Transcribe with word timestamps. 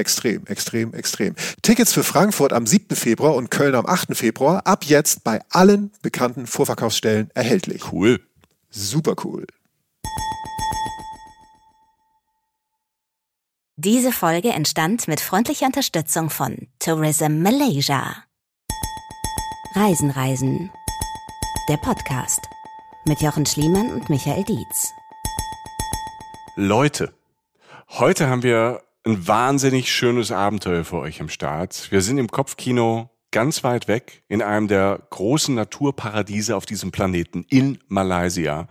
Extrem, 0.00 0.46
extrem, 0.46 0.94
extrem. 0.94 1.34
Tickets 1.60 1.92
für 1.92 2.02
Frankfurt 2.02 2.54
am 2.54 2.66
7. 2.66 2.96
Februar 2.96 3.34
und 3.34 3.50
Köln 3.50 3.74
am 3.74 3.84
8. 3.84 4.16
Februar 4.16 4.66
ab 4.66 4.84
jetzt 4.84 5.24
bei 5.24 5.42
allen 5.50 5.92
bekannten 6.00 6.46
Vorverkaufsstellen 6.46 7.30
erhältlich. 7.34 7.92
Cool. 7.92 8.18
Super 8.70 9.14
cool. 9.24 9.46
Diese 13.76 14.10
Folge 14.10 14.48
entstand 14.50 15.06
mit 15.06 15.20
freundlicher 15.20 15.66
Unterstützung 15.66 16.30
von 16.30 16.68
Tourism 16.78 17.42
Malaysia. 17.42 18.24
Reisen, 19.74 20.10
Reisen. 20.10 20.70
Der 21.68 21.76
Podcast 21.76 22.40
mit 23.04 23.20
Jochen 23.20 23.44
Schliemann 23.44 23.92
und 23.92 24.08
Michael 24.08 24.44
Dietz. 24.44 24.88
Leute, 26.56 27.12
heute 27.90 28.28
haben 28.28 28.42
wir 28.42 28.80
ein 29.04 29.26
wahnsinnig 29.26 29.92
schönes 29.92 30.30
Abenteuer 30.30 30.84
für 30.84 30.98
euch 30.98 31.20
am 31.20 31.28
Start. 31.28 31.90
Wir 31.90 32.02
sind 32.02 32.18
im 32.18 32.28
Kopfkino 32.28 33.10
ganz 33.30 33.64
weit 33.64 33.88
weg 33.88 34.22
in 34.28 34.42
einem 34.42 34.68
der 34.68 35.00
großen 35.10 35.54
Naturparadiese 35.54 36.56
auf 36.56 36.66
diesem 36.66 36.92
Planeten 36.92 37.44
in 37.48 37.78
Malaysia. 37.88 38.68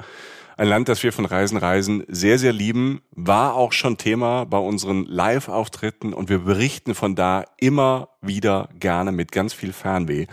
Ein 0.55 0.67
Land, 0.67 0.89
das 0.89 1.02
wir 1.03 1.13
von 1.13 1.25
Reisen 1.25 1.57
Reisen 1.57 2.03
sehr, 2.09 2.38
sehr 2.38 2.52
lieben, 2.52 3.02
war 3.11 3.55
auch 3.55 3.72
schon 3.72 3.97
Thema 3.97 4.44
bei 4.45 4.57
unseren 4.57 5.05
Live-Auftritten 5.05 6.13
und 6.13 6.27
wir 6.27 6.39
berichten 6.39 6.95
von 6.95 7.16
da 7.16 7.45
immer 7.57 8.09
wieder 8.22 8.67
gerne 8.77 9.13
mit 9.13 9.31
ganz 9.31 9.53
viel 9.53 9.72
Fernweh. 9.72 10.27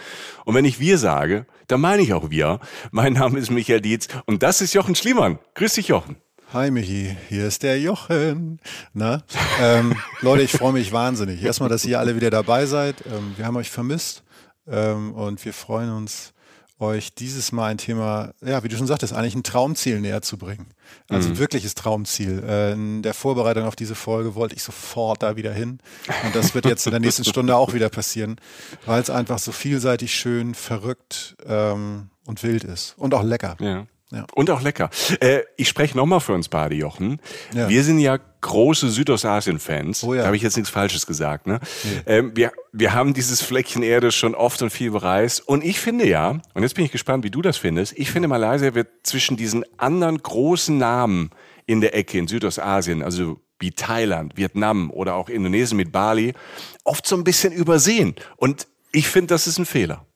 Und 0.45 0.57
wenn 0.57 0.65
ich 0.65 0.81
wir 0.81 0.99
sage, 0.99 1.47
dann 1.69 1.81
meine 1.81 2.03
ich 2.03 2.13
auch 2.13 2.29
wir. 2.29 2.59
Mein 2.91 3.13
Name 3.13 3.39
ist 3.39 3.51
Michael 3.51 3.81
Dietz 3.81 4.09
und 4.27 4.43
das 4.43 4.61
ist 4.61 4.75
Jochen 4.75 4.97
Schliemann. 4.97 5.39
Grüß 5.55 5.75
dich, 5.75 5.89
Jochen. 5.89 6.17
Hi 6.53 6.71
Michi, 6.71 7.17
hier 7.29 7.49
ist 7.49 7.65
der 7.65 7.81
Jochen. 7.81 8.61
Na, 8.95 9.25
ähm, 9.61 9.97
Leute, 10.21 10.45
ich 10.45 10.53
freue 10.53 10.73
mich 10.73 10.93
wahnsinnig. 10.93 11.43
Erstmal, 11.43 11.69
dass 11.69 11.85
ihr 11.85 11.99
alle 11.99 12.15
wieder 12.15 12.31
dabei 12.31 12.67
seid. 12.67 13.05
Ähm, 13.05 13.35
wir 13.37 13.45
haben 13.47 13.57
euch 13.57 13.69
vermisst 13.69 14.23
ähm, 14.69 15.13
und 15.13 15.45
wir 15.45 15.53
freuen 15.53 15.91
uns, 15.91 16.35
euch 16.79 17.15
dieses 17.15 17.51
Mal 17.51 17.73
ein 17.73 17.79
Thema, 17.79 18.33
ja, 18.45 18.63
wie 18.63 18.69
du 18.69 18.77
schon 18.77 18.87
sagtest, 18.87 19.13
eigentlich 19.13 19.35
ein 19.35 19.43
Traumziel 19.43 20.01
näher 20.01 20.23
zu 20.23 20.39
bringen. 20.39 20.69
Also 21.09 21.31
mhm. 21.31 21.39
wirkliches 21.39 21.75
Traumziel. 21.75 22.45
Äh, 22.47 22.73
in 22.75 23.03
der 23.03 23.15
Vorbereitung 23.15 23.65
auf 23.65 23.75
diese 23.75 23.97
Folge 23.97 24.37
wollte 24.37 24.55
ich 24.55 24.63
sofort 24.63 25.25
da 25.25 25.35
wieder 25.35 25.53
hin. 25.53 25.81
Und 26.25 26.37
das 26.37 26.55
wird 26.55 26.65
jetzt 26.65 26.87
in 26.87 26.93
der 26.93 27.01
nächsten 27.01 27.25
Stunde 27.25 27.57
auch 27.57 27.75
wieder 27.75 27.89
passieren, 27.89 28.37
weil 28.85 29.03
es 29.03 29.11
einfach 29.11 29.41
so 29.41 29.51
vielseitig 29.51 30.15
schön, 30.15 30.55
verrückt 30.55 31.37
ähm, 31.45 32.11
und 32.25 32.41
wild 32.45 32.63
ist. 32.63 32.95
Und 32.99 33.15
auch 33.15 33.25
lecker. 33.25 33.57
Ja. 33.59 33.87
Ja. 34.17 34.27
Und 34.35 34.51
auch 34.51 34.63
lecker. 34.63 34.89
Äh, 35.21 35.41
ich 35.57 35.69
spreche 35.69 35.97
nochmal 35.97 36.21
für 36.21 36.33
uns 36.33 36.49
beide, 36.49 36.75
Jochen. 36.75 37.21
Ja. 37.55 37.69
Wir 37.69 37.85
sind 37.85 37.99
ja 37.99 38.19
große 38.41 38.89
Südostasien-Fans. 38.89 40.05
Oh 40.05 40.15
ja. 40.15 40.21
Da 40.21 40.27
habe 40.27 40.37
ich 40.37 40.43
jetzt 40.43 40.57
nichts 40.57 40.71
Falsches 40.71 41.07
gesagt. 41.07 41.47
Ne? 41.47 41.61
Nee. 41.85 41.91
Ähm, 42.07 42.33
wir, 42.35 42.53
wir 42.73 42.95
haben 42.95 43.13
dieses 43.13 43.43
Fleckchen 43.43 43.83
Erde 43.83 44.13
schon 44.13 44.35
oft 44.35 44.63
und 44.63 44.71
viel 44.71 44.91
bereist. 44.91 45.47
Und 45.47 45.65
ich 45.65 45.81
finde 45.81 46.07
ja, 46.07 46.41
und 46.55 46.63
jetzt 46.63 46.75
bin 46.75 46.85
ich 46.85 46.93
gespannt, 46.93 47.25
wie 47.25 47.31
du 47.31 47.43
das 47.43 47.59
findest, 47.59 47.93
ich 47.99 48.11
finde, 48.11 48.29
Malaysia 48.29 48.75
wird 48.75 48.89
zwischen 49.03 49.37
diesen 49.37 49.65
anderen 49.77 50.19
großen 50.19 50.79
Namen 50.79 51.31
in 51.67 51.81
der 51.81 51.95
Ecke 51.95 52.19
in 52.19 52.29
Südostasien, 52.29 53.03
also 53.03 53.39
wie 53.59 53.73
Thailand, 53.73 54.37
Vietnam 54.37 54.91
oder 54.91 55.15
auch 55.15 55.29
Indonesien 55.29 55.77
mit 55.77 55.93
Bali, 55.93 56.33
oft 56.85 57.07
so 57.07 57.17
ein 57.17 57.25
bisschen 57.25 57.53
übersehen. 57.53 58.15
Und 58.37 58.67
ich 58.93 59.09
finde, 59.09 59.29
das 59.29 59.47
ist 59.47 59.59
ein 59.59 59.67
Fehler. 59.67 60.07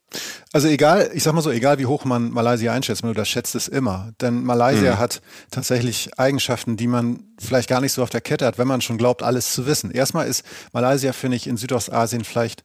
Also 0.52 0.68
egal, 0.68 1.10
ich 1.14 1.22
sag 1.22 1.34
mal 1.34 1.42
so, 1.42 1.50
egal 1.50 1.78
wie 1.78 1.86
hoch 1.86 2.04
man 2.04 2.30
Malaysia 2.30 2.72
einschätzt, 2.72 3.02
man 3.02 3.10
unterschätzt 3.10 3.54
es 3.54 3.68
immer. 3.68 4.12
Denn 4.20 4.42
Malaysia 4.42 4.94
mhm. 4.94 4.98
hat 4.98 5.22
tatsächlich 5.50 6.18
Eigenschaften, 6.18 6.76
die 6.76 6.88
man 6.88 7.22
vielleicht 7.38 7.68
gar 7.68 7.80
nicht 7.80 7.92
so 7.92 8.02
auf 8.02 8.10
der 8.10 8.20
Kette 8.20 8.46
hat, 8.46 8.58
wenn 8.58 8.68
man 8.68 8.80
schon 8.80 8.98
glaubt, 8.98 9.22
alles 9.22 9.52
zu 9.52 9.66
wissen. 9.66 9.90
Erstmal 9.90 10.26
ist 10.26 10.44
Malaysia, 10.72 11.12
finde 11.12 11.36
ich, 11.36 11.46
in 11.46 11.56
Südostasien 11.56 12.24
vielleicht 12.24 12.64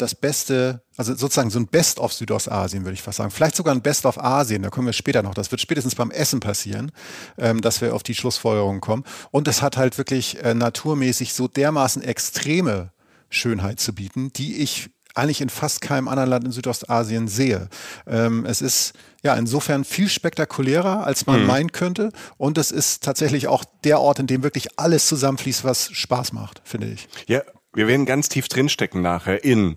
das 0.00 0.14
Beste, 0.14 0.82
also 0.96 1.14
sozusagen 1.14 1.50
so 1.50 1.58
ein 1.58 1.66
Best 1.66 1.98
of 1.98 2.12
Südostasien, 2.12 2.84
würde 2.84 2.94
ich 2.94 3.02
fast 3.02 3.18
sagen. 3.18 3.30
Vielleicht 3.30 3.56
sogar 3.56 3.74
ein 3.74 3.82
Best 3.82 4.06
of 4.06 4.18
Asien, 4.18 4.62
da 4.62 4.70
kommen 4.70 4.86
wir 4.86 4.92
später 4.92 5.22
noch. 5.22 5.34
Das 5.34 5.50
wird 5.50 5.60
spätestens 5.60 5.94
beim 5.94 6.10
Essen 6.10 6.40
passieren, 6.40 6.90
ähm, 7.38 7.60
dass 7.60 7.80
wir 7.80 7.94
auf 7.94 8.02
die 8.02 8.14
Schlussfolgerung 8.14 8.80
kommen. 8.80 9.04
Und 9.30 9.46
es 9.48 9.62
hat 9.62 9.76
halt 9.76 9.98
wirklich 9.98 10.42
äh, 10.42 10.54
naturmäßig 10.54 11.34
so 11.34 11.48
dermaßen 11.48 12.02
extreme 12.02 12.92
Schönheit 13.28 13.78
zu 13.78 13.94
bieten, 13.94 14.32
die 14.32 14.56
ich 14.56 14.90
eigentlich 15.14 15.40
in 15.40 15.48
fast 15.48 15.80
keinem 15.80 16.08
anderen 16.08 16.30
Land 16.30 16.44
in 16.44 16.52
Südostasien 16.52 17.28
sehe. 17.28 17.68
Ähm, 18.06 18.44
es 18.46 18.62
ist 18.62 18.92
ja 19.22 19.34
insofern 19.34 19.84
viel 19.84 20.08
spektakulärer, 20.08 21.04
als 21.06 21.26
man 21.26 21.40
mhm. 21.40 21.46
meinen 21.46 21.72
könnte. 21.72 22.10
Und 22.36 22.58
es 22.58 22.70
ist 22.70 23.02
tatsächlich 23.02 23.48
auch 23.48 23.64
der 23.84 24.00
Ort, 24.00 24.18
in 24.18 24.26
dem 24.26 24.42
wirklich 24.42 24.78
alles 24.78 25.06
zusammenfließt, 25.06 25.64
was 25.64 25.90
Spaß 25.92 26.32
macht, 26.32 26.62
finde 26.64 26.88
ich. 26.88 27.08
Ja, 27.26 27.42
wir 27.72 27.86
werden 27.86 28.06
ganz 28.06 28.28
tief 28.28 28.48
drinstecken 28.48 29.02
nachher 29.02 29.44
in 29.44 29.76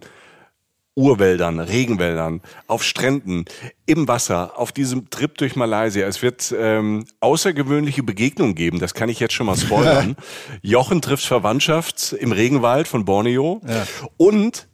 Urwäldern, 0.96 1.60
Regenwäldern, 1.60 2.42
auf 2.68 2.84
Stränden, 2.84 3.46
im 3.88 4.08
Wasser, 4.08 4.60
auf 4.60 4.72
diesem 4.72 5.10
Trip 5.10 5.36
durch 5.38 5.56
Malaysia. 5.56 6.06
Es 6.06 6.22
wird 6.22 6.54
ähm, 6.56 7.06
außergewöhnliche 7.20 8.04
Begegnungen 8.04 8.54
geben, 8.54 8.80
das 8.80 8.94
kann 8.94 9.10
ich 9.10 9.20
jetzt 9.20 9.34
schon 9.34 9.48
mal 9.48 9.58
spoilern. 9.58 10.16
Jochen 10.62 11.02
trifft 11.02 11.26
Verwandtschaft 11.26 12.14
im 12.14 12.32
Regenwald 12.32 12.88
von 12.88 13.06
Borneo 13.06 13.62
ja. 13.68 13.88
und 14.18 14.68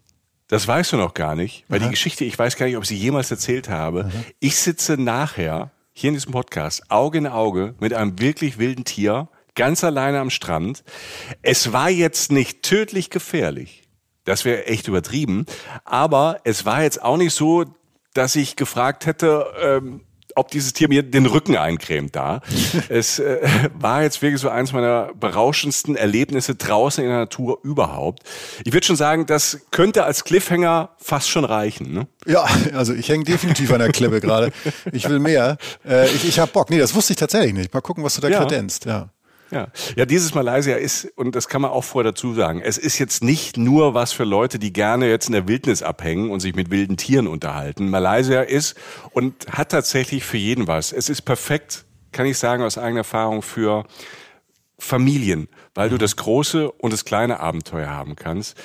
das 0.50 0.68
weißt 0.68 0.92
du 0.92 0.98
noch 0.98 1.14
gar 1.14 1.36
nicht, 1.36 1.64
weil 1.70 1.80
Aha. 1.80 1.86
die 1.86 1.92
Geschichte, 1.92 2.26
ich 2.26 2.38
weiß 2.38 2.58
gar 2.58 2.66
nicht, 2.66 2.76
ob 2.76 2.84
ich 2.84 2.90
sie 2.90 2.98
jemals 2.98 3.32
erzählt 3.32 3.70
habe. 3.70 4.06
Aha. 4.06 4.24
Ich 4.40 4.58
sitze 4.58 4.98
nachher 4.98 5.72
hier 5.94 6.10
in 6.10 6.16
diesem 6.16 6.32
Podcast 6.32 6.90
Auge 6.90 7.20
in 7.20 7.28
Auge 7.28 7.76
mit 7.80 7.94
einem 7.94 8.20
wirklich 8.20 8.58
wilden 8.58 8.84
Tier, 8.84 9.30
ganz 9.56 9.84
alleine 9.84 10.20
am 10.20 10.32
Strand. 10.32 10.84
Es 11.44 11.72
war 11.72 11.90
jetzt 11.90 12.32
nicht 12.32 12.64
tödlich 12.64 13.12
gefährlich. 13.12 13.84
Das 14.26 14.44
wäre 14.44 14.66
echt 14.66 14.88
übertrieben. 14.88 15.46
Aber 15.86 16.40
es 16.44 16.66
war 16.66 16.84
jetzt 16.84 17.02
auch 17.02 17.18
nicht 17.18 17.34
so, 17.34 17.66
dass 18.14 18.36
ich 18.36 18.56
gefragt 18.56 19.06
hätte, 19.06 19.46
ähm, 19.62 20.02
ob 20.36 20.52
dieses 20.52 20.74
Tier 20.74 20.90
mir 20.90 21.04
den 21.04 21.26
Rücken 21.26 21.56
eincremt 21.58 22.16
da. 22.16 22.42
es 22.90 23.20
äh, 23.20 23.40
war 23.74 24.04
jetzt 24.04 24.22
wirklich 24.22 24.42
so 24.42 24.50
eins 24.50 24.74
meiner 24.74 25.12
berauschendsten 25.20 25.96
Erlebnisse 25.96 26.56
draußen 26.56 27.04
in 27.04 27.10
der 27.10 27.20
Natur 27.20 27.60
überhaupt. 27.64 28.24
Ich 28.64 28.74
würde 28.74 28.86
schon 28.86 28.96
sagen, 28.96 29.26
das 29.26 29.60
könnte 29.72 30.04
als 30.06 30.24
Cliffhanger 30.24 30.90
fast 30.98 31.30
schon 31.30 31.46
reichen. 31.46 31.94
Ne? 31.94 32.08
Ja, 32.26 32.46
also 32.74 32.94
ich 32.94 33.10
hänge 33.10 33.24
definitiv 33.24 33.72
an 33.72 33.80
der 33.80 33.92
Klippe 33.92 34.22
gerade. 34.22 34.52
Ich 34.92 35.08
will 35.10 35.20
mehr. 35.20 35.58
Äh, 35.86 36.08
ich 36.08 36.26
ich 36.26 36.40
habe 36.40 36.52
Bock. 36.52 36.70
Nee, 36.70 36.80
das 36.80 36.96
wusste 36.96 37.14
ich 37.14 37.18
tatsächlich 37.18 37.54
nicht. 37.54 37.74
Mal 37.74 37.82
gucken, 37.82 38.04
was 38.04 38.16
du 38.16 38.22
da 38.22 38.30
ja. 38.30 38.40
kredenzt. 38.40 38.86
Ja. 38.86 39.10
Ja. 39.52 39.68
ja, 39.96 40.06
dieses 40.06 40.36
Malaysia 40.36 40.76
ist, 40.76 41.06
und 41.16 41.36
das 41.36 41.48
kann 41.48 41.62
man 41.62 41.72
auch 41.72 41.84
vorher 41.84 42.12
dazu 42.12 42.34
sagen, 42.34 42.62
es 42.62 42.78
ist 42.78 43.00
jetzt 43.00 43.24
nicht 43.24 43.58
nur 43.58 43.94
was 43.94 44.14
für 44.14 44.24
Leute, 44.24 44.60
die 44.60 44.72
gerne 44.72 45.10
jetzt 45.10 45.28
in 45.28 45.34
der 45.34 45.48
Wildnis 45.48 45.82
abhängen 45.82 46.30
und 46.30 46.40
sich 46.40 46.56
mit 46.56 46.70
wilden 46.70 46.98
Tieren 46.98 47.28
unterhalten. 47.28 47.90
Malaysia 47.90 48.42
ist 48.42 48.76
und 49.12 49.48
hat 49.52 49.70
tatsächlich 49.70 50.24
für 50.24 50.38
jeden 50.38 50.68
was. 50.68 50.92
Es 50.92 51.10
ist 51.10 51.24
perfekt, 51.24 51.86
kann 52.12 52.26
ich 52.26 52.38
sagen 52.38 52.64
aus 52.64 52.78
eigener 52.78 53.00
Erfahrung, 53.00 53.42
für 53.42 53.86
Familien, 54.78 55.50
weil 55.76 55.90
du 55.90 55.98
das 55.98 56.16
große 56.16 56.72
und 56.72 56.94
das 56.94 57.04
kleine 57.04 57.40
Abenteuer 57.40 57.90
haben 57.90 58.16
kannst. 58.16 58.56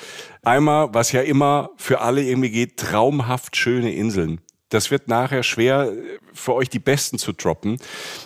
Einmal, 0.43 0.93
was 0.93 1.11
ja 1.11 1.21
immer 1.21 1.71
für 1.77 2.01
alle 2.01 2.23
irgendwie 2.23 2.51
geht, 2.51 2.77
traumhaft 2.77 3.57
schöne 3.57 3.93
Inseln 3.93 4.39
Das 4.75 4.91
wird 4.91 5.07
nachher 5.07 5.41
schwer 5.41 5.93
für 6.33 6.53
euch 6.53 6.69
die 6.69 6.79
Besten 6.79 7.17
zu 7.17 7.31
droppen. 7.31 7.77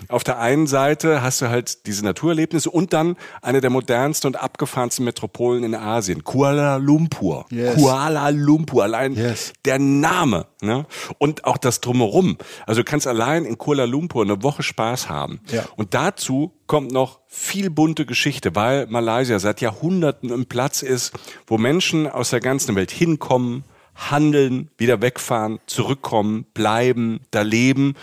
Auf 0.08 0.24
der 0.24 0.40
einen 0.40 0.66
Seite 0.66 1.22
hast 1.22 1.44
du 1.44 1.50
halt 1.50 1.86
diese 1.86 2.04
Naturerlebnisse 2.04 2.72
und 2.72 2.92
dann 2.92 3.18
eine 3.44 3.62
der 3.62 3.70
modernsten 3.70 4.30
und 4.30 4.36
abgefahrensten 4.36 5.06
Metropolen 5.06 5.64
in 5.64 5.76
Asien, 5.76 6.24
Kuala 6.24 6.78
Lumpur. 6.78 7.46
Yes. 7.52 7.76
Kuala 7.76 8.30
Lumpur, 8.30 8.82
allein 8.82 9.14
yes. 9.14 9.54
der 9.64 9.78
Name 9.78 10.48
ne? 10.62 10.88
und 11.20 11.46
auch 11.46 11.58
das 11.58 11.82
Drumherum. 11.82 12.40
Also 12.66 12.82
du 12.82 12.86
kannst 12.86 13.06
allein 13.06 13.46
in 13.46 13.60
Kuala 13.60 13.86
Lumpur 13.86 14.24
eine 14.24 14.42
Woche 14.42 14.64
Spaß 14.64 15.08
haben. 15.08 15.42
Ja. 15.52 15.66
Und 15.76 15.94
dazu 15.94 16.54
kommt 16.66 16.92
noch 16.92 17.20
viel 17.28 17.70
bunte 17.70 18.08
Geschichte, 18.08 18.56
weil 18.56 18.88
Malaysia 18.88 19.38
seit 19.38 19.62
Jahrhunderten 19.62 20.32
ein 20.32 20.48
Platz 20.48 20.82
ist, 20.82 21.14
wo 21.46 21.60
Menschen 21.60 22.08
aus 22.08 22.32
der 22.32 22.40
ganzen 22.40 22.76
Welt 22.76 22.90
hinkommen, 22.90 23.66
handeln, 24.00 24.70
wieder 24.78 25.02
wegfahren, 25.02 25.60
zurückkommen, 25.66 26.46
bleiben, 26.54 27.22
da 27.32 27.42
leben. 27.42 27.96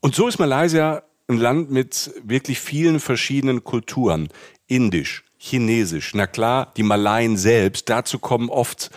Und 0.00 0.14
so 0.14 0.28
ist 0.28 0.38
Malaysia 0.38 1.02
ein 1.28 1.36
Land 1.36 1.70
mit 1.70 2.12
wirklich 2.24 2.60
vielen 2.60 3.00
verschiedenen 3.00 3.64
Kulturen. 3.64 4.28
Indisch, 4.66 5.24
Chinesisch, 5.38 6.12
na 6.14 6.26
klar, 6.26 6.72
die 6.76 6.82
Malaien 6.82 7.36
selbst. 7.36 7.88
Dazu 7.88 8.18
kommen 8.18 8.50
oft 8.50 8.90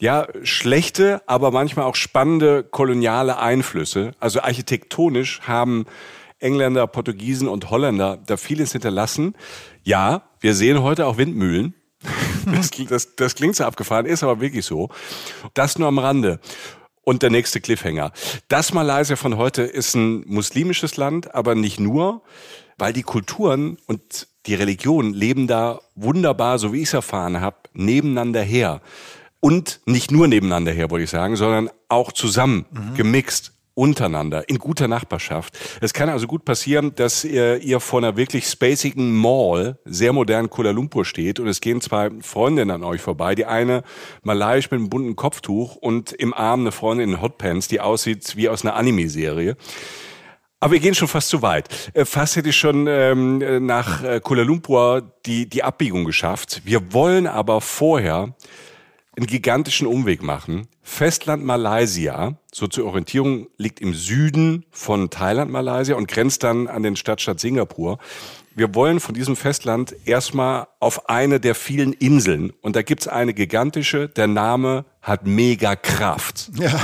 ja, 0.00 0.28
schlechte, 0.44 1.22
aber 1.26 1.50
manchmal 1.50 1.86
auch 1.86 1.96
spannende 1.96 2.62
koloniale 2.62 3.38
Einflüsse. 3.38 4.12
Also 4.20 4.40
architektonisch 4.40 5.40
haben 5.42 5.86
Engländer, 6.38 6.86
Portugiesen 6.86 7.48
und 7.48 7.70
Holländer 7.70 8.18
da 8.24 8.36
vieles 8.36 8.72
hinterlassen. 8.72 9.34
Ja, 9.82 10.22
wir 10.40 10.54
sehen 10.54 10.82
heute 10.82 11.06
auch 11.06 11.18
Windmühlen. 11.18 11.74
Das, 12.46 12.70
das, 12.70 13.16
das 13.16 13.34
klingt 13.34 13.56
so 13.56 13.64
abgefahren, 13.64 14.06
ist 14.06 14.22
aber 14.22 14.40
wirklich 14.40 14.64
so. 14.64 14.88
Das 15.54 15.78
nur 15.78 15.88
am 15.88 15.98
Rande. 15.98 16.40
Und 17.02 17.22
der 17.22 17.30
nächste 17.30 17.60
Cliffhanger. 17.60 18.12
Das 18.48 18.72
Malaysia 18.72 19.16
von 19.16 19.36
heute 19.36 19.62
ist 19.62 19.94
ein 19.94 20.24
muslimisches 20.26 20.96
Land, 20.96 21.34
aber 21.34 21.54
nicht 21.54 21.80
nur, 21.80 22.22
weil 22.76 22.92
die 22.92 23.02
Kulturen 23.02 23.78
und 23.86 24.28
die 24.46 24.54
Religionen 24.54 25.14
leben 25.14 25.46
da 25.46 25.80
wunderbar, 25.94 26.58
so 26.58 26.72
wie 26.72 26.82
ich 26.82 26.88
es 26.88 26.94
erfahren 26.94 27.40
habe, 27.40 27.56
nebeneinander 27.72 28.42
her. 28.42 28.80
Und 29.40 29.80
nicht 29.86 30.10
nur 30.10 30.26
nebeneinander 30.28 30.72
her, 30.72 30.90
wollte 30.90 31.04
ich 31.04 31.10
sagen, 31.10 31.36
sondern 31.36 31.70
auch 31.88 32.12
zusammen, 32.12 32.66
mhm. 32.70 32.94
gemixt 32.94 33.52
untereinander, 33.78 34.48
in 34.48 34.58
guter 34.58 34.88
Nachbarschaft. 34.88 35.56
Es 35.80 35.94
kann 35.94 36.08
also 36.08 36.26
gut 36.26 36.44
passieren, 36.44 36.96
dass 36.96 37.24
ihr, 37.24 37.62
ihr 37.62 37.78
vor 37.78 38.00
einer 38.00 38.16
wirklich 38.16 38.46
spacigen 38.46 39.16
Mall, 39.16 39.78
sehr 39.84 40.12
modernen 40.12 40.50
Kuala 40.50 40.72
Lumpur 40.72 41.04
steht 41.04 41.38
und 41.38 41.46
es 41.46 41.60
gehen 41.60 41.80
zwei 41.80 42.10
Freundinnen 42.20 42.72
an 42.72 42.82
euch 42.82 43.00
vorbei. 43.00 43.36
Die 43.36 43.46
eine 43.46 43.84
malaiisch 44.24 44.72
mit 44.72 44.80
einem 44.80 44.90
bunten 44.90 45.14
Kopftuch 45.14 45.76
und 45.76 46.10
im 46.12 46.34
Arm 46.34 46.60
eine 46.62 46.72
Freundin 46.72 47.10
in 47.10 47.22
Hotpants, 47.22 47.68
die 47.68 47.80
aussieht 47.80 48.34
wie 48.34 48.48
aus 48.48 48.64
einer 48.64 48.74
Anime-Serie. 48.74 49.56
Aber 50.58 50.72
wir 50.72 50.80
gehen 50.80 50.96
schon 50.96 51.06
fast 51.06 51.28
zu 51.28 51.40
weit. 51.42 51.68
Äh, 51.94 52.04
fast 52.04 52.34
hätte 52.34 52.48
ich 52.48 52.56
schon 52.56 52.88
ähm, 52.88 53.64
nach 53.64 54.02
äh, 54.02 54.18
Kuala 54.20 54.42
Lumpur 54.42 55.12
die, 55.24 55.48
die 55.48 55.62
Abbiegung 55.62 56.04
geschafft. 56.04 56.62
Wir 56.64 56.92
wollen 56.92 57.28
aber 57.28 57.60
vorher 57.60 58.34
einen 59.18 59.26
gigantischen 59.26 59.86
Umweg 59.86 60.22
machen. 60.22 60.68
Festland 60.80 61.44
Malaysia, 61.44 62.38
so 62.52 62.68
zur 62.68 62.86
Orientierung, 62.86 63.48
liegt 63.56 63.80
im 63.80 63.92
Süden 63.92 64.64
von 64.70 65.10
Thailand, 65.10 65.50
Malaysia 65.50 65.96
und 65.96 66.06
grenzt 66.06 66.44
dann 66.44 66.68
an 66.68 66.84
den 66.84 66.94
Stadtstaat 66.94 67.40
Singapur. 67.40 67.98
Wir 68.54 68.74
wollen 68.76 69.00
von 69.00 69.14
diesem 69.14 69.34
Festland 69.34 69.94
erstmal 70.04 70.68
auf 70.78 71.08
eine 71.08 71.40
der 71.40 71.56
vielen 71.56 71.92
Inseln. 71.92 72.52
Und 72.62 72.76
da 72.76 72.82
gibt's 72.82 73.08
eine 73.08 73.34
gigantische, 73.34 74.08
der 74.08 74.28
Name 74.28 74.84
hat 75.02 75.26
mega 75.26 75.74
Kraft. 75.74 76.50
Ja. 76.54 76.80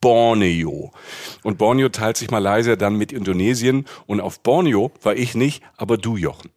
Borneo. 0.00 0.92
Und 1.42 1.58
Borneo 1.58 1.88
teilt 1.90 2.16
sich 2.16 2.30
Malaysia 2.30 2.74
dann 2.74 2.96
mit 2.96 3.12
Indonesien. 3.12 3.86
Und 4.06 4.20
auf 4.20 4.40
Borneo 4.40 4.90
war 5.02 5.14
ich 5.14 5.34
nicht, 5.34 5.62
aber 5.76 5.98
du, 5.98 6.16
Jochen. 6.16 6.50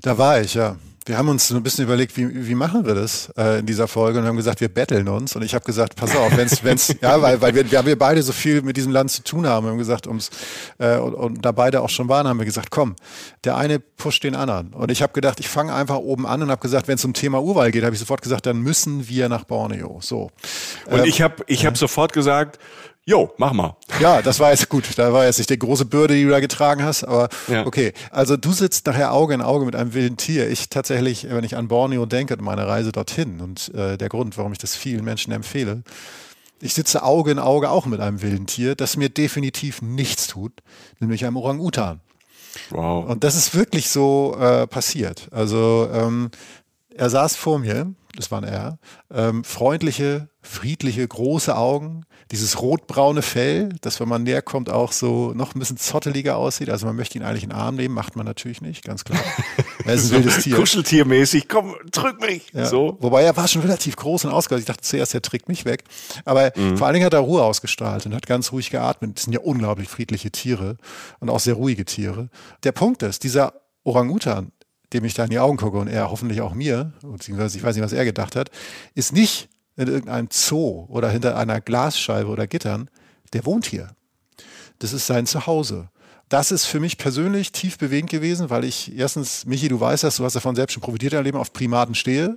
Da 0.00 0.16
war 0.16 0.40
ich, 0.40 0.54
ja 0.54 0.76
wir 1.06 1.16
haben 1.16 1.28
uns 1.28 1.46
so 1.46 1.54
ein 1.54 1.62
bisschen 1.62 1.84
überlegt, 1.84 2.16
wie, 2.16 2.48
wie 2.48 2.54
machen 2.56 2.84
wir 2.84 2.96
das 2.96 3.32
äh, 3.36 3.60
in 3.60 3.66
dieser 3.66 3.86
Folge 3.86 4.18
und 4.18 4.26
haben 4.26 4.36
gesagt, 4.36 4.60
wir 4.60 4.68
betteln 4.68 5.06
uns. 5.06 5.36
Und 5.36 5.42
ich 5.42 5.54
habe 5.54 5.64
gesagt, 5.64 5.94
pass 5.94 6.16
auf, 6.16 6.36
wenn's, 6.36 6.58
wenn's, 6.64 6.94
ja, 7.00 7.22
weil, 7.22 7.40
weil 7.40 7.54
wir, 7.54 7.86
wir 7.86 7.96
beide 7.96 8.22
so 8.22 8.32
viel 8.32 8.60
mit 8.62 8.76
diesem 8.76 8.90
Land 8.90 9.12
zu 9.12 9.22
tun 9.22 9.46
haben. 9.46 9.66
Wir 9.66 9.70
haben 9.70 9.78
gesagt, 9.78 10.08
ums 10.08 10.30
äh, 10.78 10.96
und, 10.96 11.14
und 11.14 11.44
da 11.44 11.52
beide 11.52 11.80
auch 11.80 11.90
schon 11.90 12.08
waren, 12.08 12.26
haben 12.26 12.38
wir 12.38 12.44
gesagt, 12.44 12.72
komm, 12.72 12.96
der 13.44 13.56
eine 13.56 13.78
pusht 13.78 14.24
den 14.24 14.34
anderen. 14.34 14.74
Und 14.74 14.90
ich 14.90 15.00
habe 15.00 15.12
gedacht, 15.12 15.38
ich 15.38 15.48
fange 15.48 15.72
einfach 15.72 15.96
oben 15.96 16.26
an 16.26 16.42
und 16.42 16.50
habe 16.50 16.60
gesagt, 16.60 16.88
wenn 16.88 16.96
es 16.96 17.04
um 17.04 17.12
Thema 17.12 17.40
Urwahl 17.40 17.70
geht, 17.70 17.84
habe 17.84 17.94
ich 17.94 18.00
sofort 18.00 18.20
gesagt, 18.20 18.46
dann 18.46 18.58
müssen 18.58 19.08
wir 19.08 19.28
nach 19.28 19.44
Borneo. 19.44 20.00
So. 20.02 20.32
Und 20.86 20.98
ähm, 20.98 21.04
ich 21.04 21.22
habe 21.22 21.44
ich 21.46 21.66
hab 21.66 21.78
sofort 21.78 22.12
gesagt, 22.12 22.58
Jo, 23.08 23.32
mach 23.38 23.52
mal. 23.52 23.76
Ja, 24.00 24.20
das 24.20 24.40
war 24.40 24.50
jetzt 24.50 24.68
gut. 24.68 24.98
Da 24.98 25.12
war 25.12 25.26
jetzt 25.26 25.38
nicht 25.38 25.48
die 25.48 25.58
große 25.58 25.84
Bürde, 25.84 26.14
die 26.14 26.24
du 26.24 26.30
da 26.30 26.40
getragen 26.40 26.82
hast, 26.82 27.04
aber 27.04 27.28
ja. 27.46 27.64
okay. 27.64 27.92
Also 28.10 28.36
du 28.36 28.50
sitzt 28.52 28.84
nachher 28.86 29.12
Auge 29.12 29.32
in 29.32 29.42
Auge 29.42 29.64
mit 29.64 29.76
einem 29.76 29.94
wilden 29.94 30.16
Tier. 30.16 30.50
Ich 30.50 30.70
tatsächlich, 30.70 31.28
wenn 31.30 31.44
ich 31.44 31.56
an 31.56 31.68
Borneo 31.68 32.04
denke, 32.04 32.36
meine 32.40 32.66
Reise 32.66 32.90
dorthin 32.90 33.40
und 33.40 33.72
äh, 33.74 33.96
der 33.96 34.08
Grund, 34.08 34.36
warum 34.36 34.50
ich 34.50 34.58
das 34.58 34.74
vielen 34.74 35.04
Menschen 35.04 35.32
empfehle, 35.32 35.84
ich 36.60 36.74
sitze 36.74 37.04
Auge 37.04 37.30
in 37.30 37.38
Auge 37.38 37.70
auch 37.70 37.86
mit 37.86 38.00
einem 38.00 38.22
wilden 38.22 38.46
Tier, 38.46 38.74
das 38.74 38.96
mir 38.96 39.08
definitiv 39.08 39.82
nichts 39.82 40.26
tut, 40.26 40.52
nämlich 40.98 41.24
einem 41.24 41.36
Orang-Utan. 41.36 42.00
Wow. 42.70 43.08
Und 43.08 43.22
das 43.22 43.36
ist 43.36 43.54
wirklich 43.54 43.88
so 43.88 44.36
äh, 44.40 44.66
passiert. 44.66 45.28
Also 45.30 45.88
ähm, 45.92 46.30
er 46.92 47.10
saß 47.10 47.36
vor 47.36 47.60
mir, 47.60 47.94
das 48.16 48.30
war 48.30 48.42
ein 48.42 48.48
Er, 48.48 48.78
ähm, 49.12 49.44
freundliche, 49.44 50.28
friedliche, 50.42 51.06
große 51.06 51.56
Augen, 51.56 52.04
dieses 52.30 52.60
rotbraune 52.60 53.22
Fell, 53.22 53.70
das, 53.80 54.00
wenn 54.00 54.08
man 54.08 54.22
näher 54.22 54.42
kommt, 54.42 54.70
auch 54.70 54.92
so 54.92 55.32
noch 55.34 55.54
ein 55.54 55.58
bisschen 55.58 55.76
zotteliger 55.76 56.36
aussieht. 56.36 56.70
Also 56.70 56.86
man 56.86 56.96
möchte 56.96 57.18
ihn 57.18 57.24
eigentlich 57.24 57.44
in 57.44 57.50
den 57.50 57.58
Arm 57.58 57.76
nehmen, 57.76 57.94
macht 57.94 58.16
man 58.16 58.26
natürlich 58.26 58.60
nicht, 58.60 58.84
ganz 58.84 59.04
klar. 59.04 59.20
Er 59.84 59.94
ist 59.94 60.06
ein 60.06 60.10
wildes 60.24 60.44
Tier. 60.44 60.56
Kuscheltiermäßig, 60.56 61.48
komm, 61.48 61.74
drück 61.90 62.20
mich. 62.20 62.50
Ja. 62.52 62.66
So. 62.66 62.96
Wobei 63.00 63.22
er 63.22 63.36
war 63.36 63.48
schon 63.48 63.62
relativ 63.62 63.96
groß 63.96 64.24
und 64.24 64.32
ausgegangen. 64.32 64.60
Ich 64.60 64.66
dachte 64.66 64.82
zuerst, 64.82 65.14
er 65.14 65.22
trägt 65.22 65.48
mich 65.48 65.64
weg. 65.64 65.84
Aber 66.24 66.52
mhm. 66.56 66.76
vor 66.76 66.86
allen 66.86 66.94
Dingen 66.94 67.06
hat 67.06 67.14
er 67.14 67.20
Ruhe 67.20 67.42
ausgestrahlt 67.42 68.06
und 68.06 68.14
hat 68.14 68.26
ganz 68.26 68.52
ruhig 68.52 68.70
geatmet. 68.70 69.16
Das 69.16 69.24
sind 69.24 69.32
ja 69.32 69.40
unglaublich 69.40 69.88
friedliche 69.88 70.30
Tiere 70.30 70.76
und 71.20 71.30
auch 71.30 71.40
sehr 71.40 71.54
ruhige 71.54 71.84
Tiere. 71.84 72.28
Der 72.62 72.72
Punkt 72.72 73.02
ist, 73.02 73.24
dieser 73.24 73.52
Orang-Utan, 73.84 74.52
dem 74.92 75.04
ich 75.04 75.14
da 75.14 75.24
in 75.24 75.30
die 75.30 75.38
Augen 75.38 75.56
gucke 75.56 75.78
und 75.78 75.88
er 75.88 76.10
hoffentlich 76.10 76.40
auch 76.40 76.54
mir, 76.54 76.92
beziehungsweise 77.02 77.58
ich 77.58 77.64
weiß 77.64 77.74
nicht, 77.76 77.84
was 77.84 77.92
er 77.92 78.04
gedacht 78.04 78.36
hat, 78.36 78.50
ist 78.94 79.12
nicht 79.12 79.48
in 79.76 79.88
irgendeinem 79.88 80.28
Zoo 80.30 80.86
oder 80.88 81.10
hinter 81.10 81.36
einer 81.36 81.60
Glasscheibe 81.60 82.28
oder 82.28 82.46
Gittern, 82.46 82.88
der 83.32 83.44
wohnt 83.44 83.66
hier. 83.66 83.88
Das 84.78 84.92
ist 84.92 85.06
sein 85.06 85.26
Zuhause. 85.26 85.90
Das 86.28 86.50
ist 86.50 86.64
für 86.64 86.80
mich 86.80 86.98
persönlich 86.98 87.52
tief 87.52 87.78
bewegend 87.78 88.10
gewesen, 88.10 88.50
weil 88.50 88.64
ich 88.64 88.96
erstens, 88.96 89.46
Michi, 89.46 89.68
du 89.68 89.78
weißt 89.78 90.02
das, 90.02 90.16
du 90.16 90.24
hast 90.24 90.34
davon 90.34 90.56
selbst 90.56 90.72
schon 90.72 90.82
profitiert, 90.82 91.12
dein 91.12 91.22
Leben 91.22 91.38
auf 91.38 91.52
Primaten 91.52 91.94
stehe. 91.94 92.36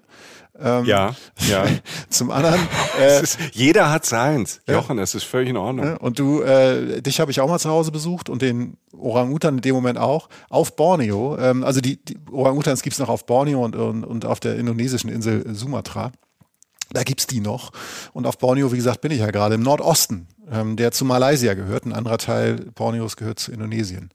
Ähm, 0.57 0.85
ja, 0.85 1.15
ja. 1.47 1.65
Zum 2.09 2.31
anderen. 2.31 2.59
Äh, 2.99 3.23
ist, 3.23 3.39
jeder 3.53 3.91
hat 3.91 4.05
seins. 4.05 4.59
Jochen, 4.67 4.97
das 4.97 5.15
ist 5.15 5.23
völlig 5.23 5.51
in 5.51 5.55
Ordnung. 5.55 5.95
Und 5.97 6.19
du, 6.19 6.41
äh, 6.41 7.01
dich 7.01 7.21
habe 7.21 7.31
ich 7.31 7.39
auch 7.39 7.47
mal 7.47 7.59
zu 7.59 7.69
Hause 7.69 7.91
besucht 7.91 8.27
und 8.27 8.41
den 8.41 8.75
Orang-Utan 8.91 9.55
in 9.55 9.61
dem 9.61 9.73
Moment 9.73 9.97
auch 9.97 10.27
auf 10.49 10.75
Borneo. 10.75 11.37
Ähm, 11.37 11.63
also 11.63 11.79
die, 11.79 12.03
die 12.03 12.17
Orang-Utans 12.29 12.81
gibt 12.81 12.95
es 12.95 12.99
noch 12.99 13.07
auf 13.07 13.25
Borneo 13.25 13.63
und, 13.63 13.77
und, 13.77 14.03
und 14.03 14.25
auf 14.25 14.41
der 14.41 14.57
indonesischen 14.57 15.09
Insel 15.09 15.45
Sumatra. 15.55 16.11
Da 16.91 17.03
gibt's 17.03 17.25
die 17.25 17.39
noch. 17.39 17.71
Und 18.11 18.25
auf 18.25 18.37
Borneo, 18.37 18.71
wie 18.73 18.77
gesagt, 18.77 18.99
bin 18.99 19.11
ich 19.11 19.19
ja 19.19 19.31
gerade 19.31 19.55
im 19.55 19.63
Nordosten, 19.63 20.27
ähm, 20.51 20.75
der 20.75 20.91
zu 20.91 21.05
Malaysia 21.05 21.53
gehört. 21.53 21.85
Ein 21.85 21.93
anderer 21.93 22.17
Teil 22.17 22.55
Borneos 22.75 23.15
gehört 23.15 23.39
zu 23.39 23.53
Indonesien. 23.53 24.09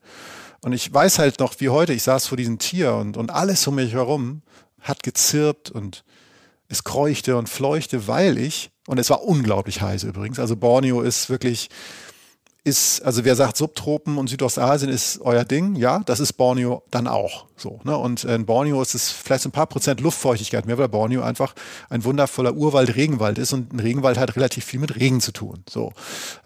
Und 0.60 0.72
ich 0.72 0.92
weiß 0.92 1.18
halt 1.18 1.40
noch, 1.40 1.54
wie 1.60 1.68
heute, 1.68 1.92
ich 1.92 2.02
saß 2.02 2.26
vor 2.26 2.36
diesem 2.36 2.58
Tier 2.58 2.94
und, 2.94 3.16
und 3.16 3.30
alles 3.30 3.66
um 3.66 3.76
mich 3.76 3.92
herum 3.92 4.42
hat 4.80 5.02
gezirpt 5.02 5.70
und 5.70 6.04
es 6.74 6.84
kreuchte 6.84 7.36
und 7.36 7.48
fleuchte, 7.48 8.08
weil 8.08 8.36
ich, 8.36 8.70
und 8.88 8.98
es 8.98 9.08
war 9.08 9.22
unglaublich 9.22 9.80
heiß 9.80 10.02
übrigens, 10.02 10.38
also 10.38 10.56
Borneo 10.56 11.00
ist 11.00 11.30
wirklich 11.30 11.70
ist, 12.64 13.04
also 13.04 13.26
wer 13.26 13.36
sagt 13.36 13.58
Subtropen 13.58 14.16
und 14.16 14.28
Südostasien 14.28 14.90
ist 14.90 15.20
euer 15.20 15.44
Ding, 15.44 15.76
ja, 15.76 16.00
das 16.06 16.18
ist 16.18 16.32
Borneo 16.32 16.82
dann 16.90 17.06
auch 17.06 17.44
so. 17.56 17.80
Ne? 17.84 17.96
Und 17.96 18.24
in 18.24 18.46
Borneo 18.46 18.80
ist 18.80 18.94
es 18.94 19.10
vielleicht 19.10 19.44
ein 19.44 19.52
paar 19.52 19.66
Prozent 19.66 20.00
Luftfeuchtigkeit 20.00 20.66
mehr, 20.66 20.78
weil 20.78 20.88
Borneo 20.88 21.22
einfach 21.22 21.54
ein 21.90 22.04
wundervoller 22.04 22.54
Urwald, 22.54 22.96
Regenwald 22.96 23.38
ist 23.38 23.52
und 23.52 23.72
ein 23.72 23.80
Regenwald 23.80 24.18
hat 24.18 24.36
relativ 24.36 24.64
viel 24.64 24.80
mit 24.80 24.96
Regen 24.96 25.20
zu 25.20 25.32
tun. 25.32 25.62
So. 25.68 25.92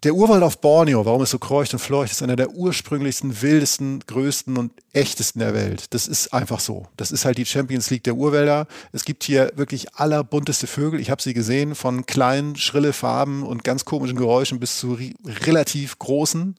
Der 0.02 0.14
Urwald 0.14 0.42
auf 0.42 0.60
Borneo, 0.60 1.04
warum 1.06 1.22
es 1.22 1.30
so 1.30 1.38
kreucht 1.38 1.72
und 1.72 1.78
fleucht, 1.78 2.10
ist 2.10 2.22
einer 2.22 2.36
der 2.36 2.50
ursprünglichsten, 2.50 3.40
wildesten, 3.40 4.00
größten 4.06 4.56
und 4.56 4.72
echtesten 4.92 5.38
der 5.38 5.54
Welt. 5.54 5.94
Das 5.94 6.08
ist 6.08 6.32
einfach 6.34 6.60
so. 6.60 6.86
Das 6.96 7.12
ist 7.12 7.24
halt 7.24 7.38
die 7.38 7.46
Champions 7.46 7.90
League 7.90 8.04
der 8.04 8.16
Urwälder. 8.16 8.66
Es 8.92 9.04
gibt 9.04 9.22
hier 9.22 9.52
wirklich 9.54 9.94
allerbunteste 9.94 10.66
Vögel. 10.66 10.98
Ich 10.98 11.10
habe 11.10 11.22
sie 11.22 11.34
gesehen, 11.34 11.74
von 11.74 12.06
kleinen, 12.06 12.56
schrille 12.56 12.92
Farben 12.92 13.44
und 13.44 13.62
ganz 13.64 13.84
komischen 13.84 14.16
Geräuschen 14.16 14.58
bis 14.58 14.78
zu 14.78 14.98
relativ 15.46 15.98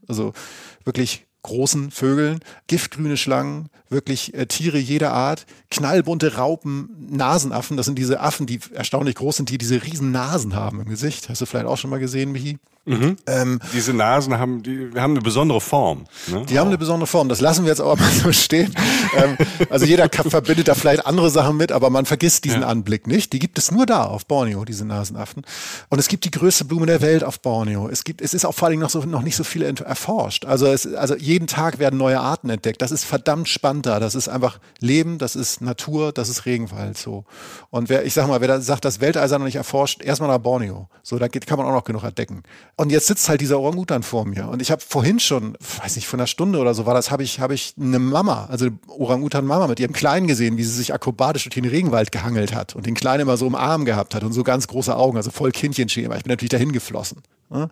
also 0.07 0.33
wirklich 0.85 1.25
großen 1.41 1.91
Vögeln, 1.91 2.39
giftgrüne 2.67 3.17
Schlangen, 3.17 3.69
wirklich 3.89 4.33
äh, 4.33 4.45
Tiere 4.45 4.77
jeder 4.77 5.13
Art, 5.13 5.45
knallbunte 5.71 6.35
Raupen, 6.35 7.07
Nasenaffen. 7.09 7.77
Das 7.77 7.85
sind 7.85 7.97
diese 7.97 8.19
Affen, 8.19 8.45
die 8.45 8.59
erstaunlich 8.73 9.15
groß 9.15 9.37
sind, 9.37 9.49
die 9.49 9.57
diese 9.57 9.83
riesen 9.83 10.11
Nasen 10.11 10.55
haben 10.55 10.81
im 10.81 10.89
Gesicht. 10.89 11.29
Hast 11.29 11.41
du 11.41 11.45
vielleicht 11.45 11.65
auch 11.65 11.77
schon 11.77 11.89
mal 11.89 11.99
gesehen, 11.99 12.31
Michi? 12.31 12.57
Mhm. 12.85 13.17
Ähm, 13.27 13.59
Diese 13.73 13.93
Nasen 13.93 14.37
haben, 14.39 14.63
die 14.63 14.89
haben 14.95 15.11
eine 15.11 15.21
besondere 15.21 15.61
Form. 15.61 16.05
Ne? 16.27 16.45
Die 16.49 16.57
haben 16.57 16.67
eine 16.67 16.77
besondere 16.77 17.07
Form. 17.07 17.29
Das 17.29 17.41
lassen 17.41 17.63
wir 17.63 17.69
jetzt 17.69 17.81
aber 17.81 17.95
mal 17.99 18.11
so 18.11 18.31
stehen. 18.31 18.73
ähm, 19.15 19.37
also 19.69 19.85
jeder 19.85 20.09
verbindet 20.09 20.67
da 20.67 20.75
vielleicht 20.75 21.05
andere 21.05 21.29
Sachen 21.29 21.57
mit, 21.57 21.71
aber 21.71 21.89
man 21.89 22.05
vergisst 22.05 22.45
diesen 22.45 22.61
ja. 22.61 22.67
Anblick 22.67 23.05
nicht. 23.05 23.33
Die 23.33 23.39
gibt 23.39 23.57
es 23.57 23.71
nur 23.71 23.85
da 23.85 24.05
auf 24.05 24.25
Borneo, 24.25 24.65
diese 24.65 24.85
Nasenaffen. 24.85 25.45
Und 25.89 25.99
es 25.99 26.07
gibt 26.07 26.25
die 26.25 26.31
größte 26.31 26.65
Blume 26.65 26.85
der 26.85 27.01
Welt 27.01 27.23
auf 27.23 27.39
Borneo. 27.41 27.89
Es 27.89 28.03
gibt, 28.03 28.21
es 28.21 28.33
ist 28.33 28.45
auch 28.45 28.55
vor 28.55 28.67
allem 28.67 28.79
noch 28.79 28.89
so, 28.89 29.01
noch 29.01 29.21
nicht 29.21 29.35
so 29.35 29.43
viel 29.43 29.61
erforscht. 29.61 30.45
Also 30.45 30.65
es, 30.67 30.91
also 30.93 31.15
jeden 31.15 31.47
Tag 31.47 31.79
werden 31.79 31.97
neue 31.97 32.19
Arten 32.19 32.49
entdeckt. 32.49 32.81
Das 32.81 32.91
ist 32.91 33.03
verdammt 33.03 33.49
spannend 33.49 33.85
da. 33.85 33.99
Das 33.99 34.15
ist 34.15 34.27
einfach 34.29 34.59
Leben, 34.79 35.17
das 35.17 35.35
ist 35.35 35.61
Natur, 35.61 36.11
das 36.11 36.29
ist 36.29 36.45
Regenwald, 36.45 36.97
so. 36.97 37.25
Und 37.69 37.89
wer, 37.89 38.05
ich 38.05 38.13
sag 38.13 38.27
mal, 38.27 38.41
wer 38.41 38.47
da 38.47 38.61
sagt, 38.61 38.85
das 38.85 38.99
Weltall 38.99 39.27
sei 39.27 39.37
noch 39.37 39.45
nicht 39.45 39.55
erforscht, 39.55 40.01
erstmal 40.03 40.29
nach 40.29 40.39
Borneo. 40.39 40.89
So, 41.03 41.19
da 41.19 41.27
geht, 41.27 41.45
kann 41.45 41.57
man 41.57 41.67
auch 41.67 41.73
noch 41.73 41.83
genug 41.83 42.03
entdecken. 42.03 42.43
Und 42.79 42.93
jetzt 42.93 43.07
sitzt 43.07 43.27
halt 43.27 43.41
dieser 43.41 43.59
Orangutan 43.59 44.03
vor 44.03 44.25
mir. 44.25 44.47
Und 44.47 44.61
ich 44.61 44.71
habe 44.71 44.81
vorhin 44.81 45.19
schon, 45.19 45.57
weiß 45.83 45.97
nicht, 45.97 46.07
vor 46.07 46.17
einer 46.17 46.27
Stunde 46.27 46.59
oder 46.59 46.73
so 46.73 46.85
war 46.85 46.93
das, 46.93 47.11
habe 47.11 47.23
ich, 47.23 47.41
hab 47.41 47.51
ich 47.51 47.73
eine 47.77 47.99
Mama, 47.99 48.45
also 48.45 48.69
Orangutan-Mama 48.87 49.67
mit 49.67 49.81
ihrem 49.81 49.91
Kleinen 49.91 50.27
gesehen, 50.27 50.55
wie 50.55 50.63
sie 50.63 50.71
sich 50.71 50.93
akrobatisch 50.93 51.43
durch 51.43 51.55
den 51.55 51.65
Regenwald 51.65 52.13
gehangelt 52.13 52.55
hat 52.55 52.77
und 52.77 52.85
den 52.85 52.95
Kleinen 52.95 53.23
immer 53.23 53.35
so 53.35 53.45
im 53.47 53.55
Arm 53.55 53.83
gehabt 53.83 54.15
hat 54.15 54.23
und 54.23 54.31
so 54.31 54.45
ganz 54.45 54.67
große 54.67 54.95
Augen, 54.95 55.17
also 55.17 55.29
voll 55.29 55.51
Kindchenschema. 55.51 56.15
Ich 56.15 56.23
bin 56.23 56.29
natürlich 56.29 56.51
dahin 56.51 56.71
geflossen. 56.71 57.21
Ne? 57.49 57.69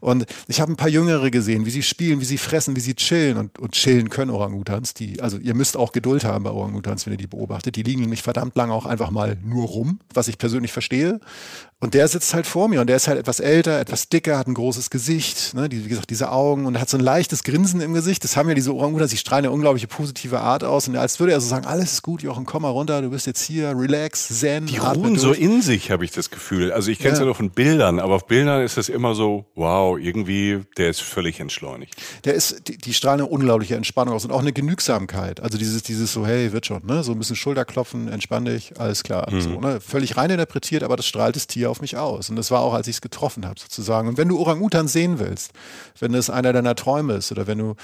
Und 0.00 0.26
ich 0.48 0.60
habe 0.60 0.72
ein 0.72 0.76
paar 0.76 0.88
Jüngere 0.88 1.30
gesehen, 1.30 1.66
wie 1.66 1.70
sie 1.70 1.82
spielen, 1.82 2.20
wie 2.20 2.24
sie 2.24 2.38
fressen, 2.38 2.76
wie 2.76 2.80
sie 2.80 2.94
chillen 2.94 3.38
und, 3.38 3.58
und 3.58 3.72
chillen 3.72 4.10
können 4.10 4.30
Orangutans. 4.30 4.94
Die, 4.94 5.20
also 5.22 5.38
ihr 5.38 5.54
müsst 5.54 5.76
auch 5.76 5.92
Geduld 5.92 6.24
haben 6.24 6.44
bei 6.44 6.50
Orangutans, 6.50 7.06
wenn 7.06 7.14
ihr 7.14 7.18
die 7.18 7.26
beobachtet. 7.26 7.76
Die 7.76 7.82
liegen 7.82 8.00
nämlich 8.00 8.22
verdammt 8.22 8.56
lange 8.56 8.74
auch 8.74 8.86
einfach 8.86 9.10
mal 9.10 9.36
nur 9.44 9.66
rum, 9.66 10.00
was 10.12 10.28
ich 10.28 10.38
persönlich 10.38 10.72
verstehe. 10.72 11.20
Und 11.84 11.92
der 11.92 12.08
sitzt 12.08 12.32
halt 12.32 12.46
vor 12.46 12.68
mir 12.68 12.80
und 12.80 12.86
der 12.86 12.96
ist 12.96 13.08
halt 13.08 13.18
etwas 13.18 13.40
älter, 13.40 13.78
etwas 13.78 14.08
dicker, 14.08 14.38
hat 14.38 14.46
ein 14.46 14.54
großes 14.54 14.88
Gesicht, 14.88 15.52
ne, 15.52 15.68
die, 15.68 15.84
wie 15.84 15.88
gesagt, 15.90 16.08
diese 16.08 16.32
Augen 16.32 16.64
und 16.64 16.80
hat 16.80 16.88
so 16.88 16.96
ein 16.96 17.02
leichtes 17.02 17.44
Grinsen 17.44 17.82
im 17.82 17.92
Gesicht. 17.92 18.24
Das 18.24 18.38
haben 18.38 18.48
ja 18.48 18.54
diese 18.54 18.72
Orangutans, 18.72 19.10
die 19.10 19.18
strahlen 19.18 19.44
eine 19.44 19.52
unglaubliche 19.52 19.86
positive 19.86 20.40
Art 20.40 20.64
aus. 20.64 20.88
Und 20.88 20.96
als 20.96 21.20
würde 21.20 21.34
er 21.34 21.42
so 21.42 21.48
sagen, 21.48 21.66
alles 21.66 21.92
ist 21.92 22.02
gut, 22.02 22.22
Jochen, 22.22 22.46
komm 22.46 22.62
mal 22.62 22.70
runter, 22.70 23.02
du 23.02 23.10
bist 23.10 23.26
jetzt 23.26 23.42
hier, 23.42 23.76
relax, 23.76 24.28
zen. 24.28 24.64
Die 24.64 24.78
ruhen 24.78 25.18
so 25.18 25.32
in 25.32 25.60
sich, 25.60 25.90
habe 25.90 26.06
ich 26.06 26.10
das 26.10 26.30
Gefühl. 26.30 26.72
Also 26.72 26.90
ich 26.90 27.00
kenne 27.00 27.12
es 27.12 27.18
ja. 27.18 27.24
ja 27.24 27.26
nur 27.26 27.34
von 27.34 27.50
Bildern, 27.50 27.98
aber 27.98 28.14
auf 28.14 28.26
Bildern 28.28 28.62
ist 28.62 28.78
das 28.78 28.88
immer 28.88 29.03
so, 29.12 29.44
wow, 29.54 29.98
irgendwie, 29.98 30.60
der 30.78 30.88
ist 30.88 31.02
völlig 31.02 31.40
entschleunigt. 31.40 31.94
Der 32.24 32.34
ist, 32.34 32.68
die, 32.68 32.78
die 32.78 32.94
strahlen 32.94 33.20
eine 33.20 33.28
unglaubliche 33.28 33.76
Entspannung 33.76 34.14
aus 34.14 34.24
und 34.24 34.30
auch 34.30 34.40
eine 34.40 34.52
Genügsamkeit. 34.52 35.40
Also 35.40 35.58
dieses, 35.58 35.82
dieses 35.82 36.12
so, 36.12 36.26
hey, 36.26 36.52
wird 36.52 36.64
schon, 36.64 36.86
ne? 36.86 37.02
So 37.02 37.12
ein 37.12 37.18
bisschen 37.18 37.36
Schulterklopfen, 37.36 38.08
entspann 38.08 38.44
dich, 38.44 38.80
alles 38.80 39.02
klar. 39.02 39.30
Mhm. 39.30 39.40
So, 39.40 39.60
ne? 39.60 39.80
Völlig 39.80 40.16
rein 40.16 40.30
interpretiert, 40.30 40.82
aber 40.82 40.96
das 40.96 41.06
strahlt 41.06 41.36
das 41.36 41.46
Tier 41.46 41.70
auf 41.70 41.80
mich 41.80 41.96
aus. 41.96 42.30
Und 42.30 42.36
das 42.36 42.50
war 42.50 42.60
auch, 42.60 42.72
als 42.72 42.86
ich 42.86 42.96
es 42.96 43.00
getroffen 43.00 43.44
habe, 43.46 43.60
sozusagen. 43.60 44.08
Und 44.08 44.16
wenn 44.16 44.28
du 44.28 44.38
Orang-Utan 44.38 44.88
sehen 44.88 45.18
willst, 45.18 45.52
wenn 45.98 46.12
das 46.12 46.30
einer 46.30 46.52
deiner 46.52 46.76
Träume 46.76 47.14
ist 47.14 47.32
oder 47.32 47.46
wenn 47.46 47.58
du 47.58 47.74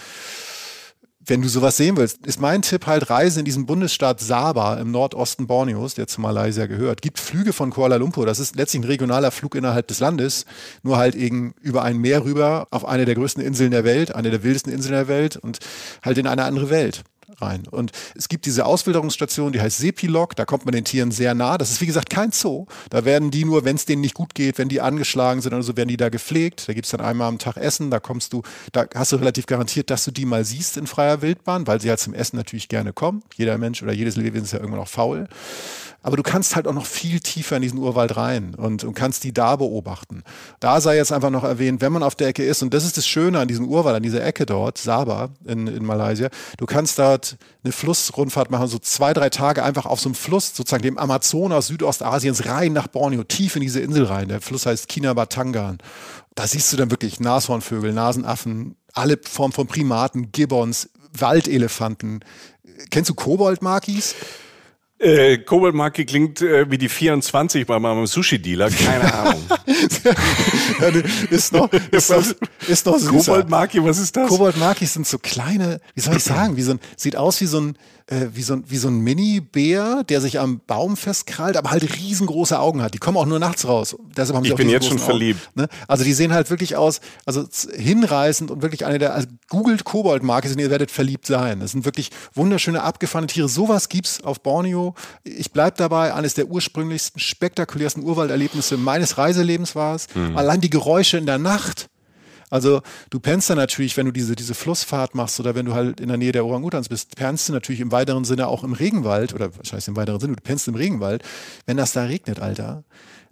wenn 1.30 1.42
du 1.42 1.48
sowas 1.48 1.76
sehen 1.76 1.96
willst, 1.96 2.26
ist 2.26 2.40
mein 2.40 2.60
Tipp 2.60 2.88
halt 2.88 3.08
Reise 3.08 3.38
in 3.38 3.44
diesen 3.44 3.64
Bundesstaat 3.64 4.18
Sabah 4.18 4.78
im 4.78 4.90
Nordosten 4.90 5.46
Borneos, 5.46 5.94
der 5.94 6.08
zu 6.08 6.20
Malaysia 6.20 6.66
gehört. 6.66 7.02
Gibt 7.02 7.20
Flüge 7.20 7.52
von 7.52 7.70
Kuala 7.70 7.96
Lumpur, 7.96 8.26
das 8.26 8.40
ist 8.40 8.56
letztlich 8.56 8.82
ein 8.82 8.86
regionaler 8.86 9.30
Flug 9.30 9.54
innerhalb 9.54 9.86
des 9.86 10.00
Landes, 10.00 10.44
nur 10.82 10.96
halt 10.98 11.14
eben 11.14 11.54
über 11.60 11.84
ein 11.84 11.98
Meer 11.98 12.24
rüber 12.24 12.66
auf 12.72 12.84
eine 12.84 13.04
der 13.04 13.14
größten 13.14 13.42
Inseln 13.42 13.70
der 13.70 13.84
Welt, 13.84 14.12
eine 14.12 14.30
der 14.30 14.42
wildesten 14.42 14.72
Inseln 14.72 14.92
der 14.92 15.06
Welt 15.06 15.36
und 15.36 15.60
halt 16.02 16.18
in 16.18 16.26
eine 16.26 16.42
andere 16.42 16.68
Welt 16.68 17.04
rein. 17.40 17.66
Und 17.70 17.92
es 18.14 18.28
gibt 18.28 18.46
diese 18.46 18.66
Auswilderungsstation, 18.66 19.52
die 19.52 19.60
heißt 19.60 19.78
Sepilog, 19.78 20.36
da 20.36 20.44
kommt 20.44 20.64
man 20.64 20.72
den 20.72 20.84
Tieren 20.84 21.10
sehr 21.10 21.34
nah. 21.34 21.58
Das 21.58 21.70
ist 21.70 21.80
wie 21.80 21.86
gesagt 21.86 22.10
kein 22.10 22.32
Zoo. 22.32 22.66
Da 22.90 23.04
werden 23.04 23.30
die 23.30 23.44
nur, 23.44 23.64
wenn 23.64 23.76
es 23.76 23.84
denen 23.84 24.02
nicht 24.02 24.14
gut 24.14 24.34
geht, 24.34 24.58
wenn 24.58 24.68
die 24.68 24.80
angeschlagen 24.80 25.40
sind 25.40 25.52
oder 25.52 25.62
so, 25.62 25.76
werden 25.76 25.88
die 25.88 25.96
da 25.96 26.08
gepflegt. 26.08 26.68
Da 26.68 26.72
gibt 26.72 26.86
es 26.86 26.90
dann 26.90 27.00
einmal 27.00 27.28
am 27.28 27.38
Tag 27.38 27.56
Essen, 27.56 27.90
da 27.90 28.00
kommst 28.00 28.32
du, 28.32 28.42
da 28.72 28.86
hast 28.94 29.12
du 29.12 29.16
relativ 29.16 29.46
garantiert, 29.46 29.90
dass 29.90 30.04
du 30.04 30.10
die 30.10 30.24
mal 30.24 30.44
siehst 30.44 30.76
in 30.76 30.86
freier 30.86 31.22
Wildbahn, 31.22 31.66
weil 31.66 31.80
sie 31.80 31.88
halt 31.88 32.00
zum 32.00 32.14
Essen 32.14 32.36
natürlich 32.36 32.68
gerne 32.68 32.92
kommen. 32.92 33.22
Jeder 33.36 33.58
Mensch 33.58 33.82
oder 33.82 33.92
jedes 33.92 34.16
Lebewesen 34.16 34.44
ist 34.44 34.52
ja 34.52 34.60
irgendwann 34.60 34.80
auch 34.80 34.88
faul. 34.88 35.28
Aber 36.02 36.16
du 36.16 36.22
kannst 36.22 36.56
halt 36.56 36.66
auch 36.66 36.72
noch 36.72 36.86
viel 36.86 37.20
tiefer 37.20 37.56
in 37.56 37.62
diesen 37.62 37.78
Urwald 37.78 38.16
rein 38.16 38.54
und, 38.54 38.84
und 38.84 38.94
kannst 38.94 39.22
die 39.24 39.34
da 39.34 39.56
beobachten. 39.56 40.22
Da 40.58 40.80
sei 40.80 40.96
jetzt 40.96 41.12
einfach 41.12 41.28
noch 41.28 41.44
erwähnt, 41.44 41.82
wenn 41.82 41.92
man 41.92 42.02
auf 42.02 42.14
der 42.14 42.28
Ecke 42.28 42.42
ist, 42.42 42.62
und 42.62 42.72
das 42.72 42.84
ist 42.84 42.96
das 42.96 43.06
Schöne 43.06 43.38
an 43.38 43.48
diesem 43.48 43.68
Urwald, 43.68 43.96
an 43.96 44.02
dieser 44.02 44.24
Ecke 44.24 44.46
dort, 44.46 44.78
Sabah 44.78 45.28
in, 45.44 45.66
in 45.66 45.84
Malaysia, 45.84 46.30
du 46.56 46.64
kannst 46.64 46.98
dort 47.20 47.36
eine 47.62 47.72
Flussrundfahrt 47.72 48.50
machen, 48.50 48.68
so 48.68 48.78
zwei, 48.78 49.12
drei 49.12 49.30
Tage 49.30 49.62
einfach 49.62 49.86
auf 49.86 50.00
so 50.00 50.08
einem 50.08 50.14
Fluss, 50.14 50.54
sozusagen 50.54 50.82
dem 50.82 50.98
Amazonas 50.98 51.66
Südostasiens 51.68 52.46
rein 52.46 52.72
nach 52.72 52.88
Borneo, 52.88 53.24
tief 53.24 53.56
in 53.56 53.62
diese 53.62 53.80
Insel 53.80 54.04
rein. 54.04 54.28
Der 54.28 54.40
Fluss 54.40 54.66
heißt 54.66 54.88
Kinabatangan. 54.88 55.78
Da 56.34 56.46
siehst 56.46 56.72
du 56.72 56.76
dann 56.76 56.90
wirklich 56.90 57.20
Nashornvögel, 57.20 57.92
Nasenaffen, 57.92 58.76
alle 58.92 59.18
Formen 59.22 59.52
von 59.52 59.66
Primaten, 59.66 60.32
Gibbons, 60.32 60.88
Waldelefanten. 61.12 62.24
Kennst 62.90 63.10
du 63.10 63.14
Koboldmakis? 63.14 64.14
Äh, 65.00 65.38
Koboldmarke 65.38 66.04
klingt 66.04 66.42
äh, 66.42 66.70
wie 66.70 66.76
die 66.76 66.90
24 66.90 67.66
bei 67.66 67.78
meinem 67.78 68.06
Sushi-Dealer, 68.06 68.68
keine 68.68 69.14
Ahnung. 69.18 69.42
ist 71.30 71.52
noch, 71.54 71.72
ist 71.72 72.10
noch, 72.10 72.24
ist 72.68 72.84
noch 72.84 72.98
süßer. 72.98 73.10
Koboldmarke, 73.10 73.82
was 73.82 73.98
ist 73.98 74.14
das? 74.14 74.28
Koboldmarkis 74.28 74.92
sind 74.92 75.06
so 75.06 75.18
kleine, 75.18 75.80
wie 75.94 76.00
soll 76.02 76.16
ich 76.16 76.24
sagen, 76.24 76.56
wie 76.58 76.62
so 76.62 76.72
ein, 76.72 76.80
sieht 76.96 77.16
aus 77.16 77.40
wie 77.40 77.46
so 77.46 77.60
ein, 77.60 77.78
äh, 78.10 78.28
wie 78.34 78.42
so 78.42 78.54
ein, 78.54 78.64
wie 78.66 78.76
so 78.76 78.88
ein 78.88 78.98
Mini-Bär, 79.00 80.02
der 80.04 80.20
sich 80.20 80.40
am 80.40 80.60
Baum 80.66 80.96
festkrallt, 80.96 81.56
aber 81.56 81.70
halt 81.70 81.96
riesengroße 81.96 82.58
Augen 82.58 82.82
hat. 82.82 82.92
Die 82.92 82.98
kommen 82.98 83.16
auch 83.16 83.26
nur 83.26 83.38
nachts 83.38 83.66
raus. 83.66 83.96
Deshalb 84.16 84.36
haben 84.36 84.44
sie 84.44 84.50
ich 84.50 84.56
bin 84.56 84.68
jetzt 84.68 84.86
schon 84.86 84.96
Augen, 84.98 85.06
verliebt. 85.06 85.50
Ne? 85.54 85.68
Also 85.86 86.02
die 86.04 86.12
sehen 86.12 86.32
halt 86.32 86.50
wirklich 86.50 86.76
aus, 86.76 87.00
also 87.24 87.44
hinreißend 87.72 88.50
und 88.50 88.62
wirklich 88.62 88.84
eine 88.84 88.98
der, 88.98 89.14
also 89.14 89.28
googelt 89.48 89.84
Koboldmarkis 89.84 90.52
und 90.52 90.58
ihr 90.58 90.70
werdet 90.70 90.90
verliebt 90.90 91.26
sein. 91.26 91.60
Das 91.60 91.70
sind 91.72 91.84
wirklich 91.84 92.10
wunderschöne, 92.34 92.82
abgefahrene 92.82 93.28
Tiere. 93.28 93.48
Sowas 93.48 93.88
gibt's 93.88 94.22
auf 94.22 94.40
Borneo. 94.40 94.94
Ich 95.22 95.52
bleib 95.52 95.76
dabei, 95.76 96.12
eines 96.12 96.34
der 96.34 96.48
ursprünglichsten, 96.48 97.20
spektakulärsten 97.20 98.02
Urwalderlebnisse 98.02 98.76
meines 98.76 99.18
Reiselebens 99.18 99.76
war 99.76 99.94
es. 99.94 100.08
Mhm. 100.14 100.36
Allein 100.36 100.60
die 100.60 100.70
Geräusche 100.70 101.16
in 101.16 101.26
der 101.26 101.38
Nacht 101.38 101.88
also 102.50 102.82
du 103.08 103.20
pennst 103.20 103.48
dann 103.48 103.56
natürlich, 103.56 103.96
wenn 103.96 104.06
du 104.06 104.12
diese, 104.12 104.36
diese 104.36 104.54
Flussfahrt 104.54 105.14
machst 105.14 105.40
oder 105.40 105.54
wenn 105.54 105.66
du 105.66 105.74
halt 105.74 106.00
in 106.00 106.08
der 106.08 106.16
Nähe 106.16 106.32
der 106.32 106.44
Orangutans 106.44 106.88
bist, 106.88 107.16
pennst 107.16 107.48
du 107.48 107.52
natürlich 107.52 107.80
im 107.80 107.92
weiteren 107.92 108.24
Sinne 108.24 108.48
auch 108.48 108.64
im 108.64 108.72
Regenwald 108.72 109.32
oder 109.32 109.56
was 109.56 109.72
heißt 109.72 109.88
im 109.88 109.96
weiteren 109.96 110.20
Sinne, 110.20 110.36
du 110.36 110.42
pennst 110.42 110.68
im 110.68 110.74
Regenwald. 110.74 111.22
Wenn 111.64 111.76
das 111.76 111.92
da 111.92 112.04
regnet, 112.04 112.40
Alter, 112.40 112.84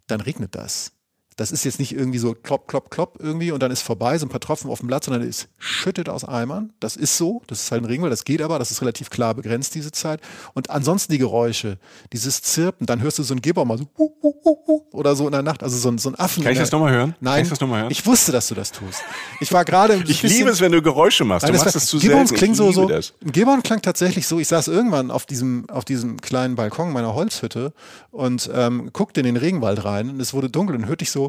dann 0.07 0.21
regnet 0.21 0.55
das. 0.55 0.93
Das 1.39 1.53
ist 1.53 1.65
jetzt 1.65 1.79
nicht 1.79 1.95
irgendwie 1.95 2.19
so 2.19 2.35
klopp, 2.35 2.67
klopp, 2.67 2.91
klopp 2.91 3.19
irgendwie 3.21 3.53
und 3.53 3.63
dann 3.63 3.71
ist 3.71 3.83
vorbei, 3.83 4.19
so 4.19 4.27
ein 4.27 4.29
paar 4.29 4.41
Tropfen 4.41 4.69
auf 4.71 4.81
dem 4.81 4.89
Blatt, 4.89 5.05
sondern 5.05 5.23
es 5.23 5.47
schüttet 5.59 6.09
aus 6.09 6.25
Eimern. 6.25 6.73
Das 6.81 6.97
ist 6.97 7.17
so, 7.17 7.43
das 7.47 7.63
ist 7.63 7.71
halt 7.71 7.83
ein 7.83 7.85
Regenwald, 7.85 8.13
das 8.13 8.25
geht 8.25 8.43
aber, 8.43 8.59
das 8.59 8.73
ist 8.73 8.83
relativ 8.83 9.09
klar 9.09 9.35
begrenzt, 9.35 9.77
diese 9.77 9.93
Zeit. 9.93 10.21
Und 10.55 10.69
ansonsten 10.71 11.13
die 11.13 11.19
Geräusche, 11.19 11.79
dieses 12.13 12.43
Zirpen, 12.43 12.89
dann 12.89 13.01
hörst 13.03 13.21
du 13.21 13.23
so 13.23 13.35
ein 13.35 13.41
Geber 13.41 13.65
mal 13.65 13.79
so 13.79 13.85
hu, 13.97 14.11
hu, 14.21 14.35
hu, 14.45 14.83
oder 14.91 15.15
so 15.15 15.27
in 15.27 15.33
der 15.33 15.43
Nacht, 15.43 15.63
also 15.63 15.77
so 15.77 15.89
ein, 15.89 15.99
so 15.99 16.11
ein 16.11 16.17
Affen. 16.17 16.43
Kann 16.43 16.53
ich 16.53 16.59
das 16.59 16.73
nochmal 16.73 16.93
hören? 16.93 17.15
Nein, 17.21 17.35
Kann 17.35 17.43
ich 17.45 17.51
das 17.51 17.61
nochmal 17.61 17.83
hören? 17.83 17.93
Ich 17.93 18.05
wusste, 18.05 18.33
dass 18.33 18.49
du 18.49 18.57
das 18.57 18.73
tust. 18.73 19.03
Ich 19.41 19.53
war 19.53 19.65
gerade. 19.65 19.95
ich 20.07 20.23
liebe 20.23 20.51
es, 20.51 20.61
wenn 20.61 20.73
du 20.73 20.83
Geräusche 20.83 21.25
machst. 21.25 21.45
Nein, 21.45 21.53
du 21.53 21.59
machst 21.61 21.77
es 21.77 21.87
zu 21.87 21.99
Gibbons 21.99 22.33
klingt 22.33 22.57
so, 22.57 22.73
so. 22.73 22.89
Das. 22.89 23.15
Gibbon 23.23 23.63
klang 23.63 23.81
tatsächlich 23.81 24.27
so. 24.27 24.41
Ich 24.41 24.49
saß 24.49 24.67
irgendwann 24.69 25.13
auf 25.13 25.25
diesem, 25.25 25.71
auf 25.71 25.85
diesem 25.85 26.21
kleinen 26.21 26.57
Balkon 26.57 26.93
meiner 26.93 27.15
Holzhütte 27.15 27.73
und 28.11 28.51
ähm, 28.53 28.91
guckte 28.93 29.21
in 29.21 29.27
den 29.27 29.37
Regenwald 29.37 29.85
rein 29.85 30.11
und 30.11 30.21
es 30.21 30.35
wurde 30.35 30.51
dunkel 30.51 30.75
und 30.75 30.87
hörte 30.87 31.05
ich 31.05 31.11
so. 31.11 31.28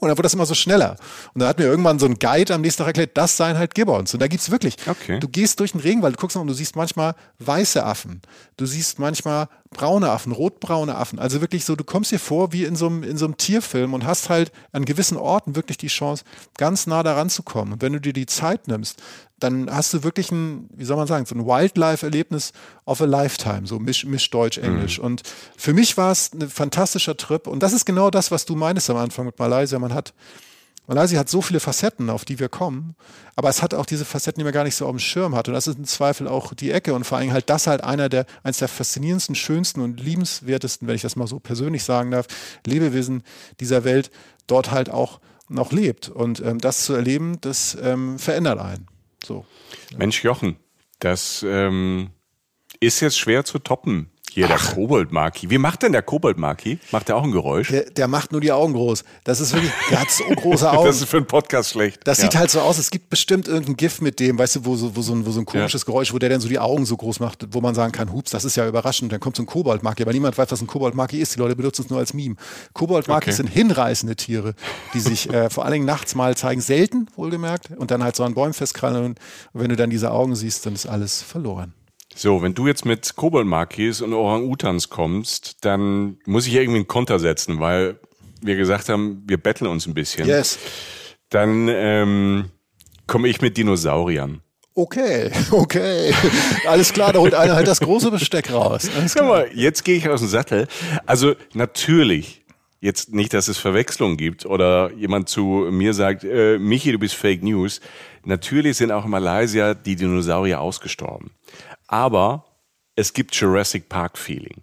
Und 0.00 0.08
dann 0.08 0.16
wird 0.16 0.24
das 0.24 0.34
immer 0.34 0.46
so 0.46 0.54
schneller. 0.54 0.96
Und 1.34 1.40
dann 1.40 1.48
hat 1.48 1.58
mir 1.58 1.66
irgendwann 1.66 1.98
so 1.98 2.06
ein 2.06 2.18
Guide 2.18 2.52
am 2.52 2.62
nächsten 2.62 2.82
Tag 2.82 2.88
erklärt, 2.88 3.16
das 3.16 3.36
seien 3.36 3.56
halt 3.56 3.74
Gibbons. 3.74 4.12
Und 4.12 4.20
da 4.20 4.26
gibt 4.26 4.42
es 4.42 4.50
wirklich, 4.50 4.76
okay. 4.88 5.20
du 5.20 5.28
gehst 5.28 5.60
durch 5.60 5.72
den 5.72 5.80
Regenwald, 5.80 6.16
du 6.16 6.20
guckst 6.20 6.36
mal 6.36 6.40
und 6.42 6.48
du 6.48 6.54
siehst 6.54 6.74
manchmal 6.74 7.14
weiße 7.38 7.84
Affen. 7.84 8.22
Du 8.56 8.66
siehst 8.66 8.98
manchmal 8.98 9.48
braune 9.70 10.10
Affen, 10.10 10.32
rotbraune 10.32 10.96
Affen. 10.96 11.18
Also 11.18 11.40
wirklich 11.40 11.64
so, 11.64 11.76
du 11.76 11.84
kommst 11.84 12.10
dir 12.10 12.18
vor 12.18 12.52
wie 12.52 12.64
in 12.64 12.74
so 12.74 12.86
einem, 12.86 13.04
in 13.04 13.16
so 13.16 13.24
einem 13.26 13.36
Tierfilm 13.36 13.94
und 13.94 14.04
hast 14.04 14.30
halt 14.30 14.50
an 14.72 14.84
gewissen 14.84 15.16
Orten 15.16 15.54
wirklich 15.54 15.78
die 15.78 15.88
Chance, 15.88 16.24
ganz 16.56 16.86
nah 16.86 17.02
daran 17.02 17.30
zu 17.30 17.42
kommen. 17.44 17.74
Und 17.74 17.82
wenn 17.82 17.92
du 17.92 18.00
dir 18.00 18.12
die 18.12 18.26
Zeit 18.26 18.66
nimmst, 18.66 19.00
dann 19.40 19.70
hast 19.70 19.92
du 19.92 20.04
wirklich 20.04 20.30
ein, 20.30 20.68
wie 20.74 20.84
soll 20.84 20.96
man 20.96 21.06
sagen, 21.06 21.26
so 21.26 21.34
ein 21.34 21.44
Wildlife-Erlebnis 21.44 22.52
of 22.86 23.00
a 23.00 23.04
Lifetime, 23.04 23.66
so 23.66 23.78
misch, 23.78 24.04
misch 24.04 24.30
Deutsch, 24.30 24.58
Englisch. 24.58 24.98
Mhm. 24.98 25.04
Und 25.04 25.22
für 25.56 25.74
mich 25.74 25.96
war 25.96 26.12
es 26.12 26.32
ein 26.32 26.48
fantastischer 26.48 27.16
Trip. 27.16 27.46
Und 27.46 27.62
das 27.62 27.72
ist 27.72 27.84
genau 27.84 28.10
das, 28.10 28.30
was 28.30 28.44
du 28.44 28.54
meinst 28.54 28.88
am 28.90 28.96
Anfang 28.96 29.26
mit 29.26 29.38
Malaysia. 29.38 29.78
Man 29.78 29.92
hat, 29.92 30.14
Malaysia 30.86 31.18
hat 31.18 31.28
so 31.28 31.42
viele 31.42 31.60
Facetten, 31.60 32.10
auf 32.10 32.24
die 32.24 32.38
wir 32.38 32.48
kommen, 32.48 32.94
aber 33.36 33.48
es 33.48 33.60
hat 33.60 33.74
auch 33.74 33.86
diese 33.86 34.04
Facetten, 34.04 34.40
die 34.40 34.44
man 34.44 34.52
gar 34.52 34.64
nicht 34.64 34.76
so 34.76 34.86
auf 34.86 34.92
dem 34.92 35.00
Schirm 35.00 35.34
hat. 35.34 35.48
Und 35.48 35.54
das 35.54 35.66
ist 35.66 35.78
im 35.78 35.84
Zweifel 35.84 36.28
auch 36.28 36.54
die 36.54 36.70
Ecke 36.70 36.94
und 36.94 37.04
vor 37.04 37.18
allem 37.18 37.32
halt 37.32 37.50
das 37.50 37.66
halt 37.66 37.82
einer 37.82 38.08
der, 38.08 38.26
eines 38.44 38.58
der 38.58 38.68
faszinierendsten, 38.68 39.34
schönsten 39.34 39.80
und 39.80 40.00
liebenswertesten, 40.00 40.86
wenn 40.86 40.94
ich 40.94 41.02
das 41.02 41.16
mal 41.16 41.26
so 41.26 41.40
persönlich 41.40 41.82
sagen 41.82 42.12
darf, 42.12 42.26
Lebewesen 42.64 43.24
dieser 43.60 43.82
Welt 43.84 44.10
dort 44.46 44.70
halt 44.70 44.90
auch 44.90 45.20
noch 45.48 45.72
lebt. 45.72 46.08
Und 46.08 46.40
ähm, 46.40 46.58
das 46.58 46.84
zu 46.84 46.94
erleben, 46.94 47.38
das 47.40 47.76
ähm, 47.82 48.18
verändert 48.18 48.60
einen. 48.60 48.93
So. 49.24 49.44
Mensch, 49.96 50.22
Jochen, 50.22 50.56
das 50.98 51.44
ähm, 51.46 52.10
ist 52.80 53.00
jetzt 53.00 53.18
schwer 53.18 53.44
zu 53.44 53.58
toppen. 53.58 54.10
Hier, 54.34 54.48
der 54.48 54.58
Koboldmaki. 54.58 55.48
Wie 55.48 55.58
macht 55.58 55.82
denn 55.84 55.92
der 55.92 56.02
Koboldmaki? 56.02 56.80
Macht 56.90 57.06
der 57.08 57.16
auch 57.16 57.22
ein 57.22 57.30
Geräusch? 57.30 57.68
Der, 57.68 57.84
der 57.88 58.08
macht 58.08 58.32
nur 58.32 58.40
die 58.40 58.50
Augen 58.50 58.72
groß. 58.72 59.04
Das 59.22 59.38
ist 59.40 59.52
wirklich, 59.52 59.70
der 59.90 60.00
hat 60.00 60.10
so 60.10 60.24
große 60.24 60.68
Augen. 60.68 60.86
das 60.88 60.96
ist 61.00 61.08
für 61.08 61.18
einen 61.18 61.26
Podcast 61.26 61.70
schlecht. 61.70 62.00
Das 62.02 62.18
Ja. 62.18 62.24
sieht 62.24 62.36
halt 62.36 62.50
so 62.50 62.60
aus, 62.60 62.78
es 62.78 62.90
gibt 62.90 63.10
bestimmt 63.10 63.46
irgendein 63.46 63.76
GIF 63.76 64.00
mit 64.00 64.18
dem, 64.18 64.36
weißt 64.36 64.56
du, 64.56 64.64
wo 64.64 64.74
so, 64.74 64.96
wo 64.96 65.02
so, 65.02 65.14
ein, 65.14 65.24
wo 65.24 65.30
so 65.30 65.38
ein 65.38 65.44
komisches 65.46 65.86
Geräusch, 65.86 66.12
wo 66.12 66.18
der 66.18 66.30
dann 66.30 66.40
so 66.40 66.48
die 66.48 66.58
Augen 66.58 66.84
so 66.84 66.96
groß 66.96 67.20
macht, 67.20 67.46
wo 67.52 67.60
man 67.60 67.76
sagen 67.76 67.92
kann, 67.92 68.12
hups, 68.12 68.32
das 68.32 68.44
ist 68.44 68.56
ja 68.56 68.66
überraschend. 68.66 69.12
Dann 69.12 69.20
kommt 69.20 69.36
so 69.36 69.42
ein 69.44 69.46
Koboldmaki, 69.46 70.02
aber 70.02 70.12
niemand 70.12 70.36
weiß, 70.36 70.50
was 70.50 70.60
ein 70.60 70.66
Koboldmaki 70.66 71.20
ist. 71.20 71.36
Die 71.36 71.38
Leute 71.38 71.54
benutzen 71.54 71.82
es 71.82 71.90
nur 71.90 72.00
als 72.00 72.12
Meme. 72.12 72.34
Koboldmakis 72.72 73.34
Okay. 73.34 73.36
sind 73.36 73.46
hinreißende 73.52 74.16
Tiere, 74.16 74.54
die 74.94 75.00
sich 75.00 75.30
äh, 75.32 75.48
vor 75.48 75.64
allen 75.64 75.74
Dingen 75.74 75.86
nachts 75.86 76.16
mal 76.16 76.36
zeigen, 76.36 76.60
selten, 76.60 77.06
wohlgemerkt, 77.14 77.70
und 77.76 77.92
dann 77.92 78.02
halt 78.02 78.16
so 78.16 78.24
an 78.24 78.34
Bäumen 78.34 78.52
festkrallen. 78.52 79.04
Und 79.04 79.20
wenn 79.52 79.68
du 79.68 79.76
dann 79.76 79.90
diese 79.90 80.10
Augen 80.10 80.34
siehst, 80.34 80.66
dann 80.66 80.74
ist 80.74 80.86
alles 80.86 81.22
verloren. 81.22 81.72
So, 82.14 82.42
wenn 82.42 82.54
du 82.54 82.66
jetzt 82.66 82.84
mit 82.84 83.16
Koboldmakis 83.16 84.00
und 84.00 84.12
Orang-Utans 84.12 84.88
kommst, 84.88 85.64
dann 85.64 86.18
muss 86.26 86.46
ich 86.46 86.54
irgendwie 86.54 86.78
einen 86.78 86.88
Konter 86.88 87.18
setzen, 87.18 87.60
weil 87.60 87.98
wir 88.40 88.56
gesagt 88.56 88.88
haben, 88.88 89.22
wir 89.26 89.38
betteln 89.38 89.68
uns 89.68 89.86
ein 89.86 89.94
bisschen. 89.94 90.28
Yes. 90.28 90.58
Dann 91.30 91.68
ähm, 91.68 92.50
komme 93.06 93.28
ich 93.28 93.40
mit 93.40 93.56
Dinosauriern. 93.56 94.40
Okay, 94.76 95.30
okay. 95.50 96.12
Alles 96.66 96.92
klar, 96.92 97.12
da 97.12 97.20
holt 97.20 97.34
einer 97.34 97.54
halt 97.54 97.68
das 97.68 97.80
große 97.80 98.10
Besteck 98.10 98.52
raus. 98.52 98.88
Alles 98.96 99.14
klar. 99.14 99.28
mal, 99.28 99.50
jetzt 99.54 99.84
gehe 99.84 99.96
ich 99.96 100.08
aus 100.08 100.20
dem 100.20 100.28
Sattel. 100.28 100.66
Also 101.06 101.34
natürlich, 101.52 102.44
jetzt 102.80 103.14
nicht, 103.14 103.32
dass 103.32 103.48
es 103.48 103.56
Verwechslungen 103.56 104.16
gibt 104.16 104.44
oder 104.46 104.90
jemand 104.92 105.28
zu 105.28 105.68
mir 105.70 105.94
sagt, 105.94 106.24
äh, 106.24 106.58
Michi, 106.58 106.92
du 106.92 106.98
bist 106.98 107.14
Fake 107.14 107.42
News. 107.42 107.80
Natürlich 108.24 108.76
sind 108.76 108.90
auch 108.90 109.04
in 109.04 109.10
Malaysia 109.10 109.74
die 109.74 109.96
Dinosaurier 109.96 110.60
ausgestorben. 110.60 111.30
Aber 111.86 112.44
es 112.96 113.12
gibt 113.12 113.34
Jurassic 113.34 113.88
Park 113.88 114.18
Feeling. 114.18 114.62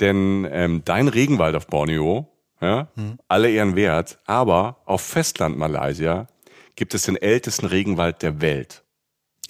Denn 0.00 0.46
ähm, 0.50 0.82
dein 0.84 1.08
Regenwald 1.08 1.56
auf 1.56 1.66
Borneo, 1.68 2.28
ja, 2.60 2.88
alle 3.28 3.50
ehren 3.50 3.76
wert, 3.76 4.18
aber 4.26 4.80
auf 4.84 5.02
Festland 5.02 5.56
Malaysia 5.58 6.26
gibt 6.74 6.94
es 6.94 7.02
den 7.02 7.16
ältesten 7.16 7.66
Regenwald 7.66 8.22
der 8.22 8.40
Welt. 8.40 8.82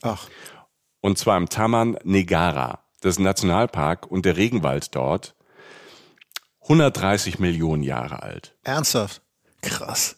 Ach, 0.03 0.29
Und 1.01 1.19
zwar 1.19 1.37
im 1.37 1.49
Taman 1.49 1.99
Negara. 2.05 2.81
Das 3.01 3.15
ist 3.15 3.19
ein 3.19 3.25
Nationalpark 3.25 4.07
und 4.11 4.25
der 4.25 4.37
Regenwald 4.37 4.95
dort 4.95 5.35
130 6.63 7.39
Millionen 7.39 7.83
Jahre 7.83 8.23
alt. 8.23 8.55
ernsthaft? 8.65 9.23
Krass. 9.63 10.17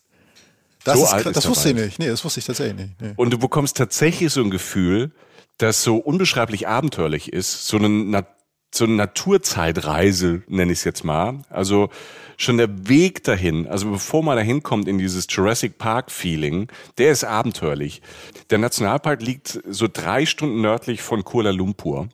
Das, 0.84 0.98
So 0.98 1.04
ist, 1.04 1.12
alt 1.12 1.36
das 1.36 1.48
wusste 1.48 1.70
ich 1.70 1.74
nicht. 1.74 1.98
Nee, 1.98 2.08
das 2.08 2.24
wusste 2.24 2.40
ich 2.40 2.46
tatsächlich 2.46 2.76
nicht. 2.76 3.00
Nee. 3.00 3.12
Und 3.16 3.30
du 3.30 3.38
bekommst 3.38 3.76
tatsächlich 3.76 4.32
so 4.32 4.40
ein 4.42 4.50
Gefühl, 4.50 5.12
das 5.58 5.82
so 5.82 5.96
unbeschreiblich 5.96 6.68
abenteuerlich 6.68 7.32
ist, 7.32 7.66
so 7.66 7.76
eine, 7.76 7.88
Na 7.88 8.26
so 8.74 8.84
eine 8.84 8.94
Naturzeitreise, 8.94 10.42
nenne 10.46 10.72
ich 10.72 10.80
es 10.80 10.84
jetzt 10.84 11.04
mal. 11.04 11.40
Also 11.48 11.88
schon 12.36 12.58
der 12.58 12.88
Weg 12.88 13.24
dahin, 13.24 13.66
also 13.66 13.90
bevor 13.90 14.22
man 14.22 14.36
dahin 14.36 14.62
kommt 14.62 14.88
in 14.88 14.98
dieses 14.98 15.26
Jurassic 15.28 15.78
Park 15.78 16.10
Feeling, 16.10 16.68
der 16.98 17.10
ist 17.10 17.24
abenteuerlich. 17.24 18.02
Der 18.50 18.58
Nationalpark 18.58 19.22
liegt 19.22 19.60
so 19.66 19.88
drei 19.90 20.26
Stunden 20.26 20.60
nördlich 20.60 21.02
von 21.02 21.24
Kuala 21.24 21.50
Lumpur. 21.50 22.08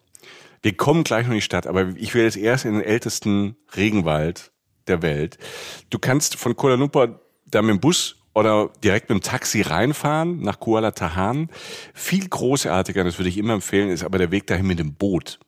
Wir 0.63 0.77
kommen 0.77 1.05
gleich 1.05 1.25
noch 1.25 1.33
in 1.33 1.39
die 1.39 1.43
Stadt, 1.43 1.67
aber 1.67 1.89
ich 1.97 2.15
will 2.15 2.23
jetzt 2.23 2.37
erst 2.37 2.65
in 2.65 2.75
den 2.75 2.83
ältesten 2.83 3.57
Regenwald 3.77 4.53
der 4.87 5.03
Welt. 5.03 5.39
Du 5.91 5.99
kannst 5.99 6.37
von 6.37 6.57
Kuala 6.57 6.77
Lumpur 6.77 7.21
da 7.47 7.63
mit 7.63 7.71
dem 7.71 7.81
Bus 7.81 8.17
oder 8.35 8.71
direkt 8.83 9.09
mit 9.09 9.21
dem 9.21 9.23
Taxi 9.23 9.63
reinfahren 9.63 10.41
nach 10.41 10.61
Kuala 10.61 10.91
Tahan. 10.91 11.49
Viel 11.95 12.29
großartiger, 12.29 13.05
das 13.05 13.19
würde 13.19 13.29
ich 13.29 13.39
immer 13.39 13.55
empfehlen, 13.55 13.91
ist 13.91 14.05
aber 14.05 14.19
der 14.19 14.31
Weg 14.31 14.47
dahin 14.47 14.67
mit 14.67 14.79
dem 14.79 14.95
Boot. 14.95 15.39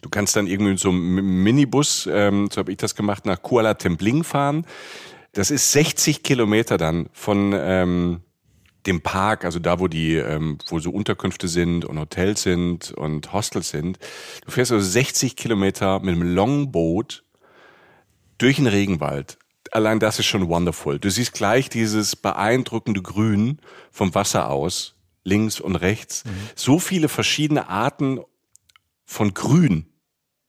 Du 0.00 0.08
kannst 0.08 0.34
dann 0.34 0.46
irgendwie 0.46 0.72
mit 0.72 0.80
so 0.80 0.88
einem 0.88 1.42
Minibus, 1.44 2.08
ähm, 2.10 2.48
so 2.50 2.58
habe 2.58 2.72
ich 2.72 2.78
das 2.78 2.94
gemacht, 2.94 3.24
nach 3.24 3.40
Kuala 3.42 3.74
Templing 3.74 4.24
fahren. 4.24 4.66
Das 5.32 5.50
ist 5.50 5.72
60 5.72 6.22
Kilometer 6.22 6.76
dann 6.76 7.08
von 7.12 7.54
ähm, 7.54 8.20
dem 8.86 9.00
Park, 9.00 9.44
also 9.44 9.58
da, 9.58 9.78
wo 9.78 9.86
die, 9.86 10.16
ähm, 10.16 10.58
wo 10.66 10.80
so 10.80 10.90
Unterkünfte 10.90 11.46
sind 11.46 11.84
und 11.84 11.98
Hotels 11.98 12.42
sind 12.42 12.90
und 12.92 13.32
Hostels 13.32 13.70
sind. 13.70 13.98
Du 14.44 14.50
fährst 14.50 14.72
also 14.72 14.84
60 14.84 15.36
Kilometer 15.36 16.00
mit 16.00 16.14
einem 16.14 16.34
Longboot 16.34 17.22
durch 18.38 18.56
den 18.56 18.66
Regenwald. 18.66 19.38
Allein 19.72 19.98
das 19.98 20.18
ist 20.18 20.26
schon 20.26 20.48
wonderful. 20.48 20.98
Du 20.98 21.10
siehst 21.10 21.32
gleich 21.32 21.70
dieses 21.70 22.14
beeindruckende 22.14 23.00
Grün 23.00 23.58
vom 23.90 24.14
Wasser 24.14 24.50
aus, 24.50 24.94
links 25.24 25.60
und 25.60 25.76
rechts. 25.76 26.24
So 26.54 26.78
viele 26.78 27.08
verschiedene 27.08 27.68
Arten 27.68 28.20
von 29.06 29.32
Grün 29.32 29.86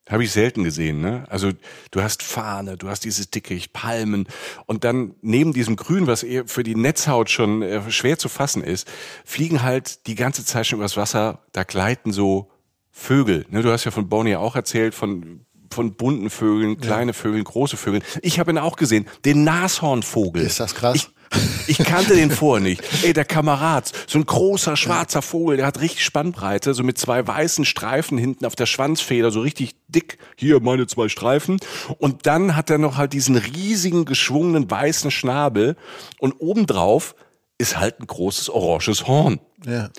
habe 0.10 0.26
ich 0.26 0.32
selten 0.32 0.65
gesehen. 0.65 1.00
Ne? 1.00 1.26
Also 1.30 1.52
du 1.91 2.02
hast 2.02 2.21
Fahne, 2.21 2.78
du 2.78 2.89
hast 2.89 3.06
dieses 3.06 3.32
Dickicht, 3.32 3.71
Palmen 3.71 4.28
und 4.65 4.84
dann 4.84 5.15
neben 5.21 5.54
diesem 5.54 5.78
Grün, 5.78 6.08
was 6.08 6.24
eher 6.24 6.45
für 6.45 6.63
die 6.63 6.76
Netzhaut 6.76 7.30
schon 7.30 7.62
äh, 7.62 7.89
schwer 7.89 8.17
zu 8.17 8.28
fassen 8.28 8.63
ist, 8.63 8.91
fliegen 9.24 9.63
halt 9.63 10.06
die 10.08 10.15
ganze 10.15 10.43
Zeit 10.43 10.67
schon 10.67 10.80
übers 10.80 10.97
Wasser. 10.97 11.45
Da 11.54 11.63
gleiten 11.63 12.12
so 12.12 12.52
Vögel. 12.91 13.45
Ne? 13.50 13.62
Du 13.62 13.71
hast 13.71 13.86
ja 13.86 13.91
von 13.91 14.10
Bonnie 14.10 14.36
auch 14.36 14.56
erzählt 14.56 14.93
von 14.93 15.45
von 15.73 15.95
bunten 15.95 16.29
Vögeln, 16.29 16.79
kleine 16.79 17.13
Vögeln, 17.13 17.43
große 17.43 17.77
Vögeln. 17.77 18.03
Ich 18.21 18.39
habe 18.39 18.51
ihn 18.51 18.57
auch 18.57 18.77
gesehen, 18.77 19.07
den 19.25 19.43
Nashornvogel. 19.43 20.43
Ist 20.43 20.59
das 20.59 20.75
krass? 20.75 20.95
Ich, 20.95 21.79
ich 21.79 21.86
kannte 21.86 22.15
den 22.15 22.31
vorher 22.31 22.63
nicht. 22.63 22.81
Ey, 23.03 23.13
der 23.13 23.25
Kamerad, 23.25 23.91
so 24.07 24.19
ein 24.19 24.25
großer 24.25 24.77
schwarzer 24.77 25.21
Vogel, 25.21 25.57
der 25.57 25.65
hat 25.65 25.81
richtig 25.81 26.03
Spannbreite, 26.03 26.73
so 26.73 26.83
mit 26.83 26.97
zwei 26.97 27.25
weißen 27.25 27.65
Streifen 27.65 28.17
hinten 28.17 28.45
auf 28.45 28.55
der 28.55 28.65
Schwanzfeder, 28.65 29.31
so 29.31 29.41
richtig 29.41 29.75
dick. 29.88 30.17
Hier 30.36 30.59
meine 30.59 30.88
zwei 30.88 31.09
Streifen. 31.09 31.57
Und 31.97 32.25
dann 32.25 32.55
hat 32.55 32.69
er 32.69 32.77
noch 32.77 32.97
halt 32.97 33.13
diesen 33.13 33.36
riesigen, 33.36 34.05
geschwungenen 34.05 34.69
weißen 34.69 35.12
Schnabel. 35.12 35.75
Und 36.19 36.33
obendrauf 36.39 37.15
ist 37.58 37.78
halt 37.78 38.00
ein 38.00 38.08
großes 38.08 38.50
oranges 38.50 39.08
Horn. 39.08 39.39
Ja. 39.66 39.89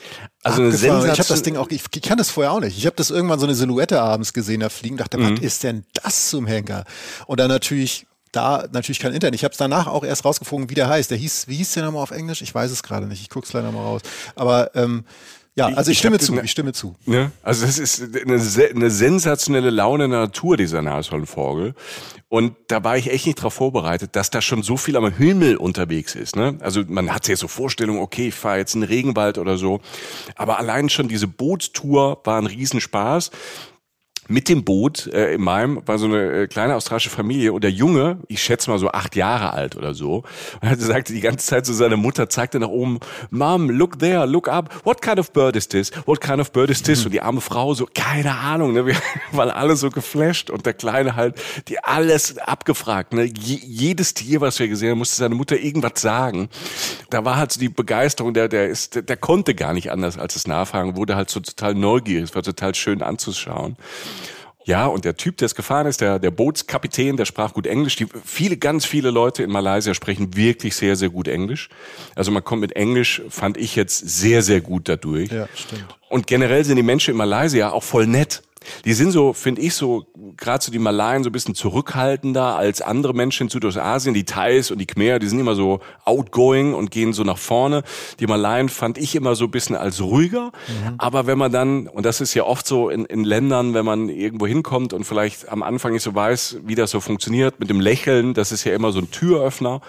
Also 0.43 0.63
eine 0.63 0.69
Abgefahren. 0.73 0.75
ich 0.75 0.89
habe 0.91 1.01
Sensation- 1.01 1.27
das 1.37 1.43
Ding 1.43 1.57
auch, 1.57 1.69
ich, 1.71 1.83
ich 1.95 2.03
kann 2.03 2.19
das 2.19 2.31
vorher 2.31 2.53
auch 2.53 2.61
nicht. 2.61 2.77
Ich 2.77 2.85
habe 2.87 2.97
das 2.97 3.11
irgendwann 3.11 3.39
so 3.39 3.47
eine 3.47 3.55
Silhouette 3.55 4.01
abends 4.03 4.33
gesehen, 4.33 4.61
da 4.61 4.69
fliegen, 4.69 4.97
dachte, 4.97 5.17
Mhm. 5.19 5.37
was 5.37 5.41
ist 5.41 5.63
denn 5.63 5.85
das 6.03 6.31
zum 6.31 6.47
Henker? 6.47 6.85
Und 7.27 7.41
dann 7.41 7.49
natürlich, 7.49 8.07
da 8.33 8.67
natürlich 8.73 8.99
kein 8.99 9.13
Internet. 9.15 9.37
Ich 9.37 9.45
habe 9.45 9.53
es 9.53 9.59
danach 9.59 9.87
auch 9.87 10.05
erst 10.05 10.25
rausgefunden, 10.25 10.69
wie 10.69 10.75
der 10.75 10.89
heißt. 10.89 11.11
Der 11.11 11.17
hieß, 11.19 11.47
wie 11.49 11.57
hieß 11.57 11.73
der 11.75 11.85
nochmal 11.85 12.03
auf 12.03 12.11
Englisch? 12.11 12.43
Ich 12.43 12.53
weiß 12.55 12.71
es 12.71 12.83
gerade 12.83 13.07
nicht. 13.07 13.21
Ich 13.23 13.31
guck's 13.31 13.53
leider 13.53 13.71
mal 13.71 13.83
raus. 13.85 14.03
Aber 14.35 14.75
ähm, 14.75 15.05
ja, 15.57 15.67
also 15.67 15.91
ich, 15.91 15.97
Ich 15.97 15.99
stimme 15.99 16.19
zu, 16.19 16.37
ich 16.43 16.51
stimme 16.51 16.73
zu. 16.73 16.97
Ne? 17.07 17.31
Also 17.43 17.65
das 17.65 17.79
ist 17.79 18.03
eine, 18.03 18.41
eine 18.75 18.91
sensationelle 18.91 19.71
Laune 19.71 20.07
in 20.07 20.11
der 20.11 20.21
Natur, 20.21 20.57
dieser 20.57 20.83
Nashornvogel. 20.83 21.75
Und 22.29 22.57
da 22.67 22.83
war 22.83 22.97
ich 22.97 23.13
echt 23.13 23.27
nicht 23.27 23.39
darauf 23.39 23.55
vorbereitet, 23.55 24.17
dass 24.17 24.31
da 24.31 24.43
schon 24.43 24.65
so 24.65 24.77
viel 24.77 24.97
am 24.97 25.13
Himmel 25.13 25.57
unterwegs 25.57 26.17
ist. 26.17 26.35
Ne? 26.35 26.57
Also 26.61 26.83
man 26.89 27.15
hat 27.15 27.29
jetzt 27.29 27.39
so 27.41 27.49
Vorstellungen, 27.49 28.01
okay, 28.01 28.29
ich 28.29 28.35
fahre 28.35 28.59
jetzt 28.59 28.75
in 28.75 28.81
den 28.81 28.89
Regenwald 28.89 29.39
oder 29.39 29.57
so. 29.57 29.81
Aber 30.35 30.59
allein 30.59 30.89
schon 30.89 31.07
diese 31.07 31.29
Bootstour 31.29 32.21
war 32.25 32.41
ein 32.41 32.47
Riesenspaß. 32.47 33.31
Mit 34.27 34.49
dem 34.49 34.65
Boot 34.65 35.07
äh, 35.13 35.35
in 35.35 35.43
meinem 35.43 35.83
war 35.87 35.99
so 35.99 36.07
eine 36.07 36.43
äh, 36.43 36.47
kleine 36.47 36.77
australische 36.77 37.11
Familie 37.11 37.53
und 37.53 37.63
der 37.63 37.71
Junge, 37.71 38.19
ich 38.29 38.43
schätze 38.43 38.71
mal 38.71 38.79
so 38.79 38.89
acht 38.89 39.17
Jahre 39.17 39.53
alt 39.53 39.77
oder 39.77 39.93
so, 39.93 40.25
sagte 40.77 41.13
die 41.13 41.21
ganze 41.21 41.47
Zeit 41.47 41.67
zu 41.67 41.75
seiner 41.75 41.97
Mutter, 41.97 42.29
zeigte 42.29 42.59
nach 42.59 42.69
oben, 42.69 43.01
Mom, 43.31 43.69
look 43.69 43.99
there, 43.99 44.25
look 44.25 44.49
up, 44.49 44.75
what 44.85 45.03
kind 45.03 45.19
of 45.19 45.33
bird 45.33 45.57
is 45.57 45.69
this? 45.69 45.91
What 46.07 46.21
kind 46.21 46.41
of 46.41 46.53
bird 46.53 46.71
is 46.71 46.83
this? 46.83 47.05
Und 47.05 47.13
die 47.13 47.21
arme 47.21 47.43
Frau 47.43 47.75
so, 47.75 47.87
keine 47.95 48.35
Ahnung, 48.37 48.73
ne? 48.73 48.87
wir 48.87 48.97
waren 49.33 49.51
alle 49.51 49.77
so 49.77 49.91
geflasht 49.91 50.49
und 50.49 50.65
der 50.65 50.75
Kleine 50.75 51.17
halt, 51.17 51.41
die 51.69 51.79
alles 51.79 52.39
abgefragt, 52.39 53.13
ne? 53.13 53.25
Je, 53.25 53.59
jedes 53.63 54.15
Tier, 54.15 54.41
was 54.41 54.59
wir 54.59 54.69
gesehen 54.69 54.93
haben, 54.93 54.99
musste 54.99 55.17
seine 55.17 55.35
Mutter 55.35 55.59
irgendwas 55.59 56.01
sagen. 56.01 56.49
Da 57.11 57.25
war 57.25 57.37
halt 57.37 57.53
so 57.53 57.61
die 57.61 57.69
Begeisterung, 57.69 58.33
der, 58.33 58.49
der 58.49 58.69
ist, 58.69 58.95
der, 58.95 59.03
der 59.03 59.17
konnte 59.17 59.55
gar 59.55 59.75
nicht 59.75 59.91
anders 59.91 60.19
als 60.19 60.35
das 60.35 60.47
Nachfragen, 60.47 60.97
wurde 60.97 61.17
halt 61.17 61.31
so 61.31 61.41
total 61.41 61.75
neugierig, 61.75 62.25
es 62.25 62.35
war 62.35 62.43
total 62.43 62.75
schön 62.75 63.03
anzuschauen. 63.03 63.77
Ja, 64.65 64.87
und 64.87 65.05
der 65.05 65.17
Typ, 65.17 65.37
der 65.37 65.47
es 65.47 65.55
gefahren 65.55 65.87
ist, 65.87 66.01
der, 66.01 66.19
der 66.19 66.31
Bootskapitän, 66.31 67.17
der 67.17 67.27
sprach 67.27 67.53
gut 67.53 67.67
Englisch. 67.67 67.97
Die, 67.97 68.07
viele, 68.25 68.57
ganz 68.57 68.87
viele 68.87 69.11
Leute 69.11 69.43
in 69.43 69.51
Malaysia 69.51 69.93
sprechen 69.95 70.37
wirklich 70.37 70.75
sehr, 70.75 70.97
sehr 70.97 71.11
gut 71.11 71.29
Englisch. 71.29 71.69
Also 72.15 72.31
man 72.31 72.43
kommt 72.43 72.63
mit 72.63 72.73
Englisch, 72.73 73.23
fand 73.29 73.57
ich 73.59 73.77
jetzt 73.77 73.99
sehr, 73.99 74.43
sehr 74.43 74.61
gut 74.61 74.89
dadurch. 74.89 75.31
Ja, 75.31 75.49
stimmt. 75.55 75.85
Und 76.09 76.27
generell 76.27 76.65
sind 76.65 76.77
die 76.77 76.83
Menschen 76.83 77.13
in 77.13 77.17
Malaysia 77.17 77.71
auch 77.71 77.83
voll 77.83 78.07
nett. 78.07 78.43
Die 78.85 78.95
sind 78.95 79.11
so, 79.11 79.33
finde 79.33 79.63
ich, 79.63 79.75
so, 79.75 80.07
gerade 80.37 80.65
so 80.65 80.73
die 80.73 80.79
Malayen 80.79 81.23
so 81.23 81.31
ein 81.31 81.33
bisschen 81.33 81.55
zurückhaltender 81.55 82.57
als 82.57 82.81
andere 82.81 83.15
Menschen 83.15 83.45
in 83.45 83.49
Südostasien. 83.51 84.15
Die 84.15 84.25
Thais 84.25 84.71
und 84.71 84.79
die 84.79 84.87
Khmer, 84.87 85.19
die 85.19 85.29
sind 85.29 85.41
immer 85.41 85.55
so 85.55 85.81
outgoing 86.05 86.75
und 86.75 86.91
gehen 86.91 87.13
so 87.13 87.25
nach 87.25 87.39
vorne. 87.39 87.83
Die 88.21 88.27
Malayen 88.27 88.69
fand 88.69 88.99
ich 88.99 89.15
immer 89.15 89.35
so 89.35 89.45
ein 89.45 89.51
bisschen 89.51 89.77
als 89.77 90.01
ruhiger. 90.01 90.53
Aber 90.99 91.27
wenn 91.27 91.39
man 91.39 91.53
dann, 91.53 91.89
und 91.89 92.07
das 92.07 92.21
ist 92.21 92.35
ja 92.35 92.45
oft 92.45 92.67
so 92.67 92.89
in, 92.89 93.05
in 93.05 93.25
Ländern, 93.25 93.75
wenn 93.75 93.85
man 93.85 94.09
irgendwo 94.09 94.47
hinkommt 94.47 94.93
und 94.93 95.05
vielleicht 95.05 95.49
am 95.49 95.63
Anfang 95.63 95.93
nicht 95.93 96.03
so 96.03 96.15
weiß, 96.15 96.59
wie 96.65 96.75
das 96.75 96.91
so 96.91 97.01
funktioniert, 97.01 97.61
mit 97.61 97.71
dem 97.71 97.81
Lächeln, 97.81 98.35
das 98.35 98.53
ist 98.53 98.65
ja 98.65 98.75
immer 98.75 98.93
so 98.93 99.01
ein 99.01 99.11
Türöffner 99.11 99.81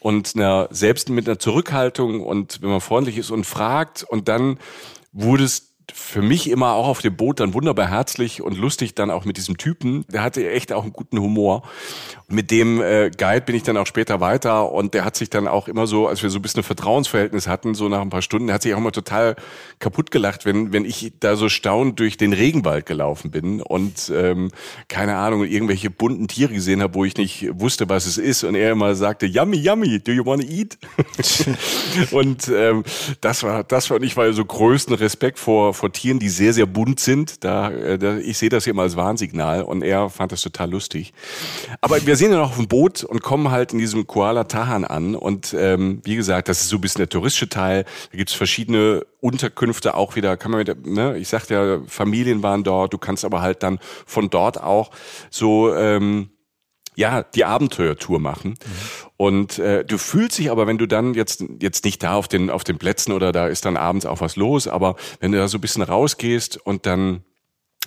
und 0.00 0.36
einer, 0.36 0.68
selbst 0.70 1.08
mit 1.08 1.28
einer 1.28 1.38
Zurückhaltung 1.38 2.22
und 2.22 2.62
wenn 2.62 2.70
man 2.70 2.80
freundlich 2.80 3.18
ist 3.18 3.30
und 3.30 3.44
fragt 3.44 4.04
und 4.04 4.28
dann 4.28 4.58
wurde 5.12 5.44
es 5.44 5.67
für 5.92 6.22
mich 6.22 6.50
immer 6.50 6.72
auch 6.72 6.88
auf 6.88 7.00
dem 7.00 7.16
Boot 7.16 7.40
dann 7.40 7.54
wunderbar 7.54 7.88
herzlich 7.88 8.42
und 8.42 8.56
lustig 8.56 8.94
dann 8.94 9.10
auch 9.10 9.24
mit 9.24 9.36
diesem 9.36 9.56
Typen. 9.56 10.04
Der 10.08 10.22
hatte 10.22 10.48
echt 10.48 10.72
auch 10.72 10.82
einen 10.82 10.92
guten 10.92 11.18
Humor. 11.18 11.62
Mit 12.30 12.50
dem 12.50 12.82
äh, 12.82 13.10
Guide 13.10 13.40
bin 13.40 13.56
ich 13.56 13.62
dann 13.62 13.78
auch 13.78 13.86
später 13.86 14.20
weiter 14.20 14.70
und 14.70 14.92
der 14.92 15.06
hat 15.06 15.16
sich 15.16 15.30
dann 15.30 15.48
auch 15.48 15.66
immer 15.66 15.86
so, 15.86 16.06
als 16.08 16.22
wir 16.22 16.28
so 16.28 16.38
ein 16.38 16.42
bisschen 16.42 16.60
ein 16.60 16.64
Vertrauensverhältnis 16.64 17.48
hatten, 17.48 17.74
so 17.74 17.88
nach 17.88 18.02
ein 18.02 18.10
paar 18.10 18.20
Stunden, 18.20 18.48
der 18.48 18.54
hat 18.54 18.62
sich 18.62 18.74
auch 18.74 18.78
immer 18.78 18.92
total 18.92 19.34
kaputt 19.78 20.10
gelacht, 20.10 20.44
wenn, 20.44 20.70
wenn 20.72 20.84
ich 20.84 21.14
da 21.20 21.36
so 21.36 21.48
staunend 21.48 21.98
durch 22.00 22.18
den 22.18 22.34
Regenwald 22.34 22.84
gelaufen 22.84 23.30
bin 23.30 23.62
und 23.62 24.12
ähm, 24.14 24.50
keine 24.88 25.16
Ahnung, 25.16 25.44
irgendwelche 25.44 25.88
bunten 25.88 26.28
Tiere 26.28 26.52
gesehen 26.52 26.82
habe, 26.82 26.94
wo 26.94 27.06
ich 27.06 27.16
nicht 27.16 27.48
wusste, 27.52 27.88
was 27.88 28.04
es 28.04 28.18
ist. 28.18 28.44
Und 28.44 28.56
er 28.56 28.72
immer 28.72 28.94
sagte, 28.94 29.24
yummy, 29.24 29.56
yummy, 29.56 29.98
do 29.98 30.12
you 30.12 30.26
wanna 30.26 30.44
eat? 30.44 30.76
und 32.10 32.48
ähm, 32.54 32.84
das 33.22 33.42
war, 33.42 33.64
das 33.64 33.86
fand 33.86 34.04
ich 34.04 34.18
war 34.18 34.30
so 34.34 34.44
größten 34.44 34.94
Respekt 34.94 35.38
vor, 35.38 35.72
vor 35.72 35.92
Tieren, 35.92 36.18
die 36.18 36.28
sehr, 36.28 36.52
sehr 36.52 36.66
bunt 36.66 37.00
sind. 37.00 37.42
Da, 37.42 37.70
äh, 37.70 37.98
da 37.98 38.18
ich 38.18 38.36
sehe 38.36 38.50
das 38.50 38.64
hier 38.64 38.72
immer 38.72 38.82
als 38.82 38.96
Warnsignal 38.96 39.62
und 39.62 39.82
er 39.82 40.10
fand 40.10 40.32
das 40.32 40.42
total 40.42 40.70
lustig. 40.70 41.14
Aber 41.80 42.04
wir 42.06 42.17
sind 42.18 42.32
ja 42.32 42.38
noch 42.38 42.50
auf 42.50 42.56
dem 42.56 42.68
Boot 42.68 43.04
und 43.04 43.22
kommen 43.22 43.50
halt 43.50 43.72
in 43.72 43.78
diesem 43.78 44.06
Koala 44.06 44.44
Tahan 44.44 44.84
an. 44.84 45.14
Und 45.14 45.54
ähm, 45.58 46.00
wie 46.04 46.16
gesagt, 46.16 46.48
das 46.48 46.60
ist 46.60 46.68
so 46.68 46.76
ein 46.76 46.80
bisschen 46.80 47.00
der 47.00 47.08
touristische 47.08 47.48
Teil. 47.48 47.84
Da 48.10 48.18
gibt 48.18 48.30
es 48.30 48.36
verschiedene 48.36 49.06
Unterkünfte 49.20 49.94
auch 49.94 50.16
wieder, 50.16 50.36
kann 50.36 50.50
man 50.50 50.58
mit, 50.58 50.86
ne, 50.86 51.16
ich 51.18 51.28
sagte 51.28 51.54
ja, 51.54 51.80
Familien 51.86 52.42
waren 52.42 52.64
dort, 52.64 52.92
du 52.92 52.98
kannst 52.98 53.24
aber 53.24 53.40
halt 53.40 53.62
dann 53.62 53.78
von 54.06 54.30
dort 54.30 54.60
auch 54.62 54.90
so 55.30 55.74
ähm, 55.74 56.30
ja, 56.98 57.22
die 57.22 57.44
Abenteuertour 57.44 58.18
machen. 58.18 58.50
Mhm. 58.50 59.08
Und 59.16 59.58
äh, 59.60 59.84
du 59.84 59.98
fühlst 59.98 60.38
dich 60.38 60.50
aber, 60.50 60.66
wenn 60.66 60.78
du 60.78 60.86
dann 60.86 61.14
jetzt 61.14 61.44
jetzt 61.60 61.84
nicht 61.84 62.02
da 62.02 62.14
auf 62.14 62.26
den 62.26 62.50
auf 62.50 62.64
den 62.64 62.76
Plätzen 62.78 63.12
oder 63.12 63.30
da 63.30 63.46
ist 63.46 63.64
dann 63.64 63.76
abends 63.76 64.04
auch 64.04 64.20
was 64.20 64.34
los, 64.34 64.66
aber 64.66 64.96
wenn 65.20 65.30
du 65.30 65.38
da 65.38 65.46
so 65.46 65.58
ein 65.58 65.60
bisschen 65.60 65.84
rausgehst 65.84 66.56
und 66.56 66.86
dann 66.86 67.22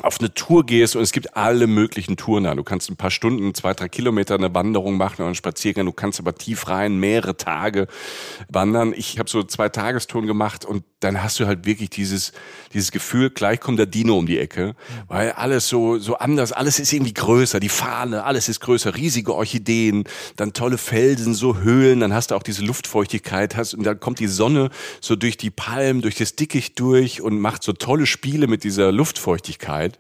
auf 0.02 0.20
eine 0.20 0.34
Tour 0.34 0.66
gehst 0.66 0.96
und 0.96 1.02
es 1.02 1.12
gibt 1.12 1.36
alle 1.36 1.68
möglichen 1.68 2.18
Touren 2.18 2.46
da. 2.46 2.56
Du 2.56 2.64
kannst 2.64 2.90
ein 2.90 2.96
paar 2.96 3.12
Stunden, 3.12 3.54
zwei, 3.54 3.74
drei 3.74 3.90
Kilometer 3.90 4.36
eine 4.36 4.54
Wanderung 4.54 4.98
machen 4.98 5.16
oder 5.18 5.26
einen 5.26 5.36
Spaziergang. 5.36 5.86
Du 5.86 5.92
kannst 5.92 6.20
aber 6.20 6.36
tief 6.36 6.68
rein 6.68 6.98
mehrere 6.98 7.38
Tage 7.38 7.88
wandern. 8.50 8.94
Ich 8.96 9.20
habe 9.20 9.30
so 9.30 9.44
zwei 9.44 9.70
Tagestouren 9.70 10.28
gemacht 10.28 10.66
und 10.66 10.84
dann 11.02 11.22
hast 11.24 11.40
du 11.40 11.48
halt 11.48 11.66
wirklich 11.66 11.90
dieses, 11.90 12.32
dieses 12.74 12.92
Gefühl, 12.92 13.32
gleich 13.32 13.60
kommt 13.60 13.80
der 13.80 13.88
Dino 13.88 14.18
um 14.18 14.28
die 14.28 14.38
Ecke, 14.38 14.76
weil 15.08 15.32
alles 15.32 15.68
so, 15.68 15.98
so 15.98 16.16
anders, 16.18 16.52
alles 16.52 16.80
ist 16.80 16.94
irgendwie 16.94 17.14
größer, 17.14 17.60
die 17.60 17.70
Fahne, 17.70 18.24
alles 18.24 18.48
ist 18.50 18.60
größer, 18.60 18.96
riesige 18.96 19.34
Orchideen, 19.34 20.04
dann 20.36 20.54
tolle 20.54 20.78
Felsen, 20.78 21.34
so 21.34 21.58
Höhlen, 21.58 22.00
dann 22.00 22.14
hast 22.14 22.32
du 22.32 22.36
auch 22.36 22.44
diese 22.44 22.64
Luftfeuchtigkeit, 22.64 23.56
hast, 23.56 23.74
und 23.74 23.84
dann 23.84 24.00
kommt 24.00 24.20
die 24.20 24.28
Sonne 24.28 24.70
so 25.00 25.16
durch 25.16 25.38
die 25.38 25.50
Palmen, 25.50 26.02
durch 26.02 26.16
das 26.16 26.36
Dickicht 26.36 26.80
durch 26.80 27.22
und 27.22 27.40
macht 27.40 27.64
so 27.64 27.74
tolle 27.74 28.06
Spiele 28.06 28.46
mit 28.48 28.64
dieser 28.64 28.92
Luftfeuchtigkeit 28.92 29.91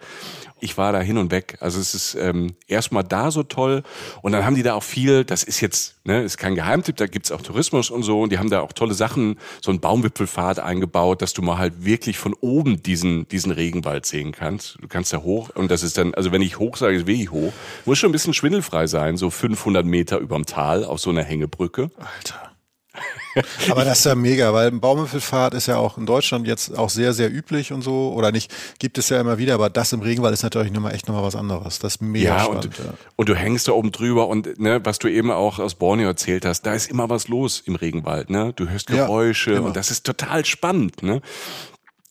ich 0.61 0.77
war 0.77 0.93
da 0.93 1.01
hin 1.01 1.17
und 1.17 1.31
weg. 1.31 1.57
Also 1.59 1.79
es 1.79 1.93
ist 1.93 2.15
ähm, 2.15 2.53
erstmal 2.67 3.03
da 3.03 3.31
so 3.31 3.43
toll 3.43 3.83
und 4.21 4.31
dann 4.31 4.45
haben 4.45 4.55
die 4.55 4.63
da 4.63 4.75
auch 4.75 4.83
viel, 4.83 5.25
das 5.25 5.43
ist 5.43 5.59
jetzt, 5.59 5.95
ne, 6.03 6.21
ist 6.21 6.37
kein 6.37 6.55
Geheimtipp, 6.55 6.95
da 6.97 7.07
gibt's 7.07 7.31
auch 7.31 7.41
Tourismus 7.41 7.89
und 7.89 8.03
so 8.03 8.21
und 8.21 8.31
die 8.31 8.37
haben 8.37 8.49
da 8.49 8.61
auch 8.61 8.71
tolle 8.71 8.93
Sachen, 8.93 9.37
so 9.59 9.71
ein 9.71 9.79
Baumwipfelpfad 9.79 10.59
eingebaut, 10.59 11.21
dass 11.21 11.33
du 11.33 11.41
mal 11.41 11.57
halt 11.57 11.83
wirklich 11.83 12.17
von 12.19 12.33
oben 12.39 12.83
diesen, 12.83 13.27
diesen 13.27 13.51
Regenwald 13.51 14.05
sehen 14.05 14.31
kannst. 14.31 14.77
Du 14.79 14.87
kannst 14.87 15.11
da 15.11 15.17
hoch 15.17 15.49
und 15.55 15.71
das 15.71 15.81
ist 15.83 15.97
dann, 15.97 16.13
also 16.13 16.31
wenn 16.31 16.43
ich 16.43 16.59
hoch 16.59 16.77
sage, 16.77 16.95
ist 16.95 17.07
wirklich 17.07 17.31
hoch. 17.31 17.51
Muss 17.85 17.97
schon 17.97 18.09
ein 18.09 18.13
bisschen 18.13 18.35
schwindelfrei 18.35 18.85
sein, 18.85 19.17
so 19.17 19.31
500 19.31 19.85
Meter 19.85 20.19
überm 20.19 20.45
Tal 20.45 20.85
auf 20.85 20.99
so 20.99 21.09
einer 21.09 21.23
Hängebrücke. 21.23 21.89
Alter. 21.97 22.50
Aber 23.69 23.85
das 23.85 23.99
ist 23.99 24.05
ja 24.05 24.15
mega, 24.15 24.53
weil 24.53 24.71
Baumwipfelfahrt 24.71 25.53
ist 25.53 25.67
ja 25.67 25.77
auch 25.77 25.97
in 25.97 26.05
Deutschland 26.05 26.47
jetzt 26.47 26.77
auch 26.77 26.89
sehr, 26.89 27.13
sehr 27.13 27.31
üblich 27.31 27.71
und 27.71 27.81
so. 27.81 28.13
Oder 28.13 28.31
nicht, 28.31 28.53
gibt 28.79 28.97
es 28.97 29.09
ja 29.09 29.21
immer 29.21 29.37
wieder, 29.37 29.55
aber 29.55 29.69
das 29.69 29.93
im 29.93 30.01
Regenwald 30.01 30.33
ist 30.33 30.43
natürlich 30.43 30.71
nochmal 30.71 30.93
echt 30.93 31.07
nochmal 31.07 31.23
was 31.23 31.35
anderes. 31.35 31.79
Das 31.79 31.95
ist 31.95 32.01
mega 32.01 32.37
ja, 32.37 32.39
spannend. 32.39 32.65
Und, 32.65 32.77
ja. 32.79 32.93
und 33.15 33.29
du 33.29 33.35
hängst 33.35 33.67
da 33.67 33.71
oben 33.71 33.91
drüber 33.91 34.27
und 34.27 34.59
ne, 34.59 34.81
was 34.83 34.99
du 34.99 35.07
eben 35.07 35.31
auch 35.31 35.59
aus 35.59 35.75
Borneo 35.75 36.07
erzählt 36.07 36.45
hast, 36.45 36.63
da 36.63 36.73
ist 36.73 36.89
immer 36.89 37.09
was 37.09 37.27
los 37.27 37.61
im 37.65 37.75
Regenwald. 37.75 38.29
Ne? 38.29 38.53
Du 38.55 38.67
hörst 38.67 38.87
Geräusche 38.87 39.53
ja, 39.53 39.59
und 39.61 39.75
das 39.75 39.91
ist 39.91 40.05
total 40.05 40.45
spannend. 40.45 41.03
Ne? 41.03 41.21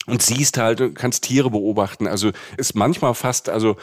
Und 0.07 0.21
siehst 0.21 0.57
halt, 0.57 0.79
du 0.79 0.93
kannst 0.93 1.23
Tiere 1.23 1.51
beobachten. 1.51 2.07
Also 2.07 2.31
ist 2.57 2.75
manchmal 2.75 3.13
fast, 3.13 3.49
also 3.49 3.77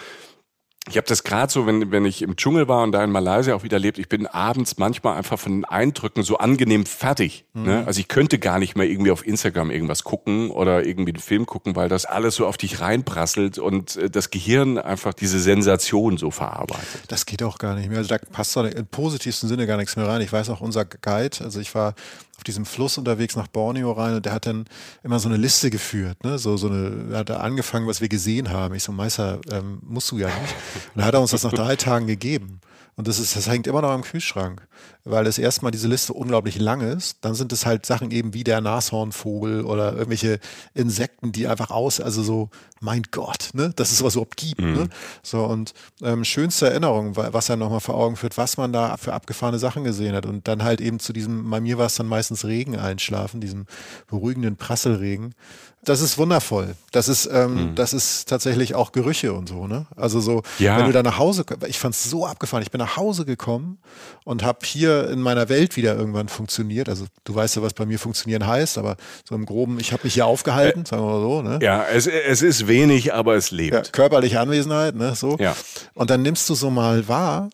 ich 0.89 0.97
habe 0.97 1.07
das 1.07 1.25
gerade 1.25 1.53
so, 1.53 1.67
wenn, 1.67 1.91
wenn 1.91 2.05
ich 2.05 2.23
im 2.23 2.37
Dschungel 2.37 2.69
war 2.69 2.83
und 2.83 2.93
da 2.93 3.05
in 3.05 3.11
Malaysia 3.11 3.55
auch 3.55 3.63
wieder 3.63 3.79
lebt, 3.79 3.99
ich 3.99 4.09
bin 4.09 4.27
abends 4.27 4.79
manchmal 4.79 5.17
einfach 5.17 5.39
von 5.39 5.53
den 5.53 5.65
Eindrücken 5.65 6.23
so 6.23 6.39
angenehm 6.39 6.87
fertig. 6.87 7.45
Mhm. 7.53 7.63
Ne? 7.65 7.85
Also 7.87 8.01
ich 8.01 8.09
könnte 8.09 8.39
gar 8.39 8.59
nicht 8.59 8.77
mehr 8.77 8.87
irgendwie 8.87 9.11
auf 9.11 9.27
Instagram 9.27 9.71
irgendwas 9.71 10.05
gucken 10.05 10.51
oder 10.51 10.85
irgendwie 10.85 11.13
einen 11.13 11.23
Film 11.23 11.47
gucken, 11.47 11.77
weil 11.77 11.89
das 11.89 12.05
alles 12.05 12.37
so 12.37 12.47
auf 12.47 12.57
dich 12.57 12.81
reinprasselt 12.81 13.59
und 13.59 13.97
äh, 13.97 14.11
das 14.11 14.31
Gehirn 14.31 14.79
einfach 14.79 15.15
diese 15.15 15.41
Sensation 15.41 16.17
so 16.17 16.31
verarbeitet. 16.31 17.03
Das 17.09 17.27
geht 17.27 17.43
auch 17.43 17.59
gar 17.59 17.75
nicht 17.75 17.89
mehr. 17.89 17.99
Also 17.99 18.09
da 18.09 18.19
passt 18.19 18.57
doch 18.57 18.65
im 18.65 18.87
positivsten 18.87 19.49
Sinne 19.49 19.67
gar 19.67 19.77
nichts 19.77 19.97
mehr 19.97 20.07
rein. 20.07 20.21
Ich 20.21 20.33
weiß 20.33 20.51
auch, 20.51 20.61
unser 20.61 20.85
Guide, 20.85 21.39
also 21.43 21.61
ich 21.61 21.75
war 21.75 21.95
auf 22.39 22.45
diesem 22.45 22.65
Fluss 22.65 22.97
unterwegs 22.99 23.35
nach 23.35 23.49
Borneo 23.49 23.91
rein 23.91 24.15
und 24.15 24.25
der 24.25 24.33
hat 24.33 24.47
dann 24.47 24.67
immer 25.03 25.19
so 25.19 25.29
eine 25.29 25.37
Liste 25.37 25.71
geführt, 25.71 26.23
ne? 26.23 26.39
So, 26.39 26.57
so 26.57 26.69
eine, 26.69 27.09
er 27.11 27.19
hat 27.19 27.31
da 27.31 27.39
angefangen, 27.39 27.89
was 27.89 28.01
wir 28.01 28.09
gesehen 28.09 28.51
haben. 28.51 28.77
Ich 28.77 28.85
so, 28.85 28.93
Meister, 28.93 29.41
ähm, 29.51 29.81
musst 29.83 30.13
du 30.13 30.19
ja 30.19 30.29
nicht. 30.29 30.55
Und 30.95 30.99
dann 30.99 31.05
hat 31.05 31.15
er 31.15 31.21
uns 31.21 31.33
das 31.33 31.43
nach 31.43 31.53
drei 31.53 31.75
Tagen 31.75 32.07
gegeben. 32.07 32.61
Und 32.99 33.07
das 33.07 33.21
ist, 33.21 33.37
das 33.37 33.47
hängt 33.47 33.69
immer 33.69 33.81
noch 33.81 33.91
am 33.91 34.03
Kühlschrank, 34.03 34.67
weil 35.05 35.29
es 35.29 35.39
erstmal 35.39 35.71
diese 35.71 35.87
Liste 35.87 36.13
unglaublich 36.13 36.59
lang 36.59 36.81
ist. 36.81 37.19
Dann 37.21 37.37
sind 37.37 37.53
es 37.53 37.65
halt 37.65 37.87
Sachen 37.87 38.11
eben 38.11 38.35
wie 38.35 38.43
der 38.43 38.61
Nashornvogel 38.61 39.65
oder 39.65 39.93
irgendwelche 39.93 40.41
Insekten, 40.75 41.31
die 41.31 41.47
einfach 41.47 41.71
aus, 41.71 42.01
also 42.01 42.25
so, 42.25 42.51
mein 42.81 43.05
Gott, 43.13 43.51
ne, 43.53 43.73
dass 43.77 43.93
es 43.93 44.03
was 44.03 44.15
überhaupt 44.15 44.37
gibt. 44.37 44.61
Ne? 44.61 44.67
Mhm. 44.67 44.75
Ne? 44.75 44.89
So 45.23 45.45
und 45.45 45.75
ähm, 46.03 46.25
schönste 46.25 46.71
Erinnerung, 46.71 47.15
was 47.15 47.49
er 47.49 47.55
nochmal 47.57 47.79
vor 47.79 47.95
Augen 47.95 48.17
führt, 48.17 48.37
was 48.37 48.57
man 48.57 48.73
da 48.73 48.97
für 48.97 49.13
abgefahrene 49.13 49.61
Sachen 49.61 49.85
gesehen 49.85 50.17
hat. 50.17 50.27
Und 50.27 50.49
dann 50.49 50.65
halt 50.65 50.81
eben 50.81 50.99
zu 50.99 51.13
diesem, 51.13 51.49
bei 51.49 51.61
mir 51.61 51.79
war 51.79 51.87
es 51.87 51.95
dann 51.95 52.09
meistens 52.09 52.45
Regen 52.45 52.77
einschlafen, 52.77 53.41
diesem 53.41 53.67
beruhigenden 54.09 54.57
Prasselregen 54.57 55.37
das 55.83 56.01
ist 56.01 56.19
wundervoll. 56.19 56.75
Das 56.93 57.09
ist, 57.09 57.29
ähm, 57.33 57.71
mhm. 57.71 57.75
das 57.75 57.93
ist 57.93 58.29
tatsächlich 58.29 58.75
auch 58.75 58.93
Gerüche 58.93 59.33
und 59.33 59.49
so, 59.49 59.67
ne? 59.67 59.87
Also 59.97 60.21
so, 60.21 60.43
ja. 60.59 60.79
wenn 60.79 60.87
du 60.87 60.93
da 60.93 61.03
nach 61.03 61.19
Hause, 61.19 61.45
ich 61.67 61.79
fand 61.79 61.95
es 61.95 62.05
so 62.05 62.27
abgefahren. 62.27 62.63
Ich 62.63 62.71
bin 62.71 62.79
nach 62.79 62.97
Hause 62.97 63.25
gekommen 63.25 63.79
und 64.25 64.43
habe 64.43 64.59
hier 64.65 65.09
in 65.09 65.21
meiner 65.21 65.49
Welt 65.49 65.77
wieder 65.77 65.97
irgendwann 65.97 66.29
funktioniert. 66.29 66.89
Also 66.89 67.07
du 67.25 67.35
weißt 67.35 67.57
ja, 67.57 67.63
was 67.63 67.75
bei 67.75 67.87
mir 67.87 67.99
funktionieren 67.99 68.47
heißt, 68.47 68.77
aber 68.79 68.97
so 69.27 69.35
im 69.35 69.47
Groben, 69.47 69.79
ich 69.81 69.93
habe 69.93 70.03
mich 70.05 70.15
hier 70.15 70.27
aufgehalten, 70.27 70.83
äh, 70.83 70.89
sagen 70.89 71.03
wir 71.03 71.13
mal 71.13 71.21
so, 71.21 71.43
ne? 71.43 71.59
Ja, 71.63 71.85
es, 71.85 72.07
es 72.07 72.43
ist 72.43 72.67
wenig, 72.67 73.15
aber 73.15 73.37
es 73.37 73.51
lebt. 73.51 73.75
Ja, 73.75 73.83
körperliche 73.83 74.41
Anwesenheit, 74.41 74.95
ne? 74.95 75.15
So. 75.15 75.37
Ja. 75.39 75.57
Und 75.95 76.11
dann 76.11 76.23
nimmst 76.23 76.49
du 76.51 76.55
so 76.55 76.71
mal 76.71 77.09
wahr, 77.09 77.51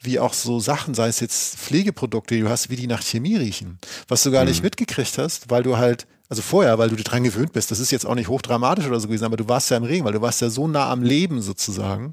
wie 0.00 0.18
auch 0.18 0.32
so 0.32 0.60
Sachen, 0.60 0.94
sei 0.94 1.08
es 1.08 1.20
jetzt 1.20 1.56
Pflegeprodukte, 1.56 2.34
die 2.34 2.42
du 2.42 2.48
hast, 2.48 2.70
wie 2.70 2.76
die 2.76 2.86
nach 2.86 3.02
Chemie 3.02 3.36
riechen, 3.36 3.78
was 4.06 4.22
du 4.22 4.30
gar 4.30 4.42
mhm. 4.42 4.50
nicht 4.50 4.62
mitgekriegt 4.62 5.18
hast, 5.18 5.50
weil 5.50 5.62
du 5.62 5.76
halt 5.76 6.06
also 6.28 6.42
vorher, 6.42 6.78
weil 6.78 6.90
du 6.90 6.96
dran 6.96 7.24
gewöhnt 7.24 7.52
bist, 7.52 7.70
das 7.70 7.80
ist 7.80 7.90
jetzt 7.90 8.04
auch 8.04 8.14
nicht 8.14 8.28
hochdramatisch 8.28 8.86
oder 8.86 9.00
so 9.00 9.08
gewesen, 9.08 9.24
aber 9.24 9.38
du 9.38 9.48
warst 9.48 9.70
ja 9.70 9.78
im 9.78 9.84
Regen, 9.84 10.04
weil 10.04 10.12
du 10.12 10.20
warst 10.20 10.42
ja 10.42 10.50
so 10.50 10.68
nah 10.68 10.90
am 10.90 11.02
Leben 11.02 11.40
sozusagen. 11.40 12.12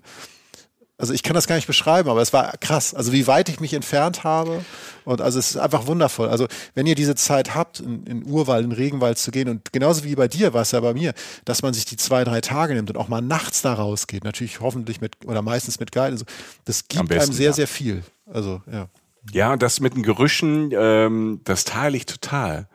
Also 0.98 1.14
ich 1.14 1.24
kann 1.24 1.34
das 1.34 1.46
gar 1.46 1.56
nicht 1.56 1.68
beschreiben, 1.68 2.10
aber 2.10 2.22
es 2.22 2.32
war 2.32 2.54
krass. 2.60 2.94
Also 2.94 3.12
wie 3.12 3.28
weit 3.28 3.50
ich 3.50 3.60
mich 3.60 3.74
entfernt 3.74 4.24
habe. 4.24 4.64
Und 5.04 5.20
also 5.20 5.40
es 5.40 5.52
ist 5.52 5.58
einfach 5.58 5.88
wundervoll. 5.88 6.30
Also 6.30 6.48
wenn 6.74 6.86
ihr 6.86 6.96
diese 6.96 7.16
Zeit 7.16 7.54
habt, 7.54 7.82
in, 7.82 8.06
in 8.06 8.26
Urwald, 8.26 8.64
in 8.64 8.72
Regenwald 8.72 9.18
zu 9.18 9.32
gehen 9.32 9.50
und 9.50 9.74
genauso 9.74 10.06
wie 10.06 10.16
bei 10.16 10.30
dir 10.30 10.54
war 10.54 10.62
es 10.62 10.72
ja 10.72 10.80
bei 10.80 10.94
mir, 10.94 11.14
dass 11.44 11.62
man 11.64 11.74
sich 11.74 11.84
die 11.84 11.98
zwei, 11.98 12.24
drei 12.24 12.40
Tage 12.40 12.74
nimmt 12.76 12.90
und 12.90 12.98
auch 12.98 13.10
mal 13.10 13.22
nachts 13.22 13.62
da 13.62 13.74
rausgeht, 13.74 14.24
natürlich 14.24 14.62
hoffentlich 14.62 15.02
mit 15.02 15.18
oder 15.26 15.42
meistens 15.42 15.82
mit 15.82 15.92
Guide. 15.92 16.12
Also 16.12 16.26
das 16.64 16.88
gibt 16.88 17.10
besten, 17.10 17.32
einem 17.32 17.34
sehr, 17.34 17.48
ja. 17.48 17.54
sehr 17.54 17.68
viel. 17.68 18.04
Also 18.26 18.62
ja. 18.72 18.88
Ja, 19.32 19.58
das 19.58 19.80
mit 19.80 19.96
den 19.96 20.04
Gerüchen, 20.04 20.72
ähm, 20.72 21.42
das 21.44 21.66
teile 21.66 21.98
ich 21.98 22.06
total 22.06 22.70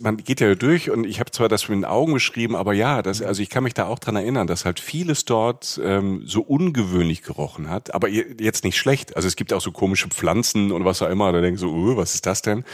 man 0.00 0.16
geht 0.16 0.40
ja 0.40 0.54
durch 0.54 0.90
und 0.90 1.04
ich 1.04 1.20
habe 1.20 1.30
zwar 1.30 1.48
das 1.48 1.68
mit 1.68 1.76
den 1.76 1.84
Augen 1.84 2.14
beschrieben, 2.14 2.56
aber 2.56 2.72
ja, 2.72 3.02
das, 3.02 3.20
also 3.20 3.42
ich 3.42 3.50
kann 3.50 3.64
mich 3.64 3.74
da 3.74 3.86
auch 3.86 3.98
dran 3.98 4.16
erinnern, 4.16 4.46
dass 4.46 4.64
halt 4.64 4.80
vieles 4.80 5.26
dort 5.26 5.78
ähm, 5.84 6.22
so 6.24 6.40
ungewöhnlich 6.40 7.22
gerochen 7.22 7.68
hat, 7.68 7.94
aber 7.94 8.08
jetzt 8.08 8.64
nicht 8.64 8.78
schlecht. 8.78 9.14
Also 9.16 9.28
es 9.28 9.36
gibt 9.36 9.52
auch 9.52 9.60
so 9.60 9.72
komische 9.72 10.08
Pflanzen 10.08 10.72
und 10.72 10.86
was 10.86 11.02
auch 11.02 11.10
immer, 11.10 11.30
da 11.32 11.42
denkst 11.42 11.60
du, 11.60 11.68
uh, 11.68 11.96
was 11.98 12.14
ist 12.14 12.24
das 12.24 12.40
denn? 12.40 12.64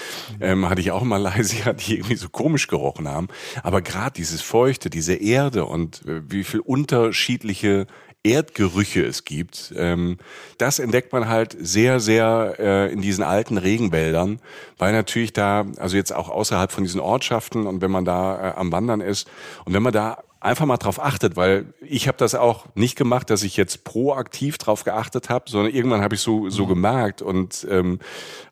Ähm, 0.40 0.68
hatte 0.68 0.80
ich 0.80 0.92
auch 0.92 1.02
in 1.02 1.08
Malaysia, 1.08 1.72
die 1.72 1.96
irgendwie 1.96 2.16
so 2.16 2.28
komisch 2.28 2.68
gerochen 2.68 3.08
haben. 3.08 3.26
Aber 3.64 3.82
gerade 3.82 4.12
dieses 4.12 4.40
Feuchte, 4.40 4.88
diese 4.88 5.14
Erde 5.14 5.64
und 5.64 6.06
äh, 6.06 6.22
wie 6.30 6.44
viel 6.44 6.60
unterschiedliche 6.60 7.88
Erdgerüche 8.26 9.04
es 9.04 9.24
gibt. 9.24 9.72
Ähm, 9.76 10.18
das 10.58 10.78
entdeckt 10.78 11.12
man 11.12 11.28
halt 11.28 11.56
sehr, 11.58 12.00
sehr 12.00 12.56
äh, 12.58 12.92
in 12.92 13.00
diesen 13.00 13.22
alten 13.22 13.56
Regenwäldern, 13.56 14.40
weil 14.78 14.92
natürlich 14.92 15.32
da, 15.32 15.66
also 15.76 15.96
jetzt 15.96 16.12
auch 16.12 16.28
außerhalb 16.28 16.72
von 16.72 16.84
diesen 16.84 17.00
Ortschaften 17.00 17.66
und 17.66 17.80
wenn 17.80 17.90
man 17.90 18.04
da 18.04 18.50
äh, 18.50 18.54
am 18.56 18.72
Wandern 18.72 19.00
ist 19.00 19.28
und 19.64 19.74
wenn 19.74 19.82
man 19.82 19.92
da 19.92 20.18
einfach 20.46 20.64
mal 20.64 20.76
drauf 20.76 21.02
achtet, 21.02 21.36
weil 21.36 21.74
ich 21.80 22.08
habe 22.08 22.16
das 22.16 22.34
auch 22.34 22.66
nicht 22.74 22.96
gemacht, 22.96 23.28
dass 23.30 23.42
ich 23.42 23.56
jetzt 23.56 23.84
proaktiv 23.84 24.58
drauf 24.58 24.84
geachtet 24.84 25.28
habe, 25.28 25.50
sondern 25.50 25.74
irgendwann 25.74 26.00
habe 26.00 26.14
ich 26.14 26.20
so 26.20 26.48
so 26.48 26.64
mhm. 26.64 26.68
gemerkt 26.68 27.20
und 27.20 27.66
ähm, 27.70 27.98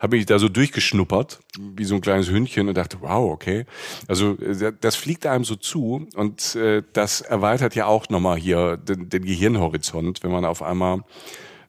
habe 0.01 0.17
mich 0.17 0.27
da 0.27 0.39
so 0.39 0.49
durchgeschnuppert 0.49 1.41
wie 1.59 1.85
so 1.85 1.95
ein 1.95 2.01
kleines 2.01 2.29
Hündchen 2.29 2.69
und 2.69 2.77
dachte, 2.77 2.99
wow, 3.01 3.31
okay. 3.33 3.65
Also 4.09 4.37
äh, 4.39 4.73
das 4.81 4.97
fliegt 4.97 5.27
einem 5.27 5.45
so 5.45 5.57
zu 5.57 6.07
und 6.15 6.57
äh, 6.57 6.83
das 6.93 7.21
erweitert 7.21 7.75
ja 7.75 7.87
auch 7.87 8.09
nochmal 8.09 8.37
hier 8.37 8.77
den, 8.77 9.09
den 9.09 9.25
Gehirnhorizont, 9.25 10.23
wenn 10.23 10.33
man 10.33 10.45
auf 10.45 10.63
einmal 10.63 11.01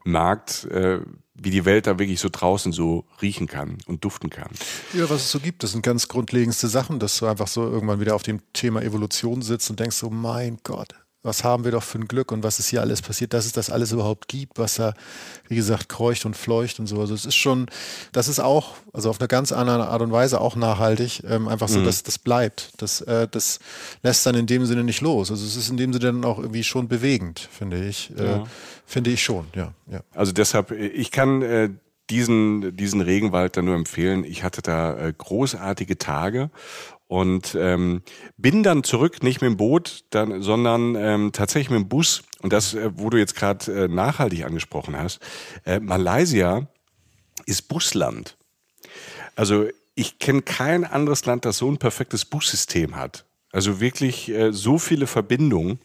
merkt, 0.03 0.65
äh, 0.65 0.99
wie 1.35 1.49
die 1.49 1.65
Welt 1.65 1.85
da 1.85 1.99
wirklich 1.99 2.19
so 2.19 2.29
draußen 2.31 2.71
so 2.71 3.05
riechen 3.21 3.47
kann 3.47 3.77
und 3.87 4.03
duften 4.03 4.29
kann. 4.29 4.49
Ja, 4.93 5.09
was 5.09 5.21
es 5.21 5.31
so 5.31 5.39
gibt, 5.39 5.63
das 5.63 5.73
sind 5.73 5.81
ganz 5.81 6.07
grundlegendste 6.07 6.67
Sachen, 6.67 6.99
dass 6.99 7.17
du 7.17 7.27
einfach 7.27 7.47
so 7.47 7.63
irgendwann 7.63 7.99
wieder 7.99 8.15
auf 8.15 8.23
dem 8.23 8.41
Thema 8.53 8.81
Evolution 8.81 9.41
sitzt 9.41 9.69
und 9.69 9.79
denkst 9.79 9.97
so, 9.97 10.09
mein 10.09 10.59
Gott, 10.63 10.95
was 11.25 11.43
haben 11.43 11.63
wir 11.63 11.71
doch 11.71 11.83
für 11.83 11.97
ein 11.97 12.07
Glück 12.07 12.31
und 12.31 12.43
was 12.43 12.59
ist 12.59 12.69
hier 12.69 12.81
alles 12.81 13.01
passiert, 13.01 13.33
dass 13.33 13.45
es 13.45 13.51
das 13.51 13.69
alles 13.69 13.91
überhaupt 13.91 14.27
gibt, 14.27 14.59
was 14.59 14.75
da, 14.75 14.93
wie 15.47 15.55
gesagt, 15.55 15.89
kreucht 15.89 16.25
und 16.25 16.37
fleucht 16.37 16.79
und 16.79 16.87
so. 16.87 16.99
Also 16.99 17.15
es 17.15 17.25
ist 17.25 17.35
schon, 17.35 17.65
das 18.11 18.27
ist 18.27 18.39
auch, 18.39 18.75
also 18.93 19.09
auf 19.09 19.19
eine 19.19 19.27
ganz 19.27 19.51
andere 19.51 19.87
Art 19.87 20.01
und 20.01 20.11
Weise 20.11 20.39
auch 20.39 20.55
nachhaltig, 20.55 21.23
ähm, 21.27 21.47
einfach 21.47 21.67
so, 21.67 21.79
mhm. 21.79 21.85
dass 21.85 22.03
das 22.03 22.19
bleibt. 22.19 22.73
Das, 22.77 23.01
äh, 23.01 23.27
das 23.29 23.59
lässt 24.03 24.25
dann 24.25 24.35
in 24.35 24.45
dem 24.45 24.65
Sinne 24.65 24.83
nicht 24.83 25.01
los. 25.01 25.31
Also 25.31 25.45
es 25.45 25.55
ist 25.55 25.69
in 25.69 25.77
dem 25.77 25.93
Sinne 25.93 26.05
dann 26.05 26.25
auch 26.25 26.37
irgendwie 26.37 26.63
schon 26.63 26.87
bewegend, 26.87 27.49
finde 27.51 27.83
ich. 27.83 28.11
Äh, 28.17 28.23
ja. 28.23 28.43
Finde 28.85 29.09
ich 29.09 29.23
schon, 29.23 29.47
ja, 29.55 29.73
ja. 29.91 30.01
Also 30.13 30.31
deshalb, 30.31 30.69
ich 30.69 31.09
kann 31.09 31.41
äh, 31.41 31.69
diesen, 32.11 32.77
diesen 32.77 33.01
Regenwald 33.01 33.57
da 33.57 33.63
nur 33.63 33.75
empfehlen. 33.75 34.23
Ich 34.23 34.43
hatte 34.43 34.61
da 34.61 34.95
äh, 34.95 35.13
großartige 35.17 35.97
Tage 35.97 36.51
und 37.07 37.55
ähm, 37.59 38.01
bin 38.37 38.63
dann 38.63 38.83
zurück, 38.83 39.21
nicht 39.21 39.41
mit 39.41 39.49
dem 39.49 39.57
Boot, 39.57 40.05
dann, 40.09 40.41
sondern 40.41 40.95
ähm, 40.95 41.31
tatsächlich 41.31 41.69
mit 41.69 41.79
dem 41.81 41.89
Bus. 41.89 42.23
Und 42.41 42.51
das, 42.51 42.73
äh, 42.73 42.91
wo 42.95 43.09
du 43.09 43.17
jetzt 43.17 43.35
gerade 43.35 43.85
äh, 43.85 43.87
nachhaltig 43.87 44.43
angesprochen 44.43 44.97
hast, 44.97 45.19
äh, 45.65 45.79
Malaysia 45.79 46.67
ist 47.45 47.67
Busland. 47.67 48.37
Also 49.35 49.67
ich 49.93 50.19
kenne 50.19 50.41
kein 50.41 50.83
anderes 50.83 51.25
Land, 51.25 51.45
das 51.45 51.57
so 51.57 51.69
ein 51.69 51.77
perfektes 51.77 52.25
Bussystem 52.25 52.95
hat. 52.95 53.25
Also 53.51 53.79
wirklich 53.79 54.29
äh, 54.29 54.51
so 54.51 54.77
viele 54.77 55.07
Verbindungen. 55.07 55.79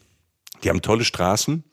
Die 0.63 0.71
haben 0.71 0.83
tolle 0.83 1.05
Straßen. 1.05 1.65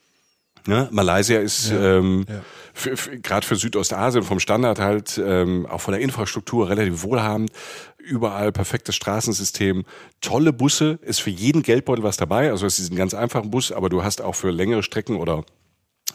Ne? 0.67 0.89
Malaysia 0.91 1.39
ist 1.39 1.71
ja, 1.71 1.97
ähm, 1.97 2.25
ja. 2.27 2.93
gerade 3.23 3.45
für 3.45 3.56
Südostasien 3.56 4.23
vom 4.23 4.39
Standard 4.39 4.80
halt 4.80 5.21
ähm, 5.23 5.65
auch 5.65 5.82
von 5.82 5.93
der 5.93 6.01
Infrastruktur 6.01 6.69
relativ 6.69 7.03
wohlhabend. 7.03 7.51
Überall 7.97 8.51
perfektes 8.51 8.95
Straßensystem, 8.95 9.84
tolle 10.21 10.53
Busse, 10.53 10.99
ist 11.01 11.19
für 11.19 11.30
jeden 11.30 11.63
Geldbeutel 11.63 12.03
was 12.03 12.17
dabei. 12.17 12.51
Also 12.51 12.65
es 12.65 12.80
ist 12.80 12.91
ein 12.91 12.97
ganz 12.97 13.13
einfacher 13.13 13.47
Bus, 13.47 13.71
aber 13.71 13.89
du 13.89 14.03
hast 14.03 14.21
auch 14.21 14.36
für 14.36 14.51
längere 14.51 14.84
Strecken 14.84 15.15
oder 15.15 15.43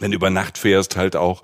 wenn 0.00 0.10
du 0.10 0.16
über 0.16 0.30
Nacht 0.30 0.58
fährst, 0.58 0.96
halt 0.96 1.16
auch 1.16 1.42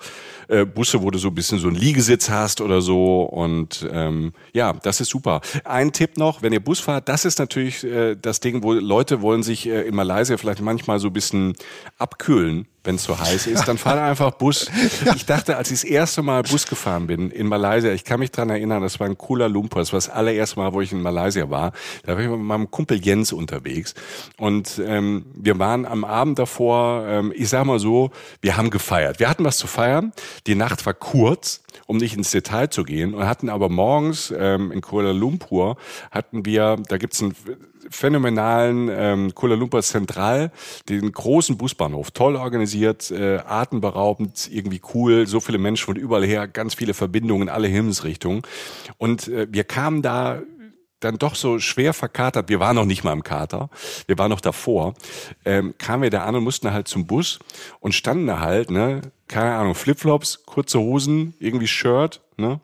äh, 0.48 0.64
Busse, 0.64 1.02
wo 1.02 1.10
du 1.10 1.18
so 1.18 1.28
ein 1.28 1.34
bisschen 1.34 1.58
so 1.58 1.68
einen 1.68 1.76
Liegesitz 1.76 2.30
hast 2.30 2.60
oder 2.60 2.80
so. 2.80 3.22
Und 3.22 3.86
ähm, 3.92 4.32
ja, 4.52 4.72
das 4.72 5.00
ist 5.00 5.10
super. 5.10 5.40
Ein 5.64 5.92
Tipp 5.92 6.16
noch, 6.16 6.42
wenn 6.42 6.52
ihr 6.52 6.60
Bus 6.60 6.80
fahrt, 6.80 7.08
das 7.08 7.24
ist 7.24 7.38
natürlich 7.38 7.84
äh, 7.84 8.16
das 8.16 8.40
Ding, 8.40 8.62
wo 8.62 8.72
Leute 8.72 9.22
wollen 9.22 9.42
sich 9.42 9.66
äh, 9.66 9.82
in 9.82 9.94
Malaysia 9.94 10.36
vielleicht 10.36 10.62
manchmal 10.62 10.98
so 10.98 11.08
ein 11.08 11.12
bisschen 11.12 11.54
abkühlen 11.98 12.66
wenn 12.84 12.94
es 12.94 13.04
so 13.04 13.18
heiß 13.18 13.46
ist, 13.46 13.66
dann 13.66 13.78
fahre 13.78 14.02
einfach 14.02 14.30
Bus. 14.32 14.70
Ich 15.14 15.26
dachte, 15.26 15.56
als 15.56 15.70
ich 15.70 15.80
das 15.80 15.84
erste 15.84 16.22
Mal 16.22 16.42
Bus 16.42 16.66
gefahren 16.66 17.06
bin 17.06 17.30
in 17.30 17.46
Malaysia, 17.46 17.92
ich 17.92 18.04
kann 18.04 18.20
mich 18.20 18.30
dran 18.30 18.50
erinnern, 18.50 18.82
das 18.82 19.00
war 19.00 19.06
ein 19.06 19.18
cooler 19.18 19.48
Lumpur, 19.48 19.80
das 19.80 19.92
war 19.92 19.98
das 19.98 20.08
allererste 20.08 20.58
Mal, 20.58 20.72
wo 20.72 20.80
ich 20.80 20.92
in 20.92 21.02
Malaysia 21.02 21.50
war. 21.50 21.72
Da 22.04 22.14
war 22.14 22.22
ich 22.22 22.28
mit 22.28 22.38
meinem 22.38 22.70
Kumpel 22.70 22.98
Jens 23.04 23.32
unterwegs 23.32 23.94
und 24.38 24.80
ähm, 24.84 25.26
wir 25.34 25.58
waren 25.58 25.86
am 25.86 26.04
Abend 26.04 26.38
davor, 26.38 27.04
ähm, 27.06 27.32
ich 27.34 27.48
sag 27.48 27.64
mal 27.64 27.78
so, 27.78 28.10
wir 28.40 28.56
haben 28.56 28.70
gefeiert. 28.70 29.20
Wir 29.20 29.28
hatten 29.28 29.44
was 29.44 29.58
zu 29.58 29.66
feiern. 29.66 30.12
Die 30.46 30.54
Nacht 30.54 30.86
war 30.86 30.94
kurz, 30.94 31.62
um 31.86 31.96
nicht 31.96 32.16
ins 32.16 32.30
Detail 32.30 32.68
zu 32.68 32.84
gehen 32.84 33.14
und 33.14 33.26
hatten 33.26 33.48
aber 33.48 33.68
morgens 33.68 34.32
ähm, 34.36 34.72
in 34.72 34.80
Kuala 34.80 35.12
Lumpur 35.12 35.76
hatten 36.10 36.44
wir, 36.44 36.76
da 36.88 36.96
gibt's 36.96 37.20
ein 37.20 37.34
phänomenalen 37.90 38.88
ähm, 38.90 39.34
Kuala 39.34 39.54
Lumpur 39.54 39.82
Zentral, 39.82 40.50
den 40.88 41.10
großen 41.10 41.56
Busbahnhof, 41.56 42.10
toll 42.10 42.36
organisiert, 42.36 43.10
äh, 43.10 43.38
atemberaubend, 43.38 44.48
irgendwie 44.50 44.80
cool, 44.94 45.26
so 45.26 45.40
viele 45.40 45.58
Menschen 45.58 45.86
von 45.86 45.96
überall 45.96 46.24
her, 46.24 46.48
ganz 46.48 46.74
viele 46.74 46.94
Verbindungen 46.94 47.42
in 47.42 47.48
alle 47.48 47.68
Himmelsrichtungen. 47.68 48.42
Und 48.96 49.28
äh, 49.28 49.46
wir 49.50 49.64
kamen 49.64 50.02
da 50.02 50.42
dann 51.00 51.18
doch 51.18 51.34
so 51.34 51.58
schwer 51.58 51.94
verkatert, 51.94 52.48
wir 52.48 52.60
waren 52.60 52.76
noch 52.76 52.84
nicht 52.84 53.04
mal 53.04 53.12
im 53.12 53.22
Kater, 53.22 53.70
wir 54.06 54.18
waren 54.18 54.30
noch 54.30 54.40
davor, 54.40 54.94
ähm, 55.44 55.74
kamen 55.78 56.02
wir 56.02 56.10
da 56.10 56.24
an 56.24 56.34
und 56.34 56.44
mussten 56.44 56.72
halt 56.72 56.88
zum 56.88 57.06
Bus 57.06 57.38
und 57.80 57.94
standen 57.94 58.26
da 58.26 58.40
halt, 58.40 58.70
ne, 58.70 59.02
keine 59.28 59.54
Ahnung, 59.54 59.74
Flipflops, 59.74 60.44
kurze 60.44 60.80
Hosen, 60.80 61.34
irgendwie 61.38 61.68
Shirt, 61.68 62.20
ne. 62.36 62.60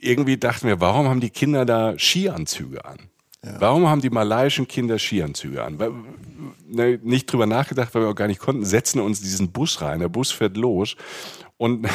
Irgendwie 0.00 0.38
dachten 0.38 0.66
wir, 0.66 0.80
warum 0.80 1.08
haben 1.08 1.20
die 1.20 1.30
Kinder 1.30 1.64
da 1.64 1.96
Skianzüge 1.98 2.84
an? 2.84 2.98
Ja. 3.44 3.60
Warum 3.60 3.88
haben 3.88 4.00
die 4.00 4.10
malaiischen 4.10 4.66
Kinder 4.66 4.98
Skianzüge 4.98 5.62
an? 5.62 5.78
Ne, 6.66 6.98
nicht 7.02 7.32
drüber 7.32 7.46
nachgedacht, 7.46 7.94
weil 7.94 8.02
wir 8.02 8.08
auch 8.08 8.14
gar 8.14 8.26
nicht 8.26 8.40
konnten, 8.40 8.64
setzen 8.64 9.00
uns 9.00 9.20
diesen 9.20 9.52
Bus 9.52 9.80
rein. 9.80 10.00
Der 10.00 10.08
Bus 10.08 10.32
fährt 10.32 10.56
los 10.56 10.96
und 11.56 11.86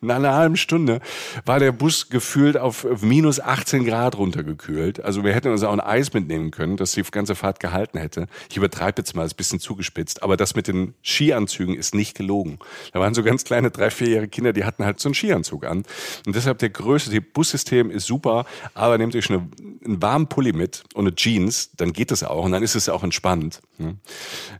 nach 0.00 0.16
einer 0.16 0.34
halben 0.34 0.56
Stunde 0.56 1.00
war 1.44 1.58
der 1.58 1.72
Bus 1.72 2.08
gefühlt 2.08 2.56
auf 2.56 2.86
minus 3.00 3.40
18 3.40 3.84
Grad 3.84 4.16
runtergekühlt. 4.16 5.02
Also 5.02 5.24
wir 5.24 5.34
hätten 5.34 5.50
uns 5.50 5.62
auch 5.62 5.72
ein 5.72 5.80
Eis 5.80 6.12
mitnehmen 6.12 6.50
können, 6.50 6.76
das 6.76 6.92
die 6.92 7.02
ganze 7.02 7.34
Fahrt 7.34 7.60
gehalten 7.60 7.98
hätte. 7.98 8.26
Ich 8.50 8.56
übertreibe 8.56 9.00
jetzt 9.00 9.14
mal, 9.14 9.24
ist 9.24 9.34
ein 9.34 9.36
bisschen 9.36 9.60
zugespitzt. 9.60 10.22
Aber 10.22 10.36
das 10.36 10.54
mit 10.54 10.68
den 10.68 10.94
Skianzügen 11.02 11.74
ist 11.74 11.94
nicht 11.94 12.16
gelogen. 12.16 12.58
Da 12.92 13.00
waren 13.00 13.14
so 13.14 13.22
ganz 13.22 13.44
kleine 13.44 13.70
drei, 13.70 13.90
vierjährige 13.90 14.28
Kinder, 14.28 14.52
die 14.52 14.64
hatten 14.64 14.84
halt 14.84 15.00
so 15.00 15.08
einen 15.08 15.14
Skianzug 15.14 15.64
an. 15.64 15.84
Und 16.26 16.36
deshalb 16.36 16.58
der 16.58 16.70
größte, 16.70 17.10
das 17.10 17.24
Bussystem 17.32 17.90
ist 17.90 18.06
super, 18.06 18.46
aber 18.74 18.98
nehmt 18.98 19.14
euch 19.16 19.24
schon 19.24 19.50
einen 19.84 20.02
warmen 20.02 20.28
Pulli 20.28 20.52
mit 20.52 20.84
und 20.94 21.06
eine 21.06 21.14
Jeans, 21.14 21.70
dann 21.76 21.92
geht 21.92 22.12
es 22.12 22.22
auch 22.22 22.44
und 22.44 22.52
dann 22.52 22.62
ist 22.62 22.74
es 22.74 22.88
auch 22.88 23.02
entspannt. 23.02 23.60
Ne? 23.78 23.96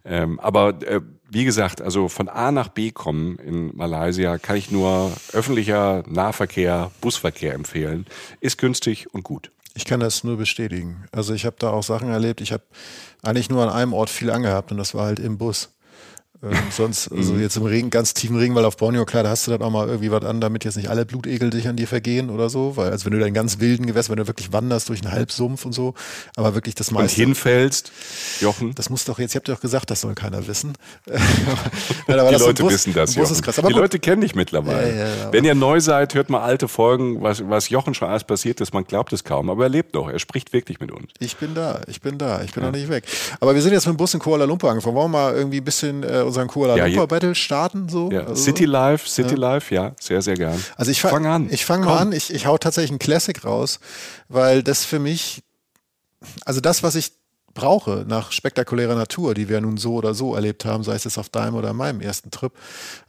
Ähm, 0.04 0.40
aber 0.40 0.80
äh, 0.82 1.00
wie 1.30 1.44
gesagt, 1.44 1.82
also 1.82 2.08
von 2.08 2.28
A 2.28 2.50
nach 2.50 2.68
B 2.68 2.90
kommen 2.90 3.36
in 3.36 3.76
Malaysia 3.76 4.38
kann 4.38 4.56
ich 4.56 4.70
nur 4.70 5.12
öffentlicher 5.32 6.02
Nahverkehr, 6.06 6.90
Busverkehr 7.00 7.54
empfehlen. 7.54 8.06
Ist 8.40 8.58
günstig 8.58 9.12
und 9.12 9.24
gut. 9.24 9.50
Ich 9.74 9.84
kann 9.84 10.00
das 10.00 10.24
nur 10.24 10.36
bestätigen. 10.36 11.04
Also 11.12 11.34
ich 11.34 11.44
habe 11.44 11.56
da 11.58 11.70
auch 11.70 11.82
Sachen 11.82 12.08
erlebt. 12.08 12.40
Ich 12.40 12.52
habe 12.52 12.64
eigentlich 13.22 13.50
nur 13.50 13.62
an 13.62 13.68
einem 13.68 13.92
Ort 13.92 14.10
viel 14.10 14.30
angehabt 14.30 14.72
und 14.72 14.78
das 14.78 14.94
war 14.94 15.04
halt 15.04 15.20
im 15.20 15.38
Bus. 15.38 15.70
Ähm, 16.42 16.52
sonst, 16.70 17.10
also 17.10 17.34
mhm. 17.34 17.40
jetzt 17.40 17.56
im 17.56 17.64
Regen, 17.64 17.90
ganz 17.90 18.14
tiefen 18.14 18.36
Regenwald 18.36 18.64
auf 18.64 18.76
Borneo, 18.76 19.04
klar, 19.04 19.22
da 19.22 19.30
hast 19.30 19.46
du 19.46 19.50
dann 19.50 19.62
auch 19.62 19.70
mal 19.70 19.88
irgendwie 19.88 20.10
was 20.10 20.24
an, 20.24 20.40
damit 20.40 20.64
jetzt 20.64 20.76
nicht 20.76 20.88
alle 20.88 21.04
Blutegel 21.04 21.50
dich 21.50 21.66
an 21.68 21.76
dir 21.76 21.88
vergehen 21.88 22.30
oder 22.30 22.48
so, 22.48 22.76
weil, 22.76 22.90
also 22.90 23.06
wenn 23.06 23.12
du 23.12 23.18
da 23.18 23.26
in 23.26 23.34
ganz 23.34 23.58
wilden 23.58 23.86
Gewässern, 23.86 24.12
wenn 24.12 24.22
du 24.22 24.28
wirklich 24.28 24.52
wanderst 24.52 24.88
durch 24.88 25.02
einen 25.02 25.12
Halbsumpf 25.12 25.64
und 25.64 25.72
so, 25.72 25.94
aber 26.36 26.54
wirklich 26.54 26.74
das 26.74 26.90
meiste. 26.90 27.20
Und 27.20 27.26
hinfällst, 27.26 27.90
Jochen. 28.40 28.74
Das 28.74 28.88
muss 28.88 29.04
doch 29.04 29.18
jetzt, 29.18 29.34
ihr 29.34 29.40
habt 29.40 29.48
ja 29.48 29.54
auch 29.54 29.60
gesagt, 29.60 29.90
das 29.90 30.00
soll 30.00 30.14
keiner 30.14 30.46
wissen. 30.46 30.74
ja, 31.06 32.30
die 32.30 32.36
Leute 32.36 32.62
Bus, 32.62 32.72
wissen 32.72 32.94
das, 32.94 33.14
Jochen. 33.14 33.40
Krass, 33.40 33.56
die 33.56 33.62
gut. 33.62 33.72
Leute 33.72 33.98
kennen 33.98 34.20
dich 34.20 34.34
mittlerweile. 34.34 34.96
Ja, 34.96 35.08
ja, 35.08 35.32
wenn 35.32 35.44
ihr 35.44 35.54
neu 35.54 35.80
seid, 35.80 36.14
hört 36.14 36.30
mal 36.30 36.42
alte 36.42 36.68
Folgen, 36.68 37.20
was, 37.22 37.48
was 37.48 37.68
Jochen 37.68 37.94
schon 37.94 38.08
alles 38.08 38.24
passiert 38.24 38.60
ist, 38.60 38.72
man 38.72 38.84
glaubt 38.84 39.12
es 39.12 39.24
kaum, 39.24 39.50
aber 39.50 39.64
er 39.64 39.70
lebt 39.70 39.94
noch, 39.94 40.08
er 40.08 40.18
spricht 40.18 40.52
wirklich 40.52 40.78
mit 40.78 40.92
uns. 40.92 41.10
Ich 41.18 41.36
bin 41.36 41.54
da, 41.54 41.80
ich 41.88 42.00
bin 42.00 42.18
da, 42.18 42.42
ich 42.42 42.52
bin 42.52 42.62
noch 42.62 42.72
nicht 42.72 42.88
weg. 42.88 43.04
Aber 43.40 43.54
wir 43.54 43.62
sind 43.62 43.72
jetzt 43.72 43.86
mit 43.86 43.94
dem 43.94 43.96
Bus 43.96 44.14
in 44.14 44.20
Kuala 44.20 44.44
Lumpur 44.44 44.70
angefangen, 44.70 44.94
wollen 44.94 45.10
wir 45.10 45.18
mal 45.18 45.34
irgendwie 45.34 45.58
ein 45.58 45.64
bisschen 45.64 46.04
äh, 46.04 46.27
unseren 46.28 46.48
Kuala 46.48 46.76
Lumpur 46.76 47.08
Battle 47.08 47.34
starten? 47.34 47.88
So? 47.88 48.08
Also, 48.08 48.34
City 48.34 48.64
Life, 48.64 49.08
City 49.08 49.34
ja. 49.34 49.40
Life, 49.40 49.74
ja, 49.74 49.92
sehr, 50.00 50.22
sehr 50.22 50.34
gern. 50.34 50.62
Also 50.76 50.90
ich 50.90 51.00
fange 51.00 51.30
an. 51.30 51.48
Ich 51.50 51.64
fange 51.64 51.86
mal 51.86 51.98
an, 51.98 52.12
ich, 52.12 52.32
ich 52.32 52.46
hau 52.46 52.56
tatsächlich 52.56 52.90
einen 52.90 52.98
Classic 52.98 53.44
raus, 53.44 53.80
weil 54.28 54.62
das 54.62 54.84
für 54.84 54.98
mich, 54.98 55.42
also 56.44 56.60
das, 56.60 56.82
was 56.82 56.94
ich 56.94 57.17
brauche 57.58 58.04
nach 58.06 58.30
spektakulärer 58.30 58.94
Natur, 58.94 59.34
die 59.34 59.48
wir 59.48 59.60
nun 59.60 59.78
so 59.78 59.94
oder 59.94 60.14
so 60.14 60.36
erlebt 60.36 60.64
haben, 60.64 60.84
sei 60.84 60.94
es 60.94 61.02
jetzt 61.02 61.18
auf 61.18 61.28
deinem 61.28 61.56
oder 61.56 61.72
meinem 61.72 62.00
ersten 62.00 62.30
Trip. 62.30 62.52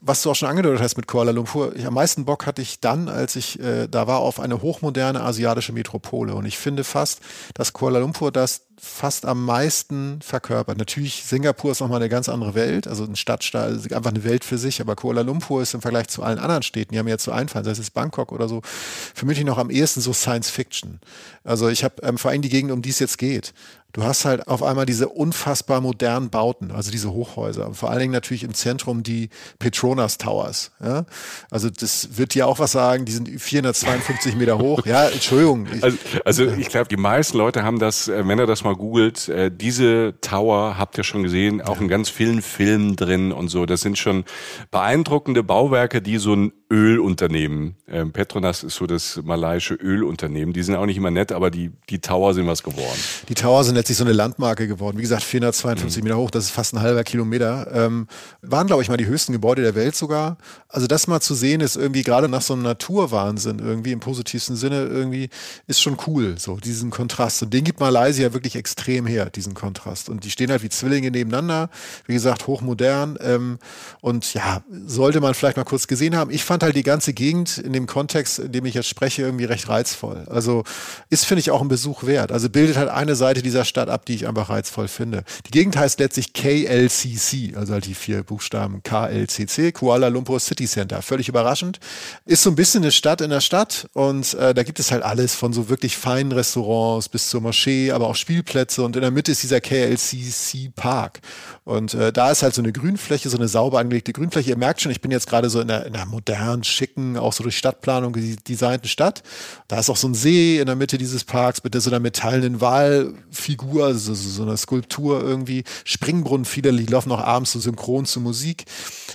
Was 0.01 0.23
du 0.23 0.31
auch 0.31 0.35
schon 0.35 0.49
angedeutet 0.49 0.81
hast 0.81 0.97
mit 0.97 1.07
Kuala 1.07 1.29
Lumpur, 1.29 1.75
ich, 1.75 1.85
am 1.85 1.93
meisten 1.93 2.25
Bock 2.25 2.47
hatte 2.47 2.63
ich 2.63 2.79
dann, 2.79 3.09
als 3.09 3.35
ich 3.35 3.59
äh, 3.59 3.87
da 3.87 4.07
war, 4.07 4.19
auf 4.19 4.39
eine 4.39 4.63
hochmoderne 4.63 5.21
asiatische 5.21 5.71
Metropole. 5.71 6.33
Und 6.33 6.45
ich 6.45 6.57
finde 6.57 6.83
fast, 6.83 7.19
dass 7.53 7.73
Kuala 7.73 7.99
Lumpur 7.99 8.31
das 8.31 8.61
fast 8.81 9.25
am 9.25 9.45
meisten 9.45 10.21
verkörpert. 10.21 10.77
Natürlich, 10.77 11.25
Singapur 11.25 11.71
ist 11.71 11.81
nochmal 11.81 11.97
eine 11.97 12.09
ganz 12.09 12.29
andere 12.29 12.55
Welt, 12.55 12.87
also 12.87 13.03
ein 13.03 13.17
Stadtstaat, 13.17 13.63
also 13.63 13.95
einfach 13.95 14.11
eine 14.11 14.23
Welt 14.23 14.45
für 14.45 14.57
sich, 14.57 14.79
aber 14.79 14.95
Kuala 14.95 15.21
Lumpur 15.21 15.61
ist 15.61 15.73
im 15.73 15.81
Vergleich 15.81 16.07
zu 16.07 16.23
allen 16.23 16.39
anderen 16.39 16.63
Städten, 16.63 16.93
die 16.93 16.99
haben 16.99 17.05
mir 17.05 17.11
jetzt 17.11 17.25
so 17.25 17.31
einfallen, 17.31 17.65
sei 17.65 17.71
es 17.71 17.91
Bangkok 17.91 18.31
oder 18.31 18.47
so, 18.47 18.61
für 18.63 19.25
mich 19.25 19.43
noch 19.43 19.57
am 19.57 19.69
ehesten 19.69 19.99
so 19.99 20.13
Science 20.13 20.49
Fiction. 20.49 20.99
Also 21.43 21.67
ich 21.67 21.83
habe 21.83 21.95
ähm, 22.03 22.17
vor 22.17 22.31
allem 22.31 22.41
die 22.41 22.49
Gegend, 22.49 22.71
um 22.71 22.81
die 22.81 22.89
es 22.89 22.99
jetzt 22.99 23.17
geht. 23.17 23.53
Du 23.91 24.03
hast 24.03 24.23
halt 24.23 24.47
auf 24.47 24.63
einmal 24.63 24.85
diese 24.85 25.09
unfassbar 25.09 25.81
modernen 25.81 26.29
Bauten, 26.29 26.71
also 26.71 26.91
diese 26.91 27.11
Hochhäuser. 27.11 27.67
Und 27.67 27.75
vor 27.75 27.89
allen 27.89 27.99
Dingen 27.99 28.13
natürlich 28.13 28.43
im 28.43 28.53
Zentrum 28.53 29.03
die 29.03 29.29
Petronas 29.59 30.17
Towers. 30.17 30.71
Ja? 30.81 31.05
Also 31.51 31.69
das 31.69 32.17
wird 32.17 32.33
dir 32.33 32.47
auch 32.47 32.59
was 32.59 32.71
sagen, 32.71 33.03
die 33.03 33.11
sind 33.11 33.29
452 33.29 34.35
Meter 34.35 34.57
hoch. 34.57 34.85
Ja, 34.85 35.09
Entschuldigung. 35.09 35.67
Ich, 35.73 35.83
also, 35.83 35.97
also 36.23 36.47
ich 36.47 36.69
glaube, 36.69 36.87
die 36.87 36.97
meisten 36.97 37.37
Leute 37.37 37.63
haben 37.63 37.79
das, 37.79 38.07
äh, 38.07 38.25
wenn 38.25 38.39
er 38.39 38.45
das 38.47 38.63
mal 38.63 38.69
mal 38.69 38.75
googelt, 38.75 39.27
äh, 39.29 39.51
diese 39.51 40.15
Tower 40.21 40.77
habt 40.77 40.97
ihr 40.97 41.03
schon 41.03 41.23
gesehen, 41.23 41.61
auch 41.61 41.81
in 41.81 41.87
ganz 41.87 42.09
vielen 42.09 42.41
Filmen 42.41 42.95
drin 42.95 43.31
und 43.31 43.49
so. 43.49 43.65
Das 43.65 43.81
sind 43.81 43.97
schon 43.97 44.25
beeindruckende 44.71 45.43
Bauwerke, 45.43 46.01
die 46.01 46.17
so 46.17 46.35
ein 46.35 46.51
Ölunternehmen, 46.71 47.75
ähm, 47.87 48.11
Petronas 48.11 48.63
ist 48.63 48.75
so 48.75 48.85
das 48.85 49.19
malaiische 49.23 49.73
Ölunternehmen, 49.73 50.53
die 50.53 50.61
sind 50.61 50.75
auch 50.75 50.85
nicht 50.85 50.97
immer 50.97 51.09
nett, 51.09 51.31
aber 51.31 51.49
die, 51.49 51.71
die 51.89 51.99
Tower 51.99 52.35
sind 52.35 52.45
was 52.45 52.61
geworden. 52.61 52.99
Die 53.27 53.33
Tower 53.33 53.63
sind 53.63 53.73
letztlich 53.73 53.97
so 53.97 54.03
eine 54.03 54.13
Landmarke 54.13 54.67
geworden. 54.67 54.97
Wie 54.97 55.01
gesagt, 55.01 55.23
452 55.23 56.03
mhm. 56.03 56.03
Meter 56.03 56.17
hoch, 56.17 56.29
das 56.29 56.45
ist 56.45 56.51
fast 56.51 56.75
ein 56.75 56.81
halber 56.81 57.03
Kilometer. 57.03 57.71
Ähm, 57.73 58.07
waren, 58.43 58.67
glaube 58.67 58.83
ich, 58.83 58.89
mal 58.89 58.97
die 58.97 59.07
höchsten 59.07 59.33
Gebäude 59.33 59.63
der 59.63 59.73
Welt 59.73 59.95
sogar. 59.95 60.37
Also 60.67 60.85
das 60.85 61.07
mal 61.07 61.21
zu 61.21 61.33
sehen 61.33 61.61
ist 61.61 61.75
irgendwie 61.75 62.03
gerade 62.03 62.29
nach 62.29 62.43
so 62.43 62.53
einem 62.53 62.61
Naturwahnsinn 62.61 63.57
irgendwie 63.57 63.91
im 63.91 63.99
positivsten 63.99 64.55
Sinne 64.55 64.83
irgendwie 64.83 65.29
ist 65.65 65.81
schon 65.81 65.97
cool, 66.05 66.35
so 66.37 66.57
diesen 66.57 66.91
Kontrast. 66.91 67.41
Und 67.41 67.51
den 67.51 67.63
gibt 67.63 67.79
Malaysia 67.79 68.31
wirklich 68.33 68.55
extrem 68.55 69.07
her, 69.07 69.31
diesen 69.31 69.55
Kontrast. 69.55 70.07
Und 70.07 70.23
die 70.23 70.29
stehen 70.29 70.51
halt 70.51 70.61
wie 70.61 70.69
Zwillinge 70.69 71.09
nebeneinander, 71.09 71.71
wie 72.05 72.13
gesagt, 72.13 72.45
hochmodern. 72.45 73.17
Ähm, 73.21 73.57
und 74.01 74.35
ja, 74.35 74.61
sollte 74.85 75.19
man 75.19 75.33
vielleicht 75.33 75.57
mal 75.57 75.63
kurz 75.63 75.87
gesehen 75.87 76.15
haben. 76.15 76.29
Ich 76.29 76.43
fand 76.43 76.58
fand 76.59 76.63
halt 76.63 76.75
die 76.75 76.83
ganze 76.83 77.13
Gegend 77.13 77.57
in 77.57 77.71
dem 77.71 77.87
Kontext, 77.87 78.39
in 78.39 78.51
dem 78.51 78.65
ich 78.65 78.73
jetzt 78.73 78.89
spreche, 78.89 79.21
irgendwie 79.21 79.45
recht 79.45 79.69
reizvoll. 79.69 80.25
Also 80.29 80.65
ist, 81.09 81.25
finde 81.25 81.39
ich, 81.39 81.51
auch 81.51 81.61
ein 81.61 81.69
Besuch 81.69 82.03
wert. 82.03 82.33
Also 82.33 82.49
bildet 82.49 82.75
halt 82.75 82.89
eine 82.89 83.15
Seite 83.15 83.41
dieser 83.41 83.63
Stadt 83.63 83.87
ab, 83.87 84.05
die 84.05 84.15
ich 84.15 84.27
einfach 84.27 84.49
reizvoll 84.49 84.89
finde. 84.89 85.23
Die 85.47 85.51
Gegend 85.51 85.77
heißt 85.77 85.99
letztlich 85.99 86.33
KLCC, 86.33 87.55
also 87.55 87.71
halt 87.71 87.85
die 87.85 87.93
vier 87.93 88.23
Buchstaben 88.23 88.83
KLCC, 88.83 89.71
Kuala 89.71 90.09
Lumpur 90.09 90.41
City 90.41 90.67
Center. 90.67 91.01
Völlig 91.01 91.29
überraschend. 91.29 91.79
Ist 92.25 92.43
so 92.43 92.49
ein 92.49 92.57
bisschen 92.57 92.83
eine 92.83 92.91
Stadt 92.91 93.21
in 93.21 93.29
der 93.29 93.41
Stadt 93.41 93.87
und 93.93 94.33
äh, 94.33 94.53
da 94.53 94.63
gibt 94.63 94.79
es 94.79 94.91
halt 94.91 95.03
alles 95.03 95.35
von 95.35 95.53
so 95.53 95.69
wirklich 95.69 95.95
feinen 95.95 96.33
Restaurants 96.33 97.07
bis 97.07 97.29
zur 97.29 97.39
Moschee, 97.39 97.91
aber 97.93 98.07
auch 98.07 98.15
Spielplätze 98.15 98.83
und 98.83 98.97
in 98.97 99.01
der 99.01 99.11
Mitte 99.11 99.31
ist 99.31 99.43
dieser 99.43 99.61
KLCC 99.61 100.71
Park. 100.75 101.21
Und 101.63 101.93
äh, 101.93 102.11
da 102.11 102.31
ist 102.31 102.43
halt 102.43 102.53
so 102.53 102.61
eine 102.61 102.73
Grünfläche, 102.73 103.29
so 103.29 103.37
eine 103.37 103.47
sauber 103.47 103.79
angelegte 103.79 104.11
Grünfläche. 104.11 104.49
Ihr 104.49 104.57
merkt 104.57 104.81
schon, 104.81 104.91
ich 104.91 105.01
bin 105.01 105.11
jetzt 105.11 105.27
gerade 105.27 105.49
so 105.49 105.61
in 105.61 105.67
der, 105.67 105.85
in 105.85 105.93
der 105.93 106.07
modernen 106.07 106.48
modernen, 106.49 106.63
schicken, 106.63 107.17
auch 107.17 107.33
so 107.33 107.43
durch 107.43 107.57
Stadtplanung 107.57 108.15
designten 108.47 108.87
Stadt. 108.87 109.23
Da 109.67 109.79
ist 109.79 109.89
auch 109.89 109.97
so 109.97 110.07
ein 110.07 110.13
See 110.13 110.59
in 110.59 110.65
der 110.65 110.75
Mitte 110.75 110.97
dieses 110.97 111.23
Parks 111.23 111.63
mit 111.63 111.79
so 111.79 111.89
einer 111.89 111.99
metallenen 111.99 112.61
Walfigur, 112.61 113.85
also 113.85 114.13
so, 114.13 114.43
einer 114.43 114.57
Skulptur 114.57 115.21
irgendwie. 115.21 115.63
Springbrunnen, 115.85 116.45
viele, 116.45 116.71
laufen 116.71 117.11
auch 117.11 117.21
abends 117.21 117.51
so 117.51 117.59
synchron 117.59 118.05
zu 118.05 118.19
Musik. 118.19 118.65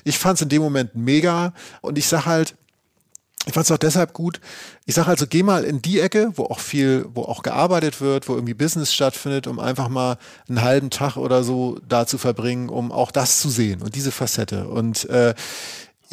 Ich 0.05 0.19
fand 0.19 0.37
es 0.37 0.43
in 0.43 0.49
dem 0.49 0.63
Moment 0.63 0.95
mega 0.95 1.53
und 1.81 1.99
ich 1.99 2.07
sag 2.07 2.27
halt, 2.27 2.55
ich 3.47 3.53
fand 3.53 3.67
es 3.67 3.73
auch 3.73 3.79
deshalb 3.79 4.15
gut. 4.15 4.41
Ich 4.87 4.95
sage 4.95 5.09
also, 5.09 5.27
geh 5.27 5.43
mal 5.43 5.65
in 5.65 5.83
die 5.83 6.01
Ecke, 6.01 6.33
wo 6.37 6.45
auch 6.45 6.61
viel, 6.61 7.05
wo 7.13 7.23
auch 7.23 7.43
gearbeitet 7.43 8.01
wird, 8.01 8.27
wo 8.27 8.35
irgendwie 8.35 8.55
Business 8.55 8.95
stattfindet, 8.95 9.47
um 9.47 9.59
einfach 9.59 9.91
mal 9.91 10.17
einen 10.49 10.63
halben 10.63 10.89
Tag 10.89 11.19
oder 11.19 11.45
so 11.45 11.79
da 11.87 12.07
zu 12.07 12.17
verbringen, 12.17 12.71
um 12.71 12.91
auch 12.91 13.11
das 13.11 13.41
zu 13.41 13.51
sehen 13.51 13.83
und 13.83 13.97
diese 13.97 14.13
Facette. 14.13 14.67
Und 14.69 15.05
äh, 15.11 15.35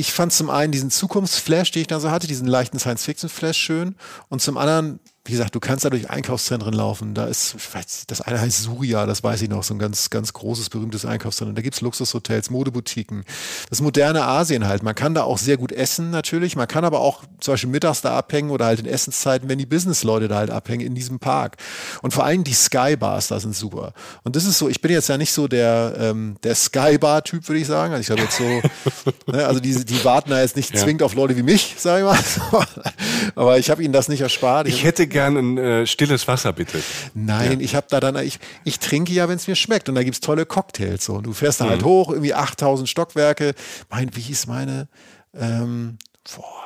ich 0.02 0.12
fand 0.12 0.34
zum 0.34 0.50
einen 0.50 0.72
diesen 0.72 0.90
Zukunftsflash, 0.90 1.70
den 1.70 1.82
ich 1.82 1.88
da 1.88 2.00
so 2.00 2.10
hatte, 2.10 2.26
diesen 2.26 2.48
leichten 2.48 2.80
Science-Fiction-Flash 2.80 3.58
schön. 3.58 3.96
Und 4.30 4.42
zum 4.42 4.58
anderen 4.58 5.00
wie 5.26 5.34
gesagt, 5.34 5.54
du 5.54 5.60
kannst 5.60 5.86
da 5.86 5.92
durch 5.92 6.10
Einkaufszentren 6.10 6.74
laufen. 6.74 7.14
Da 7.14 7.26
ist, 7.26 7.56
weiß, 7.76 8.06
das 8.08 8.22
eine 8.22 8.42
heißt 8.42 8.64
Surya, 8.64 9.06
das 9.06 9.24
weiß 9.24 9.44
ich 9.44 9.50
noch, 9.50 9.64
so 9.64 9.76
ein 9.76 9.80
ganz, 9.80 10.10
ganz 10.10 10.34
großes, 10.34 10.72
berühmtes 10.72 11.06
Einkaufszentrum. 11.06 11.56
Da 11.56 11.62
gibt's 11.62 11.82
Luxushotels, 11.82 12.50
Modeboutiquen. 12.50 13.24
Das 13.70 13.82
moderne 13.82 14.24
Asien 14.24 14.68
halt. 14.68 14.82
Man 14.82 14.96
kann 14.96 15.14
da 15.14 15.22
auch 15.24 15.38
sehr 15.38 15.58
gut 15.58 15.72
essen, 15.72 16.10
natürlich. 16.10 16.56
Man 16.56 16.68
kann 16.68 16.86
aber 16.86 17.02
auch 17.02 17.22
zum 17.40 17.54
Beispiel 17.54 17.70
mittags 17.70 18.02
da 18.02 18.18
abhängen 18.18 18.50
oder 18.50 18.66
halt 18.66 18.80
in 18.80 18.88
Essenszeiten, 18.88 19.48
wenn 19.48 19.60
die 19.60 19.68
Businessleute 19.68 20.28
da 20.28 20.38
halt 20.38 20.50
abhängen 20.50 20.88
in 20.88 20.96
diesem 20.96 21.20
Park. 21.20 21.58
Und 22.02 22.16
vor 22.16 22.26
allem 22.26 22.44
die 22.44 22.54
Skybars 22.54 23.28
da 23.28 23.40
sind 23.40 23.56
super. 23.56 23.94
Und 24.24 24.36
das 24.36 24.46
ist 24.46 24.58
so, 24.58 24.70
ich 24.70 24.82
bin 24.82 24.92
jetzt 24.92 25.08
ja 25.08 25.20
nicht 25.20 25.34
so 25.34 25.48
der, 25.48 25.94
ähm, 26.00 26.38
der 26.42 26.56
Skybar-Typ, 26.56 27.48
würde 27.48 27.60
ich 27.60 27.68
sagen. 27.68 27.94
Also 27.94 28.02
ich 28.02 28.08
glaube 28.08 28.24
jetzt 28.24 28.38
so, 28.38 29.32
ne, 29.32 29.46
also 29.46 29.60
die, 29.60 29.86
die 29.86 30.04
warten 30.04 30.32
da 30.32 30.42
jetzt 30.42 30.56
nicht 30.56 30.74
ja. 30.74 30.82
zwingend 30.82 31.04
auf 31.04 31.14
Leute 31.14 31.38
wie 31.38 31.44
mich, 31.44 31.76
sag 31.78 32.00
ich 32.00 32.06
mal. 32.06 32.66
aber 33.36 33.60
ich 33.60 33.70
habe 33.70 33.84
ihnen 33.84 33.94
das 33.94 34.10
nicht 34.10 34.22
erspart. 34.22 34.68
Ich, 34.68 34.78
ich 34.78 34.84
hätte 34.84 35.11
gern 35.12 35.38
ein 35.38 35.58
äh, 35.58 35.86
stilles 35.86 36.28
Wasser, 36.28 36.54
bitte. 36.54 36.82
Nein, 37.14 37.60
ja. 37.60 37.66
ich 37.66 37.76
habe 37.76 37.88
da 37.90 38.00
dann, 38.00 38.16
ich, 38.18 38.40
ich 38.64 38.80
trinke 38.80 39.14
ja, 39.14 39.30
wenn 39.30 39.36
es 39.36 39.48
mir 39.48 39.56
schmeckt. 39.56 39.90
Und 39.90 39.96
da 39.96 40.04
gibt's 40.04 40.20
tolle 40.20 40.46
Cocktails. 40.46 41.06
So. 41.06 41.14
Und 41.16 41.28
du 41.28 41.34
fährst 41.34 41.62
da 41.62 41.66
halt 41.66 41.82
mhm. 41.82 41.86
halt 41.86 41.86
hoch, 41.86 42.10
irgendwie 42.10 42.34
8000 42.34 42.90
Stockwerke. 42.90 43.54
Mein, 43.90 44.16
wie 44.16 44.22
hieß 44.22 44.48
meine? 44.48 44.88
Ähm, 45.34 45.98
boah 46.36 46.61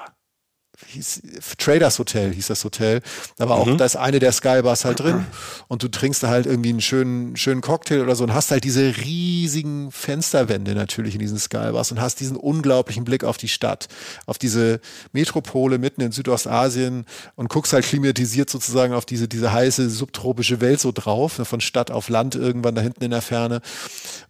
hieß, 0.95 1.21
Traders 1.57 1.99
Hotel 1.99 2.33
hieß 2.33 2.47
das 2.47 2.63
Hotel. 2.63 3.01
Da 3.37 3.49
war 3.49 3.57
auch, 3.57 3.67
mhm. 3.67 3.77
da 3.77 3.85
ist 3.85 3.95
eine 3.95 4.19
der 4.19 4.31
Skybars 4.31 4.85
halt 4.85 4.99
drin 4.99 5.25
und 5.67 5.83
du 5.83 5.87
trinkst 5.87 6.23
da 6.23 6.29
halt 6.29 6.45
irgendwie 6.45 6.69
einen 6.69 6.81
schönen, 6.81 7.37
schönen 7.37 7.61
Cocktail 7.61 8.01
oder 8.01 8.15
so 8.15 8.23
und 8.23 8.33
hast 8.33 8.51
halt 8.51 8.63
diese 8.63 8.95
riesigen 8.97 9.91
Fensterwände 9.91 10.73
natürlich 10.75 11.13
in 11.13 11.19
diesen 11.19 11.37
Skybars 11.37 11.91
und 11.91 12.01
hast 12.01 12.19
diesen 12.19 12.37
unglaublichen 12.37 13.05
Blick 13.05 13.23
auf 13.23 13.37
die 13.37 13.47
Stadt, 13.47 13.87
auf 14.25 14.37
diese 14.37 14.79
Metropole 15.11 15.77
mitten 15.77 16.01
in 16.01 16.11
Südostasien 16.11 17.05
und 17.35 17.49
guckst 17.49 17.73
halt 17.73 17.85
klimatisiert 17.85 18.49
sozusagen 18.49 18.93
auf 18.93 19.05
diese, 19.05 19.27
diese 19.27 19.51
heiße 19.51 19.89
subtropische 19.89 20.61
Welt 20.61 20.79
so 20.79 20.91
drauf, 20.91 21.39
ne, 21.39 21.45
von 21.45 21.61
Stadt 21.61 21.91
auf 21.91 22.09
Land 22.09 22.35
irgendwann 22.35 22.75
da 22.75 22.81
hinten 22.81 23.03
in 23.03 23.11
der 23.11 23.21
Ferne. 23.21 23.61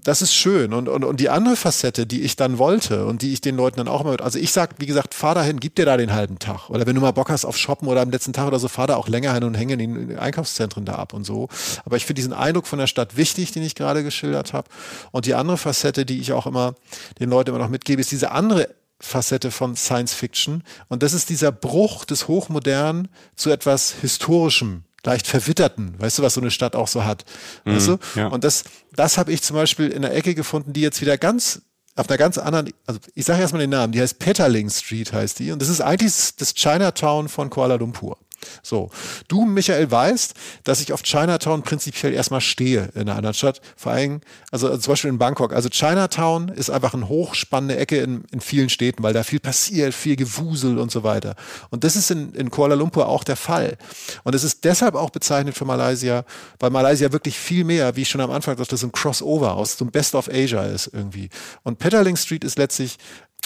Das 0.03 0.21
ist 0.21 0.33
schön 0.33 0.73
und, 0.73 0.89
und, 0.89 1.03
und 1.03 1.19
die 1.19 1.29
andere 1.29 1.55
Facette, 1.55 2.05
die 2.05 2.21
ich 2.21 2.35
dann 2.35 2.57
wollte 2.57 3.05
und 3.05 3.21
die 3.21 3.33
ich 3.33 3.41
den 3.41 3.55
Leuten 3.55 3.77
dann 3.77 3.87
auch 3.87 4.01
immer, 4.01 4.19
also 4.21 4.39
ich 4.39 4.51
sag, 4.51 4.75
wie 4.79 4.85
gesagt, 4.85 5.13
fahr 5.13 5.35
dahin, 5.35 5.59
gib 5.59 5.75
dir 5.75 5.85
da 5.85 5.97
den 5.97 6.13
halben 6.13 6.39
Tag. 6.39 6.54
Tag. 6.57 6.69
Oder 6.69 6.85
wenn 6.85 6.95
du 6.95 7.01
mal 7.01 7.11
Bock 7.11 7.29
hast 7.29 7.45
auf 7.45 7.57
Shoppen 7.57 7.87
oder 7.87 8.01
am 8.01 8.09
letzten 8.09 8.33
Tag 8.33 8.47
oder 8.47 8.59
so, 8.59 8.67
fahr 8.67 8.87
da 8.87 8.95
auch 8.95 9.07
länger 9.07 9.33
hin 9.33 9.43
und 9.43 9.55
hänge 9.55 9.73
in 9.73 9.79
den 9.79 10.19
Einkaufszentren 10.19 10.85
da 10.85 10.95
ab 10.95 11.13
und 11.13 11.23
so. 11.23 11.49
Aber 11.85 11.97
ich 11.97 12.05
finde 12.05 12.19
diesen 12.19 12.33
Eindruck 12.33 12.67
von 12.67 12.79
der 12.79 12.87
Stadt 12.87 13.17
wichtig, 13.17 13.51
den 13.51 13.63
ich 13.63 13.75
gerade 13.75 14.03
geschildert 14.03 14.53
habe. 14.53 14.69
Und 15.11 15.25
die 15.25 15.33
andere 15.33 15.57
Facette, 15.57 16.05
die 16.05 16.19
ich 16.19 16.33
auch 16.33 16.47
immer 16.47 16.75
den 17.19 17.29
Leuten 17.29 17.49
immer 17.49 17.59
noch 17.59 17.69
mitgebe, 17.69 18.01
ist 18.01 18.11
diese 18.11 18.31
andere 18.31 18.69
Facette 18.99 19.51
von 19.51 19.75
Science 19.75 20.13
Fiction. 20.13 20.63
Und 20.87 21.03
das 21.03 21.13
ist 21.13 21.29
dieser 21.29 21.51
Bruch 21.51 22.05
des 22.05 22.27
Hochmodernen 22.27 23.09
zu 23.35 23.49
etwas 23.49 23.95
Historischem, 24.01 24.83
leicht 25.03 25.27
verwitterten, 25.27 25.95
weißt 25.99 26.19
du, 26.19 26.23
was 26.23 26.33
so 26.33 26.41
eine 26.41 26.51
Stadt 26.51 26.75
auch 26.75 26.87
so 26.87 27.03
hat. 27.03 27.25
Weißt 27.65 27.89
mm, 27.89 27.91
du? 27.91 28.19
Ja. 28.19 28.27
Und 28.27 28.43
das, 28.43 28.63
das 28.93 29.17
habe 29.17 29.31
ich 29.31 29.43
zum 29.43 29.55
Beispiel 29.55 29.89
in 29.89 30.01
der 30.01 30.15
Ecke 30.15 30.33
gefunden, 30.33 30.73
die 30.73 30.81
jetzt 30.81 31.01
wieder 31.01 31.17
ganz 31.17 31.61
auf 31.95 32.09
einer 32.09 32.17
ganz 32.17 32.37
anderen, 32.37 32.71
also 32.85 32.99
ich 33.13 33.25
sage 33.25 33.41
erstmal 33.41 33.61
den 33.61 33.69
Namen, 33.69 33.93
die 33.93 34.01
heißt 34.01 34.19
Petterling 34.19 34.69
Street 34.69 35.13
heißt 35.13 35.39
die 35.39 35.51
und 35.51 35.61
das 35.61 35.69
ist 35.69 35.81
eigentlich 35.81 36.35
das 36.35 36.53
Chinatown 36.53 37.29
von 37.29 37.49
Kuala 37.49 37.75
Lumpur. 37.75 38.17
So, 38.63 38.89
du, 39.27 39.45
Michael, 39.45 39.89
weißt, 39.89 40.33
dass 40.63 40.81
ich 40.81 40.93
auf 40.93 41.03
Chinatown 41.03 41.63
prinzipiell 41.63 42.13
erstmal 42.13 42.41
stehe 42.41 42.89
in 42.95 43.01
einer 43.01 43.15
anderen 43.15 43.33
Stadt. 43.33 43.61
Vor 43.75 43.91
allem, 43.91 44.21
also, 44.51 44.67
also 44.67 44.79
zum 44.79 44.91
Beispiel 44.91 45.09
in 45.09 45.17
Bangkok. 45.17 45.53
Also 45.53 45.69
Chinatown 45.69 46.49
ist 46.49 46.69
einfach 46.69 46.93
eine 46.93 47.07
hochspannende 47.07 47.77
Ecke 47.77 47.97
in, 47.97 48.23
in 48.31 48.41
vielen 48.41 48.69
Städten, 48.69 49.03
weil 49.03 49.13
da 49.13 49.23
viel 49.23 49.39
passiert, 49.39 49.93
viel 49.93 50.15
Gewusel 50.15 50.77
und 50.77 50.91
so 50.91 51.03
weiter. 51.03 51.35
Und 51.69 51.83
das 51.83 51.95
ist 51.95 52.11
in, 52.11 52.33
in 52.33 52.51
Kuala 52.51 52.75
Lumpur 52.75 53.07
auch 53.07 53.23
der 53.23 53.35
Fall. 53.35 53.77
Und 54.23 54.35
es 54.35 54.43
ist 54.43 54.63
deshalb 54.63 54.95
auch 54.95 55.09
bezeichnet 55.09 55.55
für 55.55 55.65
Malaysia, 55.65 56.25
weil 56.59 56.69
Malaysia 56.69 57.11
wirklich 57.11 57.37
viel 57.37 57.63
mehr, 57.63 57.95
wie 57.95 58.01
ich 58.01 58.09
schon 58.09 58.21
am 58.21 58.31
Anfang 58.31 58.57
sagte, 58.57 58.77
so 58.77 58.87
ein 58.87 58.91
Crossover 58.91 59.55
aus, 59.55 59.77
so 59.77 59.85
ein 59.85 59.91
Best 59.91 60.15
of 60.15 60.29
Asia 60.29 60.63
ist 60.63 60.89
irgendwie. 60.93 61.29
Und 61.63 61.79
Petaling 61.79 62.15
Street 62.15 62.43
ist 62.43 62.57
letztlich 62.57 62.97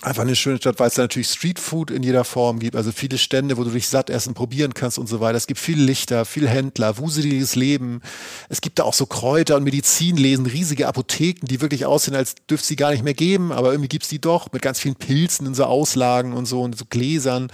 einfach 0.01 0.21
eine 0.21 0.35
schöne 0.35 0.57
Stadt, 0.57 0.79
weil 0.79 0.87
es 0.87 0.93
da 0.93 1.01
natürlich 1.01 1.27
Streetfood 1.27 1.91
in 1.91 2.03
jeder 2.03 2.23
Form 2.23 2.59
gibt, 2.59 2.77
also 2.77 2.91
viele 2.93 3.17
Stände, 3.17 3.57
wo 3.57 3.65
du 3.65 3.69
dich 3.69 3.89
satt 3.89 4.09
essen, 4.09 4.33
probieren 4.33 4.73
kannst 4.73 4.97
und 4.97 5.07
so 5.07 5.19
weiter. 5.19 5.35
Es 5.35 5.45
gibt 5.45 5.59
viel 5.59 5.79
Lichter, 5.79 6.23
viel 6.23 6.47
Händler, 6.47 6.97
wuseliges 6.97 7.55
Leben. 7.55 8.01
Es 8.47 8.61
gibt 8.61 8.79
da 8.79 8.83
auch 8.83 8.93
so 8.93 9.05
Kräuter 9.05 9.57
und 9.57 9.65
Medizinlesen, 9.65 10.45
riesige 10.45 10.87
Apotheken, 10.87 11.45
die 11.45 11.59
wirklich 11.59 11.85
aussehen, 11.85 12.15
als 12.15 12.35
dürfte 12.49 12.67
sie 12.67 12.77
gar 12.77 12.91
nicht 12.91 13.03
mehr 13.03 13.13
geben, 13.13 13.51
aber 13.51 13.71
irgendwie 13.71 13.89
gibt's 13.89 14.07
die 14.07 14.19
doch 14.21 14.53
mit 14.53 14.61
ganz 14.61 14.79
vielen 14.79 14.95
Pilzen 14.95 15.45
in 15.47 15.53
so 15.53 15.65
Auslagen 15.65 16.31
und 16.31 16.45
so 16.45 16.61
und 16.61 16.77
so 16.77 16.85
Gläsern. 16.89 17.51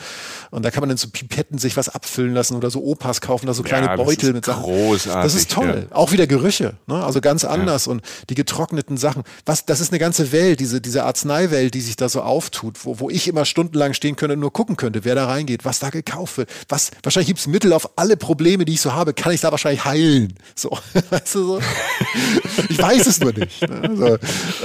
Und 0.51 0.63
da 0.63 0.69
kann 0.69 0.81
man 0.81 0.89
dann 0.89 0.97
so 0.97 1.09
Pipetten 1.09 1.57
sich 1.57 1.77
was 1.77 1.89
abfüllen 1.89 2.35
lassen 2.35 2.55
oder 2.55 2.69
so 2.69 2.83
Opas 2.83 3.21
kaufen, 3.21 3.47
da 3.47 3.55
so 3.55 3.63
kleine 3.63 3.87
ja, 3.87 3.95
Beutel 3.95 4.33
mit 4.33 4.45
Sachen. 4.45 4.61
Großartig, 4.61 5.23
das 5.23 5.33
ist 5.33 5.49
toll. 5.49 5.87
Ja. 5.89 5.95
Auch 5.95 6.11
wieder 6.11 6.27
Gerüche, 6.27 6.75
ne? 6.85 7.03
also 7.03 7.21
ganz 7.21 7.43
anders 7.43 7.87
ja. 7.87 7.93
und 7.93 8.03
die 8.29 8.35
getrockneten 8.35 8.97
Sachen. 8.97 9.23
Was, 9.47 9.65
das 9.65 9.81
ist 9.81 9.91
eine 9.91 9.99
ganze 9.99 10.31
Welt, 10.31 10.59
diese, 10.59 10.79
diese 10.79 11.05
Arzneiwelt, 11.05 11.73
die 11.73 11.81
sich 11.81 11.95
da 11.95 12.07
so 12.07 12.21
auftut, 12.35 12.83
wo, 12.83 12.99
wo 12.99 13.09
ich 13.09 13.29
immer 13.29 13.45
stundenlang 13.45 13.93
stehen 13.93 14.17
könnte 14.17 14.33
und 14.33 14.41
nur 14.41 14.51
gucken 14.51 14.75
könnte, 14.75 15.05
wer 15.05 15.15
da 15.15 15.25
reingeht, 15.25 15.63
was 15.63 15.79
da 15.79 15.89
gekauft 15.89 16.37
wird. 16.37 16.49
Was, 16.67 16.91
wahrscheinlich 17.01 17.27
gibt's 17.27 17.47
Mittel 17.47 17.71
auf 17.71 17.97
alle 17.97 18.17
Probleme, 18.17 18.65
die 18.65 18.73
ich 18.73 18.81
so 18.81 18.93
habe, 18.93 19.13
kann 19.13 19.31
ich 19.31 19.41
da 19.41 19.51
wahrscheinlich 19.51 19.85
heilen. 19.85 20.33
So, 20.53 20.77
weißt 21.09 21.35
du 21.35 21.43
so? 21.45 21.61
ich 22.69 22.77
weiß 22.77 23.07
es 23.07 23.21
nur 23.21 23.31
nicht. 23.31 23.61
Ne? 23.61 23.91
So, 23.95 24.17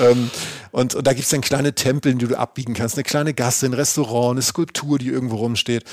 ähm, 0.02 0.30
und, 0.72 0.96
und 0.96 1.06
da 1.06 1.12
gibt's 1.12 1.30
dann 1.30 1.42
kleine 1.42 1.74
Tempel, 1.74 2.14
die 2.14 2.26
du 2.26 2.36
abbiegen 2.36 2.74
kannst, 2.74 2.96
eine 2.96 3.04
kleine 3.04 3.34
Gasse, 3.34 3.66
ein 3.66 3.74
Restaurant, 3.74 4.32
eine 4.32 4.42
Skulptur, 4.42 4.98
die 4.98 5.08
irgendwo 5.08 5.36
rumsteht 5.36 5.84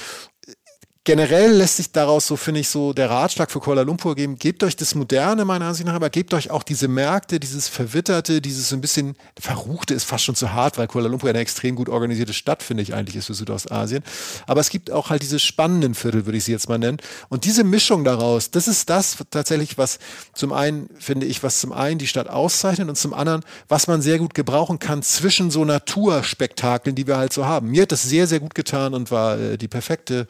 generell 1.07 1.53
lässt 1.53 1.77
sich 1.77 1.93
daraus 1.93 2.27
so, 2.27 2.35
finde 2.35 2.59
ich, 2.59 2.67
so 2.67 2.91
der 2.91 3.09
Ratschlag 3.09 3.49
für 3.49 3.61
Kuala 3.61 3.83
Lumpur 3.83 4.13
geben, 4.13 4.37
gebt 4.37 4.61
euch 4.61 4.75
das 4.75 4.93
Moderne 4.93 5.45
meiner 5.45 5.63
Ansicht 5.63 5.87
nach, 5.87 5.93
aber 5.93 6.09
gebt 6.09 6.33
euch 6.33 6.51
auch 6.51 6.63
diese 6.63 6.89
Märkte, 6.89 7.39
dieses 7.39 7.69
Verwitterte, 7.69 8.41
dieses 8.41 8.67
so 8.67 8.75
ein 8.75 8.81
bisschen 8.81 9.15
Verruchte 9.39 9.93
ist 9.93 10.03
fast 10.03 10.25
schon 10.25 10.35
zu 10.35 10.51
hart, 10.51 10.77
weil 10.77 10.87
Kuala 10.87 11.07
Lumpur 11.07 11.29
eine 11.29 11.39
extrem 11.39 11.77
gut 11.77 11.87
organisierte 11.87 12.33
Stadt, 12.33 12.61
finde 12.61 12.83
ich, 12.83 12.93
eigentlich 12.93 13.15
ist 13.15 13.27
für 13.27 13.35
Südostasien. 13.35 14.03
Aber 14.47 14.59
es 14.59 14.69
gibt 14.69 14.91
auch 14.91 15.09
halt 15.09 15.21
diese 15.21 15.39
spannenden 15.39 15.95
Viertel, 15.95 16.25
würde 16.25 16.37
ich 16.37 16.43
sie 16.43 16.51
jetzt 16.51 16.67
mal 16.67 16.77
nennen. 16.77 16.97
Und 17.29 17.45
diese 17.45 17.63
Mischung 17.63 18.03
daraus, 18.03 18.51
das 18.51 18.67
ist 18.67 18.89
das 18.89 19.15
tatsächlich, 19.31 19.77
was 19.77 19.99
zum 20.33 20.51
einen, 20.51 20.89
finde 20.99 21.25
ich, 21.25 21.41
was 21.41 21.61
zum 21.61 21.71
einen 21.71 21.99
die 21.99 22.07
Stadt 22.07 22.27
auszeichnet 22.27 22.89
und 22.89 22.97
zum 22.97 23.13
anderen, 23.13 23.45
was 23.69 23.87
man 23.87 24.01
sehr 24.01 24.19
gut 24.19 24.33
gebrauchen 24.33 24.77
kann 24.77 25.03
zwischen 25.03 25.51
so 25.51 25.63
Naturspektakeln, 25.63 26.97
die 26.97 27.07
wir 27.07 27.15
halt 27.15 27.31
so 27.31 27.45
haben. 27.45 27.69
Mir 27.69 27.83
hat 27.83 27.93
das 27.93 28.03
sehr, 28.03 28.27
sehr 28.27 28.41
gut 28.41 28.55
getan 28.55 28.93
und 28.93 29.09
war 29.09 29.39
äh, 29.39 29.57
die 29.57 29.69
perfekte 29.69 30.27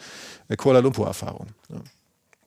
Kuala 0.55 0.79
Lumpur-Erfahrung. 0.79 1.47
Ja. 1.69 1.81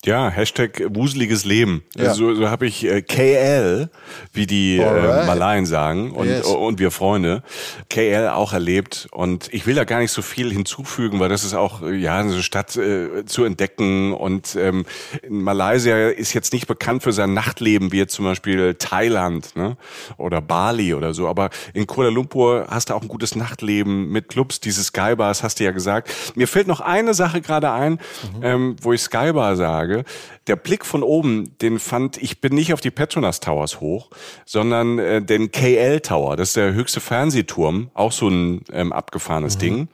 Ja, 0.06 0.30
Hashtag 0.30 0.82
wuseliges 0.88 1.44
Leben. 1.44 1.82
Ja. 1.94 2.14
So, 2.14 2.34
so 2.34 2.48
habe 2.48 2.66
ich 2.66 2.86
äh, 2.86 3.02
KL, 3.02 3.90
wie 4.32 4.46
die 4.46 4.78
äh, 4.78 5.26
Malayen 5.26 5.66
sagen 5.66 6.12
und, 6.12 6.26
yes. 6.26 6.46
und 6.46 6.78
wir 6.78 6.90
Freunde, 6.90 7.42
KL 7.90 8.28
auch 8.28 8.54
erlebt. 8.54 9.08
Und 9.10 9.52
ich 9.52 9.66
will 9.66 9.74
da 9.74 9.84
gar 9.84 9.98
nicht 9.98 10.10
so 10.10 10.22
viel 10.22 10.50
hinzufügen, 10.50 11.20
weil 11.20 11.28
das 11.28 11.44
ist 11.44 11.52
auch 11.52 11.82
äh, 11.82 11.94
ja 11.94 12.18
eine 12.18 12.42
Stadt 12.42 12.78
äh, 12.78 13.26
zu 13.26 13.44
entdecken. 13.44 14.14
Und 14.14 14.56
ähm, 14.56 14.86
Malaysia 15.28 16.08
ist 16.08 16.32
jetzt 16.32 16.54
nicht 16.54 16.66
bekannt 16.66 17.02
für 17.02 17.12
sein 17.12 17.34
Nachtleben, 17.34 17.92
wie 17.92 17.98
jetzt 17.98 18.14
zum 18.14 18.24
Beispiel 18.24 18.76
Thailand 18.76 19.54
ne? 19.54 19.76
oder 20.16 20.40
Bali 20.40 20.94
oder 20.94 21.12
so. 21.12 21.28
Aber 21.28 21.50
in 21.74 21.86
Kuala 21.86 22.08
Lumpur 22.08 22.68
hast 22.70 22.88
du 22.88 22.94
auch 22.94 23.02
ein 23.02 23.08
gutes 23.08 23.36
Nachtleben 23.36 24.08
mit 24.10 24.28
Clubs, 24.28 24.60
diese 24.60 24.82
Skybars, 24.82 25.42
hast 25.42 25.60
du 25.60 25.64
ja 25.64 25.72
gesagt. 25.72 26.10
Mir 26.36 26.48
fällt 26.48 26.68
noch 26.68 26.80
eine 26.80 27.12
Sache 27.12 27.42
gerade 27.42 27.70
ein, 27.70 27.92
mhm. 27.92 28.42
ähm, 28.42 28.76
wo 28.80 28.94
ich 28.94 29.02
Skybar 29.02 29.56
sage. 29.56 29.89
Frage. 29.90 30.04
Der 30.46 30.56
Blick 30.56 30.84
von 30.84 31.02
oben, 31.02 31.56
den 31.58 31.78
fand 31.78 32.16
ich 32.16 32.40
bin 32.40 32.54
nicht 32.54 32.72
auf 32.72 32.80
die 32.80 32.90
Petronas 32.90 33.40
Towers 33.40 33.80
hoch, 33.80 34.10
sondern 34.44 34.98
äh, 34.98 35.22
den 35.22 35.50
KL 35.50 36.00
Tower. 36.00 36.36
Das 36.36 36.48
ist 36.48 36.56
der 36.56 36.72
höchste 36.72 37.00
Fernsehturm, 37.00 37.90
auch 37.94 38.12
so 38.12 38.28
ein 38.28 38.62
ähm, 38.72 38.92
abgefahrenes 38.92 39.56
mhm. 39.56 39.60
Ding 39.60 39.88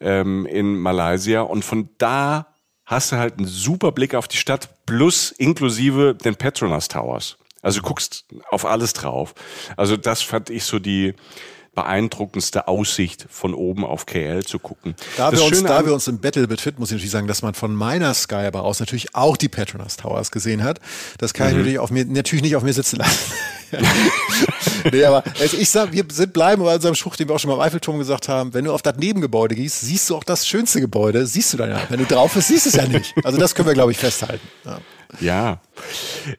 ähm, 0.00 0.46
in 0.46 0.76
Malaysia. 0.76 1.42
Und 1.42 1.64
von 1.64 1.88
da 1.98 2.54
hast 2.84 3.12
du 3.12 3.16
halt 3.16 3.38
einen 3.38 3.46
super 3.46 3.92
Blick 3.92 4.14
auf 4.14 4.28
die 4.28 4.36
Stadt 4.36 4.68
plus 4.86 5.30
inklusive 5.30 6.14
den 6.14 6.36
Petronas 6.36 6.88
Towers. 6.88 7.36
Also 7.60 7.80
du 7.80 7.86
guckst 7.86 8.24
auf 8.50 8.64
alles 8.64 8.92
drauf. 8.92 9.34
Also 9.76 9.96
das 9.96 10.22
fand 10.22 10.48
ich 10.48 10.64
so 10.64 10.78
die 10.78 11.14
beeindruckendste 11.78 12.66
Aussicht 12.66 13.26
von 13.30 13.54
oben 13.54 13.84
auf 13.84 14.04
KL 14.04 14.42
zu 14.42 14.58
gucken. 14.58 14.96
Da, 15.16 15.30
wir 15.30 15.44
uns, 15.44 15.62
da 15.62 15.86
wir 15.86 15.94
uns 15.94 16.08
im 16.08 16.18
Battle 16.18 16.48
Fit, 16.56 16.80
muss 16.80 16.88
ich 16.88 16.94
natürlich 16.94 17.12
sagen, 17.12 17.28
dass 17.28 17.42
man 17.42 17.54
von 17.54 17.72
meiner 17.72 18.12
Skybar 18.14 18.64
aus 18.64 18.80
natürlich 18.80 19.14
auch 19.14 19.36
die 19.36 19.48
Petronas 19.48 19.96
Towers 19.96 20.32
gesehen 20.32 20.64
hat. 20.64 20.80
Das 21.18 21.34
kann 21.34 21.46
mhm. 21.46 21.52
ich 21.52 21.56
natürlich, 21.58 21.78
auf 21.78 21.90
mir, 21.92 22.04
natürlich 22.04 22.42
nicht 22.42 22.56
auf 22.56 22.64
mir 22.64 22.72
sitzen 22.72 22.96
lassen. 22.96 23.32
nee, 24.92 25.04
aber 25.04 25.22
also 25.38 25.56
ich 25.56 25.70
sag, 25.70 25.92
wir 25.92 26.04
sind 26.10 26.32
bleiben 26.32 26.64
bei 26.64 26.74
unserem 26.74 26.96
Spruch, 26.96 27.14
den 27.14 27.28
wir 27.28 27.36
auch 27.36 27.38
schon 27.38 27.50
mal 27.50 27.54
im 27.54 27.60
Eiffelturm 27.60 27.96
gesagt 27.98 28.28
haben. 28.28 28.52
Wenn 28.54 28.64
du 28.64 28.72
auf 28.72 28.82
das 28.82 28.96
Nebengebäude 28.96 29.54
gehst, 29.54 29.82
siehst 29.82 30.10
du 30.10 30.16
auch 30.16 30.24
das 30.24 30.48
schönste 30.48 30.80
Gebäude, 30.80 31.26
siehst 31.26 31.52
du 31.52 31.58
dann 31.58 31.70
ja. 31.70 31.80
Wenn 31.90 32.00
du 32.00 32.06
drauf 32.06 32.34
bist, 32.34 32.48
siehst 32.48 32.66
du 32.66 32.70
es 32.70 32.74
ja 32.74 32.88
nicht. 32.88 33.14
Also 33.22 33.38
das 33.38 33.54
können 33.54 33.68
wir, 33.68 33.74
glaube 33.74 33.92
ich, 33.92 33.98
festhalten. 33.98 34.48
Ja. 34.64 34.80
Ja. 35.20 35.60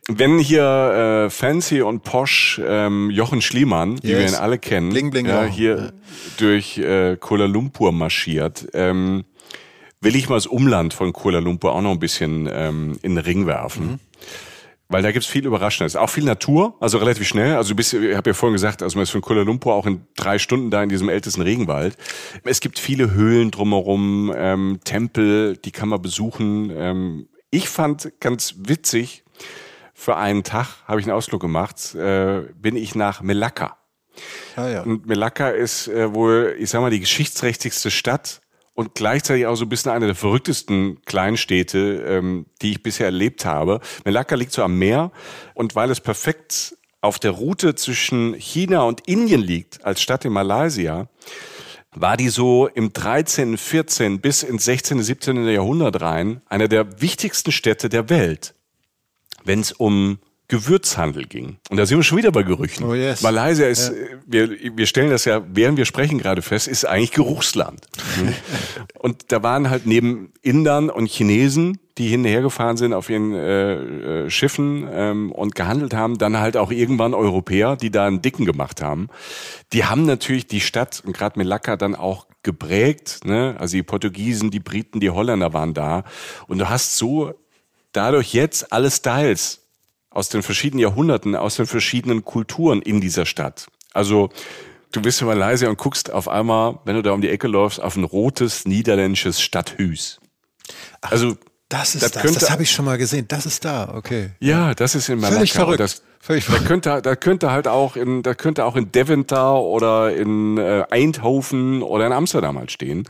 Wenn 0.08 0.40
hier 0.40 1.26
äh, 1.26 1.30
Fancy 1.30 1.82
und 1.82 2.04
Posh 2.04 2.62
ähm, 2.64 3.10
Jochen 3.10 3.42
Schliemann, 3.42 3.94
yes. 3.94 4.02
die 4.02 4.10
wir 4.10 4.28
ihn 4.28 4.36
alle 4.36 4.60
kennen, 4.60 4.90
bling, 4.90 5.10
bling, 5.12 5.26
ja, 5.26 5.46
hier 5.46 5.78
ja. 5.78 5.92
durch 6.38 6.78
äh, 6.78 7.18
Kuala 7.18 7.46
Lumpur 7.46 7.92
marschiert, 7.92 8.68
ähm, 8.74 9.26
will 10.02 10.16
ich 10.16 10.30
mal 10.30 10.36
das 10.36 10.48
Umland 10.48 10.94
von 10.94 11.14
Kuala 11.14 11.40
Lumpur 11.40 11.74
auch 11.74 11.82
noch 11.82 11.92
ein 11.92 12.00
bisschen 12.00 12.48
ähm, 12.52 12.98
in 13.02 13.16
den 13.16 13.24
Ring 13.24 13.48
werfen. 13.48 13.86
Mhm. 13.86 14.00
Weil 14.92 15.04
da 15.04 15.12
gibt's 15.12 15.28
viel 15.28 15.46
Überraschendes. 15.46 15.96
Auch 15.96 16.10
viel 16.10 16.24
Natur, 16.24 16.76
also 16.80 16.98
relativ 16.98 17.28
schnell. 17.28 17.56
Also 17.56 17.70
du 17.70 17.76
bist, 17.76 17.94
ich 17.94 18.16
habe 18.16 18.32
ja 18.32 18.34
vorhin 18.34 18.54
gesagt, 18.54 18.82
also 18.82 18.98
man 18.98 19.04
ist 19.04 19.12
von 19.12 19.22
Kuala 19.22 19.44
Lumpur 19.44 19.76
auch 19.76 19.86
in 19.86 20.02
drei 20.16 20.40
Stunden 20.40 20.72
da 20.72 20.82
in 20.82 20.90
diesem 20.90 21.10
ältesten 21.10 21.44
Regenwald. 21.44 21.96
Es 22.44 22.60
gibt 22.60 22.80
viele 22.80 23.12
Höhlen 23.12 23.52
drumherum, 23.52 24.34
ähm, 24.36 24.80
Tempel, 24.84 25.58
die 25.58 25.72
kann 25.72 25.90
man 25.90 26.02
besuchen. 26.02 26.72
Ähm, 26.74 27.28
ich 27.52 27.70
fand 27.70 28.20
ganz 28.20 28.56
witzig, 28.58 29.24
für 29.94 30.16
einen 30.16 30.44
Tag 30.44 30.68
habe 30.86 31.00
ich 31.00 31.06
einen 31.06 31.16
Ausflug 31.16 31.42
gemacht, 31.42 31.94
äh, 31.96 32.44
bin 32.56 32.76
ich 32.76 32.96
nach 32.96 33.22
Melaka. 33.22 33.78
Ah, 34.56 34.68
ja. 34.68 34.82
Und 34.84 35.08
Melaka 35.08 35.50
ist 35.50 35.88
äh, 35.88 36.14
wohl, 36.14 36.56
ich 36.58 36.70
sag 36.70 36.82
mal, 36.82 36.90
die 36.90 37.00
geschichtsträchtigste 37.00 37.92
Stadt 37.92 38.42
und 38.74 38.96
gleichzeitig 38.96 39.46
auch 39.46 39.56
so 39.56 39.66
ein 39.66 39.70
bisschen 39.70 39.92
eine 39.92 40.06
der 40.06 40.16
verrücktesten 40.16 41.02
Kleinstädte, 41.04 42.06
ähm, 42.08 42.46
die 42.62 42.72
ich 42.72 42.84
bisher 42.84 43.08
erlebt 43.08 43.44
habe. 43.46 43.82
Melaka 44.06 44.36
liegt 44.36 44.54
so 44.54 44.64
am 44.64 44.78
Meer 44.78 45.12
und 45.54 45.76
weil 45.76 45.92
es 45.92 46.00
perfekt 46.00 46.78
auf 47.02 47.20
der 47.20 47.32
Route 47.32 47.76
zwischen 47.76 48.34
China 48.36 48.84
und 48.84 49.08
Indien 49.08 49.42
liegt, 49.42 49.84
als 49.86 50.02
Stadt 50.02 50.26
in 50.26 50.34
Malaysia, 50.34 51.10
war 51.96 52.18
die 52.18 52.30
so 52.30 52.68
im 52.68 52.94
13., 52.94 53.58
14. 53.58 54.20
bis 54.20 54.44
ins 54.44 54.66
16., 54.66 55.02
17. 55.02 55.48
Jahrhundert 55.48 56.02
rein 56.02 56.42
einer 56.48 56.68
der 56.68 57.02
wichtigsten 57.02 57.52
Städte 57.52 57.90
der 57.90 58.10
Welt, 58.10 58.54
wenn 59.44 59.62
es 59.62 59.72
um 59.72 60.20
Gewürzhandel 60.50 61.26
ging. 61.26 61.58
Und 61.70 61.78
da 61.78 61.86
sind 61.86 62.00
wir 62.00 62.04
schon 62.04 62.18
wieder 62.18 62.32
bei 62.32 62.42
Gerüchen. 62.42 62.84
Oh 62.84 62.96
yes. 62.96 63.22
Malaysia 63.22 63.68
ist, 63.68 63.90
ja. 63.90 64.18
wir, 64.26 64.50
wir 64.78 64.88
stellen 64.88 65.12
das 65.12 65.26
ja, 65.26 65.44
während 65.48 65.78
wir 65.78 65.86
sprechen 65.86 66.18
gerade 66.18 66.42
fest, 66.42 66.68
ist 66.68 66.86
eigentlich 66.86 67.12
Geruchsland. 67.12 67.86
und 68.96 69.32
da 69.32 69.44
waren 69.44 69.70
halt 69.70 69.86
neben 69.86 70.34
Indern 70.42 70.90
und 70.90 71.08
Chinesen, 71.08 71.80
die 72.00 72.08
hinterher 72.08 72.42
gefahren 72.42 72.78
sind 72.78 72.94
auf 72.94 73.10
ihren 73.10 73.34
äh, 73.34 73.74
äh, 73.74 74.30
Schiffen 74.30 74.88
ähm, 74.90 75.32
und 75.34 75.54
gehandelt 75.54 75.94
haben, 75.94 76.18
dann 76.18 76.40
halt 76.40 76.56
auch 76.56 76.72
irgendwann 76.72 77.14
Europäer, 77.14 77.76
die 77.76 77.92
da 77.92 78.08
einen 78.08 78.22
Dicken 78.22 78.46
gemacht 78.46 78.82
haben. 78.82 79.10
Die 79.74 79.84
haben 79.84 80.06
natürlich 80.06 80.48
die 80.48 80.62
Stadt 80.62 81.04
und 81.06 81.16
gerade 81.16 81.38
Melaka 81.38 81.76
dann 81.76 81.96
auch 81.96 82.26
geprägt. 82.42 83.26
Ne? 83.26 83.56
Also 83.60 83.76
die 83.76 83.84
Portugiesen, 83.84 84.50
die 84.50 84.62
Briten, 84.62 85.02
die 85.02 85.10
Holländer 85.10 85.52
waren 85.52 85.74
da. 85.74 86.06
Und 86.48 86.60
du 86.60 86.70
hast 86.70 86.96
so 86.96 87.34
dadurch 87.92 88.34
jetzt 88.34 88.72
alle 88.72 88.90
Styles 88.90 89.68
aus 90.10 90.30
den 90.30 90.42
verschiedenen 90.42 90.80
Jahrhunderten, 90.80 91.36
aus 91.36 91.58
den 91.58 91.68
verschiedenen 91.68 92.24
Kulturen 92.24 92.82
in 92.82 93.02
dieser 93.02 93.26
Stadt. 93.26 93.68
Also 93.92 94.30
du 94.94 95.02
bist 95.02 95.20
in 95.20 95.28
Malaysia 95.28 95.68
und 95.70 95.78
guckst 95.78 96.14
auf 96.14 96.30
einmal, 96.30 96.80
wenn 96.86 96.96
du 96.96 97.02
da 97.02 97.12
um 97.12 97.20
die 97.20 97.30
Ecke 97.30 97.50
läufst, 97.50 97.82
auf 97.82 97.98
ein 97.98 98.06
rotes 98.06 98.66
niederländisches 98.66 99.42
Stadthüs. 99.42 100.22
Also 101.02 101.36
das 101.70 101.96
ist 101.96 102.04
das. 102.04 102.12
das. 102.12 102.34
das 102.34 102.52
habe 102.52 102.64
ich 102.64 102.72
schon 102.72 102.86
mal 102.86 102.98
gesehen. 102.98 103.26
Das 103.28 103.46
ist 103.46 103.64
da, 103.64 103.94
okay. 103.96 104.32
Ja, 104.40 104.74
das 104.76 104.96
ist 104.96 105.08
in 105.10 105.20
Malakka. 105.20 105.36
Völlig 105.36 105.54
verrückt. 105.54 105.80
Das, 105.80 106.02
Völlig 106.22 106.44
verrückt. 106.44 106.66
Da 106.66 106.68
könnte, 106.68 107.02
da 107.02 107.16
könnte 107.16 107.52
halt 107.52 107.68
auch 107.68 107.96
in, 107.96 108.24
da 108.24 108.34
könnte 108.34 108.66
auch 108.66 108.76
in 108.76 108.92
Deventer 108.92 109.62
oder 109.62 110.14
in 110.14 110.58
äh, 110.58 110.84
Eindhoven 110.90 111.82
oder 111.82 112.08
in 112.08 112.12
Amsterdam 112.12 112.58
halt 112.58 112.72
stehen. 112.72 113.08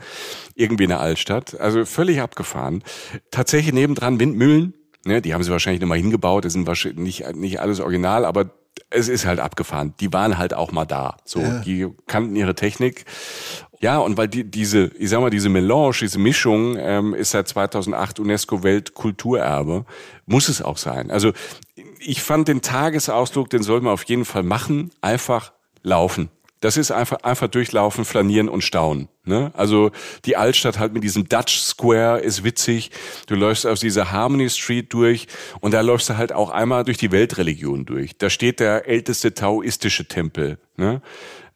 Irgendwie 0.54 0.84
in 0.84 0.90
der 0.90 1.00
Altstadt. 1.00 1.58
Also 1.58 1.84
völlig 1.84 2.20
abgefahren. 2.20 2.84
Tatsächlich 3.30 3.74
nebendran 3.74 4.20
Windmühlen. 4.20 4.74
Ne, 5.04 5.22
die 5.22 5.34
haben 5.34 5.42
sie 5.42 5.50
wahrscheinlich 5.50 5.80
nochmal 5.80 5.98
hingebaut. 5.98 6.44
Das 6.44 6.52
sind 6.52 6.66
wahrscheinlich 6.66 7.20
nicht, 7.20 7.34
nicht 7.34 7.60
alles 7.60 7.80
original, 7.80 8.24
aber 8.24 8.50
es 8.90 9.08
ist 9.08 9.26
halt 9.26 9.40
abgefahren. 9.40 9.94
Die 10.00 10.12
waren 10.12 10.38
halt 10.38 10.54
auch 10.54 10.72
mal 10.72 10.84
da. 10.84 11.16
So, 11.24 11.40
ja. 11.40 11.60
die 11.60 11.88
kannten 12.06 12.34
ihre 12.36 12.54
Technik. 12.54 13.04
Ja, 13.80 13.98
und 13.98 14.18
weil 14.18 14.28
die, 14.28 14.44
diese, 14.44 14.90
ich 14.98 15.08
sag 15.08 15.20
mal, 15.20 15.30
diese 15.30 15.48
Melange, 15.48 15.94
diese 16.00 16.18
Mischung 16.18 16.76
ähm, 16.78 17.14
ist 17.14 17.30
seit 17.30 17.48
2008 17.48 18.20
UNESCO 18.20 18.62
Weltkulturerbe, 18.62 19.86
muss 20.26 20.48
es 20.48 20.60
auch 20.60 20.76
sein. 20.76 21.10
Also 21.10 21.32
ich 21.98 22.22
fand 22.22 22.48
den 22.48 22.60
Tagesausflug, 22.60 23.48
den 23.48 23.62
soll 23.62 23.80
man 23.80 23.94
auf 23.94 24.02
jeden 24.04 24.26
Fall 24.26 24.42
machen, 24.42 24.90
einfach 25.00 25.52
laufen. 25.82 26.28
Das 26.60 26.76
ist 26.76 26.90
einfach, 26.90 27.22
einfach 27.22 27.48
durchlaufen, 27.48 28.04
flanieren 28.04 28.48
und 28.48 28.62
staunen. 28.62 29.08
Ne? 29.24 29.50
Also 29.54 29.90
die 30.24 30.36
Altstadt 30.36 30.78
halt 30.78 30.92
mit 30.92 31.02
diesem 31.02 31.28
Dutch 31.28 31.58
Square 31.58 32.20
ist 32.20 32.44
witzig. 32.44 32.90
Du 33.26 33.34
läufst 33.34 33.66
aus 33.66 33.80
dieser 33.80 34.12
Harmony 34.12 34.50
Street 34.50 34.92
durch 34.92 35.26
und 35.60 35.72
da 35.72 35.80
läufst 35.80 36.10
du 36.10 36.16
halt 36.16 36.32
auch 36.32 36.50
einmal 36.50 36.84
durch 36.84 36.98
die 36.98 37.12
Weltreligion 37.12 37.86
durch. 37.86 38.16
Da 38.18 38.28
steht 38.28 38.60
der 38.60 38.86
älteste 38.86 39.32
taoistische 39.32 40.06
Tempel. 40.06 40.58
Ne? 40.76 41.00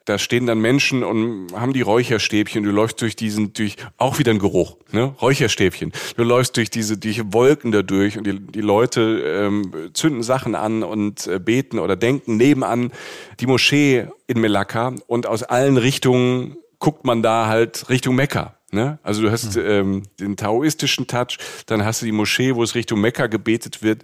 Da 0.04 0.18
stehen 0.18 0.46
dann 0.46 0.58
Menschen 0.58 1.02
und 1.02 1.48
haben 1.54 1.72
die 1.72 1.80
Räucherstäbchen. 1.80 2.62
Du 2.64 2.70
läufst 2.70 3.00
durch 3.00 3.16
diesen, 3.16 3.52
durch 3.54 3.76
auch 3.96 4.18
wieder 4.18 4.32
ein 4.32 4.38
Geruch, 4.38 4.76
ne? 4.92 5.14
Räucherstäbchen. 5.20 5.92
Du 6.16 6.24
läufst 6.24 6.56
durch 6.56 6.70
diese, 6.70 6.98
durch 6.98 7.22
Wolken 7.32 7.72
da 7.72 7.82
durch 7.82 8.18
und 8.18 8.26
die, 8.26 8.38
die 8.38 8.60
Leute 8.60 9.22
ähm, 9.26 9.90
zünden 9.94 10.22
Sachen 10.22 10.54
an 10.54 10.82
und 10.82 11.26
äh, 11.26 11.38
beten 11.38 11.78
oder 11.78 11.96
denken 11.96 12.36
nebenan 12.36 12.92
die 13.40 13.46
Moschee 13.46 14.08
in 14.26 14.40
Melaka 14.40 14.94
und 15.06 15.26
aus 15.26 15.42
allen 15.42 15.76
Richtungen 15.76 16.56
guckt 16.78 17.04
man 17.06 17.22
da 17.22 17.46
halt 17.46 17.88
Richtung 17.88 18.14
Mekka. 18.14 18.54
Ne? 18.72 18.98
Also 19.02 19.22
du 19.22 19.30
hast 19.30 19.56
mhm. 19.56 19.62
ähm, 19.64 20.02
den 20.20 20.36
taoistischen 20.36 21.06
Touch, 21.06 21.38
dann 21.66 21.84
hast 21.84 22.02
du 22.02 22.06
die 22.06 22.12
Moschee, 22.12 22.54
wo 22.54 22.62
es 22.62 22.74
Richtung 22.74 23.00
Mekka 23.00 23.28
gebetet 23.28 23.82
wird 23.82 24.02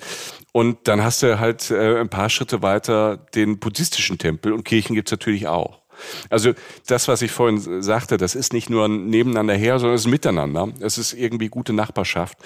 und 0.52 0.78
dann 0.84 1.02
hast 1.02 1.22
du 1.22 1.38
halt 1.38 1.70
äh, 1.70 2.00
ein 2.00 2.08
paar 2.08 2.30
Schritte 2.30 2.62
weiter 2.62 3.18
den 3.34 3.58
buddhistischen 3.58 4.16
Tempel 4.16 4.52
und 4.52 4.64
Kirchen 4.64 4.94
gibt's 4.94 5.10
natürlich 5.10 5.46
auch. 5.46 5.80
Also 6.28 6.52
das, 6.86 7.08
was 7.08 7.22
ich 7.22 7.30
vorhin 7.30 7.82
sagte, 7.82 8.16
das 8.16 8.34
ist 8.34 8.52
nicht 8.52 8.70
nur 8.70 8.86
ein 8.86 9.06
nebeneinander 9.06 9.54
her, 9.54 9.78
sondern 9.78 9.96
es 9.96 10.02
ist 10.02 10.10
miteinander. 10.10 10.68
Es 10.80 10.98
ist 10.98 11.12
irgendwie 11.12 11.48
gute 11.48 11.72
Nachbarschaft. 11.72 12.38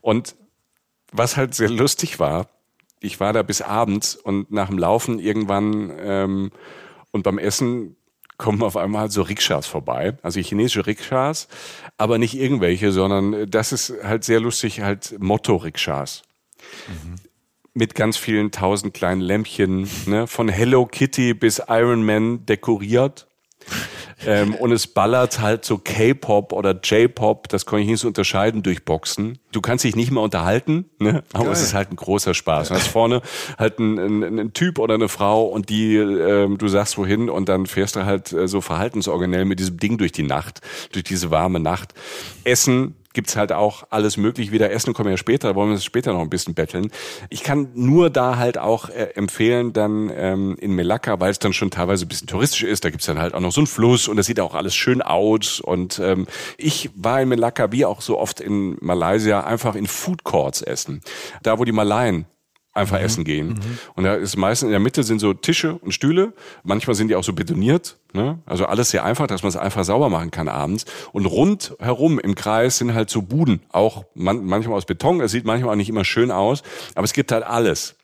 Und 0.00 0.34
was 1.12 1.36
halt 1.36 1.54
sehr 1.54 1.70
lustig 1.70 2.18
war, 2.18 2.48
ich 3.00 3.20
war 3.20 3.32
da 3.32 3.42
bis 3.42 3.62
abends 3.62 4.16
und 4.16 4.50
nach 4.50 4.68
dem 4.68 4.78
Laufen 4.78 5.18
irgendwann 5.18 5.92
ähm, 5.98 6.50
und 7.10 7.22
beim 7.22 7.38
Essen 7.38 7.96
kommen 8.38 8.62
auf 8.62 8.76
einmal 8.76 9.10
so 9.10 9.22
Rikschas 9.22 9.66
vorbei, 9.66 10.16
also 10.22 10.40
chinesische 10.40 10.86
Rikschas, 10.86 11.48
aber 11.96 12.18
nicht 12.18 12.34
irgendwelche, 12.34 12.92
sondern 12.92 13.50
das 13.50 13.72
ist 13.72 13.94
halt 14.02 14.24
sehr 14.24 14.40
lustig, 14.40 14.80
halt 14.80 15.16
Motto-Rikschas. 15.18 16.22
Mhm. 16.88 17.14
Mit 17.78 17.94
ganz 17.94 18.16
vielen 18.16 18.52
tausend 18.52 18.94
kleinen 18.94 19.20
Lämpchen, 19.20 19.86
ne? 20.06 20.26
von 20.26 20.48
Hello 20.48 20.86
Kitty 20.86 21.34
bis 21.34 21.60
Iron 21.68 22.06
Man 22.06 22.46
dekoriert. 22.46 23.26
Ähm, 24.24 24.54
und 24.54 24.72
es 24.72 24.86
ballert 24.86 25.40
halt 25.40 25.66
so 25.66 25.76
K-Pop 25.76 26.54
oder 26.54 26.80
J-Pop, 26.82 27.50
das 27.50 27.66
kann 27.66 27.80
ich 27.80 27.86
nicht 27.86 28.00
so 28.00 28.08
unterscheiden 28.08 28.62
durch 28.62 28.86
Boxen. 28.86 29.38
Du 29.52 29.60
kannst 29.60 29.84
dich 29.84 29.94
nicht 29.94 30.10
mehr 30.10 30.22
unterhalten, 30.22 30.86
ne? 30.98 31.22
aber 31.34 31.44
Geil. 31.44 31.52
es 31.52 31.60
ist 31.60 31.74
halt 31.74 31.92
ein 31.92 31.96
großer 31.96 32.32
Spaß. 32.32 32.68
Du 32.68 32.74
hast 32.76 32.88
vorne 32.88 33.20
halt 33.58 33.78
ein, 33.78 34.54
Typ 34.54 34.78
oder 34.78 34.94
eine 34.94 35.10
Frau 35.10 35.44
und 35.44 35.68
die, 35.68 35.96
ähm, 35.96 36.56
du 36.56 36.68
sagst 36.68 36.96
wohin 36.96 37.28
und 37.28 37.50
dann 37.50 37.66
fährst 37.66 37.96
du 37.96 38.06
halt 38.06 38.32
äh, 38.32 38.48
so 38.48 38.62
verhaltensorganell 38.62 39.44
mit 39.44 39.60
diesem 39.60 39.76
Ding 39.76 39.98
durch 39.98 40.12
die 40.12 40.22
Nacht, 40.22 40.62
durch 40.92 41.04
diese 41.04 41.30
warme 41.30 41.60
Nacht. 41.60 41.92
Essen, 42.44 42.94
gibt's 43.16 43.34
halt 43.34 43.50
auch 43.50 43.84
alles 43.90 44.16
möglich 44.16 44.52
wieder. 44.52 44.70
Essen 44.70 44.94
kommen 44.94 45.10
ja 45.10 45.16
später, 45.16 45.56
wollen 45.56 45.70
wir 45.70 45.74
uns 45.74 45.84
später 45.84 46.12
noch 46.12 46.20
ein 46.20 46.30
bisschen 46.30 46.54
betteln. 46.54 46.92
Ich 47.30 47.42
kann 47.42 47.70
nur 47.74 48.10
da 48.10 48.36
halt 48.36 48.58
auch 48.58 48.90
äh, 48.90 49.08
empfehlen, 49.14 49.72
dann 49.72 50.12
ähm, 50.14 50.54
in 50.60 50.72
Melaka, 50.72 51.18
weil 51.18 51.30
es 51.30 51.38
dann 51.38 51.54
schon 51.54 51.70
teilweise 51.70 52.04
ein 52.04 52.08
bisschen 52.08 52.28
touristisch 52.28 52.62
ist, 52.62 52.84
da 52.84 52.90
gibt's 52.90 53.06
dann 53.06 53.18
halt 53.18 53.34
auch 53.34 53.40
noch 53.40 53.52
so 53.52 53.60
einen 53.60 53.66
Fluss 53.66 54.06
und 54.06 54.16
das 54.16 54.26
sieht 54.26 54.38
auch 54.38 54.54
alles 54.54 54.74
schön 54.76 55.00
aus. 55.00 55.60
Und 55.60 55.98
ähm, 55.98 56.26
ich 56.58 56.90
war 56.94 57.20
in 57.22 57.30
Melaka, 57.30 57.72
wie 57.72 57.86
auch 57.86 58.02
so 58.02 58.18
oft 58.18 58.40
in 58.40 58.76
Malaysia, 58.80 59.40
einfach 59.40 59.74
in 59.74 59.86
Food 59.86 60.22
Courts 60.22 60.60
essen. 60.60 61.00
Da, 61.42 61.58
wo 61.58 61.64
die 61.64 61.72
Malaien 61.72 62.26
einfach 62.76 62.98
mhm. 62.98 63.04
essen 63.04 63.24
gehen. 63.24 63.48
Mhm. 63.48 63.78
Und 63.94 64.04
da 64.04 64.14
ist 64.14 64.36
meistens 64.36 64.66
in 64.66 64.70
der 64.70 64.80
Mitte 64.80 65.02
sind 65.02 65.18
so 65.18 65.32
Tische 65.34 65.74
und 65.74 65.92
Stühle. 65.92 66.32
Manchmal 66.62 66.94
sind 66.94 67.08
die 67.08 67.16
auch 67.16 67.24
so 67.24 67.32
betoniert. 67.32 67.96
Ne? 68.12 68.38
Also 68.46 68.66
alles 68.66 68.90
sehr 68.90 69.04
einfach, 69.04 69.26
dass 69.26 69.42
man 69.42 69.48
es 69.48 69.56
einfach 69.56 69.84
sauber 69.84 70.08
machen 70.08 70.30
kann 70.30 70.48
abends. 70.48 70.84
Und 71.12 71.26
rundherum 71.26 72.18
im 72.18 72.34
Kreis 72.34 72.78
sind 72.78 72.94
halt 72.94 73.10
so 73.10 73.22
Buden. 73.22 73.62
Auch 73.72 74.04
man, 74.14 74.44
manchmal 74.44 74.76
aus 74.76 74.86
Beton. 74.86 75.20
Es 75.20 75.32
sieht 75.32 75.44
manchmal 75.44 75.72
auch 75.72 75.76
nicht 75.76 75.88
immer 75.88 76.04
schön 76.04 76.30
aus. 76.30 76.62
Aber 76.94 77.04
es 77.04 77.12
gibt 77.12 77.32
halt 77.32 77.44
alles 77.44 77.96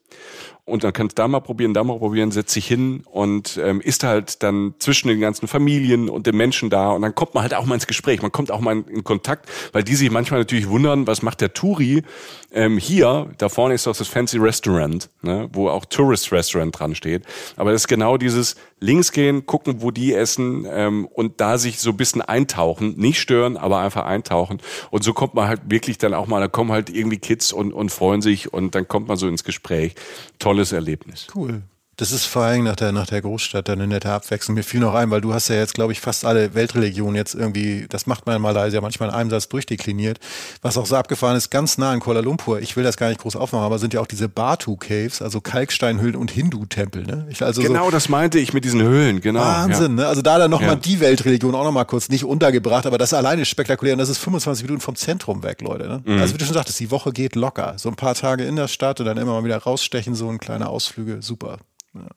und 0.65 0.85
dann 0.85 0.93
kannst 0.93 1.19
du 1.19 1.23
da 1.23 1.29
mal 1.29 1.41
probieren, 1.41 1.75
da 1.75 1.83
mal 1.83 1.99
probieren, 1.99 2.31
setzt 2.31 2.53
sich 2.53 2.67
hin 2.67 3.03
und 3.11 3.59
ähm, 3.61 3.81
ist 3.81 4.05
halt 4.05 4.45
dann 4.45 4.75
zwischen 4.79 5.09
den 5.09 5.19
ganzen 5.19 5.49
Familien 5.49 6.09
und 6.09 6.27
den 6.27 6.37
Menschen 6.37 6.71
da. 6.71 6.91
Und 6.91 7.03
dann 7.03 7.15
kommt 7.17 7.35
man 7.35 7.43
halt 7.43 7.55
auch 7.55 7.67
mal 7.67 7.75
ins 7.75 7.89
Gespräch, 7.89 8.23
man 8.23 8.31
kommt 8.31 8.53
auch 8.53 8.61
mal 8.61 8.73
in, 8.73 8.85
in 8.85 9.05
Kontakt, 9.05 9.49
weil 9.73 9.83
die 9.83 9.97
sich 9.97 10.11
manchmal 10.11 10.41
natürlich 10.41 10.69
wundern, 10.69 11.07
was 11.09 11.23
macht 11.23 11.41
der 11.41 11.53
Touri 11.53 12.05
ähm, 12.53 12.79
hier, 12.79 13.31
da 13.39 13.49
vorne 13.49 13.75
ist 13.75 13.87
doch 13.87 13.97
das 13.97 14.07
Fancy 14.07 14.39
Restaurant, 14.39 15.11
ne, 15.23 15.49
wo 15.53 15.69
auch 15.69 15.85
Tourist 15.85 16.31
Restaurant 16.31 16.79
dran 16.79 16.95
steht, 16.95 17.25
aber 17.57 17.73
das 17.73 17.83
ist 17.83 17.89
genau 17.89 18.17
dieses 18.17 18.57
links 18.79 19.13
gehen, 19.13 19.47
gucken, 19.47 19.77
wo 19.81 19.91
die 19.91 20.13
essen 20.13 20.67
ähm, 20.69 21.07
und 21.07 21.41
da 21.41 21.57
sich 21.57 21.81
so 21.81 21.91
ein 21.91 21.97
bisschen 21.97 22.21
eintauchen, 22.21 22.95
nicht 22.99 23.21
stören, 23.21 23.57
aber 23.57 23.79
einfach 23.79 24.05
eintauchen. 24.05 24.61
Und 24.91 25.05
so 25.05 25.13
kommt 25.13 25.35
man 25.35 25.49
halt 25.49 25.63
wirklich 25.67 25.99
dann 25.99 26.15
auch 26.15 26.27
mal, 26.27 26.41
da 26.41 26.49
kommen 26.49 26.73
halt 26.73 26.91
irgendwie 26.91 27.19
Kids 27.19 27.53
und, 27.53 27.73
und 27.73 27.91
freuen 27.91 28.23
sich 28.23 28.53
und 28.53 28.75
dann 28.75 28.89
kommt 28.89 29.09
man 29.09 29.17
so 29.17 29.29
ins 29.29 29.45
Gespräch. 29.45 29.95
Toll 30.41 30.52
tolles 30.53 30.73
Erlebnis. 30.73 31.27
Cool. 31.35 31.63
Das 31.97 32.11
ist 32.11 32.25
vor 32.25 32.43
allem 32.45 32.65
nach 32.65 32.77
der, 32.77 32.91
nach 32.91 33.07
der 33.07 33.21
Großstadt 33.21 33.69
dann 33.69 33.79
eine 33.79 33.87
nette 33.87 34.11
Abwechslung. 34.11 34.55
Mir 34.55 34.63
fiel 34.63 34.81
noch 34.81 34.95
ein, 34.95 35.11
weil 35.11 35.21
du 35.21 35.35
hast 35.35 35.49
ja 35.49 35.57
jetzt, 35.57 35.75
glaube 35.75 35.93
ich, 35.93 36.01
fast 36.01 36.25
alle 36.25 36.55
Weltreligionen 36.55 37.17
jetzt 37.17 37.35
irgendwie, 37.35 37.87
das 37.87 38.07
macht 38.07 38.25
man 38.25 38.37
in 38.37 38.43
Malaysia 38.43 38.81
manchmal 38.81 39.11
in 39.11 39.15
einem 39.15 39.29
Satz 39.29 39.47
durchdekliniert. 39.49 40.19
Was 40.63 40.79
auch 40.79 40.87
so 40.87 40.97
abgefahren 40.97 41.37
ist, 41.37 41.51
ganz 41.51 41.77
nah 41.77 41.93
in 41.93 42.01
Kuala 42.01 42.21
Lumpur, 42.21 42.61
ich 42.61 42.77
will 42.77 42.85
das 42.85 42.97
gar 42.97 43.09
nicht 43.09 43.21
groß 43.21 43.37
aufmachen, 43.37 43.67
aber 43.67 43.79
sind 43.79 43.93
ja 43.93 44.01
auch 44.01 44.07
diese 44.07 44.31
Batu 44.31 44.77
Caves, 44.77 45.21
also 45.21 45.43
Kalksteinhöhlen 45.43 46.17
und 46.17 46.31
Hindu-Tempel. 46.31 47.05
Ne? 47.05 47.29
also 47.41 47.61
genau, 47.61 47.85
so, 47.85 47.91
das 47.91 48.09
meinte 48.09 48.39
ich 48.39 48.55
mit 48.55 48.65
diesen 48.65 48.81
Höhlen, 48.81 49.21
genau. 49.21 49.41
Wahnsinn, 49.41 49.99
ja. 49.99 50.05
ne? 50.05 50.07
Also 50.07 50.23
da 50.23 50.39
dann 50.39 50.51
nochmal 50.51 50.71
ja. 50.71 50.77
die 50.77 50.99
Weltreligion 50.99 51.55
auch 51.55 51.65
nochmal 51.65 51.85
kurz 51.85 52.09
nicht 52.09 52.25
untergebracht, 52.25 52.87
aber 52.87 52.97
das 52.97 53.13
alleine 53.13 53.43
ist 53.43 53.49
spektakulär 53.49 53.93
und 53.93 53.99
das 53.99 54.09
ist 54.09 54.19
25 54.19 54.65
Minuten 54.65 54.81
vom 54.81 54.97
Zentrum 54.97 55.43
weg, 55.43 55.61
Leute. 55.61 55.89
Ne? 55.89 56.03
Mhm. 56.07 56.21
Also 56.23 56.33
wie 56.33 56.39
du 56.39 56.47
schon 56.47 56.55
sagtest, 56.55 56.81
die 56.81 56.91
Woche 56.91 57.13
geht 57.13 57.35
locker. 57.35 57.75
So 57.77 57.91
ein 57.91 57.97
paar 57.97 58.15
Tage 58.15 58.45
in 58.45 58.57
der 58.57 58.69
Stadt 58.69 58.99
und 58.99 59.07
dann 59.07 59.19
immer 59.19 59.33
mal 59.33 59.45
wieder 59.45 59.59
rausstechen, 59.59 60.15
so 60.15 60.31
ein 60.31 60.39
kleiner 60.39 60.71
Ausflüge, 60.71 61.21
super. 61.21 61.59
Ja. 61.95 62.09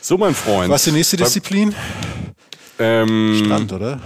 So, 0.00 0.18
mein 0.18 0.34
Freund. 0.34 0.70
Was 0.70 0.82
ist 0.82 0.92
die 0.92 0.96
nächste 0.96 1.16
Disziplin? 1.16 1.74
Ähm, 2.78 3.42
Strand, 3.44 3.72
oder? 3.72 4.00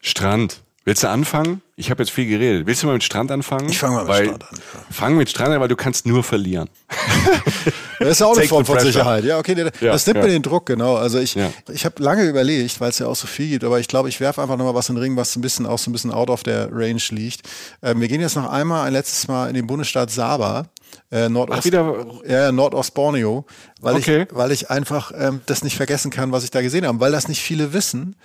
Strand. 0.00 0.60
Willst 0.84 1.02
du 1.02 1.08
anfangen? 1.08 1.62
Ich 1.76 1.90
habe 1.90 2.02
jetzt 2.02 2.10
viel 2.10 2.26
geredet. 2.26 2.66
Willst 2.66 2.82
du 2.82 2.86
mal 2.86 2.92
mit 2.92 3.04
Strand 3.04 3.30
anfangen? 3.30 3.70
Ich 3.70 3.78
fange 3.78 3.96
mal 3.96 4.02
mit 4.02 4.08
weil, 4.08 4.24
Strand 4.26 4.44
an. 4.44 4.58
Fang 4.90 5.16
mit 5.16 5.30
Strand 5.30 5.54
an, 5.54 5.60
weil 5.60 5.68
du 5.68 5.76
kannst 5.76 6.04
nur 6.04 6.22
verlieren. 6.22 6.68
das 8.08 8.18
ist 8.18 8.22
auch 8.22 8.36
eine 8.36 8.46
Form 8.46 8.64
von 8.64 8.78
Sicherheit. 8.80 9.24
Ja, 9.24 9.38
okay, 9.38 9.54
das 9.54 9.72
ja, 9.80 9.92
nimmt 9.92 10.06
ja. 10.06 10.14
mir 10.14 10.28
den 10.28 10.42
Druck, 10.42 10.66
genau. 10.66 10.96
Also 10.96 11.18
ich, 11.18 11.34
ja. 11.34 11.50
ich 11.72 11.84
habe 11.84 12.02
lange 12.02 12.24
überlegt, 12.24 12.80
weil 12.80 12.90
es 12.90 12.98
ja 12.98 13.06
auch 13.06 13.16
so 13.16 13.26
viel 13.26 13.48
gibt, 13.48 13.64
aber 13.64 13.80
ich 13.80 13.88
glaube, 13.88 14.08
ich 14.08 14.20
werfe 14.20 14.42
einfach 14.42 14.56
nochmal 14.56 14.74
was 14.74 14.88
in 14.88 14.94
den 14.94 15.02
Ring, 15.02 15.16
was 15.16 15.36
ein 15.36 15.40
bisschen 15.40 15.66
auch 15.66 15.78
so 15.78 15.90
ein 15.90 15.92
bisschen 15.92 16.12
out 16.12 16.30
of 16.30 16.42
der 16.42 16.68
Range 16.72 17.02
liegt. 17.10 17.42
Ähm, 17.82 18.00
wir 18.00 18.08
gehen 18.08 18.20
jetzt 18.20 18.36
noch 18.36 18.50
einmal 18.50 18.86
ein 18.86 18.92
letztes 18.92 19.28
Mal 19.28 19.48
in 19.48 19.54
den 19.54 19.66
Bundesstaat 19.66 20.10
Saba 20.10 20.66
äh, 21.10 21.28
Nordost, 21.28 21.60
Ach, 21.60 21.64
wieder? 21.64 22.06
Ja, 22.26 22.52
Nordost 22.52 22.94
Borneo, 22.94 23.44
weil, 23.80 23.96
okay. 23.96 24.26
ich, 24.28 24.36
weil 24.36 24.52
ich 24.52 24.70
einfach 24.70 25.12
ähm, 25.16 25.40
das 25.46 25.64
nicht 25.64 25.76
vergessen 25.76 26.10
kann, 26.10 26.32
was 26.32 26.44
ich 26.44 26.50
da 26.50 26.62
gesehen 26.62 26.86
habe, 26.86 27.00
weil 27.00 27.12
das 27.12 27.28
nicht 27.28 27.42
viele 27.42 27.72
wissen, 27.72 28.16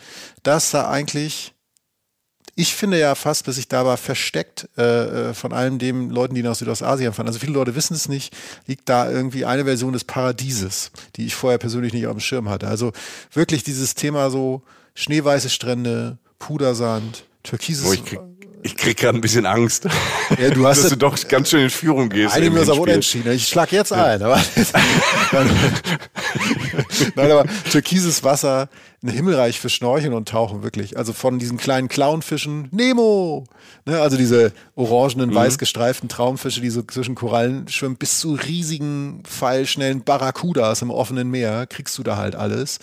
dass 0.44 0.72
da 0.72 0.90
eigentlich 0.90 1.54
ich 2.60 2.76
finde 2.76 3.00
ja 3.00 3.16
fast, 3.16 3.46
bis 3.46 3.58
ich 3.58 3.70
da 3.70 3.86
war, 3.86 3.96
versteckt 3.96 4.68
äh, 4.78 5.30
äh 5.30 5.34
von 5.34 5.54
allen 5.54 5.80
den 5.80 6.10
Leuten, 6.10 6.36
die 6.36 6.44
nach 6.44 6.56
Südostasien 6.56 7.14
fahren. 7.14 7.28
Also 7.28 7.40
viele 7.40 7.54
Leute 7.54 7.74
wissen 7.74 7.94
es 7.94 8.10
nicht, 8.10 8.36
liegt 8.68 8.90
da 8.90 9.10
irgendwie 9.10 9.46
eine 9.46 9.64
Version 9.64 9.94
des 9.94 10.04
Paradieses, 10.04 10.92
die 11.16 11.26
ich 11.26 11.36
vorher 11.36 11.58
persönlich 11.58 11.94
nicht 11.94 12.08
auf 12.08 12.18
dem 12.18 12.20
Schirm 12.20 12.50
hatte. 12.50 12.68
Also 12.68 12.92
wirklich 13.32 13.64
dieses 13.64 13.96
Thema 13.96 14.30
so 14.30 14.62
schneeweiße 14.94 15.50
Strände, 15.50 16.18
Pudersand, 16.38 17.24
türkises. 17.44 17.86
Wo 17.86 17.94
ich 17.94 18.04
krieg, 18.04 18.20
ich 18.62 18.76
krieg 18.76 18.98
gerade 18.98 19.18
ein 19.18 19.22
bisschen 19.22 19.46
Angst. 19.46 19.86
Ja, 20.38 20.50
du 20.50 20.68
hast 20.68 20.84
dass 20.84 20.90
du 20.90 20.98
doch 20.98 21.18
ganz 21.30 21.52
schön 21.52 21.62
in 21.62 21.70
Führung 21.70 22.10
gehst. 22.10 22.36
Einige 22.36 22.52
mir 22.52 22.62
aber 22.64 22.78
unentschieden. 22.78 23.32
Ich 23.32 23.48
schlag 23.48 23.72
jetzt 23.72 23.94
ein. 23.94 24.22
Aber 24.22 24.36
Nein, 27.16 27.32
aber 27.32 27.46
türkises 27.72 28.22
Wasser, 28.26 28.68
ein 29.02 29.10
Himmelreich 29.10 29.60
für 29.60 29.70
Schnorcheln 29.70 30.14
und 30.14 30.28
Tauchen, 30.28 30.62
wirklich. 30.62 30.98
Also 30.98 31.14
von 31.14 31.40
diesen 31.40 31.58
kleinen 31.58 31.88
Clownfischen, 31.88 32.68
Nemo, 32.72 33.46
ne, 33.86 34.02
also 34.02 34.18
diese 34.18 34.52
orangenen, 34.76 35.30
mhm. 35.30 35.36
weiß 35.36 35.58
gestreiften 35.58 36.10
Traumfische, 36.10 36.60
die 36.60 36.70
so 36.70 36.82
zwischen 36.82 37.16
Korallen 37.16 37.68
schwimmen, 37.70 37.96
bis 37.96 38.20
zu 38.20 38.34
riesigen, 38.34 39.24
pfeilschnellen 39.24 40.04
Barracudas 40.04 40.82
im 40.82 40.92
offenen 40.92 41.30
Meer, 41.32 41.66
kriegst 41.66 41.98
du 41.98 42.04
da 42.04 42.18
halt 42.18 42.36
alles 42.36 42.80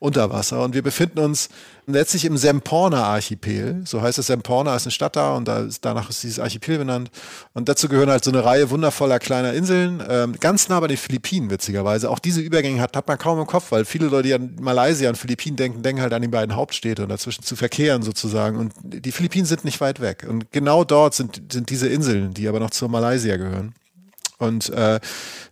unter 0.00 0.30
Wasser. 0.30 0.62
Und 0.62 0.74
wir 0.74 0.82
befinden 0.82 1.20
uns 1.20 1.48
letztlich 1.86 2.24
im 2.24 2.36
Semporna-Archipel. 2.36 3.82
So 3.84 4.02
heißt 4.02 4.18
es, 4.18 4.26
Semporna 4.26 4.74
ist 4.74 4.86
eine 4.86 4.92
Stadt 4.92 5.16
da 5.16 5.34
und 5.36 5.46
da 5.46 5.60
ist, 5.60 5.84
danach 5.84 6.10
ist 6.10 6.22
dieses 6.22 6.38
Archipel 6.38 6.78
benannt. 6.78 7.10
Und 7.52 7.68
dazu 7.68 7.88
gehören 7.88 8.10
halt 8.10 8.24
so 8.24 8.30
eine 8.30 8.44
Reihe 8.44 8.70
wundervoller 8.70 9.18
kleiner 9.18 9.52
Inseln, 9.52 10.02
ähm, 10.08 10.34
ganz 10.40 10.68
nah 10.68 10.80
bei 10.80 10.86
den 10.86 10.96
Philippinen, 10.96 11.50
witzigerweise. 11.50 12.10
Auch 12.10 12.18
diese 12.18 12.40
Übergänge 12.40 12.80
hat, 12.80 12.96
hat 12.96 13.06
man 13.06 13.18
kaum 13.18 13.38
im 13.40 13.46
Kopf, 13.46 13.70
weil 13.72 13.84
viele 13.84 14.06
Leute, 14.06 14.28
die 14.28 14.34
an 14.34 14.56
Malaysia 14.60 15.08
und 15.08 15.16
Philippinen 15.16 15.56
denken, 15.56 15.82
denken 15.82 16.02
halt 16.02 16.12
an 16.12 16.22
die 16.22 16.28
beiden 16.28 16.56
Hauptstädte 16.56 17.02
und 17.02 17.08
dazwischen 17.08 17.44
zu 17.44 17.56
verkehren 17.56 18.02
sozusagen. 18.02 18.58
Und 18.58 18.72
die 18.82 19.12
Philippinen 19.12 19.46
sind 19.46 19.64
nicht 19.64 19.80
weit 19.80 20.00
weg. 20.00 20.26
Und 20.28 20.50
genau 20.52 20.84
dort 20.84 21.14
sind, 21.14 21.52
sind 21.52 21.70
diese 21.70 21.88
Inseln, 21.88 22.34
die 22.34 22.48
aber 22.48 22.60
noch 22.60 22.70
zur 22.70 22.88
Malaysia 22.88 23.36
gehören. 23.36 23.74
Und 24.44 24.70
äh, 24.70 25.00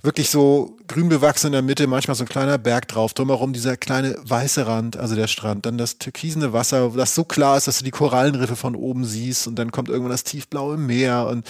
wirklich 0.02 0.30
so 0.30 0.76
grün 0.88 1.08
bewachsen 1.08 1.48
in 1.48 1.52
der 1.52 1.62
Mitte, 1.62 1.86
manchmal 1.86 2.14
so 2.14 2.24
ein 2.24 2.28
kleiner 2.28 2.58
Berg 2.58 2.88
drauf, 2.88 3.14
drumherum 3.14 3.52
dieser 3.52 3.76
kleine 3.76 4.16
weiße 4.22 4.66
Rand, 4.66 4.96
also 4.96 5.14
der 5.14 5.26
Strand, 5.26 5.66
dann 5.66 5.78
das 5.78 5.98
türkisene 5.98 6.52
Wasser, 6.52 6.92
das 6.96 7.14
so 7.14 7.24
klar 7.24 7.56
ist, 7.56 7.66
dass 7.66 7.78
du 7.78 7.84
die 7.84 7.90
Korallenriffe 7.90 8.56
von 8.56 8.74
oben 8.76 9.04
siehst 9.04 9.46
und 9.46 9.56
dann 9.56 9.72
kommt 9.72 9.88
irgendwann 9.88 10.12
das 10.12 10.24
tiefblaue 10.24 10.76
Meer 10.76 11.26
und 11.26 11.46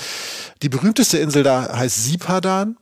die 0.62 0.68
berühmteste 0.68 1.18
Insel 1.18 1.42
da 1.42 1.76
heißt 1.76 2.04
Sipadan. 2.04 2.76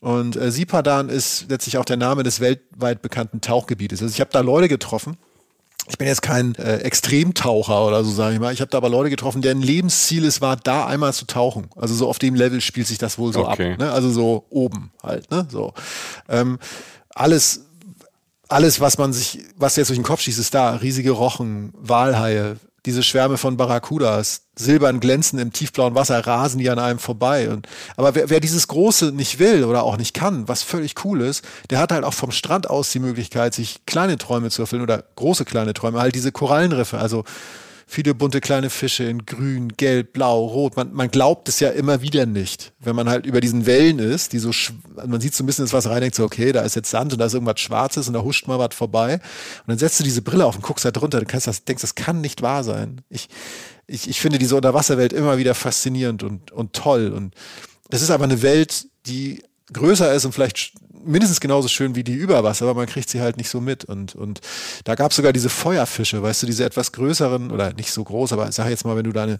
Und 0.00 0.36
äh, 0.36 0.50
Sipadan 0.50 1.08
ist 1.08 1.46
letztlich 1.48 1.78
auch 1.78 1.84
der 1.84 1.96
Name 1.96 2.22
des 2.22 2.40
weltweit 2.40 3.02
bekannten 3.02 3.40
Tauchgebietes. 3.40 4.02
Also 4.02 4.12
ich 4.12 4.20
habe 4.20 4.30
da 4.32 4.40
Leute 4.40 4.68
getroffen, 4.68 5.16
ich 5.88 5.98
bin 5.98 6.08
jetzt 6.08 6.22
kein 6.22 6.54
äh, 6.56 6.78
Extremtaucher 6.78 7.86
oder 7.86 8.04
so, 8.04 8.10
sage 8.10 8.34
ich 8.34 8.40
mal. 8.40 8.52
Ich 8.52 8.60
habe 8.60 8.70
da 8.70 8.78
aber 8.78 8.88
Leute 8.88 9.10
getroffen, 9.10 9.40
deren 9.40 9.62
Lebensziel 9.62 10.24
es 10.24 10.40
war, 10.40 10.56
da 10.56 10.86
einmal 10.86 11.12
zu 11.12 11.26
tauchen. 11.26 11.68
Also 11.76 11.94
so 11.94 12.08
auf 12.08 12.18
dem 12.18 12.34
Level 12.34 12.60
spielt 12.60 12.86
sich 12.86 12.98
das 12.98 13.18
wohl 13.18 13.32
so 13.32 13.46
okay. 13.46 13.72
ab. 13.72 13.78
Ne? 13.78 13.92
Also 13.92 14.10
so 14.10 14.46
oben 14.50 14.90
halt. 15.02 15.30
Ne? 15.30 15.46
So 15.50 15.74
ähm, 16.28 16.58
alles, 17.14 17.66
alles, 18.48 18.80
was 18.80 18.98
man 18.98 19.12
sich, 19.12 19.40
was 19.56 19.76
jetzt 19.76 19.88
durch 19.88 19.98
den 19.98 20.04
Kopf 20.04 20.20
schießt, 20.20 20.38
ist 20.38 20.54
da. 20.54 20.76
Riesige 20.76 21.12
Rochen, 21.12 21.72
Walhaie, 21.76 22.56
diese 22.86 23.02
Schwärme 23.02 23.36
von 23.36 23.56
Barracudas, 23.56 24.42
silbern 24.54 25.00
glänzen 25.00 25.38
im 25.38 25.52
tiefblauen 25.52 25.94
Wasser, 25.94 26.24
rasen 26.26 26.60
die 26.60 26.70
an 26.70 26.78
einem 26.78 27.00
vorbei. 27.00 27.50
Und, 27.50 27.68
aber 27.96 28.14
wer, 28.14 28.30
wer 28.30 28.40
dieses 28.40 28.68
Große 28.68 29.06
nicht 29.06 29.38
will 29.38 29.64
oder 29.64 29.82
auch 29.82 29.98
nicht 29.98 30.14
kann, 30.14 30.48
was 30.48 30.62
völlig 30.62 31.04
cool 31.04 31.20
ist, 31.20 31.44
der 31.70 31.80
hat 31.80 31.92
halt 31.92 32.04
auch 32.04 32.14
vom 32.14 32.30
Strand 32.30 32.70
aus 32.70 32.90
die 32.90 33.00
Möglichkeit, 33.00 33.52
sich 33.54 33.84
kleine 33.86 34.16
Träume 34.16 34.50
zu 34.50 34.62
erfüllen 34.62 34.82
oder 34.82 35.04
große 35.16 35.44
kleine 35.44 35.74
Träume, 35.74 36.00
halt 36.00 36.14
diese 36.14 36.32
Korallenriffe, 36.32 36.98
also 36.98 37.24
viele 37.88 38.14
bunte 38.14 38.40
kleine 38.40 38.68
Fische 38.68 39.04
in 39.04 39.24
grün, 39.24 39.68
gelb, 39.76 40.12
blau, 40.12 40.44
rot. 40.44 40.76
Man, 40.76 40.92
man 40.92 41.08
glaubt 41.08 41.48
es 41.48 41.60
ja 41.60 41.70
immer 41.70 42.02
wieder 42.02 42.26
nicht, 42.26 42.72
wenn 42.80 42.96
man 42.96 43.08
halt 43.08 43.24
über 43.26 43.40
diesen 43.40 43.64
Wellen 43.64 44.00
ist, 44.00 44.32
die 44.32 44.40
so, 44.40 44.50
man 45.06 45.20
sieht 45.20 45.34
so 45.34 45.44
ein 45.44 45.46
bisschen 45.46 45.64
ins 45.64 45.72
Wasser 45.72 45.90
rein, 45.90 46.00
denkt 46.00 46.16
so, 46.16 46.24
okay, 46.24 46.50
da 46.50 46.62
ist 46.62 46.74
jetzt 46.74 46.90
Sand 46.90 47.12
und 47.12 47.20
da 47.20 47.26
ist 47.26 47.34
irgendwas 47.34 47.60
Schwarzes 47.60 48.08
und 48.08 48.14
da 48.14 48.22
huscht 48.22 48.48
mal 48.48 48.58
was 48.58 48.74
vorbei. 48.74 49.14
Und 49.14 49.68
dann 49.68 49.78
setzt 49.78 50.00
du 50.00 50.04
diese 50.04 50.20
Brille 50.20 50.44
auf 50.44 50.56
und 50.56 50.62
guckst 50.62 50.84
da 50.84 50.90
drunter, 50.90 51.20
du 51.20 51.26
kannst 51.26 51.46
das, 51.46 51.64
denkst, 51.64 51.82
das 51.82 51.94
kann 51.94 52.20
nicht 52.20 52.42
wahr 52.42 52.64
sein. 52.64 53.02
Ich, 53.08 53.28
ich, 53.86 54.10
ich 54.10 54.20
finde 54.20 54.38
diese 54.38 54.56
Unterwasserwelt 54.56 55.12
immer 55.12 55.38
wieder 55.38 55.54
faszinierend 55.54 56.24
und, 56.24 56.50
und 56.50 56.72
toll. 56.72 57.12
Und 57.12 57.34
es 57.90 58.02
ist 58.02 58.10
aber 58.10 58.24
eine 58.24 58.42
Welt, 58.42 58.86
die 59.06 59.44
größer 59.72 60.12
ist 60.12 60.24
und 60.24 60.32
vielleicht 60.32 60.72
mindestens 61.06 61.40
genauso 61.40 61.68
schön 61.68 61.94
wie 61.94 62.04
die 62.04 62.14
Überwasser, 62.14 62.66
aber 62.66 62.74
man 62.74 62.86
kriegt 62.86 63.08
sie 63.08 63.20
halt 63.20 63.36
nicht 63.36 63.48
so 63.48 63.60
mit. 63.60 63.84
Und, 63.84 64.14
und 64.14 64.40
da 64.84 64.94
gab 64.94 65.10
es 65.10 65.16
sogar 65.16 65.32
diese 65.32 65.48
Feuerfische, 65.48 66.22
weißt 66.22 66.42
du, 66.42 66.46
diese 66.46 66.64
etwas 66.64 66.92
größeren, 66.92 67.50
oder 67.50 67.72
nicht 67.72 67.92
so 67.92 68.04
groß, 68.04 68.32
aber 68.32 68.50
sag 68.52 68.68
jetzt 68.68 68.84
mal, 68.84 68.96
wenn 68.96 69.04
du 69.04 69.12
deine 69.12 69.38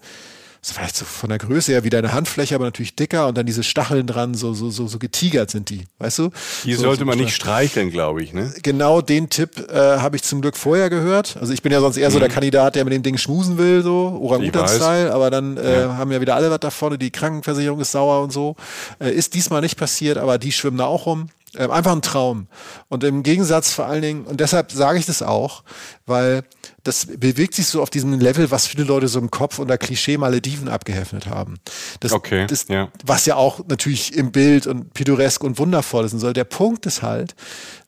vielleicht 0.72 0.96
so 0.96 1.04
von 1.04 1.28
der 1.28 1.38
Größe 1.38 1.72
her 1.72 1.84
wie 1.84 1.90
deine 1.90 2.12
Handfläche, 2.12 2.54
aber 2.54 2.64
natürlich 2.64 2.94
dicker 2.94 3.28
und 3.28 3.36
dann 3.36 3.46
diese 3.46 3.62
Stacheln 3.62 4.06
dran, 4.06 4.34
so, 4.34 4.54
so, 4.54 4.70
so, 4.70 4.86
so 4.86 4.98
getigert 4.98 5.50
sind 5.50 5.70
die, 5.70 5.84
weißt 5.98 6.18
du? 6.18 6.30
Die 6.64 6.74
so, 6.74 6.82
sollte 6.82 7.00
so 7.00 7.04
man 7.04 7.18
nicht 7.18 7.34
streicheln, 7.34 7.90
glaube 7.90 8.22
ich, 8.22 8.32
ne? 8.32 8.52
Genau 8.62 9.00
den 9.00 9.28
Tipp 9.28 9.68
äh, 9.70 9.74
habe 9.74 10.16
ich 10.16 10.22
zum 10.22 10.40
Glück 10.40 10.56
vorher 10.56 10.90
gehört. 10.90 11.36
Also 11.40 11.52
ich 11.52 11.62
bin 11.62 11.72
ja 11.72 11.80
sonst 11.80 11.96
eher 11.96 12.08
mhm. 12.08 12.14
so 12.14 12.18
der 12.18 12.28
mhm. 12.28 12.34
Kandidat, 12.34 12.74
der 12.74 12.84
mit 12.84 12.92
dem 12.92 13.02
Ding 13.02 13.16
schmusen 13.16 13.58
will, 13.58 13.82
so 13.82 14.18
Orang-Utan-Style, 14.20 15.12
aber 15.12 15.30
dann 15.30 15.56
äh, 15.56 15.82
ja. 15.82 15.96
haben 15.96 16.10
ja 16.10 16.20
wieder 16.20 16.34
alle 16.34 16.50
was 16.50 16.60
davon, 16.60 16.98
die 16.98 17.10
Krankenversicherung 17.10 17.80
ist 17.80 17.92
sauer 17.92 18.22
und 18.22 18.32
so. 18.32 18.56
Äh, 18.98 19.12
ist 19.12 19.34
diesmal 19.34 19.60
nicht 19.60 19.76
passiert, 19.76 20.18
aber 20.18 20.38
die 20.38 20.52
schwimmen 20.52 20.78
da 20.78 20.86
auch 20.86 21.06
rum. 21.06 21.28
Äh, 21.57 21.68
einfach 21.68 21.92
ein 21.92 22.02
Traum. 22.02 22.48
Und 22.88 23.04
im 23.04 23.22
Gegensatz 23.22 23.72
vor 23.72 23.86
allen 23.86 24.02
Dingen, 24.02 24.24
und 24.24 24.40
deshalb 24.40 24.72
sage 24.72 24.98
ich 24.98 25.07
das 25.07 25.22
auch, 25.22 25.64
weil 26.04 26.44
das 26.84 27.07
bewegt 27.07 27.54
sich 27.54 27.66
so 27.66 27.82
auf 27.82 27.90
diesem 27.90 28.18
Level, 28.20 28.50
was 28.50 28.66
viele 28.66 28.84
Leute 28.84 29.09
so 29.09 29.18
im 29.18 29.30
Kopf 29.30 29.59
unter 29.59 29.76
Klischee 29.76 30.18
Malediven 30.18 30.68
abgeheftet 30.68 31.26
haben. 31.26 31.57
Das, 32.00 32.12
okay, 32.12 32.46
das, 32.46 32.68
ja. 32.68 32.88
Was 33.04 33.26
ja 33.26 33.36
auch 33.36 33.61
natürlich 33.66 34.14
im 34.14 34.30
Bild 34.30 34.66
und 34.66 34.94
pittoresk 34.94 35.42
und 35.42 35.59
wundervoll 35.59 36.04
ist 36.04 36.12
und 36.12 36.20
soll. 36.20 36.32
Der 36.32 36.44
Punkt 36.44 36.86
ist 36.86 37.02
halt, 37.02 37.34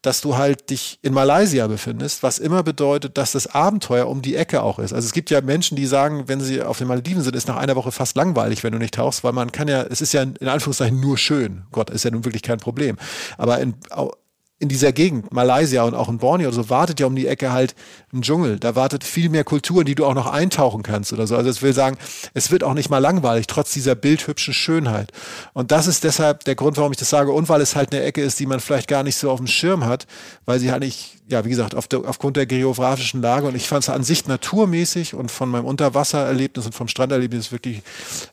dass 0.09 0.23
du 0.23 0.39
halt 0.39 0.71
dich 0.71 0.99
in 1.03 1.13
Malaysia 1.13 1.67
befindest, 1.67 2.23
was 2.23 2.39
immer 2.39 2.63
bedeutet, 2.63 3.19
dass 3.19 3.33
das 3.33 3.47
Abenteuer 3.47 4.09
um 4.09 4.23
die 4.23 4.37
Ecke 4.37 4.63
auch 4.63 4.79
ist. 4.79 4.95
Also 4.95 5.05
es 5.05 5.13
gibt 5.13 5.29
ja 5.29 5.43
Menschen, 5.43 5.77
die 5.77 5.85
sagen, 5.85 6.29
wenn 6.29 6.41
sie 6.41 6.63
auf 6.63 6.79
den 6.79 6.87
Malediven 6.89 7.23
sind, 7.23 7.37
ist 7.37 7.47
nach 7.47 7.59
einer 7.59 7.77
Woche 7.77 7.93
fast 7.93 8.17
langweilig, 8.17 8.65
wenn 8.65 8.73
du 8.73 8.79
nicht 8.79 8.95
tauchst, 8.95 9.23
weil 9.23 9.35
man 9.35 9.53
kann 9.53 9.69
ja, 9.69 9.83
es 9.83 10.01
ist 10.01 10.15
ja 10.15 10.23
in 10.23 10.49
Anführungszeichen 10.49 10.99
nur 10.99 11.19
schön. 11.19 11.65
Gott, 11.73 11.91
ist 11.91 12.07
ja 12.07 12.11
nun 12.11 12.25
wirklich 12.25 12.41
kein 12.41 12.57
Problem. 12.57 12.97
Aber 13.37 13.61
in, 13.61 13.75
in 14.61 14.69
dieser 14.69 14.93
Gegend, 14.93 15.33
Malaysia 15.33 15.85
und 15.85 15.95
auch 15.95 16.09
in 16.09 16.19
Borneo, 16.19 16.51
so 16.51 16.69
wartet 16.69 16.99
ja 16.99 17.07
um 17.07 17.15
die 17.15 17.29
Ecke 17.29 17.53
halt 17.53 17.77
ein 18.13 18.23
Dschungel. 18.23 18.59
Da 18.59 18.75
wartet 18.75 19.05
viel 19.05 19.29
mehr 19.29 19.45
Kultur, 19.45 19.83
in 19.83 19.87
die 19.87 19.95
du 19.95 20.05
auch 20.05 20.15
noch 20.15 20.27
eintauchen 20.27 20.83
kannst 20.83 21.13
oder 21.13 21.29
so. 21.29 21.37
Also 21.37 21.49
es 21.49 21.63
will 21.63 21.73
sagen, 21.73 21.97
es 22.35 22.51
wird 22.51 22.65
auch 22.65 22.75
nicht 22.75 22.91
mal 22.91 22.99
langweilig, 22.99 23.47
trotz 23.47 23.73
dieser 23.73 23.95
bildhübschen 23.95 24.53
Schönheit. 24.53 25.13
Und 25.53 25.71
das 25.71 25.87
ist 25.87 26.03
deshalb 26.03 26.43
der 26.43 26.57
Grund, 26.57 26.77
warum 26.77 26.91
ich 26.91 26.99
das 26.99 27.09
sage. 27.09 27.31
Und 27.31 27.49
weil 27.49 27.61
es 27.61 27.77
halt 27.77 27.93
eine 27.93 28.03
Ecke 28.03 28.21
ist, 28.21 28.41
die 28.41 28.47
man 28.47 28.59
vielleicht 28.59 28.89
gar 28.89 29.05
nicht 29.05 29.15
so 29.15 29.31
auf 29.31 29.39
dem 29.39 29.47
Schirm 29.47 29.85
hat, 29.85 30.09
weil 30.45 30.59
sie 30.59 30.73
halt 30.73 30.83
nicht, 30.83 31.19
ja, 31.29 31.45
wie 31.45 31.51
gesagt, 31.51 31.77
auf 31.77 31.87
der, 31.87 32.01
aufgrund 32.01 32.37
der 32.37 32.47
geografischen 32.47 33.23
Lage. 33.23 33.47
Und 33.47 33.55
ich 33.55 33.69
fand 33.69 33.85
es 33.85 33.91
an 33.91 34.03
sich 34.03 34.27
naturmäßig 34.27 35.15
und 35.15 35.31
von 35.31 35.51
meinem 35.51 35.67
Unterwassererlebnis 35.67 36.67
und 36.67 36.75
vom 36.75 36.89
Stranderlebnis 36.89 37.53
wirklich, 37.53 37.83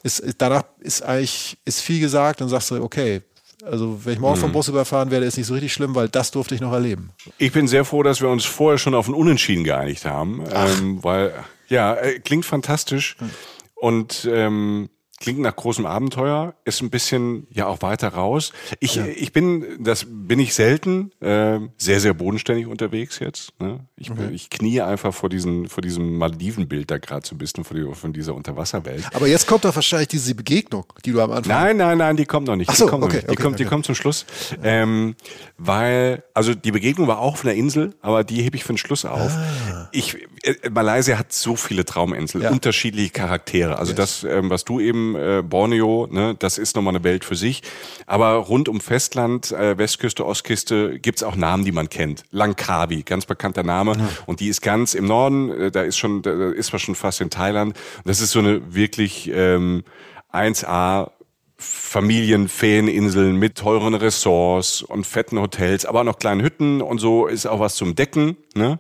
ist, 0.02 0.24
danach 0.40 0.64
ist 0.80 1.04
eigentlich, 1.04 1.60
ist 1.66 1.82
viel 1.82 2.00
gesagt 2.00 2.42
und 2.42 2.50
sagst 2.50 2.72
du, 2.72 2.82
okay, 2.82 3.22
also 3.66 4.06
wenn 4.06 4.14
ich 4.14 4.20
morgen 4.20 4.38
mhm. 4.38 4.42
vom 4.42 4.52
Bus 4.52 4.68
überfahren 4.68 5.12
werde, 5.12 5.26
ist 5.26 5.38
nicht 5.38 5.48
so 5.48 5.54
richtig 5.54 5.74
schlimm, 5.74 5.96
weil 5.96 6.10
das 6.10 6.32
durfte 6.32 6.56
ich 6.56 6.62
noch 6.62 6.74
erleben. 6.74 7.12
Ich 7.38 7.52
bin 7.52 7.68
sehr 7.68 7.86
froh, 7.86 8.04
dass 8.04 8.22
wir 8.22 8.30
uns 8.30 8.46
vorher 8.46 8.78
schon 8.78 8.94
auf 8.96 9.08
ein 9.08 9.14
Unentschieden 9.14 9.64
geeinigt 9.64 10.06
haben, 10.06 10.44
ähm, 10.52 11.04
weil 11.04 11.34
ja, 11.68 11.96
äh, 11.96 12.20
klingt 12.20 12.46
fantastisch. 12.46 13.18
Mhm. 13.20 13.30
Und 13.76 14.30
ähm, 14.32 14.90
Klingt 15.26 15.40
nach 15.40 15.56
großem 15.56 15.88
Abenteuer, 15.88 16.54
ist 16.66 16.84
ein 16.84 16.92
bisschen 16.92 17.48
ja 17.50 17.66
auch 17.66 17.82
weiter 17.82 18.10
raus. 18.10 18.54
Ich, 18.80 18.94
ja. 18.94 19.08
ich 19.08 19.34
bin, 19.34 19.66
das 19.80 20.06
bin 20.08 20.38
ich 20.38 20.54
selten, 20.54 21.12
äh, 21.20 21.62
sehr, 21.80 22.00
sehr 22.00 22.14
bodenständig 22.14 22.68
unterwegs 22.68 23.18
jetzt. 23.18 23.52
Ne? 23.60 23.80
Ich, 23.98 24.12
okay. 24.12 24.30
ich 24.32 24.52
knie 24.52 24.82
einfach 24.82 25.16
vor, 25.16 25.30
diesen, 25.30 25.68
vor 25.68 25.82
diesem 25.82 26.20
Maldivenbild 26.20 26.92
da 26.92 27.00
gerade 27.00 27.26
so 27.26 27.34
ein 27.34 27.40
bisschen 27.40 27.64
von, 27.64 27.76
die, 27.76 27.96
von 27.96 28.14
dieser 28.14 28.36
Unterwasserwelt. 28.36 29.04
Aber 29.16 29.26
jetzt 29.26 29.48
kommt 29.48 29.66
doch 29.66 29.74
wahrscheinlich 29.74 30.10
diese 30.10 30.36
Begegnung, 30.36 30.86
die 31.04 31.12
du 31.12 31.20
am 31.20 31.32
Anfang. 31.32 31.52
Nein, 31.52 31.78
nein, 31.78 31.98
nein, 31.98 32.18
die 32.18 32.26
kommt 32.26 32.46
noch 32.46 32.56
nicht. 32.56 32.70
Ach 32.70 32.76
so, 32.76 32.86
die 32.86 32.92
kommt 32.92 33.04
okay, 33.06 33.22
Die, 33.22 33.30
okay, 33.30 33.36
kommt, 33.42 33.56
okay. 33.56 33.64
die 33.64 33.70
kommt 33.70 33.86
zum 33.88 33.96
Schluss. 33.96 34.28
Ähm, 34.62 35.16
weil, 35.58 36.24
also 36.36 36.54
die 36.54 36.72
Begegnung 36.72 37.08
war 37.08 37.18
auch 37.18 37.34
auf 37.34 37.44
einer 37.44 37.56
Insel, 37.56 37.96
aber 38.02 38.24
die 38.24 38.44
hebe 38.44 38.58
ich 38.58 38.64
für 38.64 38.74
den 38.74 38.78
Schluss 38.78 39.06
auf. 39.06 39.32
Ah. 39.32 39.90
Ich, 39.92 40.18
äh, 40.44 40.70
Malaysia 40.70 41.18
hat 41.18 41.34
so 41.34 41.56
viele 41.56 41.84
Trauminseln, 41.84 42.44
ja. 42.44 42.52
unterschiedliche 42.52 43.10
Charaktere. 43.10 43.80
Also 43.80 43.94
yes. 43.94 43.98
das, 43.98 44.24
ähm, 44.24 44.52
was 44.52 44.66
du 44.66 44.80
eben 44.80 45.15
äh, 45.16 45.42
Borneo, 45.42 46.08
ne, 46.10 46.36
das 46.38 46.58
ist 46.58 46.76
nochmal 46.76 46.96
eine 46.96 47.04
Welt 47.04 47.26
für 47.26 47.36
sich. 47.36 47.62
Aber 48.06 48.34
rund 48.36 48.70
um 48.70 48.80
Festland, 48.80 49.52
äh, 49.52 49.78
Westküste, 49.78 50.26
Ostküste, 50.26 51.00
gibt's 51.00 51.24
auch 51.24 51.36
Namen, 51.36 51.66
die 51.66 51.72
man 51.72 51.90
kennt. 51.90 52.24
Langkawi, 52.32 53.04
ganz 53.04 53.26
bekannter 53.26 53.64
Name. 53.64 53.96
Mhm. 53.96 54.10
Und 54.26 54.40
die 54.40 54.48
ist 54.48 54.62
ganz 54.62 54.94
im 54.94 55.06
Norden, 55.06 55.50
äh, 55.50 55.72
da 55.72 55.82
ist 55.82 55.98
schon, 55.98 56.22
da 56.22 56.52
ist 56.52 56.72
man 56.72 56.80
schon 56.80 56.96
fast 56.96 57.22
in 57.22 57.30
Thailand. 57.30 57.78
Das 58.06 58.22
ist 58.22 58.32
so 58.32 58.40
eine 58.40 58.74
wirklich 58.74 59.30
ähm, 59.34 59.84
1A 60.32 61.12
Familienfeeninseln 61.58 63.38
mit 63.38 63.58
teuren 63.58 63.94
Ressorts 63.94 64.82
und 64.82 65.08
fetten 65.08 65.40
Hotels, 65.40 65.86
aber 65.86 66.02
auch 66.02 66.06
noch 66.06 66.20
kleinen 66.20 66.42
Hütten 66.42 66.82
und 66.82 67.00
so 67.00 67.28
ist 67.28 67.46
auch 67.46 67.60
was 67.60 67.76
zum 67.76 67.96
Decken. 67.96 68.36
Ne? 68.56 68.78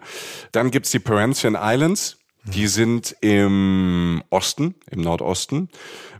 Dann 0.52 0.72
gibt's 0.72 0.92
die 0.92 1.00
Perhentian 1.00 1.58
Islands, 1.60 2.18
die 2.44 2.68
sind 2.68 3.16
im 3.22 4.24
Osten, 4.30 4.76
im 4.92 5.02
Nordosten 5.02 5.70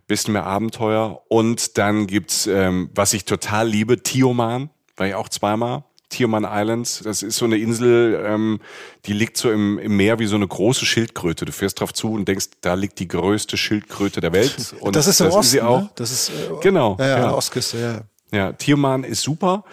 bisschen 0.08 0.34
mehr 0.34 0.45
Abenteuer. 0.45 1.22
Und 1.28 1.78
dann 1.78 2.08
gibt's, 2.08 2.47
ähm, 2.47 2.89
was 2.93 3.14
ich 3.14 3.26
total 3.26 3.68
liebe, 3.68 4.01
Tioman, 4.03 4.70
war 4.97 5.08
ich 5.08 5.16
auch 5.16 5.30
zweimal. 5.30 5.84
Tioman 6.10 6.47
Islands, 6.49 7.01
das 7.03 7.24
ist 7.24 7.38
so 7.38 7.45
eine 7.45 7.58
Insel, 7.58 8.24
ähm, 8.26 8.62
die 9.06 9.14
liegt 9.14 9.38
so 9.38 9.51
im, 9.51 9.80
im 9.80 9.97
Meer 9.97 10.20
wie 10.20 10.28
so 10.28 10.36
eine 10.36 10.47
große 10.47 10.86
Schildkröte. 10.86 11.45
Du 11.45 11.51
fährst 11.51 11.80
drauf 11.80 11.93
zu 11.93 12.14
und 12.14 12.28
denkst, 12.28 12.47
da 12.62 12.76
liegt 12.76 12.99
die 12.99 13.08
größte 13.08 13.58
Schildkröte 13.58 14.22
der 14.22 14.32
Welt. 14.32 14.76
Und 14.80 14.95
das 14.95 15.08
ist 15.08 15.20
im 15.20 15.26
das 15.26 15.36
Osten, 15.36 15.45
ist 15.45 15.51
sie 15.51 15.62
auch. 15.62 15.82
Ne? 15.82 15.89
Das 15.95 16.12
ist, 16.12 16.30
äh, 16.30 16.34
genau. 16.62 16.95
Ja, 16.99 17.08
ja, 17.08 17.20
ja. 17.20 17.34
Ostküste, 17.34 17.80
ja. 17.80 18.01
Ja, 18.38 18.53
Tioman 18.53 19.03
ist 19.03 19.22
super. 19.22 19.64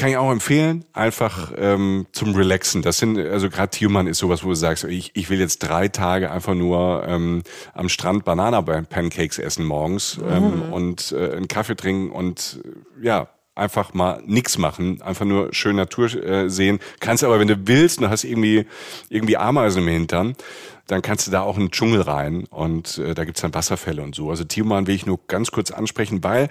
Kann 0.00 0.08
ich 0.08 0.16
auch 0.16 0.32
empfehlen, 0.32 0.86
einfach 0.94 1.52
ähm, 1.58 2.06
zum 2.12 2.34
Relaxen. 2.34 2.80
Das 2.80 2.96
sind, 2.96 3.18
also 3.18 3.50
gerade 3.50 3.68
Tioman 3.68 4.06
ist 4.06 4.16
sowas, 4.16 4.42
wo 4.42 4.48
du 4.48 4.54
sagst, 4.54 4.84
ich, 4.84 5.10
ich 5.12 5.28
will 5.28 5.38
jetzt 5.38 5.58
drei 5.58 5.88
Tage 5.88 6.30
einfach 6.30 6.54
nur 6.54 7.04
ähm, 7.06 7.42
am 7.74 7.90
Strand 7.90 8.24
Banana-Pancakes 8.24 9.38
essen 9.38 9.66
morgens 9.66 10.18
ähm, 10.26 10.68
mhm. 10.68 10.72
und 10.72 11.12
äh, 11.12 11.32
einen 11.32 11.48
Kaffee 11.48 11.76
trinken 11.76 12.12
und 12.12 12.60
ja, 13.02 13.28
einfach 13.54 13.92
mal 13.92 14.22
nix 14.24 14.56
machen, 14.56 15.02
einfach 15.02 15.26
nur 15.26 15.52
schön 15.52 15.76
Natur 15.76 16.06
äh, 16.14 16.48
sehen. 16.48 16.78
Kannst 17.00 17.22
aber, 17.22 17.38
wenn 17.38 17.48
du 17.48 17.68
willst 17.68 18.00
und 18.00 18.08
hast 18.08 18.24
irgendwie, 18.24 18.64
irgendwie 19.10 19.36
Ameisen 19.36 19.82
im 19.82 19.88
Hintern, 19.88 20.34
dann 20.86 21.02
kannst 21.02 21.26
du 21.26 21.30
da 21.30 21.42
auch 21.42 21.56
in 21.56 21.66
den 21.66 21.70
Dschungel 21.72 22.00
rein 22.00 22.44
und 22.44 22.96
äh, 22.96 23.14
da 23.14 23.24
gibt's 23.24 23.42
dann 23.42 23.52
Wasserfälle 23.52 24.02
und 24.02 24.14
so. 24.14 24.30
Also 24.30 24.44
Tioman 24.44 24.86
will 24.86 24.94
ich 24.94 25.04
nur 25.04 25.20
ganz 25.28 25.50
kurz 25.50 25.70
ansprechen, 25.70 26.24
weil 26.24 26.48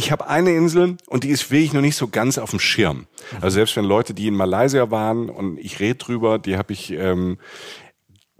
ich 0.00 0.10
habe 0.10 0.28
eine 0.28 0.52
Insel 0.52 0.96
und 1.08 1.24
die 1.24 1.28
ist 1.28 1.50
wirklich 1.50 1.74
noch 1.74 1.82
nicht 1.82 1.94
so 1.94 2.08
ganz 2.08 2.38
auf 2.38 2.48
dem 2.48 2.58
Schirm. 2.58 3.06
Also 3.42 3.56
selbst 3.56 3.76
wenn 3.76 3.84
Leute, 3.84 4.14
die 4.14 4.28
in 4.28 4.34
Malaysia 4.34 4.90
waren 4.90 5.28
und 5.28 5.58
ich 5.58 5.78
rede 5.78 5.96
drüber, 5.96 6.38
die 6.38 6.56
habe 6.56 6.72
ich 6.72 6.90
ähm, 6.92 7.36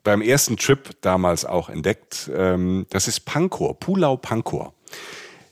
beim 0.02 0.22
ersten 0.22 0.56
Trip 0.56 0.88
damals 1.02 1.44
auch 1.44 1.68
entdeckt. 1.68 2.30
Ähm, 2.34 2.86
das 2.88 3.08
ist 3.08 3.26
Pankor, 3.26 3.78
Pulau 3.78 4.16
Pankor. 4.16 4.72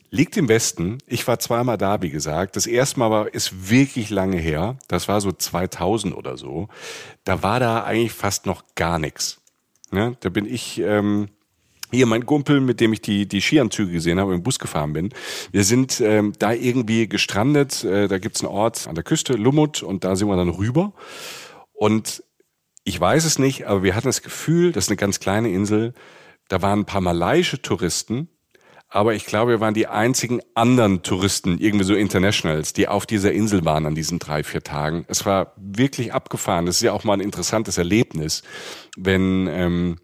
Liegt 0.08 0.38
im 0.38 0.48
Westen. 0.48 0.96
Ich 1.06 1.28
war 1.28 1.40
zweimal 1.40 1.76
da, 1.76 2.00
wie 2.00 2.08
gesagt. 2.08 2.56
Das 2.56 2.66
erste 2.66 2.98
Mal 3.00 3.10
war, 3.10 3.34
ist 3.34 3.68
wirklich 3.68 4.08
lange 4.08 4.38
her. 4.38 4.78
Das 4.88 5.08
war 5.08 5.20
so 5.20 5.30
2000 5.30 6.16
oder 6.16 6.38
so. 6.38 6.68
Da 7.24 7.42
war 7.42 7.60
da 7.60 7.84
eigentlich 7.84 8.14
fast 8.14 8.46
noch 8.46 8.64
gar 8.76 8.98
nichts. 8.98 9.42
Ne? 9.90 10.16
Da 10.20 10.30
bin 10.30 10.46
ich 10.46 10.80
ähm, 10.80 11.28
hier 11.90 12.06
mein 12.06 12.26
Kumpel, 12.26 12.60
mit 12.60 12.80
dem 12.80 12.92
ich 12.92 13.00
die, 13.00 13.26
die 13.26 13.40
Skianzüge 13.40 13.92
gesehen 13.92 14.20
habe, 14.20 14.34
im 14.34 14.42
Bus 14.42 14.58
gefahren 14.58 14.92
bin. 14.92 15.10
Wir 15.52 15.64
sind 15.64 16.00
ähm, 16.00 16.32
da 16.38 16.52
irgendwie 16.52 17.08
gestrandet. 17.08 17.84
Äh, 17.84 18.08
da 18.08 18.18
gibt's 18.18 18.42
einen 18.42 18.52
Ort 18.52 18.86
an 18.86 18.94
der 18.94 19.04
Küste, 19.04 19.34
Lumut, 19.34 19.82
und 19.82 20.04
da 20.04 20.16
sind 20.16 20.28
wir 20.28 20.36
dann 20.36 20.48
rüber. 20.48 20.92
Und 21.72 22.22
ich 22.84 23.00
weiß 23.00 23.24
es 23.24 23.38
nicht, 23.38 23.66
aber 23.66 23.82
wir 23.82 23.94
hatten 23.94 24.08
das 24.08 24.22
Gefühl, 24.22 24.72
das 24.72 24.84
ist 24.84 24.90
eine 24.90 24.96
ganz 24.96 25.20
kleine 25.20 25.50
Insel. 25.50 25.94
Da 26.48 26.62
waren 26.62 26.80
ein 26.80 26.86
paar 26.86 27.02
malaiische 27.02 27.60
Touristen, 27.60 28.28
aber 28.88 29.14
ich 29.14 29.26
glaube, 29.26 29.52
wir 29.52 29.60
waren 29.60 29.74
die 29.74 29.86
einzigen 29.86 30.40
anderen 30.54 31.02
Touristen, 31.02 31.58
irgendwie 31.58 31.84
so 31.84 31.94
Internationals, 31.94 32.72
die 32.72 32.88
auf 32.88 33.04
dieser 33.04 33.32
Insel 33.32 33.66
waren 33.66 33.84
an 33.84 33.94
diesen 33.94 34.18
drei, 34.18 34.42
vier 34.42 34.62
Tagen. 34.62 35.04
Es 35.08 35.26
war 35.26 35.52
wirklich 35.56 36.14
abgefahren. 36.14 36.64
Das 36.64 36.76
ist 36.76 36.82
ja 36.82 36.92
auch 36.92 37.04
mal 37.04 37.12
ein 37.12 37.20
interessantes 37.20 37.76
Erlebnis, 37.76 38.42
wenn 38.96 39.46
ähm, 39.50 39.96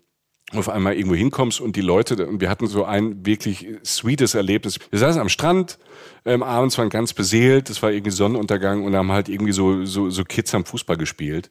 auf 0.59 0.69
einmal 0.69 0.95
irgendwo 0.95 1.15
hinkommst 1.15 1.61
und 1.61 1.77
die 1.77 1.81
Leute, 1.81 2.27
und 2.27 2.41
wir 2.41 2.51
hatten 2.51 2.67
so 2.67 2.85
ein 2.85 3.25
wirklich 3.27 3.67
sweetes 3.85 4.35
Erlebnis. 4.35 4.79
Wir 4.91 4.99
saßen 4.99 5.21
am 5.21 5.29
Strand, 5.29 5.79
ähm, 6.25 6.43
abends 6.43 6.79
waren 6.79 6.89
ganz 6.89 7.13
beseelt, 7.13 7.71
es 7.71 7.83
war 7.83 7.93
irgendwie 7.93 8.11
Sonnenuntergang 8.11 8.85
und 8.85 8.95
haben 8.95 9.13
halt 9.13 9.29
irgendwie 9.29 9.53
so, 9.53 9.85
so, 9.85 10.11
so 10.11 10.25
Kids 10.25 10.55
am 10.55 10.65
Fußball 10.65 10.97
gespielt. 10.97 11.51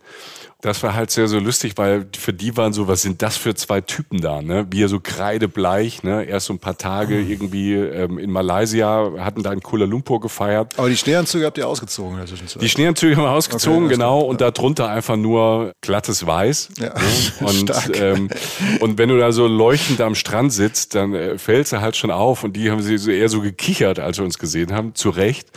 Das 0.63 0.81
war 0.81 0.93
halt 0.93 1.11
sehr, 1.11 1.27
so 1.27 1.39
lustig, 1.39 1.73
weil 1.75 2.07
für 2.17 2.31
die 2.31 2.55
waren 2.55 2.71
so, 2.71 2.87
was 2.87 3.01
sind 3.01 3.21
das 3.21 3.35
für 3.35 3.53
zwei 3.53 3.81
Typen 3.81 4.21
da, 4.21 4.41
ne? 4.41 4.65
Wir 4.71 4.87
so 4.87 5.01
kreidebleich, 5.01 6.03
ne? 6.03 6.23
Erst 6.23 6.45
so 6.45 6.53
ein 6.53 6.59
paar 6.59 6.77
Tage 6.77 7.15
mhm. 7.15 7.29
irgendwie 7.29 7.73
ähm, 7.73 8.17
in 8.17 8.31
Malaysia, 8.31 9.11
hatten 9.19 9.43
da 9.43 9.51
in 9.51 9.59
Kuala 9.59 9.83
Lumpur 9.83 10.21
gefeiert. 10.21 10.79
Aber 10.79 10.87
die 10.87 10.95
Schneeanzüge 10.95 11.45
habt 11.45 11.57
ihr 11.57 11.67
ausgezogen 11.67 12.13
in 12.13 12.19
der 12.19 12.27
Zwischenzeit? 12.27 12.61
Die 12.61 12.69
Schneeanzüge 12.69 13.17
haben 13.17 13.23
wir 13.23 13.31
ausgezogen, 13.31 13.87
okay, 13.87 13.95
genau, 13.95 14.21
und 14.21 14.39
darunter 14.39 14.87
einfach 14.87 15.17
nur 15.17 15.73
glattes 15.81 16.25
Weiß. 16.25 16.69
Ja. 16.79 16.93
Ne? 16.93 16.93
Und, 17.41 17.71
ähm, 17.95 18.29
und 18.79 18.97
wenn 18.97 19.09
du 19.09 19.17
da 19.17 19.31
so 19.31 19.47
leuchtend 19.47 19.99
am 19.99 20.15
Strand 20.15 20.53
sitzt, 20.53 20.95
dann 20.95 21.13
äh, 21.13 21.37
fällst 21.37 21.73
du 21.73 21.81
halt 21.81 21.97
schon 21.97 22.09
auf 22.09 22.43
und 22.43 22.53
die 22.55 22.71
haben 22.71 22.81
sie 22.81 22.97
so 22.97 23.11
eher 23.11 23.27
so 23.27 23.41
gekichert, 23.41 23.99
als 23.99 24.17
wir 24.17 24.23
uns 24.23 24.39
gesehen 24.39 24.71
haben, 24.71 24.95
zu 24.95 25.09
Recht. 25.09 25.49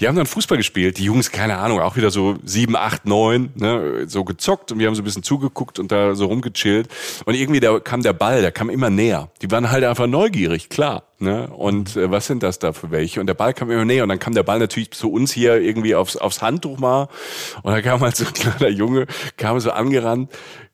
Die 0.00 0.06
haben 0.06 0.16
dann 0.16 0.26
Fußball 0.26 0.56
gespielt, 0.56 0.98
die 0.98 1.04
Jungs, 1.04 1.32
keine 1.32 1.58
Ahnung, 1.58 1.80
auch 1.80 1.96
wieder 1.96 2.10
so 2.10 2.36
sieben, 2.44 2.76
acht, 2.76 3.04
neun, 3.04 3.50
ne, 3.56 4.04
so 4.06 4.24
gezockt 4.24 4.70
und 4.70 4.78
wir 4.78 4.86
haben 4.86 4.94
so 4.94 5.02
ein 5.02 5.04
bisschen 5.04 5.24
zugeguckt 5.24 5.78
und 5.78 5.90
da 5.90 6.14
so 6.14 6.26
rumgechillt. 6.26 6.88
Und 7.24 7.34
irgendwie 7.34 7.60
da 7.60 7.80
kam 7.80 8.02
der 8.02 8.12
Ball, 8.12 8.40
der 8.40 8.52
kam 8.52 8.70
immer 8.70 8.90
näher. 8.90 9.30
Die 9.42 9.50
waren 9.50 9.70
halt 9.70 9.84
einfach 9.84 10.06
neugierig, 10.06 10.68
klar. 10.68 11.04
Ne? 11.20 11.48
Und 11.48 11.96
äh, 11.96 12.10
was 12.12 12.26
sind 12.26 12.44
das 12.44 12.60
da 12.60 12.72
für 12.72 12.92
welche? 12.92 13.20
Und 13.20 13.26
der 13.26 13.34
Ball 13.34 13.52
kam 13.52 13.72
immer 13.72 13.84
näher 13.84 14.04
und 14.04 14.08
dann 14.08 14.20
kam 14.20 14.34
der 14.34 14.44
Ball 14.44 14.60
natürlich 14.60 14.92
zu 14.92 15.10
uns 15.10 15.32
hier 15.32 15.60
irgendwie 15.60 15.96
aufs, 15.96 16.16
aufs 16.16 16.42
Handtuch 16.42 16.78
mal. 16.78 17.08
Und 17.62 17.72
da 17.72 17.82
kam 17.82 18.00
halt 18.00 18.14
so 18.14 18.24
ein 18.24 18.32
kleiner 18.34 18.68
Junge, 18.68 19.06
kam 19.36 19.58
so 19.58 19.72
angerannt, 19.72 20.30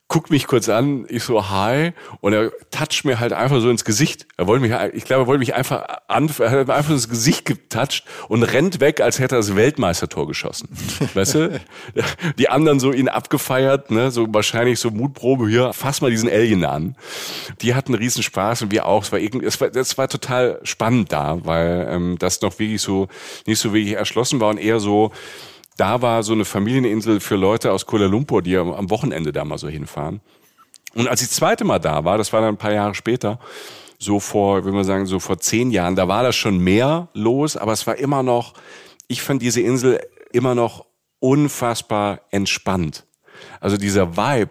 guckt 0.09 0.31
mich 0.31 0.47
kurz 0.47 0.69
an, 0.69 1.07
ich 1.09 1.25
so 1.25 1.49
hi 1.49 1.93
und 2.21 2.35
er 2.35 2.53
toucht 2.71 3.05
mir 3.05 3.21
halt 3.21 3.33
einfach 3.33 3.61
so 3.61 3.71
ins 3.71 3.85
Gesicht. 3.85 4.27
Er 4.37 4.47
wollte 4.47 4.63
mich, 4.63 4.73
ich 4.93 5.05
glaube, 5.05 5.23
er 5.23 5.27
wollte 5.27 5.39
mich 5.39 5.55
einfach 5.55 5.85
an, 6.09 6.31
er 6.39 6.51
hat 6.51 6.71
einfach 6.71 6.91
ins 6.91 7.09
Gesicht 7.09 7.47
getoucht 7.47 8.05
und 8.29 8.43
rennt 8.43 8.81
weg, 8.81 9.01
als 9.01 9.19
hätte 9.19 9.37
er 9.37 9.39
das 9.39 9.57
Weltmeistertor 9.57 10.29
geschossen. 10.29 10.69
weißt 11.15 11.35
du? 11.35 11.61
Die 12.39 12.49
anderen 12.49 12.81
so 12.81 12.93
ihn 12.93 13.09
abgefeiert, 13.09 13.91
ne, 13.91 14.11
so 14.11 14.27
wahrscheinlich 14.29 14.79
so 14.79 14.91
Mutprobe 14.91 15.49
hier, 15.49 15.73
fass 15.73 16.03
mal 16.03 16.11
diesen 16.11 16.29
Alien 16.29 16.65
an. 16.65 16.97
Die 17.63 17.75
hatten 17.75 17.95
riesen 17.95 18.23
Spaß 18.23 18.63
und 18.63 18.73
wir 18.73 18.87
auch. 18.87 19.05
Es 19.05 19.13
war 19.13 19.19
irgendwie, 19.19 19.47
es 19.47 19.61
war, 19.61 19.71
das 19.71 19.97
war 19.97 20.09
total 20.09 20.61
spannend 20.65 21.13
da, 21.13 21.45
weil 21.45 21.89
ähm, 21.91 22.17
das 22.19 22.43
noch 22.43 22.59
wirklich 22.59 22.83
so 22.83 23.09
nicht 23.47 23.59
so 23.59 23.73
wirklich 23.73 23.95
erschlossen 23.95 24.41
war 24.41 24.51
und 24.51 24.59
eher 24.59 24.81
so 24.81 25.13
da 25.77 26.03
war 26.03 26.23
so 26.23 26.33
eine 26.33 26.45
Familieninsel 26.45 27.21
für 27.21 27.37
Leute 27.37 27.73
aus 27.73 27.87
Kuala 27.87 28.07
Lumpur, 28.07 28.43
die 28.43 28.57
am 28.57 28.91
Wochenende 28.91 29.33
da 29.33 29.45
mal 29.45 29.59
so 29.59 29.69
hinfahren. 29.69 30.21
Und 30.95 31.09
als 31.09 31.23
ich 31.23 31.29
das 31.29 31.37
zweite 31.37 31.65
Mal 31.65 31.81
da 31.81 32.05
war, 32.05 32.19
das 32.19 32.33
war 32.33 32.41
dann 32.41 32.55
ein 32.55 32.59
paar 32.59 32.73
Jahre 32.73 32.95
später, 32.95 33.41
so 33.99 34.21
vor, 34.21 34.65
wenn 34.65 34.75
wir 34.75 34.85
sagen, 34.85 35.07
so 35.07 35.19
vor 35.19 35.39
zehn 35.39 35.71
Jahren, 35.71 35.97
da 35.97 36.07
war 36.09 36.23
das 36.23 36.37
schon 36.37 36.59
mehr 36.59 37.09
los, 37.15 37.57
aber 37.57 37.73
es 37.73 37.87
war 37.87 37.97
immer 37.97 38.23
noch, 38.23 38.55
ich 39.09 39.23
fand 39.23 39.43
diese 39.43 39.61
Insel 39.61 40.01
immer 40.33 40.55
noch 40.55 40.87
unfassbar 41.19 42.21
entspannt. 42.31 43.07
Also 43.61 43.77
dieser 43.77 44.17
Vibe, 44.17 44.51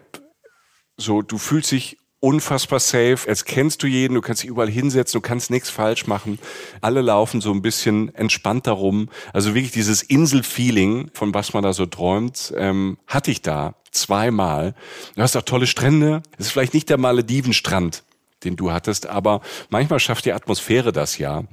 so 0.96 1.22
du 1.22 1.38
fühlst 1.38 1.72
dich 1.72 1.98
unfassbar 2.24 2.80
safe. 2.80 3.18
Jetzt 3.26 3.44
kennst 3.44 3.82
du 3.82 3.86
jeden, 3.86 4.14
du 4.14 4.22
kannst 4.22 4.42
dich 4.42 4.48
überall 4.48 4.70
hinsetzen, 4.70 5.20
du 5.20 5.28
kannst 5.28 5.50
nichts 5.50 5.68
falsch 5.68 6.06
machen. 6.06 6.38
Alle 6.80 7.02
laufen 7.02 7.42
so 7.42 7.52
ein 7.52 7.60
bisschen 7.60 8.14
entspannt 8.14 8.66
darum. 8.66 9.10
Also 9.34 9.54
wirklich 9.54 9.72
dieses 9.72 10.02
Inselfeeling, 10.02 11.10
von 11.12 11.34
was 11.34 11.52
man 11.52 11.62
da 11.62 11.74
so 11.74 11.84
träumt, 11.84 12.54
ähm, 12.56 12.96
hatte 13.06 13.30
ich 13.30 13.42
da 13.42 13.74
zweimal. 13.90 14.74
Du 15.14 15.22
hast 15.22 15.36
auch 15.36 15.42
tolle 15.42 15.66
Strände. 15.66 16.22
Es 16.38 16.46
ist 16.46 16.52
vielleicht 16.52 16.72
nicht 16.72 16.88
der 16.88 16.96
Maledivenstrand, 16.96 18.04
den 18.44 18.56
du 18.56 18.72
hattest. 18.72 19.06
Aber 19.06 19.40
manchmal 19.70 19.98
schafft 19.98 20.24
die 20.24 20.32
Atmosphäre 20.32 20.92
das 20.92 21.18
ja. 21.18 21.44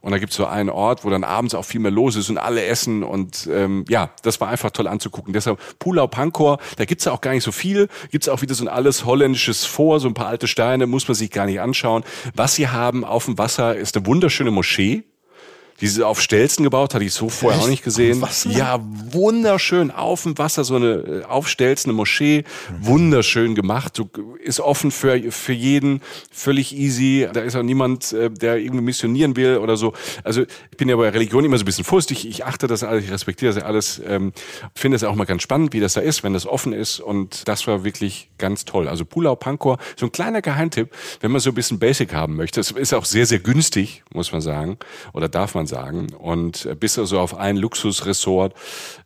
Und 0.00 0.12
da 0.12 0.18
gibt 0.18 0.30
es 0.30 0.36
so 0.36 0.46
einen 0.46 0.70
Ort, 0.70 1.04
wo 1.04 1.10
dann 1.10 1.24
abends 1.24 1.54
auch 1.54 1.64
viel 1.64 1.80
mehr 1.80 1.90
los 1.90 2.16
ist 2.16 2.30
und 2.30 2.38
alle 2.38 2.64
essen. 2.64 3.02
Und 3.02 3.48
ähm, 3.52 3.84
ja, 3.88 4.10
das 4.22 4.40
war 4.40 4.48
einfach 4.48 4.70
toll 4.70 4.86
anzugucken. 4.86 5.32
Deshalb 5.32 5.58
Pulau 5.78 6.06
Pankor, 6.06 6.58
da 6.76 6.84
gibt's 6.84 7.04
ja 7.04 7.12
auch 7.12 7.20
gar 7.20 7.32
nicht 7.32 7.44
so 7.44 7.52
viel. 7.52 7.88
Gibt's 8.10 8.28
auch 8.28 8.42
wieder 8.42 8.54
so 8.54 8.64
ein 8.64 8.68
alles 8.68 9.04
holländisches 9.04 9.64
Vor, 9.64 10.00
so 10.00 10.08
ein 10.08 10.14
paar 10.14 10.28
alte 10.28 10.46
Steine, 10.46 10.86
muss 10.86 11.08
man 11.08 11.14
sich 11.14 11.30
gar 11.30 11.46
nicht 11.46 11.60
anschauen. 11.60 12.04
Was 12.34 12.54
sie 12.54 12.68
haben 12.68 13.04
auf 13.04 13.24
dem 13.24 13.38
Wasser 13.38 13.76
ist 13.76 13.96
eine 13.96 14.06
wunderschöne 14.06 14.50
Moschee 14.50 15.04
die 15.80 15.88
sie 15.88 16.04
auf 16.04 16.20
Stelzen 16.20 16.64
gebaut, 16.64 16.94
hatte 16.94 17.04
ich 17.04 17.12
so 17.12 17.28
vorher 17.28 17.58
Echt? 17.58 17.66
auch 17.66 17.70
nicht 17.70 17.84
gesehen. 17.84 18.24
Ja, 18.48 18.80
wunderschön 18.82 19.90
auf 19.90 20.22
dem 20.22 20.38
Wasser, 20.38 20.64
so 20.64 20.76
eine 20.76 20.94
äh, 20.94 21.24
aufstelzende 21.24 21.94
Moschee, 21.94 22.44
wunderschön 22.80 23.54
gemacht, 23.54 23.96
so, 23.96 24.08
ist 24.42 24.60
offen 24.60 24.90
für, 24.90 25.30
für 25.30 25.52
jeden, 25.52 26.00
völlig 26.30 26.74
easy. 26.74 27.28
Da 27.32 27.40
ist 27.40 27.56
auch 27.56 27.62
niemand, 27.62 28.12
äh, 28.12 28.30
der 28.30 28.58
irgendwie 28.58 28.84
missionieren 28.84 29.36
will 29.36 29.58
oder 29.58 29.76
so. 29.76 29.92
Also 30.24 30.42
ich 30.42 30.76
bin 30.76 30.88
ja 30.88 30.96
bei 30.96 31.08
Religion 31.08 31.44
immer 31.44 31.58
so 31.58 31.62
ein 31.62 31.66
bisschen 31.66 31.84
vorsichtig. 31.84 32.28
Ich 32.28 32.44
achte 32.44 32.66
das 32.66 32.82
alles, 32.82 33.04
ich 33.04 33.10
respektiere 33.10 33.54
das 33.54 33.62
alles, 33.62 34.00
ähm, 34.06 34.32
finde 34.74 34.96
es 34.96 35.04
auch 35.04 35.14
mal 35.14 35.24
ganz 35.24 35.42
spannend, 35.42 35.72
wie 35.72 35.80
das 35.80 35.94
da 35.94 36.00
ist, 36.00 36.22
wenn 36.22 36.32
das 36.32 36.46
offen 36.46 36.72
ist. 36.72 37.00
Und 37.00 37.48
das 37.48 37.66
war 37.66 37.84
wirklich 37.84 38.30
ganz 38.38 38.64
toll. 38.64 38.88
Also 38.88 39.04
Pulau 39.04 39.36
Pankor, 39.36 39.78
so 39.96 40.06
ein 40.06 40.12
kleiner 40.12 40.42
Geheimtipp, 40.42 40.90
wenn 41.20 41.30
man 41.30 41.40
so 41.40 41.50
ein 41.50 41.54
bisschen 41.54 41.78
Basic 41.78 42.14
haben 42.14 42.36
möchte. 42.36 42.60
Es 42.60 42.70
ist 42.70 42.94
auch 42.94 43.04
sehr, 43.04 43.26
sehr 43.26 43.38
günstig, 43.38 44.02
muss 44.12 44.32
man 44.32 44.40
sagen. 44.40 44.78
Oder 45.12 45.28
darf 45.28 45.54
man 45.54 45.65
man 45.66 45.68
sagen. 45.68 46.12
Und 46.14 46.68
bis 46.80 46.98
also 46.98 47.20
auf 47.20 47.36
ein 47.36 47.56
Luxusresort, 47.56 48.54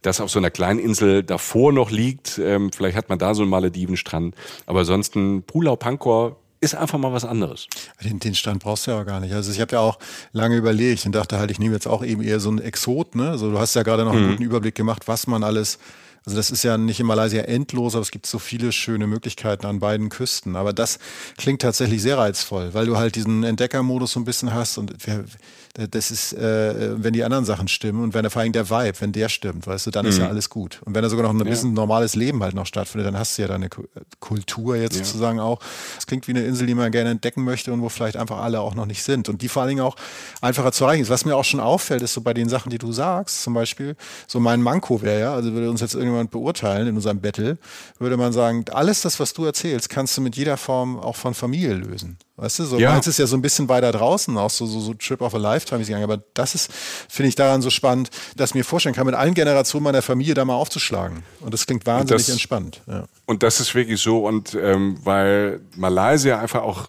das 0.02 0.20
auf 0.20 0.30
so 0.30 0.38
einer 0.38 0.50
kleinen 0.50 0.78
Insel 0.78 1.22
davor 1.22 1.72
noch 1.72 1.90
liegt. 1.90 2.38
Ähm, 2.38 2.70
vielleicht 2.72 2.96
hat 2.96 3.08
man 3.08 3.18
da 3.18 3.34
so 3.34 3.42
einen 3.42 3.50
Maledivenstrand. 3.50 4.34
Aber 4.66 4.80
ansonsten 4.80 5.42
Pulau 5.42 5.76
Pankor 5.76 6.36
ist 6.60 6.74
einfach 6.74 6.98
mal 6.98 7.12
was 7.12 7.24
anderes. 7.24 7.66
Den, 8.04 8.18
den 8.18 8.34
Strand 8.34 8.62
brauchst 8.62 8.86
du 8.86 8.90
ja 8.90 9.00
auch 9.00 9.06
gar 9.06 9.20
nicht. 9.20 9.32
Also 9.32 9.50
ich 9.50 9.60
habe 9.60 9.72
ja 9.72 9.80
auch 9.80 9.98
lange 10.32 10.56
überlegt 10.56 11.06
und 11.06 11.14
dachte 11.14 11.38
halt, 11.38 11.50
ich 11.50 11.58
nehme 11.58 11.74
jetzt 11.74 11.86
auch 11.86 12.04
eben 12.04 12.22
eher 12.22 12.38
so 12.38 12.50
einen 12.50 12.58
Exot. 12.58 13.14
Ne? 13.14 13.30
Also 13.30 13.50
du 13.50 13.58
hast 13.58 13.74
ja 13.74 13.82
gerade 13.82 14.04
noch 14.04 14.12
einen 14.12 14.26
mhm. 14.26 14.30
guten 14.32 14.42
Überblick 14.42 14.74
gemacht, 14.74 15.08
was 15.08 15.26
man 15.26 15.42
alles 15.42 15.78
also 16.24 16.36
das 16.36 16.50
ist 16.50 16.62
ja 16.62 16.76
nicht 16.76 17.00
in 17.00 17.06
Malaysia 17.06 17.42
endlos, 17.42 17.94
aber 17.94 18.02
es 18.02 18.10
gibt 18.10 18.26
so 18.26 18.38
viele 18.38 18.72
schöne 18.72 19.06
Möglichkeiten 19.06 19.66
an 19.66 19.80
beiden 19.80 20.08
Küsten. 20.10 20.56
Aber 20.56 20.72
das 20.72 20.98
klingt 21.38 21.62
tatsächlich 21.62 22.02
sehr 22.02 22.18
reizvoll, 22.18 22.74
weil 22.74 22.86
du 22.86 22.96
halt 22.96 23.16
diesen 23.16 23.42
Entdeckermodus 23.44 24.12
so 24.12 24.20
ein 24.20 24.24
bisschen 24.24 24.52
hast 24.52 24.78
und 24.78 24.94
das 25.74 26.10
ist, 26.10 26.32
äh, 26.32 27.02
wenn 27.02 27.12
die 27.12 27.22
anderen 27.22 27.44
Sachen 27.44 27.68
stimmen 27.68 28.02
und 28.02 28.12
wenn 28.12 28.28
vor 28.28 28.42
allem 28.42 28.52
der 28.52 28.68
Vibe, 28.68 29.00
wenn 29.00 29.12
der 29.12 29.28
stimmt, 29.28 29.66
weißt 29.66 29.86
du, 29.86 29.90
dann 29.92 30.04
mhm. 30.04 30.10
ist 30.10 30.18
ja 30.18 30.24
mhm. 30.24 30.30
alles 30.30 30.50
gut. 30.50 30.80
Und 30.84 30.94
wenn 30.94 31.02
da 31.02 31.08
sogar 31.08 31.32
noch 31.32 31.38
ein 31.38 31.48
bisschen 31.48 31.74
normales 31.74 32.16
Leben 32.16 32.42
halt 32.42 32.54
noch 32.54 32.66
stattfindet, 32.66 33.06
dann 33.06 33.18
hast 33.18 33.38
du 33.38 33.42
ja 33.42 33.48
deine 33.48 33.68
Kultur 34.18 34.76
jetzt 34.76 34.96
ja. 34.96 35.04
sozusagen 35.04 35.38
auch. 35.38 35.60
Es 35.96 36.06
klingt 36.06 36.26
wie 36.26 36.32
eine 36.32 36.44
Insel, 36.44 36.66
die 36.66 36.74
man 36.74 36.90
gerne 36.90 37.10
entdecken 37.10 37.44
möchte 37.44 37.72
und 37.72 37.82
wo 37.82 37.88
vielleicht 37.88 38.16
einfach 38.16 38.38
alle 38.38 38.60
auch 38.60 38.74
noch 38.74 38.86
nicht 38.86 39.02
sind. 39.04 39.28
Und 39.28 39.42
die 39.42 39.48
vor 39.48 39.62
allen 39.62 39.70
Dingen 39.70 39.82
auch 39.82 39.96
einfacher 40.40 40.72
zu 40.72 40.84
erreichen 40.84 41.02
ist. 41.02 41.10
Was 41.10 41.24
mir 41.24 41.36
auch 41.36 41.44
schon 41.44 41.60
auffällt, 41.60 42.02
ist 42.02 42.14
so 42.14 42.20
bei 42.20 42.34
den 42.34 42.48
Sachen, 42.48 42.70
die 42.70 42.78
du 42.78 42.90
sagst, 42.92 43.42
zum 43.42 43.54
Beispiel, 43.54 43.96
so 44.26 44.40
mein 44.40 44.62
Manko 44.62 45.02
wäre 45.02 45.20
ja, 45.20 45.34
also 45.34 45.52
würde 45.52 45.70
uns 45.70 45.80
jetzt 45.80 45.94
irgendjemand 46.10 46.30
beurteilen 46.30 46.88
in 46.88 46.96
unserem 46.96 47.20
Battle, 47.20 47.58
würde 47.98 48.16
man 48.16 48.32
sagen, 48.32 48.64
alles 48.72 49.02
das, 49.02 49.20
was 49.20 49.32
du 49.32 49.44
erzählst, 49.44 49.88
kannst 49.88 50.16
du 50.16 50.20
mit 50.20 50.36
jeder 50.36 50.56
Form 50.56 50.98
auch 50.98 51.16
von 51.16 51.34
Familie 51.34 51.74
lösen. 51.74 52.18
Weißt 52.36 52.58
du, 52.58 52.64
so 52.64 52.78
ja. 52.78 52.92
meins 52.92 53.06
ist 53.06 53.18
ja 53.18 53.26
so 53.26 53.36
ein 53.36 53.42
bisschen 53.42 53.68
weiter 53.68 53.92
draußen, 53.92 54.36
auch 54.38 54.48
so, 54.48 54.64
so, 54.64 54.80
so 54.80 54.94
Trip 54.94 55.20
of 55.20 55.34
a 55.34 55.38
Lifetime 55.38 55.82
ist 55.82 55.88
gegangen. 55.88 56.04
Aber 56.04 56.22
das 56.32 56.54
ist, 56.54 56.72
finde 56.72 57.28
ich 57.28 57.34
daran 57.34 57.60
so 57.60 57.68
spannend, 57.68 58.08
dass 58.36 58.50
ich 58.50 58.54
mir 58.54 58.64
vorstellen 58.64 58.94
kann, 58.94 59.04
mit 59.04 59.14
allen 59.14 59.34
Generationen 59.34 59.84
meiner 59.84 60.00
Familie 60.00 60.34
da 60.34 60.44
mal 60.44 60.54
aufzuschlagen. 60.54 61.22
Und 61.40 61.52
das 61.52 61.66
klingt 61.66 61.84
wahnsinnig 61.84 62.26
das, 62.26 62.32
entspannt. 62.32 62.80
Ja. 62.86 63.04
Und 63.26 63.42
das 63.42 63.60
ist 63.60 63.74
wirklich 63.74 64.00
so. 64.00 64.26
Und 64.26 64.54
ähm, 64.54 64.98
weil 65.04 65.60
Malaysia 65.76 66.38
einfach 66.40 66.62
auch 66.62 66.88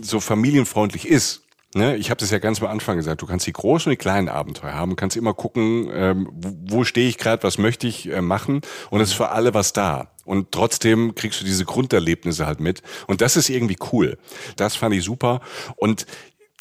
so 0.00 0.20
familienfreundlich 0.20 1.08
ist. 1.08 1.42
Ne, 1.74 1.96
ich 1.96 2.10
habe 2.10 2.18
das 2.18 2.30
ja 2.30 2.38
ganz 2.38 2.60
am 2.60 2.68
Anfang 2.68 2.98
gesagt, 2.98 3.22
du 3.22 3.26
kannst 3.26 3.46
die 3.46 3.52
großen 3.52 3.88
und 3.88 3.92
die 3.92 4.02
kleinen 4.02 4.28
Abenteuer 4.28 4.74
haben, 4.74 4.94
kannst 4.94 5.16
immer 5.16 5.32
gucken, 5.32 5.88
ähm, 5.90 6.28
wo, 6.30 6.76
wo 6.76 6.84
stehe 6.84 7.08
ich 7.08 7.16
gerade, 7.16 7.42
was 7.44 7.56
möchte 7.56 7.86
ich 7.86 8.10
äh, 8.10 8.20
machen 8.20 8.60
und 8.90 9.00
es 9.00 9.10
ist 9.10 9.14
für 9.14 9.30
alle 9.30 9.54
was 9.54 9.72
da. 9.72 10.10
Und 10.26 10.52
trotzdem 10.52 11.14
kriegst 11.14 11.40
du 11.40 11.46
diese 11.46 11.64
Grunderlebnisse 11.64 12.46
halt 12.46 12.60
mit. 12.60 12.82
Und 13.06 13.22
das 13.22 13.36
ist 13.36 13.48
irgendwie 13.48 13.78
cool. 13.90 14.18
Das 14.56 14.76
fand 14.76 14.94
ich 14.94 15.02
super. 15.02 15.40
Und 15.76 16.06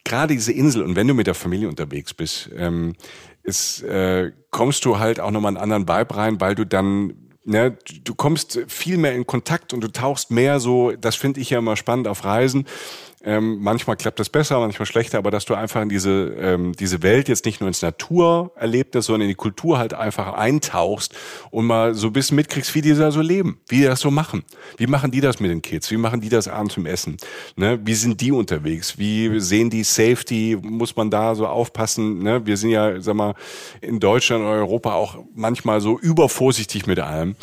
gerade 0.05 0.33
diese 0.33 0.53
Insel, 0.53 0.81
und 0.81 0.95
wenn 0.95 1.07
du 1.07 1.13
mit 1.13 1.27
der 1.27 1.35
Familie 1.35 1.67
unterwegs 1.67 2.13
bist, 2.13 2.49
ähm, 2.55 2.95
ist, 3.43 3.83
äh, 3.83 4.31
kommst 4.49 4.85
du 4.85 4.97
halt 4.97 5.19
auch 5.19 5.31
nochmal 5.31 5.49
einen 5.57 5.57
anderen 5.71 5.87
Vibe 5.89 6.15
rein, 6.15 6.39
weil 6.39 6.55
du 6.55 6.65
dann 6.65 7.31
ne, 7.43 7.77
du 8.03 8.15
kommst 8.15 8.59
viel 8.67 8.97
mehr 8.97 9.13
in 9.13 9.25
Kontakt 9.25 9.73
und 9.73 9.81
du 9.81 9.87
tauchst 9.87 10.31
mehr 10.31 10.59
so, 10.59 10.91
das 10.91 11.15
finde 11.15 11.39
ich 11.39 11.49
ja 11.49 11.59
immer 11.59 11.75
spannend 11.75 12.07
auf 12.07 12.23
Reisen, 12.23 12.65
ähm, 13.23 13.59
manchmal 13.61 13.97
klappt 13.97 14.19
das 14.19 14.29
besser, 14.29 14.59
manchmal 14.59 14.85
schlechter, 14.85 15.17
aber 15.17 15.31
dass 15.31 15.45
du 15.45 15.53
einfach 15.53 15.81
in 15.81 15.89
diese, 15.89 16.33
ähm, 16.39 16.73
diese 16.73 17.03
Welt 17.03 17.29
jetzt 17.29 17.45
nicht 17.45 17.59
nur 17.59 17.67
ins 17.67 17.81
Naturerlebnis, 17.81 19.05
sondern 19.05 19.23
in 19.23 19.29
die 19.29 19.35
Kultur 19.35 19.77
halt 19.77 19.93
einfach 19.93 20.33
eintauchst 20.33 21.13
und 21.51 21.65
mal 21.65 21.93
so 21.93 22.07
ein 22.07 22.13
bisschen 22.13 22.35
mitkriegst, 22.35 22.73
wie 22.73 22.81
die 22.81 22.95
da 22.95 23.11
so 23.11 23.21
leben, 23.21 23.59
wie 23.67 23.77
die 23.77 23.83
das 23.83 23.99
so 23.99 24.11
machen. 24.11 24.43
Wie 24.77 24.87
machen 24.87 25.11
die 25.11 25.21
das 25.21 25.39
mit 25.39 25.51
den 25.51 25.61
Kids? 25.61 25.91
Wie 25.91 25.97
machen 25.97 26.21
die 26.21 26.29
das 26.29 26.47
abends 26.47 26.77
im 26.77 26.85
Essen? 26.85 27.17
Ne? 27.55 27.79
Wie 27.83 27.93
sind 27.93 28.19
die 28.21 28.31
unterwegs? 28.31 28.97
Wie 28.97 29.39
sehen 29.39 29.69
die 29.69 29.83
Safety? 29.83 30.57
Muss 30.61 30.95
man 30.95 31.11
da 31.11 31.35
so 31.35 31.47
aufpassen? 31.47 32.23
Ne? 32.23 32.45
Wir 32.45 32.57
sind 32.57 32.71
ja, 32.71 32.99
sag 33.01 33.15
mal, 33.15 33.35
in 33.81 33.99
Deutschland 33.99 34.43
und 34.43 34.49
Europa 34.49 34.93
auch 34.93 35.17
manchmal 35.35 35.81
so 35.81 35.99
übervorsichtig 35.99 36.87
mit 36.87 36.99
allem. 36.99 37.35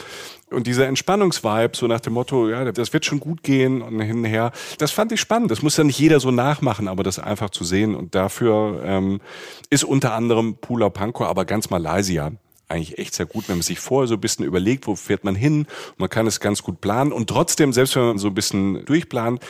Und 0.50 0.66
dieser 0.66 0.86
Entspannungsvibe, 0.86 1.72
so 1.74 1.86
nach 1.86 2.00
dem 2.00 2.14
Motto, 2.14 2.48
ja, 2.48 2.70
das 2.72 2.92
wird 2.92 3.04
schon 3.04 3.20
gut 3.20 3.42
gehen 3.42 3.82
und 3.82 4.00
hin 4.00 4.18
und 4.18 4.24
her, 4.24 4.52
das 4.78 4.90
fand 4.90 5.12
ich 5.12 5.20
spannend. 5.20 5.50
Das 5.50 5.62
muss 5.62 5.76
ja 5.76 5.84
nicht 5.84 5.98
jeder 5.98 6.20
so 6.20 6.30
nachmachen, 6.30 6.88
aber 6.88 7.02
das 7.02 7.18
einfach 7.18 7.50
zu 7.50 7.64
sehen. 7.64 7.94
Und 7.94 8.14
dafür 8.14 8.82
ähm, 8.84 9.20
ist 9.68 9.84
unter 9.84 10.14
anderem 10.14 10.56
Pula 10.56 10.88
Panko, 10.88 11.24
aber 11.24 11.44
ganz 11.44 11.70
Malaysia 11.70 12.32
eigentlich 12.68 12.98
echt 12.98 13.14
sehr 13.14 13.26
gut, 13.26 13.48
wenn 13.48 13.56
man 13.56 13.62
sich 13.62 13.80
vorher 13.80 14.08
so 14.08 14.14
ein 14.14 14.20
bisschen 14.20 14.44
überlegt, 14.44 14.86
wo 14.86 14.94
fährt 14.94 15.24
man 15.24 15.34
hin. 15.34 15.66
Man 15.96 16.10
kann 16.10 16.26
es 16.26 16.38
ganz 16.38 16.62
gut 16.62 16.80
planen 16.80 17.12
und 17.12 17.28
trotzdem, 17.28 17.72
selbst 17.72 17.96
wenn 17.96 18.06
man 18.06 18.18
so 18.18 18.28
ein 18.28 18.34
bisschen 18.34 18.84
durchplant, 18.84 19.42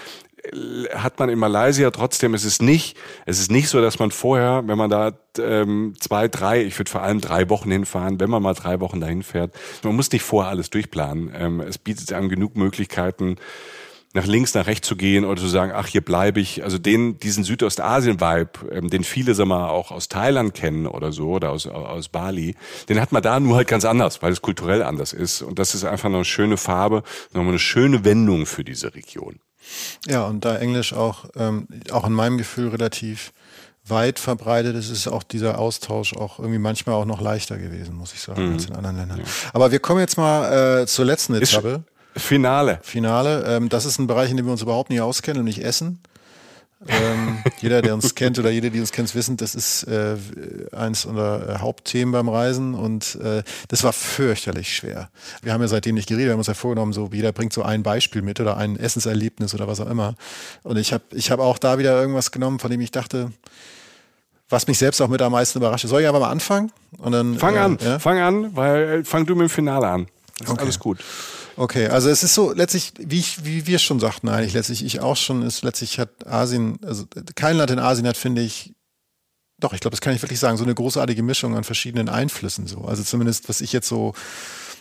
hat 0.95 1.19
man 1.19 1.29
in 1.29 1.39
Malaysia 1.39 1.91
trotzdem, 1.91 2.35
es 2.35 2.45
ist 2.45 2.63
nicht, 2.63 2.97
es 3.27 3.41
ist 3.41 3.51
nicht 3.51 3.69
so, 3.69 3.81
dass 3.81 3.99
man 3.99 4.11
vorher, 4.11 4.63
wenn 4.67 4.79
man 4.79 4.91
da 4.91 5.13
ähm, 5.39 5.95
zwei, 6.01 6.29
drei, 6.29 6.63
ich 6.63 6.79
würde 6.79 6.91
vor 6.91 7.03
allem 7.03 7.21
drei 7.21 7.49
Wochen 7.49 7.71
hinfahren, 7.71 8.21
wenn 8.21 8.31
man 8.31 8.43
mal 8.43 8.55
drei 8.55 8.81
Wochen 8.81 9.01
dahin 9.01 9.23
fährt, 9.23 9.55
man 9.83 9.97
muss 9.97 10.11
nicht 10.13 10.23
vorher 10.23 10.51
alles 10.51 10.71
durchplanen. 10.71 11.31
Ähm, 11.35 11.61
es 11.61 11.79
bietet 11.79 12.13
einem 12.13 12.29
genug 12.29 12.57
Möglichkeiten, 12.57 13.37
nach 14.15 14.27
links, 14.27 14.55
nach 14.55 14.67
rechts 14.67 14.89
zu 14.89 14.97
gehen 14.97 15.25
oder 15.25 15.41
zu 15.41 15.49
sagen, 15.49 15.73
ach, 15.75 15.87
hier 15.87 16.01
bleibe 16.01 16.41
ich. 16.41 16.65
Also 16.65 16.79
den, 16.79 17.19
diesen 17.19 17.45
Südostasien-Vibe, 17.45 18.51
ähm, 18.73 18.91
den 18.91 19.05
viele, 19.05 19.35
sagen 19.35 19.51
wir, 19.51 19.71
auch 19.71 19.91
aus 19.91 20.09
Thailand 20.09 20.55
kennen 20.55 20.87
oder 20.87 21.13
so, 21.13 21.31
oder 21.33 21.51
aus, 21.51 21.67
aus 21.67 22.09
Bali, 22.09 22.55
den 22.89 23.01
hat 23.01 23.13
man 23.13 23.23
da 23.23 23.39
nur 23.39 23.57
halt 23.57 23.69
ganz 23.69 23.85
anders, 23.85 24.23
weil 24.23 24.33
es 24.33 24.43
kulturell 24.43 24.83
anders 24.83 25.13
ist. 25.13 25.43
Und 25.43 25.59
das 25.59 25.75
ist 25.75 25.85
einfach 25.85 26.09
noch 26.09 26.17
eine 26.17 26.25
schöne 26.25 26.57
Farbe, 26.57 27.03
nochmal 27.33 27.51
eine 27.51 27.59
schöne 27.59 28.05
Wendung 28.05 28.47
für 28.47 28.65
diese 28.65 28.95
Region. 28.95 29.41
Ja, 30.07 30.25
und 30.25 30.45
da 30.45 30.57
Englisch 30.57 30.93
auch, 30.93 31.27
ähm, 31.37 31.69
auch 31.93 32.07
in 32.07 32.13
meinem 32.13 32.39
Gefühl 32.39 32.69
relativ 32.69 33.33
weit 33.87 34.19
verbreitet 34.19 34.77
ist, 34.77 34.91
ist 34.91 35.09
auch 35.09 35.23
dieser 35.23 35.59
Austausch 35.59 36.15
auch 36.15 36.39
irgendwie 36.39 36.59
manchmal 36.59 36.95
auch 36.95 37.05
noch 37.05 37.21
leichter 37.21 37.59
gewesen, 37.59 37.97
muss 37.97 38.13
ich 38.13 38.21
sagen, 38.21 38.47
mhm. 38.47 38.53
als 38.55 38.67
in 38.67 38.77
anderen 38.77 38.97
Ländern. 38.97 39.19
Ja. 39.19 39.25
Aber 39.53 39.71
wir 39.71 39.79
kommen 39.79 40.01
jetzt 40.01 40.19
mal 40.19 40.83
äh, 40.83 40.87
zur 40.87 41.05
letzten 41.05 41.35
Etappe. 41.35 41.83
Finale. 42.17 42.81
Finale. 42.83 43.45
Ähm, 43.47 43.69
das 43.69 43.85
ist 43.85 43.99
ein 43.99 44.07
Bereich, 44.07 44.31
in 44.31 44.37
dem 44.37 44.47
wir 44.47 44.53
uns 44.53 44.63
überhaupt 44.63 44.91
nicht 44.91 45.01
auskennen, 45.01 45.45
nämlich 45.45 45.65
Essen. 45.65 46.01
Ähm, 46.87 47.43
jeder, 47.61 47.83
der 47.83 47.95
uns 47.95 48.15
kennt 48.15 48.39
oder 48.39 48.51
jede, 48.51 48.71
die 48.71 48.79
uns 48.79 48.93
kennt, 48.93 49.13
wissen, 49.15 49.37
das 49.37 49.57
ist 49.57 49.83
äh, 49.85 50.17
eins 50.71 51.07
unserer 51.07 51.49
äh, 51.49 51.59
Hauptthemen 51.59 52.13
beim 52.13 52.29
Reisen 52.29 52.75
und 52.75 53.17
äh, 53.17 53.43
das 53.67 53.83
war 53.83 53.93
fürchterlich 53.93 54.75
schwer. 54.75 55.11
Wir 55.43 55.53
haben 55.53 55.61
ja 55.61 55.67
seitdem 55.67 55.97
nicht 55.97 56.09
geredet, 56.09 56.27
wir 56.27 56.33
haben 56.33 56.39
uns 56.39 56.47
ja 56.47 56.55
vorgenommen, 56.55 56.93
so 56.93 57.11
jeder 57.13 57.33
bringt 57.33 57.53
so 57.53 57.63
ein 57.63 57.83
Beispiel 57.83 58.23
mit 58.23 58.39
oder 58.39 58.57
ein 58.57 58.77
Essenserlebnis 58.77 59.55
oder 59.55 59.67
was 59.67 59.81
auch 59.81 59.91
immer. 59.91 60.15
Und 60.63 60.77
ich 60.77 60.93
habe 60.93 61.03
ich 61.13 61.33
hab 61.33 61.41
auch 61.41 61.59
da 61.59 61.79
wieder 61.79 62.01
irgendwas 62.01 62.31
genommen, 62.31 62.61
von 62.61 62.71
dem 62.71 62.81
ich 62.81 62.93
dachte, 62.93 63.33
was 64.49 64.67
mich 64.67 64.79
selbst 64.79 65.01
auch 65.03 65.09
mit 65.09 65.21
am 65.21 65.33
meisten 65.33 65.59
überrascht. 65.59 65.87
Soll 65.87 66.03
ich 66.03 66.09
aber 66.09 66.21
mal 66.21 66.31
anfangen? 66.31 66.71
Und 66.97 67.13
dann, 67.13 67.39
fang 67.39 67.57
äh, 67.57 67.59
an, 67.59 67.79
ja? 67.83 67.99
fang 67.99 68.19
an, 68.19 68.57
weil 68.57 69.05
fang 69.05 69.27
du 69.27 69.35
mit 69.35 69.49
dem 69.49 69.51
Finale 69.51 69.89
an. 69.89 70.07
Das 70.39 70.51
okay. 70.51 70.63
alles 70.63 70.79
gut. 70.79 70.99
Okay, 71.59 71.89
also 71.89 72.09
es 72.09 72.23
ist 72.23 72.35
so 72.35 72.53
letztlich, 72.53 72.93
wie, 72.99 73.19
ich, 73.19 73.45
wie 73.45 73.67
wir 73.67 73.81
schon 73.81 73.99
sagten 73.99 74.29
eigentlich, 74.29 74.55
letztlich 74.55 74.85
ich 74.85 75.01
auch 75.01 75.17
schon, 75.17 75.43
ist 75.43 75.65
letztlich 75.65 75.99
hat 75.99 76.25
Asien, 76.25 76.79
also 76.87 77.05
kein 77.35 77.57
Land 77.57 77.73
in 77.73 77.81
Asien 77.81 78.07
hat, 78.07 78.17
finde 78.17 78.43
ich, 78.43 78.75
doch, 79.59 79.73
ich 79.73 79.81
glaube, 79.81 79.91
das 79.91 80.01
kann 80.01 80.15
ich 80.15 80.23
wirklich 80.23 80.39
sagen, 80.39 80.57
so 80.57 80.63
eine 80.63 80.77
großartige 80.77 81.25
Mischung 81.25 81.57
an 81.57 81.65
verschiedenen 81.65 82.09
Einflüssen 82.09 82.69
so. 82.69 82.83
Also 82.83 83.03
zumindest, 83.03 83.49
was 83.49 83.61
ich 83.61 83.73
jetzt 83.73 83.89
so 83.89 84.15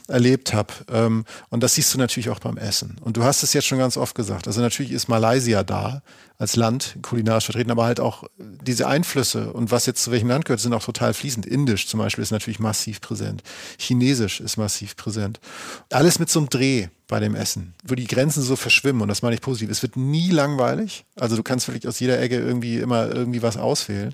erlebt 0.08 0.54
habe. 0.54 0.74
Ähm, 0.92 1.26
und 1.50 1.64
das 1.64 1.76
siehst 1.76 1.94
du 1.94 1.98
natürlich 1.98 2.30
auch 2.30 2.40
beim 2.40 2.58
Essen. 2.58 2.98
Und 3.02 3.18
du 3.18 3.24
hast 3.24 3.44
es 3.44 3.54
jetzt 3.54 3.68
schon 3.68 3.78
ganz 3.78 3.98
oft 3.98 4.16
gesagt. 4.16 4.48
Also 4.48 4.62
natürlich 4.62 4.92
ist 4.92 5.08
Malaysia 5.08 5.64
da 5.64 6.02
als 6.40 6.56
Land 6.56 6.98
kulinarisch 7.02 7.46
vertreten, 7.46 7.72
aber 7.72 7.86
halt 7.86 8.00
auch 8.00 8.24
diese 8.38 8.88
Einflüsse 8.88 9.52
und 9.54 9.72
was 9.72 9.88
jetzt 9.88 10.04
zu 10.04 10.12
welchem 10.12 10.30
Land 10.30 10.46
gehört, 10.46 10.60
sind 10.60 10.74
auch 10.74 10.84
total 10.84 11.14
fließend. 11.14 11.46
Indisch 11.46 11.88
zum 11.88 12.00
Beispiel 12.00 12.22
ist 12.22 12.32
natürlich 12.32 12.60
massiv 12.60 13.02
präsent. 13.02 13.42
Chinesisch 13.80 14.40
ist 14.40 14.58
massiv 14.58 14.96
präsent. 14.96 15.40
Alles 15.92 16.20
mit 16.20 16.30
so 16.30 16.40
einem 16.40 16.50
Dreh 16.50 16.88
bei 17.08 17.20
dem 17.20 17.34
Essen, 17.36 17.74
wo 17.84 17.96
die 17.96 18.08
Grenzen 18.08 18.44
so 18.44 18.56
verschwimmen 18.56 19.02
und 19.02 19.08
das 19.08 19.24
meine 19.24 19.34
ich 19.34 19.42
positiv. 19.42 19.72
Es 19.72 19.82
wird 19.82 19.98
nie 19.98 20.30
langweilig. 20.30 21.06
Also 21.16 21.36
du 21.36 21.44
kannst 21.44 21.68
wirklich 21.68 21.88
aus 21.88 22.00
jeder 22.00 22.20
Ecke 22.20 22.38
irgendwie 22.38 22.78
immer 22.78 23.10
irgendwie 23.10 23.42
was 23.42 23.58
auswählen. 23.58 24.14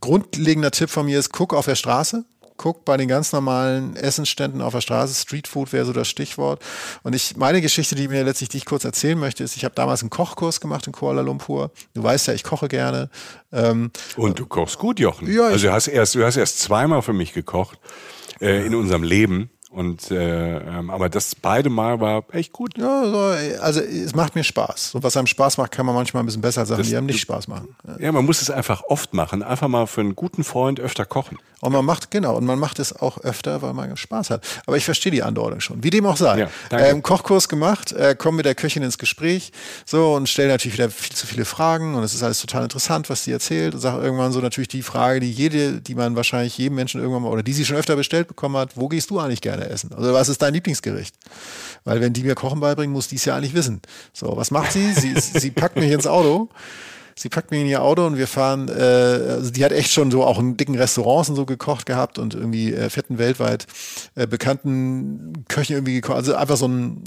Grundlegender 0.00 0.70
Tipp 0.70 0.88
von 0.90 1.06
mir 1.06 1.18
ist, 1.18 1.30
guck 1.30 1.52
auf 1.52 1.66
der 1.66 1.76
Straße 1.76 2.24
guckt 2.62 2.84
bei 2.84 2.96
den 2.96 3.08
ganz 3.08 3.32
normalen 3.32 3.96
Essensständen 3.96 4.60
auf 4.60 4.72
der 4.72 4.80
Straße, 4.80 5.20
Streetfood 5.20 5.72
wäre 5.72 5.84
so 5.84 5.92
das 5.92 6.08
Stichwort. 6.08 6.62
Und 7.02 7.12
ich, 7.12 7.36
meine 7.36 7.60
Geschichte, 7.60 7.96
die 7.96 8.06
mir 8.06 8.22
letztlich 8.22 8.50
die 8.50 8.58
ich 8.58 8.64
kurz 8.64 8.84
erzählen 8.84 9.18
möchte, 9.18 9.42
ist, 9.42 9.56
ich 9.56 9.64
habe 9.64 9.74
damals 9.74 10.02
einen 10.02 10.10
Kochkurs 10.10 10.60
gemacht 10.60 10.86
in 10.86 10.92
Kuala 10.92 11.22
Lumpur. 11.22 11.72
Du 11.94 12.04
weißt 12.04 12.28
ja, 12.28 12.34
ich 12.34 12.44
koche 12.44 12.68
gerne. 12.68 13.10
Ähm, 13.52 13.90
Und 14.16 14.38
du 14.38 14.46
kochst 14.46 14.78
gut, 14.78 15.00
Jochen. 15.00 15.30
Ja, 15.32 15.48
also 15.48 15.66
du 15.66 15.72
hast 15.72 15.88
erst, 15.88 16.14
du 16.14 16.24
hast 16.24 16.36
erst 16.36 16.60
zweimal 16.60 17.02
für 17.02 17.12
mich 17.12 17.32
gekocht 17.32 17.78
äh, 18.40 18.64
in 18.64 18.76
unserem 18.76 19.02
Leben. 19.02 19.50
Und 19.72 20.10
äh, 20.10 20.58
ähm, 20.58 20.90
aber 20.90 21.08
das 21.08 21.34
beide 21.34 21.70
Mal 21.70 21.98
war 21.98 22.24
echt 22.32 22.52
gut. 22.52 22.76
Ja, 22.76 23.02
also 23.60 23.80
es 23.80 24.14
macht 24.14 24.34
mir 24.34 24.44
Spaß. 24.44 24.94
Und 24.94 25.02
was 25.02 25.16
einem 25.16 25.26
Spaß 25.26 25.56
macht, 25.56 25.72
kann 25.72 25.86
man 25.86 25.94
manchmal 25.94 26.22
ein 26.22 26.26
bisschen 26.26 26.42
besser 26.42 26.60
als 26.60 26.68
Sachen, 26.68 26.80
das, 26.80 26.88
die 26.88 26.96
einem 26.96 27.06
nicht 27.06 27.20
Spaß 27.20 27.48
machen. 27.48 27.74
Ja. 27.98 28.12
man 28.12 28.26
muss 28.26 28.42
es 28.42 28.50
einfach 28.50 28.82
oft 28.88 29.14
machen. 29.14 29.42
Einfach 29.42 29.68
mal 29.68 29.86
für 29.86 30.02
einen 30.02 30.14
guten 30.14 30.44
Freund 30.44 30.78
öfter 30.78 31.06
kochen. 31.06 31.38
Und 31.62 31.72
man 31.72 31.84
macht, 31.84 32.10
genau, 32.10 32.36
und 32.36 32.44
man 32.44 32.58
macht 32.58 32.80
es 32.80 33.00
auch 33.00 33.18
öfter, 33.18 33.62
weil 33.62 33.72
man 33.72 33.96
Spaß 33.96 34.30
hat. 34.30 34.44
Aber 34.66 34.76
ich 34.76 34.84
verstehe 34.84 35.12
die 35.12 35.22
Andeutung 35.22 35.60
schon. 35.60 35.84
Wie 35.84 35.90
dem 35.90 36.04
auch 36.06 36.16
sei. 36.16 36.40
Ja, 36.40 36.50
ähm, 36.72 37.04
Kochkurs 37.04 37.48
gemacht, 37.48 37.92
äh, 37.92 38.16
komm 38.18 38.34
mit 38.34 38.46
der 38.46 38.56
Köchin 38.56 38.82
ins 38.82 38.98
Gespräch, 38.98 39.52
so, 39.86 40.14
und 40.14 40.28
stelle 40.28 40.48
natürlich 40.48 40.76
wieder 40.76 40.90
viel 40.90 41.14
zu 41.14 41.24
viele 41.24 41.44
Fragen. 41.44 41.94
Und 41.94 42.02
es 42.02 42.14
ist 42.14 42.24
alles 42.24 42.40
total 42.40 42.64
interessant, 42.64 43.08
was 43.08 43.22
sie 43.22 43.30
erzählt. 43.30 43.74
Und 43.74 43.80
sage 43.80 44.02
irgendwann 44.02 44.32
so 44.32 44.40
natürlich 44.40 44.68
die 44.68 44.82
Frage, 44.82 45.20
die 45.20 45.30
jede, 45.30 45.80
die 45.80 45.94
man 45.94 46.16
wahrscheinlich 46.16 46.58
jedem 46.58 46.74
Menschen 46.74 47.00
irgendwann 47.00 47.22
mal, 47.22 47.30
oder 47.30 47.44
die 47.44 47.52
sie 47.52 47.64
schon 47.64 47.76
öfter 47.76 47.94
bestellt 47.94 48.26
bekommen 48.26 48.56
hat, 48.56 48.76
wo 48.76 48.88
gehst 48.88 49.10
du 49.10 49.20
eigentlich 49.20 49.40
gerne 49.40 49.61
essen? 49.70 49.92
Also 49.94 50.12
was 50.12 50.28
ist 50.28 50.42
dein 50.42 50.54
Lieblingsgericht? 50.54 51.14
Weil 51.84 52.00
wenn 52.00 52.12
die 52.12 52.22
mir 52.22 52.34
Kochen 52.34 52.60
beibringen, 52.60 52.92
muss 52.92 53.08
die 53.08 53.16
es 53.16 53.24
ja 53.24 53.36
eigentlich 53.36 53.54
wissen. 53.54 53.82
So, 54.12 54.36
was 54.36 54.50
macht 54.50 54.72
sie? 54.72 54.92
Sie, 54.92 55.14
sie 55.18 55.50
packt 55.50 55.76
mich 55.76 55.90
ins 55.90 56.06
Auto 56.06 56.48
sie 57.14 57.28
packt 57.28 57.50
mich 57.50 57.60
in 57.60 57.66
ihr 57.66 57.82
Auto 57.82 58.06
und 58.06 58.16
wir 58.16 58.26
fahren, 58.26 58.68
äh, 58.68 58.72
also 58.72 59.50
die 59.50 59.64
hat 59.64 59.72
echt 59.72 59.90
schon 59.90 60.10
so 60.10 60.24
auch 60.24 60.38
in 60.38 60.56
dicken 60.56 60.76
Restaurants 60.76 61.30
und 61.30 61.36
so 61.36 61.46
gekocht 61.46 61.86
gehabt 61.86 62.18
und 62.18 62.34
irgendwie 62.34 62.72
äh, 62.72 62.90
fetten 62.90 63.18
weltweit 63.18 63.66
äh, 64.14 64.26
bekannten 64.26 65.44
Köchen 65.48 65.74
irgendwie 65.76 65.94
gekocht. 65.94 66.16
Also 66.16 66.34
einfach 66.34 66.56
so 66.56 66.68
ein, 66.68 67.02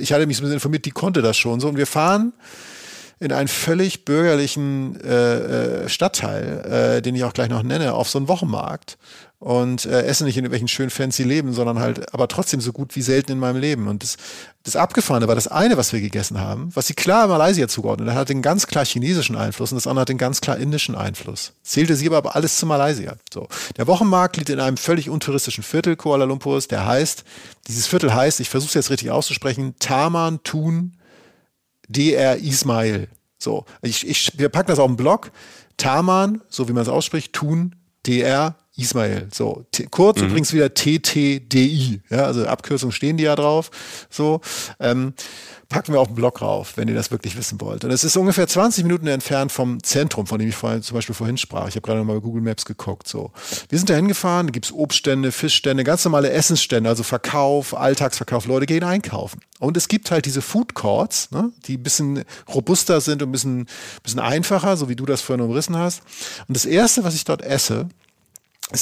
ich 0.00 0.12
hatte 0.12 0.26
mich 0.26 0.36
so 0.36 0.42
ein 0.42 0.44
bisschen 0.44 0.54
informiert, 0.54 0.84
die 0.84 0.90
konnte 0.90 1.22
das 1.22 1.36
schon 1.36 1.60
so 1.60 1.68
und 1.68 1.76
wir 1.76 1.86
fahren 1.86 2.32
in 3.18 3.32
einen 3.32 3.48
völlig 3.48 4.04
bürgerlichen 4.04 5.00
äh, 5.00 5.84
äh 5.84 5.88
Stadtteil, 5.88 6.96
äh, 6.98 7.02
den 7.02 7.14
ich 7.14 7.24
auch 7.24 7.32
gleich 7.32 7.48
noch 7.48 7.62
nenne, 7.62 7.94
auf 7.94 8.10
so 8.10 8.18
einen 8.18 8.28
Wochenmarkt 8.28 8.98
und 9.38 9.84
äh, 9.84 10.02
esse 10.02 10.24
nicht 10.24 10.36
in 10.36 10.44
irgendwelchen 10.44 10.68
schönen 10.68 10.90
fancy 10.90 11.22
Leben, 11.22 11.52
sondern 11.52 11.78
halt 11.78 12.12
aber 12.14 12.26
trotzdem 12.26 12.60
so 12.60 12.72
gut 12.72 12.96
wie 12.96 13.02
selten 13.02 13.32
in 13.32 13.38
meinem 13.38 13.60
Leben. 13.60 13.86
Und 13.86 14.02
das, 14.02 14.16
das 14.62 14.76
Abgefahrene 14.76 15.28
war 15.28 15.34
das 15.34 15.46
eine, 15.46 15.76
was 15.76 15.92
wir 15.92 16.00
gegessen 16.00 16.40
haben, 16.40 16.70
was 16.74 16.86
sie 16.86 16.94
klar 16.94 17.28
Malaysia 17.28 17.68
zugeordnet 17.68 18.08
hat, 18.08 18.16
hat 18.16 18.28
den 18.30 18.40
ganz 18.40 18.66
klar 18.66 18.84
chinesischen 18.84 19.36
Einfluss 19.36 19.72
und 19.72 19.76
das 19.76 19.86
andere 19.86 20.02
hat 20.02 20.08
den 20.08 20.18
ganz 20.18 20.40
klar 20.40 20.56
indischen 20.56 20.94
Einfluss. 20.94 21.52
Zählte 21.62 21.96
sie 21.96 22.10
aber 22.10 22.34
alles 22.34 22.56
zu 22.56 22.66
Malaysia. 22.66 23.16
So. 23.32 23.46
Der 23.76 23.86
Wochenmarkt 23.86 24.38
liegt 24.38 24.48
in 24.50 24.60
einem 24.60 24.78
völlig 24.78 25.10
untouristischen 25.10 25.62
Viertel 25.64 25.96
Kuala 25.96 26.24
Lumpurs, 26.24 26.68
der 26.68 26.86
heißt, 26.86 27.24
dieses 27.68 27.86
Viertel 27.86 28.14
heißt, 28.14 28.40
ich 28.40 28.48
versuche 28.48 28.70
es 28.70 28.74
jetzt 28.74 28.90
richtig 28.90 29.10
auszusprechen, 29.10 29.74
Taman 29.78 30.42
Tun 30.44 30.95
DR 31.88 32.36
Ismail. 32.36 33.08
So, 33.38 33.64
ich, 33.82 34.06
ich, 34.06 34.38
wir 34.38 34.48
packen 34.48 34.68
das 34.68 34.78
auf 34.78 34.86
den 34.86 34.96
Blog. 34.96 35.30
Taman, 35.76 36.42
so 36.48 36.68
wie 36.68 36.72
man 36.72 36.82
es 36.82 36.88
ausspricht, 36.88 37.32
Tun 37.32 37.76
DR 38.06 38.56
Ismail. 38.76 39.28
So, 39.32 39.64
kurz 39.90 40.20
mhm. 40.20 40.28
übrigens 40.28 40.52
wieder 40.52 40.72
TTDI. 40.72 42.02
Ja, 42.10 42.24
also 42.24 42.46
Abkürzungen 42.46 42.92
stehen 42.92 43.16
die 43.16 43.24
ja 43.24 43.34
drauf. 43.34 43.70
So, 44.10 44.40
ähm, 44.78 45.14
packen 45.68 45.92
wir 45.92 46.00
auf 46.00 46.08
den 46.08 46.14
Blog 46.14 46.42
rauf, 46.42 46.74
wenn 46.76 46.86
ihr 46.86 46.94
das 46.94 47.10
wirklich 47.10 47.36
wissen 47.36 47.60
wollt. 47.60 47.84
Und 47.84 47.90
es 47.90 48.04
ist 48.04 48.16
ungefähr 48.16 48.46
20 48.46 48.84
Minuten 48.84 49.06
entfernt 49.06 49.50
vom 49.50 49.82
Zentrum, 49.82 50.26
von 50.26 50.38
dem 50.38 50.48
ich 50.48 50.54
vorhin, 50.54 50.82
zum 50.82 50.94
Beispiel 50.94 51.14
vorhin 51.14 51.38
sprach. 51.38 51.68
Ich 51.68 51.74
habe 51.74 51.86
gerade 51.86 52.04
mal 52.04 52.14
bei 52.14 52.20
Google 52.20 52.42
Maps 52.42 52.64
geguckt. 52.64 53.08
So, 53.08 53.32
wir 53.68 53.78
sind 53.78 53.90
da 53.90 53.94
hingefahren, 53.94 54.48
da 54.48 54.50
gibt's 54.52 54.72
Obststände, 54.72 55.32
Fischstände, 55.32 55.82
ganz 55.82 56.04
normale 56.04 56.30
Essensstände, 56.30 56.88
also 56.88 57.02
Verkauf, 57.02 57.74
Alltagsverkauf. 57.74 58.46
Leute 58.46 58.66
gehen 58.66 58.84
einkaufen. 58.84 59.40
Und 59.58 59.76
es 59.76 59.88
gibt 59.88 60.10
halt 60.10 60.26
diese 60.26 60.42
Food 60.42 60.74
Courts, 60.74 61.30
ne, 61.30 61.50
die 61.66 61.78
ein 61.78 61.82
bisschen 61.82 62.24
robuster 62.54 63.00
sind 63.00 63.22
und 63.22 63.30
ein 63.30 63.32
bisschen, 63.32 63.66
bisschen 64.02 64.20
einfacher, 64.20 64.76
so 64.76 64.88
wie 64.88 64.96
du 64.96 65.06
das 65.06 65.22
vorhin 65.22 65.44
umrissen 65.44 65.76
hast. 65.76 66.02
Und 66.46 66.56
das 66.56 66.66
erste, 66.66 67.04
was 67.04 67.14
ich 67.14 67.24
dort 67.24 67.42
esse, 67.42 67.88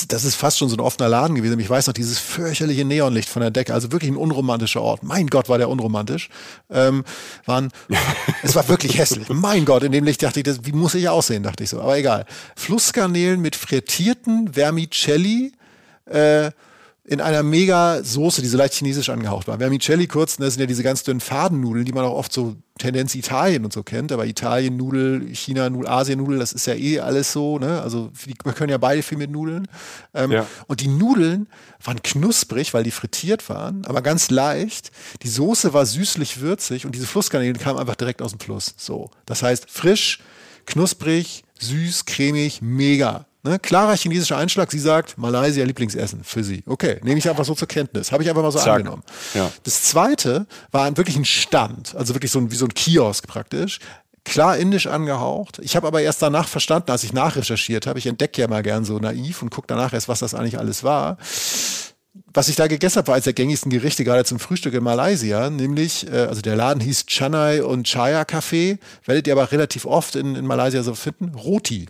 das 0.09 0.24
ist 0.24 0.35
fast 0.35 0.59
schon 0.59 0.70
so 0.70 0.76
ein 0.76 0.80
offener 0.80 1.11
Laden 1.11 1.37
gewesen. 1.37 1.61
Ich 1.61 1.68
weiß 1.68 1.87
noch, 1.89 1.93
dieses 1.93 2.18
fürchterliche 2.18 2.87
Neonlicht 2.87 3.28
von 3.28 3.43
der 3.43 3.51
Decke, 3.51 3.74
also 3.74 3.93
wirklich 3.93 4.11
ein 4.11 4.16
unromantischer 4.16 4.80
Ort. 4.80 5.03
Mein 5.03 5.26
Gott, 5.26 5.51
war 5.51 5.59
der 5.59 5.68
unromantisch. 5.68 6.30
Ähm, 6.70 7.05
waren, 7.45 7.70
es 8.43 8.55
war 8.55 8.66
wirklich 8.68 8.97
hässlich. 8.97 9.28
Mein 9.28 9.66
Gott, 9.66 9.82
in 9.82 9.93
dem 9.93 10.05
Licht 10.05 10.22
dachte 10.22 10.41
ich, 10.41 10.45
das, 10.45 10.64
wie 10.64 10.72
muss 10.72 10.95
ich 10.95 11.11
aussehen, 11.11 11.43
dachte 11.43 11.64
ich 11.64 11.70
so. 11.70 11.82
Aber 11.82 11.99
egal. 11.99 12.24
Flussgarnelen 12.57 13.43
mit 13.43 13.57
frittierten 13.57 14.55
Vermicelli, 14.55 15.53
äh, 16.07 16.51
in 17.07 17.20
einer 17.20 17.42
mega 17.42 18.02
Soße, 18.02 18.40
die 18.40 18.48
so 18.48 18.57
leicht 18.57 18.74
chinesisch 18.74 19.11
angehaucht 19.11 19.46
war. 19.46 19.59
Vermicelli 19.59 20.07
kurz, 20.07 20.38
ne, 20.38 20.46
das 20.46 20.55
sind 20.55 20.62
ja 20.62 20.66
diese 20.66 20.82
ganz 20.82 21.02
dünnen 21.02 21.20
Fadennudeln, 21.20 21.84
die 21.84 21.92
man 21.92 22.05
auch 22.05 22.14
oft 22.14 22.32
so 22.32 22.57
Tendenz 22.78 23.14
Italien 23.14 23.64
und 23.66 23.74
so 23.74 23.82
kennt, 23.82 24.11
aber 24.11 24.26
Italien 24.26 24.78
Nudel, 24.78 25.28
China 25.34 25.68
Nudel, 25.68 25.88
Asien 25.88 26.18
Nudel, 26.18 26.38
das 26.38 26.55
ist 26.55 26.66
ja 26.66 26.74
eh 26.74 27.00
alles 27.00 27.30
so, 27.30 27.59
ne? 27.59 27.82
Also 27.82 28.11
die, 28.24 28.34
wir 28.42 28.55
können 28.55 28.70
ja 28.70 28.78
beide 28.78 29.02
viel 29.02 29.18
mit 29.18 29.30
Nudeln. 29.30 29.68
Ähm, 30.14 30.32
ja. 30.32 30.46
Und 30.66 30.80
die 30.80 30.88
Nudeln 30.88 31.46
waren 31.84 32.02
knusprig, 32.02 32.72
weil 32.72 32.84
die 32.84 32.90
frittiert 32.90 33.50
waren, 33.50 33.84
aber 33.84 34.00
ganz 34.00 34.30
leicht. 34.30 34.90
Die 35.22 35.28
Soße 35.28 35.74
war 35.74 35.84
süßlich 35.84 36.40
würzig 36.40 36.86
und 36.86 36.94
diese 36.94 37.07
Flussgarnelen 37.07 37.59
kamen 37.59 37.78
einfach 37.78 37.96
direkt 37.96 38.22
aus 38.22 38.30
dem 38.30 38.40
Fluss. 38.40 38.74
So, 38.78 39.11
das 39.26 39.42
heißt 39.42 39.70
frisch, 39.70 40.20
knusprig, 40.64 41.44
süß, 41.61 42.07
cremig, 42.07 42.62
mega. 42.62 43.26
Ne? 43.45 43.59
Klarer 43.59 43.97
chinesischer 43.97 44.36
Einschlag. 44.36 44.70
Sie 44.70 44.78
sagt, 44.78 45.18
Malaysia 45.18 45.64
Lieblingsessen 45.64 46.24
für 46.24 46.42
sie. 46.42 46.64
Okay, 46.66 46.99
nehme 47.03 47.18
ich 47.18 47.28
einfach 47.28 47.45
so 47.45 47.55
zur 47.55 47.68
Kenntnis. 47.68 48.11
Habe 48.11 48.22
ich 48.22 48.28
einfach 48.28 48.42
mal 48.42 48.51
so 48.51 48.59
Zack. 48.59 48.78
angenommen. 48.78 49.03
Ja. 49.34 49.53
Das 49.62 49.82
zweite 49.84 50.47
war 50.72 50.97
wirklich 50.97 51.16
ein 51.16 51.24
Stand, 51.24 51.95
also 51.95 52.14
wirklich 52.14 52.30
so 52.30 52.38
ein, 52.40 52.51
wie 52.51 52.57
so 52.57 52.64
ein 52.64 52.74
Kiosk 52.74 53.26
praktisch 53.26 53.78
klar 54.24 54.57
indisch 54.57 54.86
angehaucht. 54.86 55.59
Ich 55.62 55.76
habe 55.76 55.86
aber 55.86 56.01
erst 56.01 56.22
danach 56.22 56.49
verstanden, 56.49 56.90
als 56.90 57.05
ich 57.05 57.12
nachrecherchiert 57.12 57.86
habe. 57.86 57.99
Ich 57.99 58.07
entdecke 58.07 58.40
ja 58.40 58.49
mal 58.49 58.62
gern 58.62 58.84
so 58.84 58.99
naiv 58.99 59.42
und 59.42 59.51
gucke 59.51 59.66
danach 59.66 59.92
erst, 59.92 60.09
was 60.09 60.20
das 60.20 60.34
eigentlich 60.34 60.59
alles 60.59 60.82
war. 60.82 61.18
Was 62.32 62.49
ich 62.49 62.57
da 62.57 62.66
gegessen 62.66 62.99
habe, 62.99 63.09
war 63.09 63.14
eines 63.14 63.24
der 63.24 63.32
gängigsten 63.32 63.70
Gerichte 63.70 64.03
gerade 64.03 64.24
zum 64.24 64.38
Frühstück 64.38 64.74
in 64.74 64.82
Malaysia, 64.82 65.51
nämlich, 65.51 66.11
äh, 66.11 66.26
also 66.26 66.42
der 66.42 66.57
Laden 66.57 66.80
hieß 66.80 67.07
Chennai 67.07 67.62
und 67.62 67.86
Chaya 67.86 68.22
Café, 68.22 68.78
werdet 69.05 69.26
ihr 69.26 69.34
aber 69.34 69.53
relativ 69.53 69.84
oft 69.84 70.16
in, 70.16 70.34
in 70.34 70.47
Malaysia 70.47 70.82
so 70.82 70.95
finden, 70.95 71.34
Roti. 71.34 71.86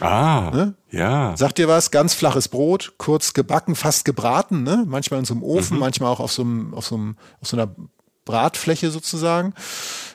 Ah, 0.00 0.50
ne? 0.52 0.74
ja. 0.90 1.36
Sagt 1.36 1.58
ihr 1.58 1.68
was? 1.68 1.90
Ganz 1.90 2.14
flaches 2.14 2.48
Brot, 2.48 2.94
kurz 2.98 3.32
gebacken, 3.32 3.74
fast 3.74 4.04
gebraten, 4.04 4.62
ne? 4.62 4.84
Manchmal 4.86 5.20
in 5.20 5.24
so 5.24 5.34
einem 5.34 5.42
Ofen, 5.42 5.74
mhm. 5.74 5.80
manchmal 5.80 6.10
auch 6.10 6.20
auf 6.20 6.32
so, 6.32 6.42
einem, 6.42 6.74
auf, 6.74 6.86
so 6.86 6.96
einem, 6.96 7.16
auf 7.40 7.48
so 7.48 7.56
einer 7.56 7.74
Bratfläche 8.24 8.90
sozusagen. 8.90 9.54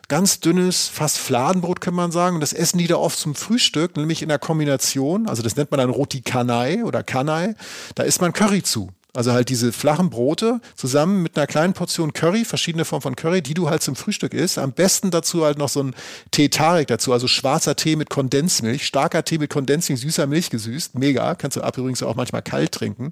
Ganz 0.07 0.39
dünnes, 0.39 0.87
fast 0.87 1.17
Fladenbrot 1.19 1.81
kann 1.81 1.93
man 1.93 2.11
sagen. 2.11 2.35
Und 2.35 2.41
das 2.41 2.53
essen 2.53 2.79
die 2.79 2.87
da 2.87 2.95
oft 2.95 3.17
zum 3.17 3.35
Frühstück, 3.35 3.95
nämlich 3.95 4.21
in 4.21 4.29
der 4.29 4.39
Kombination. 4.39 5.27
Also 5.27 5.43
das 5.43 5.55
nennt 5.55 5.71
man 5.71 5.79
dann 5.79 5.91
Roti 5.91 6.21
Kanai 6.21 6.83
oder 6.83 7.03
Kanai. 7.03 7.53
Da 7.95 8.03
isst 8.03 8.19
man 8.19 8.33
Curry 8.33 8.63
zu. 8.63 8.89
Also 9.15 9.31
halt 9.31 9.49
diese 9.49 9.71
flachen 9.71 10.11
Brote 10.11 10.61
zusammen 10.75 11.23
mit 11.23 11.35
einer 11.35 11.47
kleinen 11.47 11.73
Portion 11.73 12.13
Curry, 12.13 12.45
verschiedene 12.45 12.85
Formen 12.85 13.01
von 13.01 13.15
Curry, 13.15 13.41
die 13.41 13.55
du 13.55 13.69
halt 13.69 13.81
zum 13.81 13.95
Frühstück 13.95 14.35
isst. 14.35 14.59
Am 14.59 14.71
besten 14.71 15.09
dazu 15.09 15.43
halt 15.43 15.57
noch 15.57 15.69
so 15.69 15.81
ein 15.81 15.95
Tee 16.29 16.49
Tarek 16.49 16.87
dazu, 16.87 17.11
also 17.11 17.27
schwarzer 17.27 17.75
Tee 17.75 17.95
mit 17.95 18.11
Kondensmilch, 18.11 18.85
starker 18.85 19.25
Tee 19.25 19.39
mit 19.39 19.49
Kondensmilch, 19.49 20.01
süßer 20.01 20.27
Milch 20.27 20.51
gesüßt, 20.51 20.93
mega. 20.93 21.33
Kannst 21.33 21.57
du 21.57 21.61
ab 21.61 21.75
übrigens 21.77 22.03
auch 22.03 22.15
manchmal 22.15 22.43
kalt 22.43 22.71
trinken. 22.71 23.11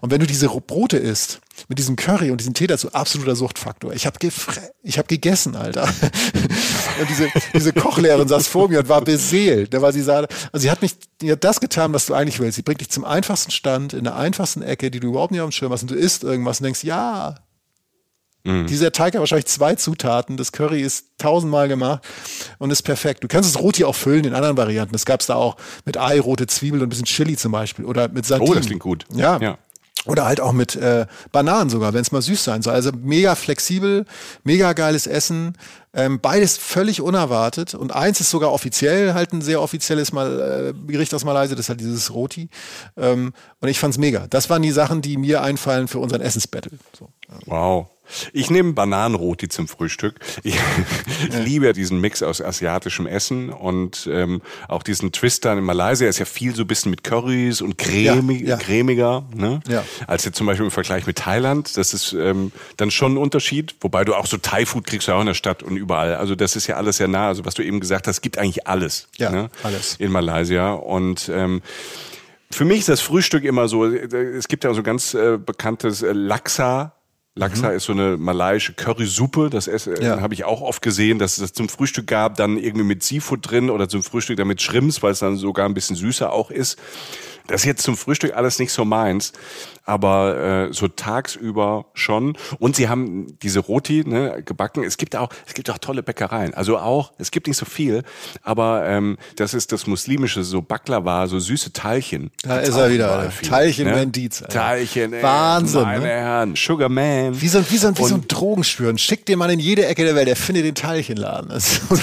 Und 0.00 0.12
wenn 0.12 0.20
du 0.20 0.26
diese 0.26 0.48
Brote 0.48 0.98
isst, 0.98 1.40
mit 1.68 1.78
diesem 1.78 1.96
Curry 1.96 2.30
und 2.30 2.40
diesem 2.40 2.54
Tee 2.54 2.66
dazu, 2.66 2.92
absoluter 2.92 3.36
Suchtfaktor. 3.36 3.92
Ich 3.92 4.06
habe 4.06 4.18
ich 4.82 4.98
hab 4.98 5.08
gegessen, 5.08 5.56
Alter. 5.56 5.88
Und 7.00 7.08
diese, 7.08 7.28
diese 7.54 7.72
Kochlehrerin 7.72 8.28
saß 8.28 8.46
vor 8.48 8.68
mir 8.68 8.80
und 8.80 8.88
war 8.88 9.00
beseelt, 9.00 9.72
ne, 9.72 9.82
weil 9.82 9.92
sie 9.92 10.02
sagte, 10.02 10.34
also 10.52 10.62
sie 10.62 10.70
hat 10.70 10.82
mich, 10.82 10.96
die 11.20 11.32
hat 11.32 11.44
das 11.44 11.60
getan, 11.60 11.92
was 11.92 12.06
du 12.06 12.14
eigentlich 12.14 12.40
willst. 12.40 12.56
Sie 12.56 12.62
bringt 12.62 12.80
dich 12.80 12.90
zum 12.90 13.04
einfachsten 13.04 13.50
Stand, 13.50 13.92
in 13.92 14.04
der 14.04 14.16
einfachsten 14.16 14.62
Ecke, 14.62 14.90
die 14.90 15.00
du 15.00 15.08
überhaupt 15.08 15.32
nicht 15.32 15.40
auf 15.40 15.48
dem 15.48 15.52
Schirm 15.52 15.72
hast 15.72 15.82
und 15.82 15.90
du 15.90 15.94
isst 15.94 16.24
irgendwas 16.24 16.60
und 16.60 16.64
denkst, 16.64 16.84
ja, 16.84 17.36
Mhm. 18.44 18.66
Dieser 18.66 18.92
Teig 18.92 19.14
hat 19.14 19.20
wahrscheinlich 19.20 19.46
zwei 19.46 19.74
Zutaten. 19.74 20.36
Das 20.36 20.52
Curry 20.52 20.82
ist 20.82 21.06
tausendmal 21.18 21.66
gemacht 21.66 22.02
und 22.58 22.70
ist 22.70 22.82
perfekt. 22.82 23.24
Du 23.24 23.28
kannst 23.28 23.54
das 23.54 23.60
Roti 23.60 23.84
auch 23.84 23.94
füllen 23.94 24.24
in 24.24 24.34
anderen 24.34 24.56
Varianten. 24.56 24.92
Das 24.92 25.06
gab 25.06 25.20
es 25.20 25.26
da 25.26 25.34
auch 25.36 25.56
mit 25.86 25.96
Ei, 25.96 26.20
rote 26.20 26.46
Zwiebel 26.46 26.80
und 26.80 26.86
ein 26.86 26.90
bisschen 26.90 27.06
Chili 27.06 27.36
zum 27.36 27.52
Beispiel. 27.52 27.86
Oder 27.86 28.08
mit 28.08 28.26
Sardinen. 28.26 28.52
Oh, 28.52 28.54
das 28.54 28.66
klingt 28.66 28.82
gut. 28.82 29.06
Ja. 29.14 29.38
ja. 29.38 29.58
Oder 30.06 30.26
halt 30.26 30.40
auch 30.40 30.52
mit 30.52 30.76
äh, 30.76 31.06
Bananen 31.32 31.70
sogar, 31.70 31.94
wenn 31.94 32.02
es 32.02 32.12
mal 32.12 32.20
süß 32.20 32.44
sein 32.44 32.60
soll. 32.60 32.74
Also 32.74 32.90
mega 32.92 33.34
flexibel, 33.34 34.04
mega 34.42 34.74
geiles 34.74 35.06
Essen. 35.06 35.56
Ähm, 35.94 36.20
beides 36.20 36.58
völlig 36.58 37.00
unerwartet. 37.00 37.74
Und 37.74 37.94
eins 37.94 38.20
ist 38.20 38.28
sogar 38.28 38.52
offiziell 38.52 39.14
halt 39.14 39.32
ein 39.32 39.40
sehr 39.40 39.62
offizielles 39.62 40.12
Mal, 40.12 40.74
äh, 40.74 40.92
Gericht 40.92 41.14
aus 41.14 41.24
Malaysia, 41.24 41.54
das 41.54 41.66
ist 41.66 41.68
halt 41.70 41.80
dieses 41.80 42.12
Roti. 42.12 42.50
Ähm, 42.98 43.32
und 43.60 43.68
ich 43.68 43.78
fand's 43.78 43.96
mega. 43.96 44.26
Das 44.28 44.50
waren 44.50 44.60
die 44.60 44.72
Sachen, 44.72 45.00
die 45.00 45.16
mir 45.16 45.42
einfallen 45.42 45.88
für 45.88 46.00
unseren 46.00 46.20
Essensbattle. 46.20 46.72
So. 46.98 47.08
Wow. 47.46 47.86
Ich 48.32 48.50
nehme 48.50 48.72
Bananenroti 48.72 49.48
zum 49.48 49.68
Frühstück. 49.68 50.16
Ich, 50.42 50.54
ich 51.28 51.34
liebe 51.36 51.66
ja 51.66 51.72
diesen 51.72 52.00
Mix 52.00 52.22
aus 52.22 52.40
asiatischem 52.40 53.06
Essen 53.06 53.50
und 53.50 54.08
ähm, 54.10 54.42
auch 54.68 54.82
diesen 54.82 55.12
Twister 55.12 55.52
in 55.52 55.64
Malaysia 55.64 56.08
ist 56.08 56.18
ja 56.18 56.24
viel 56.24 56.54
so 56.54 56.62
ein 56.62 56.66
bisschen 56.66 56.90
mit 56.90 57.04
Currys 57.04 57.60
und 57.60 57.78
cremig, 57.78 58.42
ja, 58.42 58.48
ja. 58.48 58.56
cremiger, 58.56 59.24
ne? 59.34 59.60
Ja. 59.68 59.84
als 60.06 60.24
jetzt 60.24 60.36
zum 60.36 60.46
Beispiel 60.46 60.66
im 60.66 60.70
Vergleich 60.70 61.06
mit 61.06 61.18
Thailand. 61.18 61.76
Das 61.76 61.94
ist 61.94 62.12
ähm, 62.12 62.52
dann 62.76 62.90
schon 62.90 63.14
ein 63.14 63.18
Unterschied, 63.18 63.74
wobei 63.80 64.04
du 64.04 64.14
auch 64.14 64.26
so 64.26 64.36
Thai-Food 64.36 64.86
kriegst 64.86 65.08
ja 65.08 65.14
auch 65.14 65.20
in 65.20 65.26
der 65.26 65.34
Stadt 65.34 65.62
und 65.62 65.76
überall. 65.76 66.16
Also 66.16 66.34
das 66.34 66.56
ist 66.56 66.66
ja 66.66 66.76
alles 66.76 66.98
sehr 66.98 67.08
nah. 67.08 67.28
Also 67.28 67.44
was 67.44 67.54
du 67.54 67.62
eben 67.62 67.80
gesagt 67.80 68.06
hast, 68.06 68.20
gibt 68.20 68.38
eigentlich 68.38 68.66
alles, 68.66 69.08
ja, 69.16 69.30
ne? 69.30 69.50
alles. 69.62 69.96
in 69.98 70.12
Malaysia 70.12 70.72
und 70.72 71.30
ähm, 71.32 71.62
für 72.54 72.64
mich 72.64 72.80
ist 72.80 72.88
das 72.88 73.00
Frühstück 73.00 73.44
immer 73.44 73.68
so, 73.68 73.84
äh, 73.84 74.14
es 74.36 74.48
gibt 74.48 74.64
ja 74.64 74.72
so 74.74 74.82
ganz 74.82 75.14
äh, 75.14 75.38
bekanntes 75.38 76.02
äh, 76.02 76.12
Laksa 76.12 76.93
Laksa 77.36 77.70
mhm. 77.70 77.76
ist 77.76 77.84
so 77.84 77.92
eine 77.92 78.16
malaiische 78.16 78.74
Currysuppe. 78.74 79.50
Das 79.50 79.66
ja. 79.66 80.20
habe 80.20 80.34
ich 80.34 80.44
auch 80.44 80.60
oft 80.60 80.82
gesehen, 80.82 81.18
dass 81.18 81.32
es 81.32 81.38
das 81.38 81.52
zum 81.52 81.68
Frühstück 81.68 82.06
gab, 82.06 82.36
dann 82.36 82.56
irgendwie 82.56 82.84
mit 82.84 83.02
Seafood 83.02 83.50
drin 83.50 83.70
oder 83.70 83.88
zum 83.88 84.02
Frühstück 84.04 84.36
dann 84.36 84.46
mit 84.46 84.62
Shrimps, 84.62 85.02
weil 85.02 85.12
es 85.12 85.18
dann 85.18 85.36
sogar 85.36 85.66
ein 85.68 85.74
bisschen 85.74 85.96
süßer 85.96 86.32
auch 86.32 86.50
ist. 86.50 86.78
Das 87.46 87.62
ist 87.62 87.66
jetzt 87.66 87.82
zum 87.82 87.96
Frühstück 87.96 88.34
alles 88.34 88.58
nicht 88.58 88.72
so 88.72 88.84
meins 88.84 89.32
aber 89.84 90.68
äh, 90.70 90.72
so 90.72 90.88
tagsüber 90.88 91.86
schon. 91.92 92.36
Und 92.58 92.76
sie 92.76 92.88
haben 92.88 93.38
diese 93.42 93.60
Roti 93.60 94.04
ne, 94.06 94.42
gebacken. 94.44 94.82
Es 94.82 94.96
gibt 94.96 95.14
auch, 95.14 95.28
es 95.46 95.54
gibt 95.54 95.70
auch 95.70 95.78
tolle 95.78 96.02
Bäckereien. 96.02 96.54
Also 96.54 96.78
auch, 96.78 97.12
es 97.18 97.30
gibt 97.30 97.46
nicht 97.46 97.56
so 97.56 97.66
viel, 97.66 98.02
aber 98.42 98.86
ähm, 98.86 99.18
das 99.36 99.52
ist 99.52 99.72
das 99.72 99.86
muslimische, 99.86 100.42
so 100.42 100.62
Baklava, 100.62 101.26
so 101.26 101.38
süße 101.38 101.72
Teilchen. 101.72 102.30
Da 102.42 102.58
ist 102.58 102.76
er 102.76 102.90
wieder. 102.90 103.30
Teilchen 103.42 103.88
ne? 103.88 104.06
Dietz. 104.06 104.42
Teilchen, 104.48 105.12
ey, 105.12 105.22
Wahnsinn. 105.22 105.82
Meine 105.82 106.00
ne? 106.00 106.08
Herren, 106.08 106.56
Sugar 106.56 106.88
Man. 106.88 107.40
Wie 107.40 107.48
so, 107.48 107.58
wie 107.70 107.76
so, 107.76 107.96
wie 107.96 108.04
so 108.04 108.14
ein 108.14 108.26
Drogenspüren. 108.26 108.96
Schickt 108.96 109.28
den 109.28 109.38
Mann 109.38 109.50
in 109.50 109.60
jede 109.60 109.86
Ecke 109.86 110.04
der 110.04 110.14
Welt, 110.14 110.28
der 110.28 110.36
findet 110.36 110.64
den 110.64 110.74
Teilchenladen. 110.74 111.52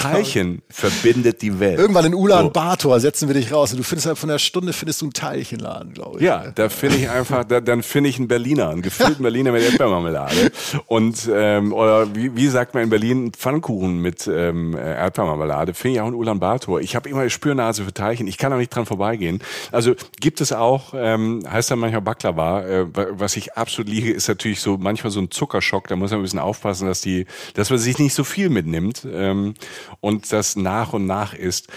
Teilchen 0.00 0.62
verbindet 0.68 1.42
die 1.42 1.58
Welt. 1.58 1.78
Irgendwann 1.78 2.04
in 2.04 2.14
Ulan 2.14 2.46
so. 2.46 2.50
Bator 2.50 3.00
setzen 3.00 3.28
wir 3.28 3.34
dich 3.34 3.52
raus 3.52 3.72
und 3.72 3.78
du 3.78 3.84
findest 3.84 4.06
halt 4.06 4.18
von 4.18 4.28
der 4.28 4.38
Stunde 4.38 4.72
findest 4.72 5.00
du 5.00 5.06
einen 5.06 5.12
Teilchenladen, 5.32 5.94
glaube 5.94 6.18
ich. 6.18 6.24
Ja, 6.24 6.50
da 6.54 6.68
finde 6.68 6.96
ich 6.96 7.08
einfach, 7.08 7.44
da, 7.44 7.60
dann 7.60 7.82
finde 7.82 8.10
ich 8.10 8.18
einen 8.18 8.28
Berliner, 8.28 8.68
einen 8.68 8.82
gefüllten 8.82 9.22
Berliner 9.22 9.52
mit 9.52 9.62
Erdbeermarmelade. 9.62 10.52
Und 10.86 11.28
ähm, 11.32 11.72
oder 11.72 12.14
wie, 12.14 12.36
wie 12.36 12.48
sagt 12.48 12.74
man 12.74 12.82
in 12.82 12.90
Berlin 12.90 13.32
Pfannkuchen 13.32 13.98
mit 13.98 14.26
ähm, 14.26 14.76
Erdbeermarmelade? 14.76 15.74
Finde 15.74 15.96
ich 15.96 16.00
auch 16.02 16.08
in 16.08 16.14
Ulaanbaatar. 16.14 16.80
Ich 16.80 16.94
habe 16.94 17.08
immer 17.08 17.28
Spürnase 17.30 17.84
für 17.84 17.94
Teilchen. 17.94 18.26
Ich 18.26 18.36
kann 18.36 18.52
auch 18.52 18.58
nicht 18.58 18.74
dran 18.74 18.84
vorbeigehen. 18.84 19.42
Also 19.70 19.94
gibt 20.20 20.40
es 20.40 20.52
auch, 20.52 20.92
ähm, 20.94 21.42
heißt 21.50 21.70
dann 21.70 21.78
manchmal 21.78 22.02
Baklava. 22.02 22.62
Äh, 22.62 22.86
was 22.92 23.36
ich 23.36 23.54
absolut 23.54 23.90
liege, 23.90 24.12
ist 24.12 24.28
natürlich 24.28 24.60
so 24.60 24.76
manchmal 24.76 25.10
so 25.10 25.20
ein 25.20 25.30
Zuckerschock. 25.30 25.88
Da 25.88 25.96
muss 25.96 26.10
man 26.10 26.20
ein 26.20 26.24
bisschen 26.24 26.38
aufpassen, 26.40 26.86
dass 26.88 27.00
die, 27.00 27.26
dass 27.54 27.70
man 27.70 27.78
sich 27.78 27.98
nicht 27.98 28.14
so 28.14 28.24
viel 28.24 28.50
mitnimmt 28.50 29.06
ähm, 29.10 29.54
und 30.00 30.30
das 30.32 30.56
nach 30.56 30.92
und 30.92 31.06
nach 31.06 31.32
isst. 31.32 31.68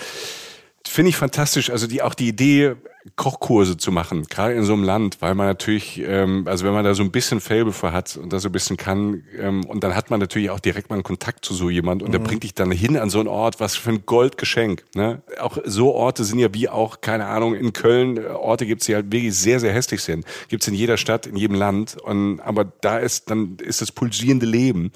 Finde 0.87 1.09
ich 1.09 1.15
fantastisch. 1.15 1.69
Also 1.69 1.87
die 1.87 2.01
auch 2.01 2.13
die 2.13 2.27
Idee, 2.27 2.75
Kochkurse 3.15 3.77
zu 3.77 3.91
machen, 3.91 4.23
gerade 4.23 4.55
in 4.55 4.63
so 4.63 4.73
einem 4.73 4.83
Land, 4.83 5.17
weil 5.21 5.35
man 5.35 5.45
natürlich, 5.45 6.01
ähm, 6.03 6.45
also 6.47 6.65
wenn 6.65 6.73
man 6.73 6.83
da 6.83 6.95
so 6.95 7.03
ein 7.03 7.11
bisschen 7.11 7.39
Fable 7.39 7.71
für 7.71 7.91
hat 7.91 8.17
und 8.17 8.33
da 8.33 8.39
so 8.39 8.49
ein 8.49 8.51
bisschen 8.51 8.77
kann, 8.77 9.23
ähm, 9.37 9.63
und 9.65 9.83
dann 9.83 9.95
hat 9.95 10.09
man 10.09 10.19
natürlich 10.19 10.49
auch 10.49 10.59
direkt 10.59 10.89
mal 10.89 10.95
einen 10.95 11.03
Kontakt 11.03 11.45
zu 11.45 11.53
so 11.53 11.69
jemand 11.69 12.01
und 12.01 12.09
mhm. 12.09 12.13
der 12.13 12.19
bringt 12.19 12.43
dich 12.43 12.55
dann 12.55 12.71
hin 12.71 12.97
an 12.97 13.11
so 13.11 13.19
einen 13.19 13.27
Ort, 13.27 13.59
was 13.59 13.75
für 13.75 13.91
ein 13.91 14.05
Goldgeschenk. 14.05 14.83
Ne? 14.95 15.21
Auch 15.39 15.59
so 15.65 15.93
Orte 15.93 16.23
sind 16.23 16.39
ja 16.39 16.53
wie 16.53 16.67
auch, 16.67 17.01
keine 17.01 17.27
Ahnung, 17.27 17.53
in 17.53 17.73
Köln, 17.73 18.17
äh, 18.17 18.25
Orte 18.27 18.65
gibt's 18.65 18.87
die 18.87 18.95
halt 18.95 19.11
wirklich 19.11 19.35
sehr, 19.37 19.59
sehr 19.59 19.73
hässlich 19.73 20.01
sind. 20.01 20.25
Gibt's 20.47 20.67
in 20.67 20.73
jeder 20.73 20.97
Stadt, 20.97 21.27
in 21.27 21.35
jedem 21.35 21.55
Land. 21.55 21.97
Und, 22.01 22.39
aber 22.39 22.65
da 22.65 22.97
ist, 22.97 23.29
dann 23.29 23.57
ist 23.57 23.81
das 23.81 23.91
pulsierende 23.91 24.45
Leben. 24.45 24.91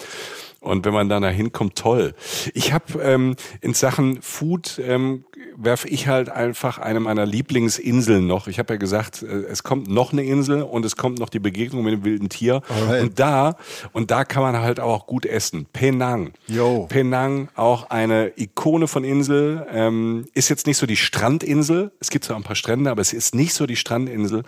Und 0.61 0.85
wenn 0.85 0.93
man 0.93 1.07
da 1.07 1.25
hinkommt, 1.29 1.75
toll. 1.75 2.13
Ich 2.53 2.73
habe 2.73 3.01
ähm, 3.01 3.35
in 3.61 3.73
Sachen 3.73 4.21
Food 4.21 4.81
ähm, 4.83 5.23
werfe 5.61 5.87
ich 5.87 6.07
halt 6.07 6.29
einfach 6.29 6.77
eine 6.77 6.99
meiner 6.99 7.25
Lieblingsinseln 7.25 8.25
noch. 8.25 8.47
Ich 8.47 8.59
habe 8.59 8.73
ja 8.73 8.77
gesagt, 8.77 9.23
äh, 9.23 9.25
es 9.25 9.63
kommt 9.63 9.87
noch 9.87 10.13
eine 10.13 10.23
Insel 10.23 10.63
und 10.63 10.85
es 10.85 10.95
kommt 10.95 11.19
noch 11.19 11.29
die 11.29 11.39
Begegnung 11.39 11.83
mit 11.83 11.93
dem 11.93 12.03
wilden 12.03 12.29
Tier. 12.29 12.61
Alright. 12.69 13.03
Und 13.03 13.19
da 13.19 13.55
und 13.91 14.11
da 14.11 14.23
kann 14.23 14.41
man 14.41 14.57
halt 14.57 14.79
auch 14.79 15.07
gut 15.07 15.25
essen. 15.25 15.65
Penang. 15.71 16.33
Yo. 16.47 16.87
Penang 16.89 17.49
auch 17.55 17.89
eine 17.89 18.31
Ikone 18.37 18.87
von 18.87 19.03
Insel. 19.03 19.65
Ähm, 19.71 20.25
ist 20.33 20.49
jetzt 20.49 20.65
nicht 20.67 20.77
so 20.77 20.85
die 20.85 20.97
Strandinsel. 20.97 21.91
Es 21.99 22.09
gibt 22.09 22.25
zwar 22.25 22.37
ein 22.37 22.43
paar 22.43 22.55
Strände, 22.55 22.89
aber 22.89 23.01
es 23.01 23.13
ist 23.13 23.35
nicht 23.35 23.53
so 23.53 23.65
die 23.65 23.75
Strandinsel. 23.75 24.43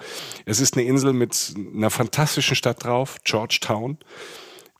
Es 0.46 0.60
ist 0.60 0.78
eine 0.78 0.86
Insel 0.86 1.14
mit 1.14 1.54
einer 1.76 1.90
fantastischen 1.90 2.56
Stadt 2.56 2.84
drauf, 2.84 3.18
Georgetown 3.24 3.98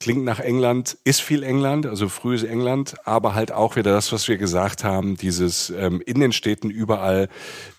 klingt 0.02 0.26
nach 0.26 0.40
England, 0.40 0.98
ist 1.04 1.22
viel 1.22 1.44
England, 1.44 1.86
also 1.86 2.10
frühes 2.10 2.44
England, 2.44 2.96
aber 3.06 3.36
halt 3.36 3.52
auch 3.52 3.76
wieder 3.76 3.94
das, 3.94 4.12
was 4.12 4.28
wir 4.28 4.38
gesagt 4.38 4.84
haben, 4.84 5.16
dieses 5.16 5.70
ähm, 5.70 6.02
in 6.06 6.20
den 6.20 6.34
Städten 6.34 6.70
überall, 6.70 7.30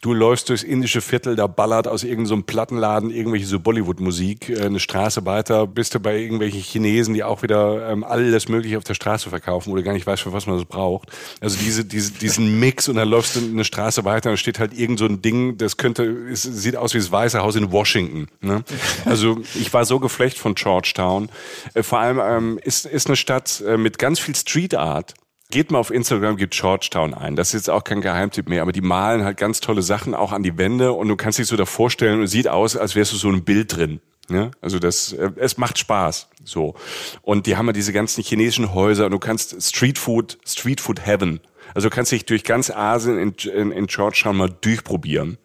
du 0.01 0.15
läufst 0.15 0.49
durchs 0.49 0.63
indische 0.63 1.01
Viertel, 1.01 1.37
da 1.37 1.49
ballert 1.49 1.89
aus 1.89 2.05
irgendeinem 2.05 2.41
so 2.41 2.43
Plattenladen 2.43 3.11
irgendwelche 3.11 3.47
so 3.47 3.59
Bollywood-Musik, 3.59 4.49
äh, 4.49 4.63
eine 4.63 4.81
Straße 4.81 5.27
weiter, 5.27 5.67
bist 5.67 5.95
du 5.95 6.01
bei 6.01 6.17
irgendwelchen 6.17 6.61
Chinesen, 6.61 7.15
die 7.15 7.25
auch 7.25 7.43
wieder 7.43 7.91
ähm, 7.91 8.05
alles 8.05 8.49
mögliche 8.49 8.79
auf 8.79 8.85
der 8.85 8.95
Straße 8.95 9.29
verkaufen, 9.29 9.73
wo 9.73 9.77
du 9.77 9.83
gar 9.83 9.93
nicht 9.93 10.07
weißt, 10.07 10.23
für 10.23 10.33
was 10.33 10.47
man 10.47 10.57
das 10.57 10.65
braucht. 10.65 11.11
Also 11.41 11.59
diese, 11.59 11.85
diese, 11.85 12.13
diesen 12.13 12.61
Mix 12.61 12.89
und 12.89 12.97
dann 12.97 13.09
läufst 13.09 13.35
du 13.35 13.41
eine 13.41 13.65
Straße 13.65 14.05
weiter 14.05 14.31
und 14.31 14.37
steht 14.37 14.61
halt 14.61 14.79
irgend 14.79 15.01
so 15.01 15.07
ein 15.07 15.21
Ding, 15.23 15.59
das 15.59 15.77
könnte, 15.77 16.05
es 16.31 16.43
sieht 16.43 16.77
aus 16.77 16.95
wie 16.95 16.99
das 16.99 17.11
Weiße 17.11 17.43
Haus 17.43 17.57
in 17.57 17.73
Washington. 17.73 18.29
Ne? 18.41 18.63
Also 19.05 19.39
ich 19.55 19.73
war 19.75 19.85
so 19.85 19.99
geflecht 19.99 20.39
von 20.39 20.55
Georgetown. 20.55 21.29
Äh, 21.75 21.83
vor 21.83 21.99
allem 21.99 22.12
ähm, 22.19 22.59
ist, 22.63 22.87
ist 22.87 23.07
eine 23.07 23.17
Stadt 23.17 23.63
äh, 23.67 23.77
mit 23.77 23.99
ganz 23.99 24.19
viel 24.19 24.35
Street 24.35 24.75
Art. 24.75 25.15
Geht 25.51 25.71
mal 25.71 25.79
auf 25.79 25.91
Instagram, 25.91 26.37
gibt 26.37 26.55
Georgetown 26.55 27.13
ein. 27.13 27.37
Das 27.37 27.49
ist 27.49 27.53
jetzt 27.53 27.71
auch 27.71 27.85
kein 27.85 28.01
Geheimtipp 28.01 28.49
mehr, 28.49 28.63
aber 28.63 28.73
die 28.73 28.81
malen 28.81 29.23
halt 29.23 29.37
ganz 29.37 29.61
tolle 29.61 29.83
Sachen 29.83 30.15
auch 30.15 30.33
an 30.33 30.43
die 30.43 30.57
Wände 30.57 30.93
und 30.93 31.09
du 31.09 31.17
kannst 31.17 31.39
dich 31.39 31.47
so 31.47 31.57
da 31.57 31.67
vorstellen 31.67 32.21
und 32.21 32.27
sieht 32.27 32.49
aus, 32.49 32.77
als 32.77 32.95
wärst 32.95 33.13
du 33.13 33.17
so 33.17 33.29
ein 33.29 33.45
Bild 33.45 33.77
drin. 33.77 34.01
Ja, 34.31 34.51
also 34.61 34.79
das, 34.79 35.13
äh, 35.13 35.31
es 35.37 35.59
macht 35.59 35.79
Spaß, 35.79 36.29
so. 36.45 36.75
Und 37.23 37.47
die 37.47 37.57
haben 37.57 37.67
ja 37.67 37.73
diese 37.73 37.93
ganzen 37.93 38.23
chinesischen 38.23 38.73
Häuser 38.73 39.07
und 39.07 39.11
du 39.11 39.19
kannst 39.19 39.61
Street 39.63 39.99
Food, 39.99 40.39
Street 40.47 40.81
Food 40.81 41.05
Heaven. 41.05 41.41
Also 41.75 41.89
du 41.89 41.95
kannst 41.95 42.13
dich 42.13 42.25
durch 42.25 42.45
ganz 42.45 42.71
Asien 42.71 43.19
in, 43.19 43.35
in, 43.51 43.73
in 43.73 43.87
Georgetown 43.87 44.37
mal 44.37 44.51
durchprobieren. 44.61 45.39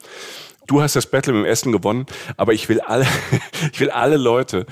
Du 0.67 0.81
hast 0.81 0.95
das 0.95 1.07
Battle 1.07 1.33
mit 1.33 1.45
dem 1.45 1.49
Essen 1.49 1.71
gewonnen, 1.71 2.05
aber 2.35 2.53
ich 2.53 2.67
will 2.69 2.81
alle, 2.81 3.07
ich 3.71 3.79
will 3.79 3.89
alle 3.89 4.17
Leute, 4.17 4.65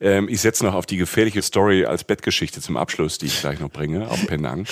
ähm, 0.00 0.28
ich 0.28 0.40
setze 0.40 0.64
noch 0.64 0.74
auf 0.74 0.86
die 0.86 0.96
gefährliche 0.96 1.42
Story 1.42 1.84
als 1.84 2.04
Bettgeschichte 2.04 2.60
zum 2.60 2.76
Abschluss, 2.76 3.18
die 3.18 3.26
ich 3.26 3.40
gleich 3.40 3.58
noch 3.60 3.70
bringe, 3.70 4.08
auf 4.08 4.26
Penang. 4.26 4.66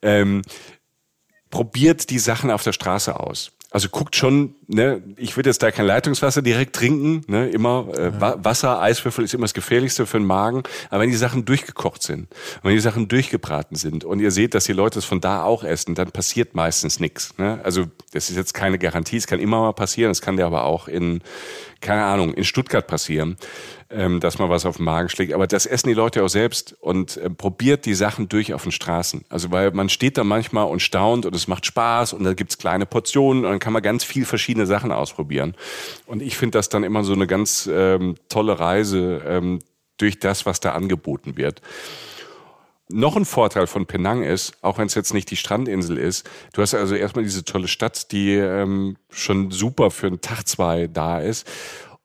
Ähm, 0.00 0.42
probiert 1.50 2.10
die 2.10 2.18
Sachen 2.18 2.50
auf 2.50 2.62
der 2.62 2.72
Straße 2.72 3.20
aus. 3.20 3.52
Also 3.70 3.88
guckt 3.88 4.16
schon, 4.16 4.54
ne, 4.72 5.02
ich 5.16 5.36
würde 5.36 5.50
jetzt 5.50 5.62
da 5.62 5.70
kein 5.70 5.86
Leitungswasser 5.86 6.42
direkt 6.42 6.74
trinken, 6.74 7.22
ne, 7.28 7.48
immer 7.48 7.86
äh, 7.96 8.12
Wasser, 8.18 8.80
Eiswürfel 8.80 9.24
ist 9.24 9.34
immer 9.34 9.44
das 9.44 9.54
Gefährlichste 9.54 10.06
für 10.06 10.18
den 10.18 10.26
Magen. 10.26 10.62
Aber 10.90 11.02
wenn 11.02 11.10
die 11.10 11.16
Sachen 11.16 11.44
durchgekocht 11.44 12.02
sind, 12.02 12.28
wenn 12.62 12.72
die 12.72 12.80
Sachen 12.80 13.08
durchgebraten 13.08 13.76
sind 13.76 14.04
und 14.04 14.20
ihr 14.20 14.30
seht, 14.30 14.54
dass 14.54 14.64
die 14.64 14.72
Leute 14.72 14.98
es 14.98 15.04
von 15.04 15.20
da 15.20 15.42
auch 15.42 15.64
essen, 15.64 15.94
dann 15.94 16.10
passiert 16.10 16.54
meistens 16.54 17.00
nichts. 17.00 17.36
Ne? 17.38 17.60
Also 17.62 17.86
das 18.12 18.30
ist 18.30 18.36
jetzt 18.36 18.54
keine 18.54 18.78
Garantie, 18.78 19.16
es 19.16 19.26
kann 19.26 19.40
immer 19.40 19.60
mal 19.60 19.72
passieren, 19.72 20.10
es 20.10 20.20
kann 20.20 20.36
dir 20.36 20.46
aber 20.46 20.64
auch 20.64 20.88
in, 20.88 21.20
keine 21.80 22.04
Ahnung, 22.04 22.34
in 22.34 22.44
Stuttgart 22.44 22.86
passieren 22.86 23.36
ähm, 23.92 24.20
dass 24.20 24.38
man 24.38 24.48
was 24.48 24.66
auf 24.66 24.76
den 24.76 24.84
Magen 24.84 25.08
schlägt. 25.08 25.32
Aber 25.32 25.46
das 25.46 25.66
essen 25.66 25.88
die 25.88 25.94
Leute 25.94 26.24
auch 26.24 26.28
selbst 26.28 26.74
und 26.80 27.16
äh, 27.16 27.30
probiert 27.30 27.84
die 27.84 27.94
Sachen 27.94 28.28
durch 28.28 28.54
auf 28.54 28.62
den 28.62 28.72
Straßen. 28.72 29.24
Also 29.28 29.50
weil 29.50 29.70
man 29.72 29.88
steht 29.88 30.18
da 30.18 30.24
manchmal 30.24 30.66
und 30.66 30.80
staunt 30.80 31.26
und 31.26 31.34
es 31.34 31.46
macht 31.46 31.66
Spaß 31.66 32.14
und 32.14 32.24
da 32.24 32.34
gibt's 32.34 32.58
kleine 32.58 32.86
Portionen 32.86 33.44
und 33.44 33.50
dann 33.50 33.58
kann 33.58 33.72
man 33.72 33.82
ganz 33.82 34.04
viel 34.04 34.24
verschiedene 34.24 34.61
Sachen 34.66 34.92
ausprobieren. 34.92 35.54
Und 36.06 36.22
ich 36.22 36.36
finde 36.36 36.58
das 36.58 36.68
dann 36.68 36.84
immer 36.84 37.04
so 37.04 37.12
eine 37.12 37.26
ganz 37.26 37.68
ähm, 37.72 38.16
tolle 38.28 38.58
Reise 38.58 39.22
ähm, 39.26 39.58
durch 39.96 40.18
das, 40.18 40.46
was 40.46 40.60
da 40.60 40.72
angeboten 40.72 41.36
wird. 41.36 41.60
Noch 42.90 43.16
ein 43.16 43.24
Vorteil 43.24 43.66
von 43.66 43.86
Penang 43.86 44.22
ist, 44.22 44.52
auch 44.60 44.76
wenn 44.78 44.86
es 44.86 44.94
jetzt 44.94 45.14
nicht 45.14 45.30
die 45.30 45.36
Strandinsel 45.36 45.96
ist, 45.96 46.28
du 46.52 46.60
hast 46.60 46.74
also 46.74 46.94
erstmal 46.94 47.24
diese 47.24 47.44
tolle 47.44 47.68
Stadt, 47.68 48.12
die 48.12 48.34
ähm, 48.34 48.96
schon 49.10 49.50
super 49.50 49.90
für 49.90 50.08
einen 50.08 50.20
Tag, 50.20 50.46
zwei 50.46 50.88
da 50.88 51.18
ist. 51.18 51.46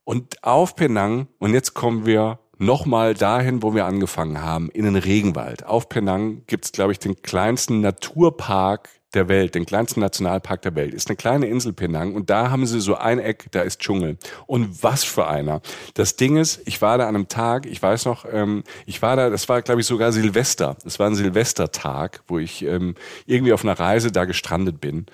Und 0.05 0.43
auf 0.43 0.77
Penang, 0.77 1.27
und 1.39 1.53
jetzt 1.53 1.73
kommen 1.73 2.05
wir 2.05 2.39
nochmal 2.57 3.13
dahin, 3.13 3.61
wo 3.63 3.73
wir 3.75 3.85
angefangen 3.85 4.41
haben, 4.41 4.69
in 4.69 4.85
den 4.85 4.95
Regenwald. 4.95 5.65
Auf 5.65 5.89
Penang 5.89 6.43
gibt's, 6.47 6.71
glaube 6.71 6.91
ich, 6.93 6.99
den 6.99 7.21
kleinsten 7.21 7.81
Naturpark 7.81 8.89
der 9.13 9.27
Welt, 9.29 9.55
den 9.55 9.65
kleinsten 9.65 10.01
Nationalpark 10.01 10.61
der 10.61 10.75
Welt. 10.75 10.93
Ist 10.93 11.09
eine 11.09 11.15
kleine 11.15 11.47
Insel 11.47 11.73
Penang 11.73 12.13
und 12.13 12.29
da 12.29 12.49
haben 12.49 12.65
sie 12.65 12.81
so 12.81 12.95
ein 12.95 13.19
Eck, 13.19 13.47
da 13.51 13.61
ist 13.61 13.79
Dschungel. 13.79 14.17
Und 14.45 14.83
was 14.83 15.03
für 15.03 15.27
einer. 15.27 15.61
Das 15.93 16.15
Ding 16.15 16.37
ist, 16.37 16.61
ich 16.65 16.81
war 16.81 16.97
da 16.97 17.07
an 17.07 17.15
einem 17.15 17.27
Tag, 17.27 17.65
ich 17.65 17.81
weiß 17.81 18.05
noch, 18.05 18.25
ähm, 18.31 18.63
ich 18.85 19.01
war 19.01 19.15
da, 19.15 19.29
das 19.29 19.47
war 19.49 19.61
glaube 19.61 19.81
ich 19.81 19.87
sogar 19.87 20.11
Silvester. 20.11 20.75
Das 20.83 20.99
war 20.99 21.07
ein 21.07 21.15
Silvestertag, 21.15 22.21
wo 22.27 22.39
ich 22.39 22.63
ähm, 22.63 22.95
irgendwie 23.25 23.53
auf 23.53 23.63
einer 23.63 23.79
Reise 23.79 24.11
da 24.11 24.25
gestrandet 24.25 24.81
bin 24.81 25.05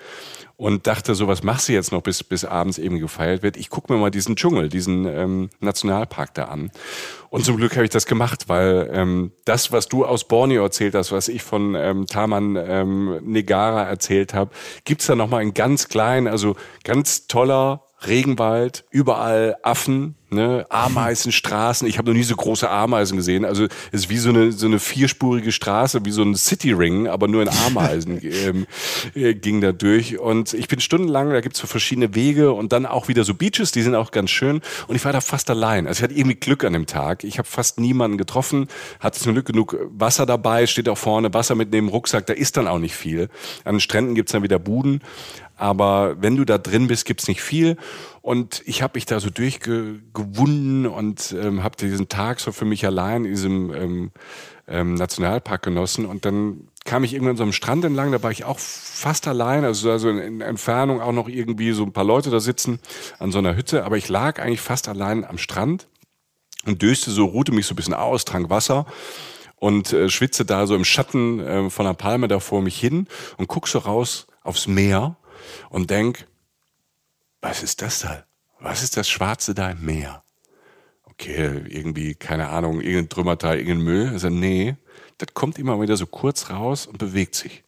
und 0.56 0.86
dachte 0.86 1.14
so, 1.14 1.26
was 1.26 1.42
machst 1.42 1.68
du 1.68 1.72
jetzt 1.72 1.90
noch, 1.90 2.02
bis, 2.02 2.22
bis 2.22 2.44
abends 2.44 2.78
eben 2.78 2.98
gefeiert 2.98 3.42
wird? 3.42 3.56
Ich 3.56 3.70
gucke 3.70 3.92
mir 3.92 3.98
mal 3.98 4.10
diesen 4.10 4.36
Dschungel, 4.36 4.68
diesen 4.68 5.04
ähm, 5.06 5.50
Nationalpark 5.60 6.32
da 6.34 6.44
an. 6.44 6.70
Und 7.28 7.44
zum 7.44 7.56
Glück 7.56 7.74
habe 7.74 7.84
ich 7.84 7.90
das 7.90 8.06
gemacht, 8.06 8.44
weil 8.48 8.88
ähm, 8.92 9.32
das, 9.44 9.72
was 9.72 9.88
du 9.88 10.04
aus 10.04 10.28
Borneo 10.28 10.62
erzählt 10.62 10.94
hast, 10.94 11.10
was 11.10 11.28
ich 11.28 11.42
von 11.42 11.74
ähm, 11.74 12.06
Taman 12.06 12.56
ähm, 12.56 13.18
Negara 13.22 13.82
erzählt 13.82 14.34
habe, 14.34 14.52
gibt's 14.84 15.06
da 15.06 15.16
nochmal 15.16 15.42
in 15.42 15.54
ganz 15.54 15.88
klein, 15.88 16.28
also 16.28 16.54
ganz 16.84 17.26
toller 17.26 17.82
Regenwald, 18.06 18.84
überall 18.90 19.56
Affen, 19.62 20.14
ne, 20.34 20.66
Ameisenstraßen. 20.68 21.88
Ich 21.88 21.98
habe 21.98 22.10
noch 22.10 22.16
nie 22.16 22.24
so 22.24 22.36
große 22.36 22.68
Ameisen 22.68 23.16
gesehen. 23.16 23.44
Also 23.44 23.64
es 23.64 24.02
ist 24.02 24.10
wie 24.10 24.18
so 24.18 24.28
eine 24.28 24.52
so 24.52 24.66
eine 24.66 24.78
vierspurige 24.78 25.52
Straße, 25.52 26.04
wie 26.04 26.10
so 26.10 26.22
ein 26.22 26.34
City 26.34 26.72
Ring, 26.72 27.08
aber 27.08 27.28
nur 27.28 27.42
in 27.42 27.48
Ameisen 27.48 28.20
ähm, 28.22 28.66
äh, 29.14 29.34
ging 29.34 29.60
da 29.60 29.72
durch. 29.72 30.18
Und 30.18 30.52
ich 30.52 30.68
bin 30.68 30.80
stundenlang, 30.80 31.30
da 31.30 31.40
gibt's 31.40 31.60
so 31.60 31.66
verschiedene 31.66 32.14
Wege 32.14 32.52
und 32.52 32.72
dann 32.72 32.86
auch 32.86 33.08
wieder 33.08 33.24
so 33.24 33.34
Beaches, 33.34 33.72
die 33.72 33.82
sind 33.82 33.94
auch 33.94 34.10
ganz 34.10 34.30
schön. 34.30 34.60
Und 34.86 34.96
ich 34.96 35.04
war 35.04 35.12
da 35.12 35.20
fast 35.20 35.48
allein. 35.50 35.86
Also 35.86 36.00
ich 36.00 36.02
hatte 36.02 36.14
irgendwie 36.14 36.36
Glück 36.36 36.64
an 36.64 36.72
dem 36.72 36.86
Tag. 36.86 37.24
Ich 37.24 37.38
habe 37.38 37.48
fast 37.48 37.80
niemanden 37.80 38.18
getroffen, 38.18 38.68
hatte 39.00 39.20
zum 39.20 39.32
Glück 39.32 39.46
genug 39.46 39.76
Wasser 39.90 40.26
dabei, 40.26 40.66
steht 40.66 40.88
auch 40.88 40.98
vorne 40.98 41.32
Wasser 41.32 41.54
mit 41.54 41.70
neben 41.70 41.88
Rucksack. 41.88 42.26
Da 42.26 42.32
ist 42.34 42.56
dann 42.56 42.68
auch 42.68 42.78
nicht 42.78 42.94
viel. 42.94 43.28
An 43.64 43.76
den 43.76 43.80
Stränden 43.80 44.14
gibt's 44.14 44.32
dann 44.32 44.42
wieder 44.42 44.58
Buden. 44.58 45.00
Aber 45.56 46.16
wenn 46.20 46.36
du 46.36 46.44
da 46.44 46.58
drin 46.58 46.88
bist, 46.88 47.04
gibt's 47.04 47.28
nicht 47.28 47.42
viel. 47.42 47.76
Und 48.22 48.62
ich 48.64 48.82
habe 48.82 48.96
mich 48.96 49.06
da 49.06 49.20
so 49.20 49.30
durchgewunden 49.30 50.86
und 50.86 51.34
ähm, 51.38 51.62
habe 51.62 51.76
diesen 51.76 52.08
Tag 52.08 52.40
so 52.40 52.52
für 52.52 52.64
mich 52.64 52.84
allein 52.86 53.24
in 53.24 53.30
diesem 53.30 53.74
ähm, 53.74 54.10
ähm, 54.66 54.94
Nationalpark 54.94 55.62
genossen. 55.62 56.06
Und 56.06 56.24
dann 56.24 56.68
kam 56.84 57.04
ich 57.04 57.14
irgendwann 57.14 57.36
so 57.36 57.42
am 57.42 57.52
Strand 57.52 57.84
entlang, 57.84 58.12
da 58.12 58.22
war 58.22 58.30
ich 58.30 58.44
auch 58.44 58.58
fast 58.58 59.26
allein, 59.26 59.64
also, 59.64 59.90
also 59.90 60.10
in 60.10 60.40
Entfernung 60.40 61.00
auch 61.00 61.12
noch 61.12 61.28
irgendwie 61.28 61.72
so 61.72 61.82
ein 61.82 61.92
paar 61.92 62.04
Leute 62.04 62.30
da 62.30 62.40
sitzen 62.40 62.78
an 63.18 63.32
so 63.32 63.38
einer 63.38 63.56
Hütte, 63.56 63.84
aber 63.84 63.96
ich 63.96 64.08
lag 64.08 64.40
eigentlich 64.40 64.60
fast 64.60 64.88
allein 64.88 65.24
am 65.24 65.38
Strand 65.38 65.88
und 66.66 66.82
döste 66.82 67.10
so, 67.10 67.24
ruhte 67.24 67.52
mich 67.52 67.66
so 67.66 67.72
ein 67.72 67.76
bisschen 67.76 67.94
aus, 67.94 68.24
trank 68.26 68.50
Wasser 68.50 68.86
und 69.56 69.92
äh, 69.94 70.10
schwitze 70.10 70.44
da 70.44 70.66
so 70.66 70.74
im 70.74 70.84
Schatten 70.84 71.40
äh, 71.40 71.70
von 71.70 71.86
der 71.86 71.94
Palme 71.94 72.28
da 72.28 72.38
vor 72.38 72.60
mich 72.60 72.78
hin 72.78 73.06
und 73.38 73.48
guck 73.48 73.66
so 73.66 73.78
raus 73.78 74.26
aufs 74.42 74.66
Meer 74.66 75.16
und 75.70 75.90
denk, 75.90 76.26
was 77.40 77.62
ist 77.62 77.82
das 77.82 78.00
da? 78.00 78.24
Was 78.58 78.82
ist 78.82 78.96
das 78.96 79.08
Schwarze 79.08 79.54
da 79.54 79.70
im 79.70 79.84
Meer? 79.84 80.24
Okay, 81.04 81.62
irgendwie, 81.68 82.14
keine 82.14 82.48
Ahnung, 82.48 82.80
irgendein 82.80 83.10
Trümmerteil, 83.10 83.58
irgendein 83.58 83.84
Müll. 83.84 84.08
Also, 84.08 84.30
nee, 84.30 84.76
das 85.18 85.34
kommt 85.34 85.58
immer 85.58 85.80
wieder 85.80 85.96
so 85.96 86.06
kurz 86.06 86.48
raus 86.48 86.86
und 86.86 86.96
bewegt 86.96 87.34
sich. 87.34 87.62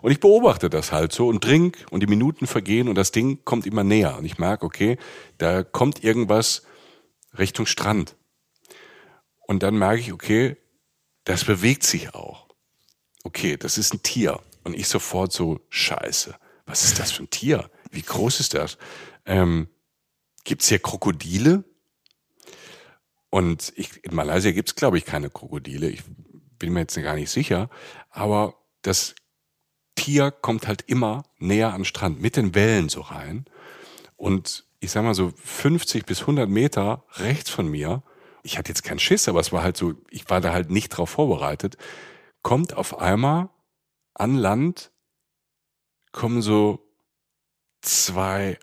Und 0.00 0.12
ich 0.12 0.20
beobachte 0.20 0.70
das 0.70 0.92
halt 0.92 1.12
so 1.12 1.26
und 1.26 1.42
trink 1.42 1.84
und 1.90 2.00
die 2.00 2.06
Minuten 2.06 2.46
vergehen 2.46 2.88
und 2.88 2.94
das 2.94 3.10
Ding 3.10 3.44
kommt 3.44 3.66
immer 3.66 3.82
näher. 3.82 4.16
Und 4.16 4.24
ich 4.24 4.38
merke, 4.38 4.64
okay, 4.64 4.96
da 5.38 5.64
kommt 5.64 6.04
irgendwas 6.04 6.62
Richtung 7.36 7.66
Strand. 7.66 8.14
Und 9.48 9.64
dann 9.64 9.76
merke 9.76 10.00
ich, 10.00 10.12
okay, 10.12 10.56
das 11.24 11.44
bewegt 11.44 11.82
sich 11.82 12.14
auch. 12.14 12.46
Okay, 13.24 13.56
das 13.56 13.76
ist 13.76 13.92
ein 13.92 14.02
Tier. 14.02 14.40
Und 14.62 14.74
ich 14.74 14.86
sofort 14.86 15.32
so, 15.32 15.60
scheiße 15.68 16.36
was 16.66 16.84
ist 16.84 16.98
das 16.98 17.12
für 17.12 17.22
ein 17.22 17.30
Tier? 17.30 17.70
Wie 17.90 18.02
groß 18.02 18.40
ist 18.40 18.54
das? 18.54 18.76
Ähm, 19.24 19.68
gibt 20.44 20.62
es 20.62 20.68
hier 20.68 20.80
Krokodile? 20.80 21.64
Und 23.30 23.72
ich, 23.76 24.04
in 24.04 24.14
Malaysia 24.14 24.50
gibt 24.50 24.70
es, 24.70 24.74
glaube 24.74 24.98
ich, 24.98 25.04
keine 25.04 25.30
Krokodile. 25.30 25.88
Ich 25.88 26.02
bin 26.58 26.72
mir 26.72 26.80
jetzt 26.80 26.96
gar 26.96 27.14
nicht 27.14 27.30
sicher. 27.30 27.70
Aber 28.10 28.54
das 28.82 29.14
Tier 29.94 30.30
kommt 30.30 30.66
halt 30.66 30.82
immer 30.86 31.24
näher 31.38 31.72
den 31.72 31.84
Strand, 31.84 32.20
mit 32.20 32.36
den 32.36 32.54
Wellen 32.54 32.88
so 32.88 33.00
rein. 33.00 33.46
Und 34.16 34.64
ich 34.80 34.90
sag 34.90 35.04
mal 35.04 35.14
so 35.14 35.32
50 35.36 36.06
bis 36.06 36.22
100 36.22 36.48
Meter 36.48 37.04
rechts 37.14 37.50
von 37.50 37.68
mir, 37.68 38.02
ich 38.42 38.58
hatte 38.58 38.70
jetzt 38.70 38.84
keinen 38.84 39.00
Schiss, 39.00 39.28
aber 39.28 39.40
es 39.40 39.52
war 39.52 39.62
halt 39.62 39.76
so, 39.76 39.94
ich 40.10 40.30
war 40.30 40.40
da 40.40 40.52
halt 40.52 40.70
nicht 40.70 40.90
drauf 40.90 41.10
vorbereitet, 41.10 41.76
kommt 42.42 42.74
auf 42.74 42.98
einmal 42.98 43.48
an 44.14 44.36
Land 44.36 44.92
kommen 46.16 46.42
so 46.42 46.80
zwei, 47.82 48.58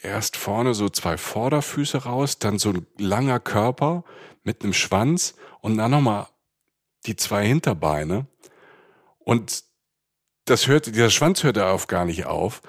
erst 0.00 0.36
vorne 0.38 0.72
so 0.72 0.88
zwei 0.88 1.18
Vorderfüße 1.18 2.04
raus, 2.04 2.38
dann 2.38 2.58
so 2.58 2.70
ein 2.70 2.86
langer 2.96 3.40
Körper 3.40 4.04
mit 4.42 4.62
einem 4.62 4.72
Schwanz 4.72 5.34
und 5.60 5.76
dann 5.76 5.90
nochmal 5.90 6.28
die 7.04 7.16
zwei 7.16 7.46
Hinterbeine. 7.46 8.26
Und 9.18 9.64
das 10.46 10.66
hört, 10.66 10.86
dieser 10.86 11.10
Schwanz 11.10 11.42
hörte 11.42 11.66
auf 11.66 11.88
gar 11.88 12.04
nicht 12.04 12.24
auf. 12.24 12.62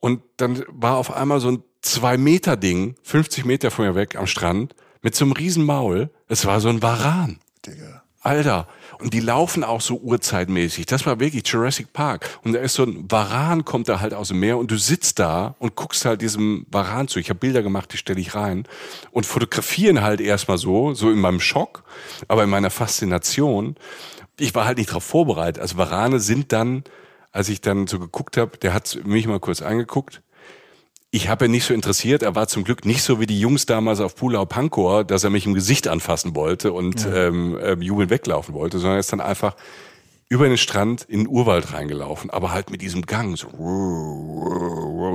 Und 0.00 0.22
dann 0.36 0.64
war 0.68 0.96
auf 0.96 1.10
einmal 1.10 1.40
so 1.40 1.50
ein 1.50 1.64
zwei 1.82 2.16
Meter 2.16 2.56
Ding, 2.56 2.96
50 3.02 3.44
Meter 3.44 3.70
von 3.70 3.86
mir 3.86 3.94
weg 3.94 4.16
am 4.16 4.26
Strand, 4.26 4.74
mit 5.02 5.14
so 5.14 5.24
einem 5.24 5.32
riesen 5.32 5.64
Maul. 5.64 6.10
Es 6.28 6.46
war 6.46 6.60
so 6.60 6.68
ein 6.68 6.82
Varan. 6.82 7.40
Digga. 7.66 8.04
Alter. 8.20 8.68
Und 9.04 9.12
die 9.12 9.20
laufen 9.20 9.64
auch 9.64 9.82
so 9.82 9.96
urzeitmäßig. 9.96 10.86
Das 10.86 11.04
war 11.04 11.20
wirklich 11.20 11.46
Jurassic 11.46 11.92
Park. 11.92 12.40
Und 12.42 12.54
da 12.54 12.60
ist 12.60 12.72
so 12.72 12.84
ein 12.84 13.04
Varan, 13.10 13.66
kommt 13.66 13.86
da 13.86 14.00
halt 14.00 14.14
aus 14.14 14.28
dem 14.28 14.40
Meer 14.40 14.56
und 14.56 14.70
du 14.70 14.78
sitzt 14.78 15.18
da 15.18 15.54
und 15.58 15.76
guckst 15.76 16.06
halt 16.06 16.22
diesem 16.22 16.64
Varan 16.70 17.06
zu. 17.06 17.18
Ich 17.18 17.28
habe 17.28 17.38
Bilder 17.38 17.62
gemacht, 17.62 17.92
die 17.92 17.98
stelle 17.98 18.18
ich 18.18 18.34
rein 18.34 18.64
und 19.10 19.26
fotografieren 19.26 20.00
halt 20.00 20.22
erstmal 20.22 20.56
so, 20.56 20.94
so 20.94 21.10
in 21.10 21.18
meinem 21.18 21.40
Schock, 21.40 21.84
aber 22.28 22.44
in 22.44 22.48
meiner 22.48 22.70
Faszination. 22.70 23.76
Ich 24.40 24.54
war 24.54 24.64
halt 24.64 24.78
nicht 24.78 24.88
darauf 24.88 25.04
vorbereitet. 25.04 25.60
Also 25.60 25.76
Varane 25.76 26.18
sind 26.18 26.52
dann, 26.52 26.82
als 27.30 27.50
ich 27.50 27.60
dann 27.60 27.86
so 27.86 27.98
geguckt 27.98 28.38
habe, 28.38 28.56
der 28.56 28.72
hat 28.72 29.00
mich 29.04 29.26
mal 29.26 29.38
kurz 29.38 29.60
angeguckt 29.60 30.22
ich 31.14 31.28
habe 31.28 31.44
ihn 31.44 31.52
nicht 31.52 31.64
so 31.64 31.72
interessiert. 31.72 32.24
Er 32.24 32.34
war 32.34 32.48
zum 32.48 32.64
Glück 32.64 32.84
nicht 32.84 33.04
so 33.04 33.20
wie 33.20 33.26
die 33.26 33.38
Jungs 33.38 33.66
damals 33.66 34.00
auf 34.00 34.16
Pulau 34.16 34.46
Pankow, 34.46 35.06
dass 35.06 35.22
er 35.22 35.30
mich 35.30 35.46
im 35.46 35.54
Gesicht 35.54 35.86
anfassen 35.86 36.34
wollte 36.34 36.72
und 36.72 37.04
ja. 37.04 37.28
ähm, 37.28 37.56
äh, 37.56 37.74
jubelnd 37.74 38.10
weglaufen 38.10 38.52
wollte, 38.52 38.78
sondern 38.80 38.96
er 38.96 39.00
ist 39.00 39.12
dann 39.12 39.20
einfach 39.20 39.54
über 40.28 40.48
den 40.48 40.58
Strand 40.58 41.04
in 41.04 41.20
den 41.20 41.28
Urwald 41.28 41.72
reingelaufen, 41.72 42.30
aber 42.30 42.50
halt 42.50 42.70
mit 42.70 42.82
diesem 42.82 43.02
Gang, 43.02 43.36
so, 43.36 43.46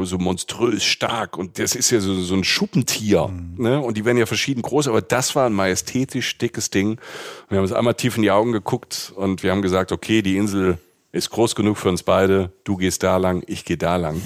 so 0.06 0.18
monströs 0.18 0.86
stark. 0.86 1.38
Und 1.38 1.60
das 1.60 1.76
ist 1.76 1.90
ja 1.90 2.00
so, 2.00 2.14
so 2.22 2.34
ein 2.34 2.46
Schuppentier. 2.46 3.28
Mhm. 3.28 3.56
Ne? 3.62 3.82
Und 3.82 3.98
die 3.98 4.06
werden 4.06 4.18
ja 4.18 4.26
verschieden 4.26 4.62
groß, 4.62 4.88
aber 4.88 5.02
das 5.02 5.36
war 5.36 5.48
ein 5.48 5.54
majestätisch 5.54 6.38
dickes 6.38 6.70
Ding. 6.70 6.92
Und 6.92 7.00
wir 7.50 7.58
haben 7.58 7.66
uns 7.66 7.74
einmal 7.74 7.96
tief 7.96 8.16
in 8.16 8.22
die 8.22 8.32
Augen 8.32 8.54
geguckt 8.54 9.12
und 9.18 9.44
wir 9.44 9.52
haben 9.52 9.62
gesagt, 9.62 9.92
okay, 9.92 10.22
die 10.22 10.38
Insel 10.38 10.78
ist 11.12 11.30
groß 11.32 11.56
genug 11.56 11.78
für 11.78 11.90
uns 11.90 12.04
beide. 12.04 12.54
Du 12.64 12.78
gehst 12.78 13.04
da 13.04 13.18
lang, 13.18 13.44
ich 13.48 13.66
gehe 13.66 13.78
da 13.78 13.98
lang 13.98 14.22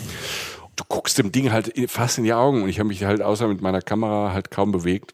du 0.75 0.83
guckst 0.87 1.17
dem 1.17 1.31
Ding 1.31 1.51
halt 1.51 1.73
fast 1.89 2.17
in 2.17 2.23
die 2.23 2.33
Augen 2.33 2.63
und 2.63 2.69
ich 2.69 2.79
habe 2.79 2.89
mich 2.89 3.03
halt 3.03 3.21
außer 3.21 3.47
mit 3.47 3.61
meiner 3.61 3.81
Kamera 3.81 4.33
halt 4.33 4.51
kaum 4.51 4.71
bewegt 4.71 5.13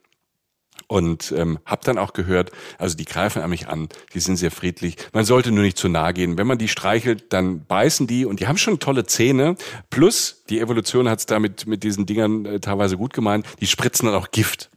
und 0.88 1.32
ähm, 1.38 1.60
habe 1.66 1.82
dann 1.84 1.98
auch 1.98 2.14
gehört, 2.14 2.52
also 2.78 2.98
die 2.98 3.06
greifen 3.06 3.42
an 3.42 3.50
mich 3.50 3.68
an, 3.68 3.90
die 4.14 4.20
sind 4.20 4.38
sehr 4.38 4.52
friedlich. 4.52 4.96
Man 5.14 5.26
sollte 5.26 5.52
nur 5.52 5.64
nicht 5.64 5.78
zu 5.78 5.88
nahe 5.88 6.14
gehen. 6.14 6.38
Wenn 6.38 6.48
man 6.48 6.58
die 6.58 6.68
streichelt, 6.68 7.32
dann 7.34 7.66
beißen 7.66 8.08
die 8.08 8.26
und 8.26 8.40
die 8.40 8.48
haben 8.48 8.58
schon 8.58 8.80
tolle 8.80 9.06
Zähne. 9.06 9.56
Plus 9.90 10.44
die 10.50 10.60
Evolution 10.60 11.10
hat 11.10 11.20
es 11.20 11.26
damit 11.26 11.68
mit 11.68 11.84
diesen 11.84 12.06
Dingern 12.06 12.46
äh, 12.46 12.60
teilweise 12.60 12.98
gut 12.98 13.14
gemeint. 13.14 13.46
Die 13.60 13.68
spritzen 13.68 14.08
dann 14.08 14.16
auch 14.16 14.32
Gift. 14.32 14.70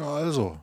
Also, 0.00 0.58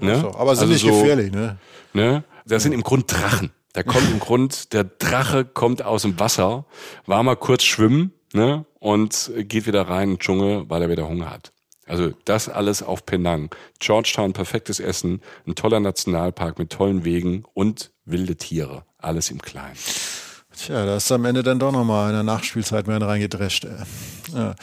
ne? 0.00 0.20
So. 0.20 0.34
aber 0.34 0.56
sind 0.56 0.70
also 0.70 0.72
nicht 0.72 0.82
so, 0.82 1.00
gefährlich, 1.00 1.32
ne? 1.32 1.58
ne? 1.92 2.24
Das 2.46 2.62
sind 2.62 2.72
im 2.72 2.82
Grund 2.82 3.12
Drachen. 3.12 3.52
Da 3.72 3.82
kommt 3.82 4.10
im 4.10 4.18
Grund 4.20 4.72
der 4.72 4.84
Drache 4.84 5.44
kommt 5.44 5.82
aus 5.82 6.02
dem 6.02 6.18
Wasser, 6.18 6.66
war 7.06 7.22
mal 7.22 7.36
kurz 7.36 7.62
schwimmen 7.62 8.12
ne? 8.34 8.66
und 8.78 9.32
geht 9.36 9.66
wieder 9.66 9.88
rein 9.88 10.10
in 10.10 10.14
den 10.16 10.20
Dschungel, 10.20 10.68
weil 10.68 10.82
er 10.82 10.90
wieder 10.90 11.08
Hunger 11.08 11.30
hat. 11.30 11.52
Also 11.86 12.12
das 12.24 12.48
alles 12.48 12.82
auf 12.82 13.04
Penang. 13.04 13.50
Georgetown, 13.78 14.32
perfektes 14.32 14.80
Essen, 14.80 15.20
ein 15.46 15.54
toller 15.54 15.80
Nationalpark 15.80 16.58
mit 16.58 16.70
tollen 16.70 17.04
Wegen 17.04 17.44
und 17.52 17.92
wilde 18.04 18.36
Tiere. 18.36 18.84
Alles 18.98 19.30
im 19.30 19.40
Kleinen. 19.40 19.76
Tja, 20.56 20.86
da 20.86 20.96
ist 20.96 21.10
am 21.12 21.24
Ende 21.24 21.42
dann 21.42 21.58
doch 21.58 21.72
nochmal 21.72 22.08
in 22.10 22.14
der 22.14 22.22
Nachspielzeit 22.22 22.86
mehr 22.86 23.00
reingedrescht. 23.00 23.66
Ja. 24.34 24.54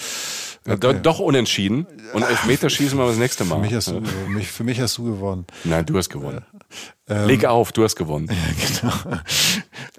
Okay. 0.68 1.00
Doch 1.02 1.20
unentschieden. 1.20 1.88
Und 2.14 2.22
Elfmeterschießen 2.22 2.98
wir 2.98 3.08
das 3.08 3.18
nächste 3.18 3.46
Mal. 3.46 3.56
Für 3.56 3.62
mich, 3.62 3.74
hast 3.74 3.88
du, 3.88 4.04
für 4.04 4.30
mich, 4.30 4.48
für 4.48 4.64
mich 4.64 4.80
hast 4.80 4.98
du 4.98 5.06
gewonnen. 5.06 5.46
Nein, 5.64 5.86
du 5.86 5.98
hast 5.98 6.10
gewonnen. 6.10 6.46
Ähm, 7.10 7.28
Leg 7.28 7.46
auf, 7.46 7.72
du 7.72 7.84
hast 7.84 7.96
gewonnen. 7.96 8.30
Ja, 8.84 8.92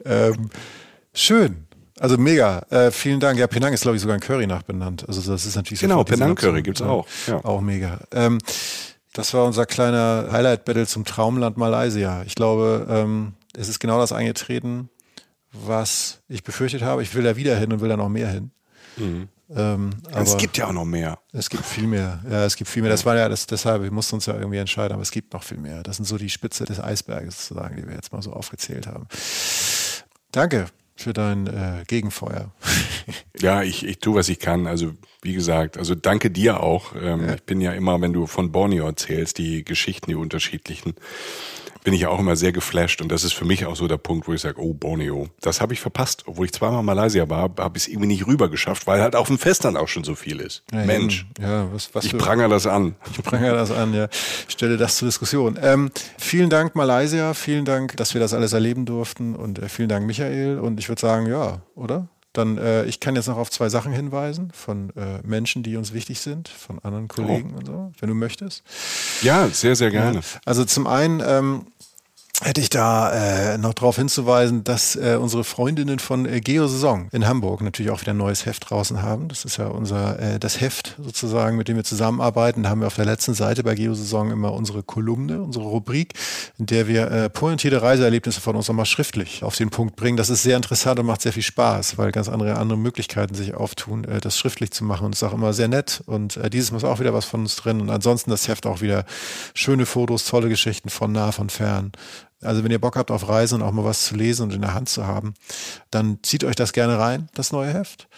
genau. 0.05 0.35
ähm, 0.35 0.51
schön. 1.12 1.66
Also 2.03 2.19
mega. 2.19 2.66
Äh, 2.69 2.91
vielen 2.91 3.20
Dank. 3.20 3.39
Ja, 3.39 3.47
Penang 3.47 3.73
ist, 3.73 3.83
glaube 3.83 3.95
ich, 3.95 4.03
sogar 4.03 4.16
ein 4.16 4.20
Curry 4.20 4.49
nachbenannt. 4.49 5.05
Also 5.07 5.20
das 5.31 5.47
ist 5.47 5.55
natürlich 5.55 5.79
Genau, 5.79 6.03
Penang 6.03 6.35
Curry 6.35 6.61
gibt's 6.61 6.83
auch. 6.83 7.07
Ja. 7.29 7.45
Auch 7.45 7.61
mega. 7.61 8.01
Ähm, 8.11 8.39
das 9.12 9.33
war 9.35 9.45
unser 9.45 9.66
kleiner 9.66 10.27
Highlight-Battle 10.33 10.89
zum 10.89 11.05
Traumland 11.05 11.57
Malaysia. 11.57 12.24
Ich 12.27 12.35
glaube, 12.35 12.89
ähm, 12.91 13.35
es 13.57 13.69
ist 13.69 13.79
genau 13.79 14.01
das 14.01 14.11
eingetreten, 14.11 14.91
was 15.53 16.23
ich 16.27 16.43
befürchtet 16.43 16.83
habe. 16.83 17.05
Ich 17.05 17.15
will 17.15 17.23
da 17.23 17.37
wieder 17.37 17.57
hin 17.57 17.73
und 17.73 17.81
will 17.81 17.89
da 17.89 17.97
noch 17.97 18.09
mehr 18.09 18.31
hin. 18.31 18.51
Mhm. 18.97 19.29
Ähm, 19.55 19.91
es 20.12 20.37
gibt 20.39 20.59
ja 20.59 20.66
auch 20.66 20.73
noch 20.73 20.85
mehr. 20.85 21.20
Es 21.33 21.51
gibt 21.51 21.65
viel 21.65 21.87
mehr. 21.87 22.19
Ja, 22.29 22.45
es 22.45 22.57
gibt 22.57 22.69
viel 22.69 22.83
mehr. 22.83 22.91
Das 22.91 23.07
war 23.07 23.15
ja 23.15 23.29
das, 23.29 23.47
deshalb, 23.47 23.85
wir 23.85 23.93
mussten 23.93 24.16
uns 24.16 24.27
ja 24.27 24.35
irgendwie 24.35 24.59
entscheiden, 24.59 24.93
aber 24.93 25.03
es 25.03 25.12
gibt 25.12 25.35
noch 25.35 25.45
viel 25.45 25.59
mehr. 25.59 25.85
Das 25.85 25.99
sind 25.99 26.07
so 26.07 26.19
die 26.19 26.31
Spitze 26.31 26.65
des 26.65 26.81
Eisberges 26.81 27.47
sozusagen, 27.47 27.77
die 27.77 27.87
wir 27.87 27.95
jetzt 27.95 28.12
mal 28.12 28.23
so 28.23 28.33
aufgezählt 28.33 28.89
haben. 28.89 29.07
Danke 30.33 30.66
für 31.03 31.12
dein 31.12 31.47
äh, 31.47 31.85
Gegenfeuer. 31.87 32.53
ja, 33.41 33.62
ich, 33.62 33.85
ich 33.85 33.99
tue, 33.99 34.15
was 34.15 34.29
ich 34.29 34.39
kann. 34.39 34.66
Also 34.66 34.93
wie 35.20 35.35
gesagt, 35.35 35.77
also 35.77 35.95
danke 35.95 36.31
dir 36.31 36.61
auch. 36.61 36.95
Ähm, 36.95 37.27
ja. 37.27 37.35
Ich 37.35 37.43
bin 37.43 37.61
ja 37.61 37.73
immer, 37.73 38.01
wenn 38.01 38.12
du 38.12 38.27
von 38.27 38.53
Borneo 38.53 38.87
erzählst, 38.87 39.39
die 39.39 39.65
Geschichten, 39.65 40.11
die 40.11 40.15
unterschiedlichen, 40.15 40.95
bin 41.84 41.94
ich 41.94 42.02
ja 42.02 42.09
auch 42.09 42.18
immer 42.18 42.36
sehr 42.36 42.52
geflasht 42.52 43.00
und 43.00 43.10
das 43.10 43.24
ist 43.24 43.32
für 43.32 43.44
mich 43.44 43.66
auch 43.66 43.76
so 43.76 43.88
der 43.88 43.96
Punkt, 43.96 44.28
wo 44.28 44.32
ich 44.32 44.40
sage, 44.40 44.60
oh 44.60 44.72
Borneo, 44.72 45.28
das 45.40 45.60
habe 45.60 45.74
ich 45.74 45.80
verpasst. 45.80 46.24
Obwohl 46.26 46.46
ich 46.46 46.52
zweimal 46.52 46.82
Malaysia 46.82 47.28
war, 47.28 47.50
habe 47.59 47.76
ich 47.76 47.84
es 47.84 47.88
irgendwie 47.88 48.09
nicht 48.09 48.26
rüber 48.26 48.48
geschafft, 48.48 48.86
weil 48.86 49.00
halt 49.00 49.16
auf 49.16 49.26
dem 49.26 49.38
Festland 49.38 49.76
auch 49.76 49.88
schon 49.88 50.04
so 50.04 50.14
viel 50.14 50.40
ist. 50.40 50.62
Ja, 50.72 50.84
Mensch, 50.84 51.26
ja, 51.40 51.72
was, 51.72 51.94
was 51.94 52.04
ich 52.04 52.16
prangere 52.16 52.48
das 52.48 52.66
an. 52.66 52.94
Ich 53.10 53.22
prangere 53.22 53.54
das 53.54 53.70
an, 53.70 53.94
ja. 53.94 54.09
Ich 54.46 54.52
stelle 54.52 54.76
das 54.76 54.96
zur 54.96 55.09
Diskussion. 55.09 55.59
Ähm, 55.60 55.90
vielen 56.18 56.50
Dank 56.50 56.76
Malaysia, 56.76 57.34
vielen 57.34 57.64
Dank, 57.64 57.96
dass 57.96 58.14
wir 58.14 58.20
das 58.20 58.34
alles 58.34 58.52
erleben 58.52 58.86
durften 58.86 59.34
und 59.34 59.59
äh, 59.59 59.68
vielen 59.68 59.88
Dank 59.88 60.06
Michael 60.06 60.59
und 60.59 60.78
ich 60.78 60.88
würde 60.88 61.00
sagen, 61.00 61.26
ja, 61.26 61.62
oder? 61.74 62.09
Dann, 62.32 62.56
äh, 62.56 62.84
ich 62.84 63.00
kann 63.00 63.14
jetzt 63.14 63.28
noch 63.28 63.36
auf 63.36 63.50
zwei 63.50 63.68
Sachen 63.68 63.92
hinweisen 63.92 64.50
von 64.52 64.90
äh, 64.96 65.20
Menschen, 65.22 65.62
die 65.62 65.76
uns 65.76 65.92
wichtig 65.92 66.20
sind, 66.20 66.48
von 66.48 66.78
anderen 66.78 67.09
Kollegen 67.09 67.52
oh. 67.54 67.59
und 67.59 67.66
so, 67.66 67.92
wenn 68.00 68.09
du 68.09 68.14
möchtest. 68.14 68.62
Ja, 69.22 69.48
sehr, 69.48 69.76
sehr 69.76 69.90
gerne. 69.90 70.20
Also 70.44 70.64
zum 70.64 70.86
einen 70.86 71.22
ähm, 71.24 71.66
hätte 72.43 72.60
ich 72.60 72.70
da 72.70 73.12
äh, 73.55 73.59
noch 73.59 73.74
darauf 73.74 73.97
hinzuweisen, 73.97 74.64
dass 74.64 74.97
äh, 74.97 75.16
unsere 75.20 75.44
Freundinnen 75.44 75.98
von 75.98 76.27
äh, 76.27 76.40
Geosaison 76.40 77.09
in 77.12 77.27
Hamburg 77.27 77.62
natürlich 77.62 77.90
auch 77.90 78.01
wieder 78.01 78.12
ein 78.12 78.16
neues 78.16 78.47
Heft 78.47 78.70
draußen 78.70 79.02
haben. 79.02 79.28
Das 79.28 79.44
ist 79.44 79.56
ja 79.56 79.69
unser 79.69 80.19
äh, 80.19 80.39
das 80.39 80.60
Heft 80.60 80.97
sozusagen, 81.02 81.56
mit 81.56 81.69
dem 81.69 81.77
wir 81.77 81.85
zusammenarbeiten. 81.85 82.62
Da 82.62 82.70
haben 82.70 82.81
wir 82.81 82.86
auf 82.89 82.97
der 82.97 83.05
letzten 83.05 83.35
Seite 83.35 83.62
bei 83.62 83.74
Geosaison 83.74 84.31
immer 84.31 84.52
unsere 84.52 84.82
Kolumne, 84.82 85.40
unsere 85.40 85.64
Rubrik, 85.64 86.14
in 86.59 86.66
der 86.66 86.89
wir 86.89 87.10
äh, 87.10 87.31
pointierte 87.31 87.81
Reiseerlebnisse 87.81 88.40
von 88.40 88.56
uns 88.56 88.69
nochmal 88.69 88.86
schriftlich 88.86 89.44
auf 89.44 89.56
den 89.56 89.70
Punkt 89.70 89.97
bringen. 89.97 90.16
Das 90.16 90.31
ist 90.31 90.43
sehr 90.43 90.56
interessant 90.56 90.98
und 90.98 91.06
macht 91.06 91.23
sehr 91.23 91.32
viel 91.32 91.43
Spaß, 91.43 91.98
weil 91.98 92.12
ganz 92.12 92.28
andere 92.28 92.56
andere 92.56 92.78
Möglichkeiten 92.78 93.35
sich 93.35 93.55
auftun, 93.55 94.05
äh, 94.05 94.20
das 94.20 94.39
schriftlich 94.39 94.73
zu 94.73 94.85
machen. 94.85 95.06
Und 95.06 95.14
es 95.14 95.23
ist 95.23 95.28
auch 95.28 95.35
immer 95.35 95.52
sehr 95.52 95.69
nett. 95.69 96.02
Und 96.06 96.36
äh, 96.36 96.51
dieses 96.51 96.70
ist 96.70 96.85
auch 96.85 97.01
wieder 97.01 97.14
was 97.14 97.24
von 97.24 97.40
uns 97.40 97.56
drin. 97.56 97.81
Und 97.81 97.90
ansonsten 97.90 98.31
das 98.31 98.48
Heft 98.48 98.66
auch 98.66 98.81
wieder 98.81 99.05
schöne 99.55 99.86
Fotos, 99.86 100.24
tolle 100.24 100.48
Geschichten 100.48 100.89
von 100.89 101.12
nah, 101.12 101.32
von 101.32 101.51
fern. 101.51 101.93
Also 102.43 102.64
wenn 102.64 102.70
ihr 102.70 102.81
Bock 102.81 102.97
habt 102.97 103.10
auf 103.10 103.28
Reisen 103.28 103.56
und 103.56 103.62
auch 103.62 103.73
mal 103.73 103.85
was 103.85 104.05
zu 104.05 104.14
lesen 104.14 104.44
und 104.44 104.52
in 104.52 104.60
der 104.60 104.74
Hand 104.74 104.89
zu 104.89 105.06
haben, 105.06 105.35
dann 105.90 106.19
zieht 106.23 106.44
euch 106.44 106.56
das 106.56 106.73
gerne 106.73 106.98
rein, 106.98 107.28
das 107.35 107.52
neue 107.52 107.73
Heft. 107.73 108.09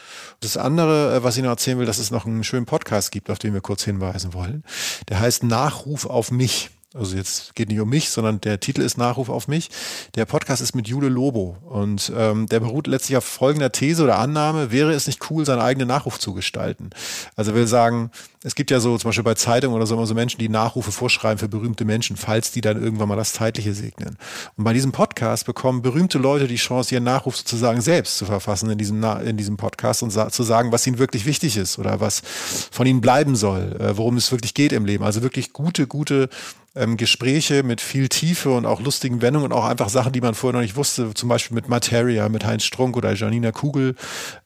Das 0.41 0.57
andere, 0.57 1.17
äh, 1.17 1.23
was 1.23 1.37
ich 1.37 1.43
noch 1.43 1.51
erzählen 1.51 1.79
will, 1.79 1.87
dass 1.87 1.99
es 1.99 2.11
noch 2.11 2.27
einen 2.27 2.45
schönen 2.45 2.67
Podcast 2.67 3.13
gibt, 3.13 3.31
auf 3.31 3.39
den 3.39 3.55
wir 3.55 3.61
kurz 3.61 3.85
hinweisen 3.85 4.35
wollen. 4.35 4.65
Der 5.09 5.21
heißt 5.21 5.43
Nachruf 5.43 6.07
auf 6.07 6.31
mich. 6.31 6.71
Also 6.97 7.17
jetzt 7.17 7.57
geht 7.57 7.71
nicht 7.71 7.81
um 7.81 7.89
mich, 7.89 8.09
sondern 8.11 8.41
der 8.41 8.61
Titel 8.61 8.81
ist 8.81 8.97
Nachruf 8.97 9.29
auf 9.29 9.49
mich. 9.49 9.69
Der 10.15 10.27
Podcast 10.27 10.63
ist 10.63 10.77
mit 10.77 10.87
Jule 10.87 11.09
Lobo 11.09 11.57
und 11.69 12.13
ähm, 12.17 12.47
der 12.47 12.61
beruht 12.61 12.87
letztlich 12.87 13.17
auf 13.17 13.25
folgender 13.25 13.73
These 13.73 14.05
oder 14.05 14.19
Annahme, 14.19 14.71
wäre 14.71 14.93
es 14.93 15.09
nicht 15.09 15.29
cool, 15.29 15.45
seinen 15.45 15.61
eigenen 15.61 15.89
Nachruf 15.89 16.21
zu 16.21 16.35
gestalten. 16.35 16.91
Also 17.35 17.53
will 17.57 17.67
sagen, 17.67 18.13
es 18.45 18.55
gibt 18.55 18.71
ja 18.71 18.79
so 18.79 18.97
zum 18.97 19.09
Beispiel 19.09 19.25
bei 19.25 19.35
Zeitungen 19.35 19.75
oder 19.75 19.87
so 19.87 19.97
immer 19.97 20.07
so 20.07 20.15
Menschen, 20.15 20.39
die 20.39 20.49
Nachrufe 20.49 20.93
vorschreiben 20.93 21.39
für 21.39 21.49
berühmte 21.49 21.85
Menschen, 21.85 22.17
falls 22.17 22.53
die 22.53 22.61
dann 22.61 22.81
irgendwann 22.81 23.09
mal 23.09 23.17
das 23.17 23.33
Zeitliche 23.33 23.75
segnen. 23.75 24.17
Und 24.57 24.63
bei 24.63 24.73
diesem 24.73 24.93
Podcast 24.93 25.47
bekommen 25.47 25.83
berühmte 25.83 26.19
Leute 26.19 26.47
die 26.47 26.55
Chance, 26.55 26.95
ihren 26.95 27.05
Nachruf 27.05 27.37
sozusagen 27.37 27.81
selbst 27.81 28.19
zu 28.19 28.25
verfassen 28.25 28.71
in 28.71 28.79
diesem, 28.79 29.03
in 29.25 29.37
diesem 29.37 29.57
Podcast 29.57 30.05
und 30.05 30.11
sa 30.11 30.31
zu 30.31 30.45
sagen, 30.45 30.71
was 30.71 30.87
ihnen 30.87 30.99
wirklich 30.99 31.27
wichtig 31.27 31.57
ist 31.57 31.77
oder 31.81 31.99
was 31.99 32.23
von 32.71 32.87
ihnen 32.87 33.01
bleiben 33.01 33.35
soll, 33.35 33.77
äh, 33.81 33.97
worum 33.97 34.17
es 34.17 34.31
wirklich 34.31 34.55
geht 34.55 34.73
im 34.73 34.85
Leben. 34.85 35.03
Also 35.03 35.23
wirklich 35.23 35.53
gute, 35.53 35.89
gute 35.89 36.29
ähm, 36.77 36.97
Gespräche 36.97 37.63
mit 37.63 37.81
viel 37.81 38.09
Tiefe 38.09 38.51
und 38.51 38.67
auch 38.67 38.81
lustigen 38.81 39.23
Wendungen 39.23 39.53
und 39.53 39.57
auch 39.57 39.65
einfach 39.65 39.89
Sachen, 39.89 40.13
die 40.13 40.21
man 40.21 40.35
vorher 40.35 40.59
noch 40.59 40.63
nicht 40.63 40.77
wusste, 40.77 41.15
zum 41.15 41.29
Beispiel 41.29 41.55
mit 41.55 41.69
Materia, 41.69 42.29
mit 42.29 42.45
Heinz 42.45 42.65
Strunk 42.65 42.97
oder 42.97 43.15
Janina 43.15 43.53
Kugel. 43.53 43.95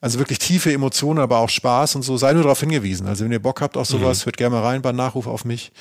Also 0.00 0.18
wirklich 0.18 0.38
tiefe 0.38 0.72
Emotionen, 0.72 1.20
aber 1.20 1.38
auch 1.38 1.48
Spaß 1.48 1.96
und 1.96 2.02
so. 2.02 2.16
Sei 2.16 2.32
nur 2.32 2.42
darauf 2.42 2.60
hingewiesen. 2.60 3.06
Also 3.06 3.24
wenn 3.24 3.32
ihr 3.32 3.42
Bock 3.42 3.60
habt 3.60 3.76
auf 3.76 3.86
sowas, 3.86 4.20
mhm. 4.20 4.26
hört 4.26 4.36
gerne 4.36 4.56
mal 4.56 4.62
rein 4.62 4.82
bei 4.82 4.92
Nachruf 4.92 5.26
auf 5.26 5.44
mich. 5.44 5.72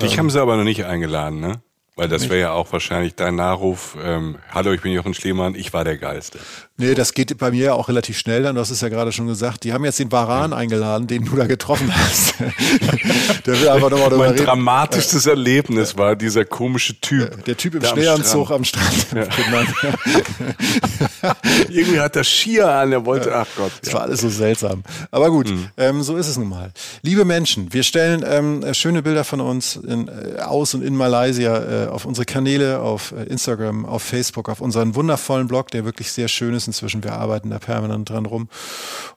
Dich 0.00 0.12
ähm, 0.12 0.18
haben 0.18 0.30
sie 0.30 0.40
aber 0.40 0.56
noch 0.56 0.64
nicht 0.64 0.84
eingeladen, 0.84 1.40
ne? 1.40 1.60
Weil 1.98 2.06
das 2.06 2.28
wäre 2.28 2.38
ja 2.38 2.52
auch 2.52 2.72
wahrscheinlich 2.72 3.16
dein 3.16 3.34
Nachruf. 3.34 3.96
Ähm, 4.00 4.36
Hallo, 4.54 4.72
ich 4.72 4.82
bin 4.82 4.92
Jochen 4.92 5.14
Schliemann, 5.14 5.56
ich 5.56 5.72
war 5.72 5.82
der 5.82 5.98
Geilste. 5.98 6.38
Nee, 6.76 6.94
das 6.94 7.12
geht 7.12 7.36
bei 7.38 7.50
mir 7.50 7.64
ja 7.64 7.72
auch 7.72 7.88
relativ 7.88 8.16
schnell 8.16 8.44
dann. 8.44 8.54
Du 8.54 8.60
hast 8.60 8.70
es 8.70 8.80
ja 8.80 8.88
gerade 8.88 9.10
schon 9.10 9.26
gesagt. 9.26 9.64
Die 9.64 9.72
haben 9.72 9.84
jetzt 9.84 9.98
den 9.98 10.12
Varan 10.12 10.52
eingeladen, 10.52 11.08
den 11.08 11.24
du 11.24 11.34
da 11.34 11.48
getroffen 11.48 11.92
hast. 11.92 12.34
der 13.46 13.60
will 13.60 13.68
einfach 13.68 13.90
nochmal 13.90 14.10
darüber 14.10 14.26
mein 14.26 14.34
reden. 14.34 14.46
dramatisches 14.46 15.26
Erlebnis 15.26 15.96
war 15.96 16.14
dieser 16.14 16.44
komische 16.44 17.00
Typ. 17.00 17.44
Der 17.46 17.56
Typ 17.56 17.74
im 17.74 17.82
Schneeanzug 17.82 18.52
am 18.52 18.62
Strand. 18.62 19.06
Ja. 19.12 19.24
Irgendwie 21.68 21.98
hat 21.98 22.14
er 22.14 22.22
Skier 22.22 22.72
an, 22.72 22.92
er 22.92 23.04
wollte, 23.04 23.34
ach 23.34 23.48
Gott. 23.56 23.72
Das 23.80 23.88
ja. 23.88 23.94
war 23.94 24.02
alles 24.02 24.20
so 24.20 24.28
seltsam. 24.28 24.84
Aber 25.10 25.30
gut, 25.30 25.48
mhm. 25.48 25.66
ähm, 25.76 26.02
so 26.04 26.16
ist 26.16 26.28
es 26.28 26.36
nun 26.36 26.48
mal. 26.48 26.70
Liebe 27.02 27.24
Menschen, 27.24 27.72
wir 27.72 27.82
stellen 27.82 28.24
ähm, 28.24 28.62
schöne 28.72 29.02
Bilder 29.02 29.24
von 29.24 29.40
uns 29.40 29.74
in, 29.74 30.06
äh, 30.06 30.40
aus 30.42 30.74
und 30.74 30.82
in 30.82 30.94
Malaysia 30.94 31.86
äh, 31.86 31.87
auf 31.92 32.04
unsere 32.04 32.24
Kanäle, 32.24 32.80
auf 32.80 33.12
äh, 33.12 33.24
Instagram, 33.24 33.84
auf 33.84 34.02
Facebook, 34.02 34.48
auf 34.48 34.60
unseren 34.60 34.94
wundervollen 34.94 35.48
Blog, 35.48 35.70
der 35.70 35.84
wirklich 35.84 36.12
sehr 36.12 36.28
schön 36.28 36.54
ist 36.54 36.66
inzwischen. 36.66 37.04
Wir 37.04 37.14
arbeiten 37.14 37.50
da 37.50 37.58
permanent 37.58 38.08
dran 38.10 38.26
rum. 38.26 38.48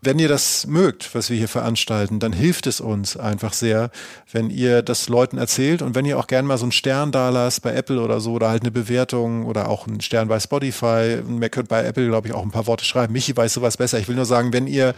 Wenn 0.02 0.19
ihr 0.19 0.27
das 0.27 0.68
mögt, 0.68 1.14
was 1.15 1.30
wir 1.30 1.38
hier 1.38 1.48
veranstalten, 1.48 2.19
dann 2.19 2.34
hilft 2.34 2.68
es 2.68 2.81
uns 2.81 3.18
einfach 3.18 3.53
sehr, 3.53 3.91
wenn 4.31 4.49
ihr 4.49 4.81
das 4.81 5.10
Leuten 5.10 5.38
erzählt 5.38 5.81
und 5.81 5.95
wenn 5.95 6.06
ihr 6.06 6.18
auch 6.18 6.27
gerne 6.27 6.48
mal 6.48 6.57
so 6.57 6.65
einen 6.65 6.72
Stern 6.72 7.11
da 7.11 7.30
lasst 7.30 7.61
bei 7.61 7.73
Apple 7.73 8.02
oder 8.02 8.19
so 8.19 8.34
oder 8.34 8.49
halt 8.49 8.64
eine 8.64 8.72
Bewertung 8.72 9.45
oder 9.45 9.69
auch 9.69 9.88
einen 9.88 10.02
Stern 10.02 10.27
bei 10.27 10.39
Spotify. 10.39 11.22
Ihr 11.41 11.49
könnt 11.49 11.69
bei 11.69 11.84
Apple, 11.84 12.07
glaube 12.07 12.27
ich, 12.27 12.34
auch 12.34 12.43
ein 12.43 12.52
paar 12.52 12.68
Worte 12.68 12.85
schreiben. 12.85 13.14
Michi 13.14 13.35
weiß 13.35 13.53
sowas 13.53 13.77
besser. 13.77 13.99
Ich 13.99 14.07
will 14.07 14.15
nur 14.15 14.26
sagen, 14.26 14.53
wenn 14.53 14.68
ihr 14.68 14.93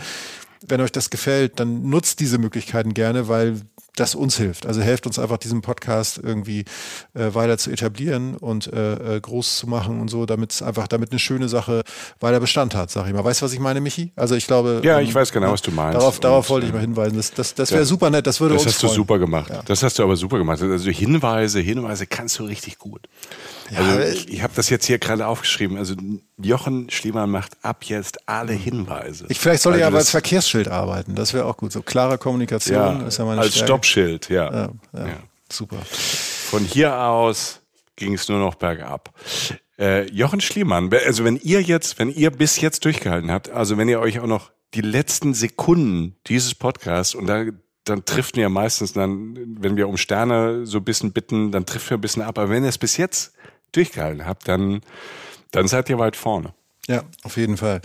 wenn 0.68 0.82
euch 0.82 0.92
das 0.92 1.10
gefällt, 1.10 1.60
dann 1.60 1.90
nutzt 1.90 2.20
diese 2.20 2.38
Möglichkeiten 2.38 2.94
gerne, 2.94 3.28
weil 3.28 3.62
das 3.96 4.16
uns 4.16 4.38
hilft. 4.38 4.66
Also 4.66 4.82
helft 4.82 5.06
uns 5.06 5.20
einfach, 5.20 5.38
diesen 5.38 5.62
Podcast 5.62 6.20
irgendwie 6.22 6.66
äh, 7.14 7.34
weiter 7.34 7.58
zu 7.58 7.70
etablieren 7.70 8.36
und 8.38 8.72
äh, 8.72 9.18
äh 9.18 9.22
groß 9.22 9.58
zu 9.58 9.68
machen 9.68 10.02
und 10.02 10.10
so, 10.10 10.26
damit 10.26 10.52
es 10.52 10.62
einfach, 10.62 10.88
damit 10.88 11.12
eine 11.12 11.20
schöne 11.20 11.48
Sache 11.48 11.84
weiter 12.20 12.40
Bestand 12.40 12.76
hat, 12.76 12.90
sag 12.90 13.08
ich 13.08 13.14
mal. 13.14 13.24
Weißt 13.24 13.42
du, 13.42 13.46
was 13.46 13.54
ich 13.54 13.60
meine, 13.60 13.82
Michi? 13.82 14.12
Also 14.16 14.36
ich 14.36 14.48
glaube. 14.48 14.82
Ja, 14.84 15.00
ich 15.00 15.10
ähm, 15.10 15.16
weiß 15.16 15.32
genau, 15.32 15.52
was 15.52 15.62
du 15.62 15.72
meinst. 15.72 16.00
Darauf, 16.00 16.20
darauf 16.20 16.50
wollte 16.50 16.68
ich 16.68 16.74
mal 16.74 16.82
hinweisen. 16.82 17.18
Das, 17.18 17.32
das, 17.32 17.54
das 17.54 17.72
wäre 17.72 17.82
ja, 17.82 17.86
super 17.86 18.10
nett. 18.10 18.26
Das 18.26 18.42
würde 18.42 18.56
das 18.56 18.66
uns 18.66 18.76
Das 18.76 18.84
hast 18.84 18.92
du 18.92 18.96
super 18.96 19.20
gemacht. 19.20 19.50
Ja. 19.50 19.62
Das 19.64 19.84
hast 19.84 20.00
du 20.00 20.04
aber 20.04 20.16
super 20.16 20.38
gemacht. 20.40 20.62
Also 20.62 20.90
Hinweise, 20.90 21.60
Hinweise 21.60 22.08
kannst 22.08 22.40
du 22.40 22.46
richtig 22.46 22.80
gut. 22.80 23.08
Ja, 23.74 23.80
also 23.80 24.00
ich, 24.00 24.30
ich 24.30 24.44
habe 24.44 24.54
das 24.56 24.70
jetzt 24.70 24.86
hier 24.86 25.00
gerade 25.00 25.28
aufgeschrieben. 25.28 25.78
Also 25.78 25.96
Jochen 26.42 26.90
Schliemann 26.90 27.30
macht 27.30 27.54
ab 27.62 27.84
jetzt 27.86 28.28
alle 28.28 28.54
Hinweise. 28.54 29.26
Ich 29.30 29.40
vielleicht 29.40 29.62
soll 29.62 29.74
also 29.74 29.82
ich 29.82 29.88
aber 29.88 29.98
als 29.98 30.12
Verkehrsschild 30.12 30.68
arbeiten. 30.68 31.16
Das 31.16 31.34
wäre 31.34 31.46
auch 31.46 31.58
gut. 31.58 31.72
So 31.72 31.82
klare 31.82 32.18
Kommunikation 32.18 32.76
ja, 32.76 33.08
ist 33.08 33.18
ja 33.18 33.26
meine 33.26 33.42
Als 33.42 33.52
Stärke. 33.54 33.68
Stoppschild, 33.68 34.30
ja. 34.30 34.70
Ja. 34.94 35.06
Super. 35.52 35.78
Von 35.86 36.64
hier 36.64 36.98
aus 37.00 37.62
ging 37.96 38.14
es 38.14 38.28
nur 38.28 38.40
noch 38.40 38.56
bergab. 38.56 39.14
Äh, 39.78 40.10
Jochen 40.12 40.42
Schliemann, 40.42 40.92
also 41.06 41.24
wenn 41.24 41.38
ihr 41.38 41.62
jetzt, 41.62 42.00
wenn 42.00 42.10
ihr 42.10 42.32
bis 42.32 42.62
jetzt 42.62 42.86
durchgehalten 42.86 43.32
habt, 43.32 43.50
also 43.50 43.78
wenn 43.78 43.90
ihr 43.90 44.00
euch 44.00 44.20
auch 44.20 44.28
noch 44.28 44.52
die 44.74 44.82
letzten 44.82 45.34
Sekunden 45.34 46.16
dieses 46.28 46.56
Podcasts 46.56 47.16
und 47.16 47.28
da 47.28 47.46
dann 47.86 48.06
trifft 48.06 48.38
wir 48.38 48.50
meistens 48.50 48.94
dann, 48.94 49.38
wenn 49.60 49.76
wir 49.76 49.90
um 49.90 49.98
Sterne 49.98 50.66
so 50.66 50.78
ein 50.78 50.84
bisschen 50.84 51.12
bitten, 51.12 51.52
dann 51.52 51.66
trifft 51.66 51.90
wir 51.90 51.98
ein 51.98 52.02
bisschen 52.02 52.22
ab. 52.22 52.38
Aber 52.38 52.50
wenn 52.50 52.64
ihr 52.64 52.70
es 52.70 52.78
bis 52.78 52.98
jetzt 52.98 53.34
durchgehalten 53.76 54.26
habt, 54.26 54.48
dann, 54.48 54.82
dann 55.52 55.68
seid 55.68 55.90
ihr 55.90 56.00
weit 56.00 56.16
vorne. 56.16 56.54
Ja, 56.88 57.04
auf 57.24 57.38
jeden 57.38 57.56
Fall. 57.56 57.80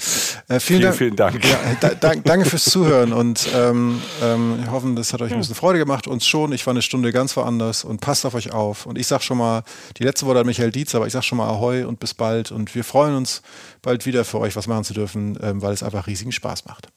Äh, 0.48 0.58
vielen, 0.58 0.92
vielen, 0.92 1.14
Dank. 1.14 1.40
Vielen 1.40 1.60
Dank. 1.60 1.82
Ja, 1.82 1.94
da, 1.94 2.14
danke 2.16 2.48
fürs 2.48 2.64
Zuhören 2.70 3.12
und 3.12 3.48
ähm, 3.54 4.02
ähm, 4.20 4.58
wir 4.60 4.72
hoffen, 4.72 4.96
das 4.96 5.12
hat 5.12 5.22
euch 5.22 5.32
ein 5.32 5.38
bisschen 5.38 5.54
Freude 5.54 5.78
gemacht. 5.78 6.08
Uns 6.08 6.26
schon. 6.26 6.50
Ich 6.52 6.66
war 6.66 6.72
eine 6.72 6.82
Stunde 6.82 7.12
ganz 7.12 7.36
woanders 7.36 7.84
und 7.84 8.00
passt 8.00 8.26
auf 8.26 8.34
euch 8.34 8.50
auf. 8.50 8.86
Und 8.86 8.98
ich 8.98 9.06
sag 9.06 9.22
schon 9.22 9.38
mal, 9.38 9.62
die 9.98 10.02
letzte 10.02 10.26
Worte 10.26 10.40
hat 10.40 10.46
Michael 10.46 10.72
Dietz, 10.72 10.96
aber 10.96 11.06
ich 11.06 11.12
sag 11.12 11.22
schon 11.22 11.38
mal 11.38 11.48
Ahoi 11.48 11.84
und 11.84 12.00
bis 12.00 12.12
bald. 12.12 12.50
Und 12.50 12.74
wir 12.74 12.82
freuen 12.82 13.14
uns, 13.14 13.42
bald 13.82 14.04
wieder 14.04 14.24
für 14.24 14.40
euch 14.40 14.56
was 14.56 14.66
machen 14.66 14.82
zu 14.82 14.94
dürfen, 14.94 15.38
ähm, 15.42 15.62
weil 15.62 15.72
es 15.74 15.84
einfach 15.84 16.08
riesigen 16.08 16.32
Spaß 16.32 16.64
macht. 16.64 16.88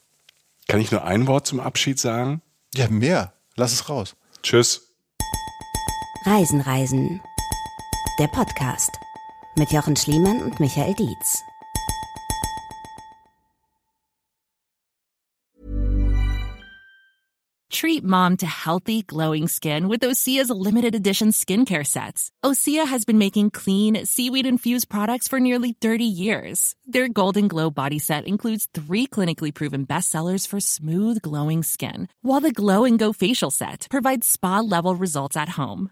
Kann 0.68 0.82
ich 0.82 0.92
nur 0.92 1.04
ein 1.04 1.28
Wort 1.28 1.46
zum 1.46 1.60
Abschied 1.60 2.00
sagen? 2.00 2.42
Ja, 2.74 2.88
mehr. 2.90 3.34
Lass 3.56 3.74
es 3.74 3.90
raus. 3.90 4.16
Tschüss. 4.42 4.88
Reisen, 6.26 6.62
Reisen. 6.62 7.22
Der 8.20 8.28
Podcast 8.28 8.92
mit 9.56 9.72
Jochen 9.72 9.96
Schliemann 9.96 10.42
und 10.42 10.60
Michael 10.60 10.94
Dietz. 10.96 11.42
Treat 17.70 18.04
mom 18.04 18.36
to 18.38 18.46
healthy, 18.46 19.02
glowing 19.02 19.48
skin 19.48 19.88
with 19.88 20.02
Osea's 20.02 20.50
limited 20.50 20.94
edition 20.94 21.30
skincare 21.30 21.88
sets. 21.88 22.30
Osea 22.44 22.86
has 22.86 23.06
been 23.06 23.18
making 23.18 23.50
clean, 23.50 24.06
seaweed 24.06 24.46
infused 24.46 24.90
products 24.90 25.30
for 25.30 25.40
nearly 25.40 25.72
30 25.72 26.04
years. 26.04 26.76
Their 26.86 27.08
Golden 27.08 27.48
Glow 27.48 27.72
body 27.72 27.98
set 27.98 28.28
includes 28.28 28.68
three 28.74 29.08
clinically 29.08 29.54
proven 29.54 29.86
bestsellers 29.88 30.46
for 30.46 30.60
smooth, 30.60 31.22
glowing 31.22 31.64
skin, 31.64 32.10
while 32.22 32.42
the 32.42 32.52
Glow 32.52 32.84
and 32.84 33.00
Go 33.00 33.14
facial 33.14 33.52
set 33.52 33.88
provides 33.90 34.28
spa 34.28 34.60
level 34.60 34.96
results 34.96 35.38
at 35.38 35.50
home. 35.50 35.92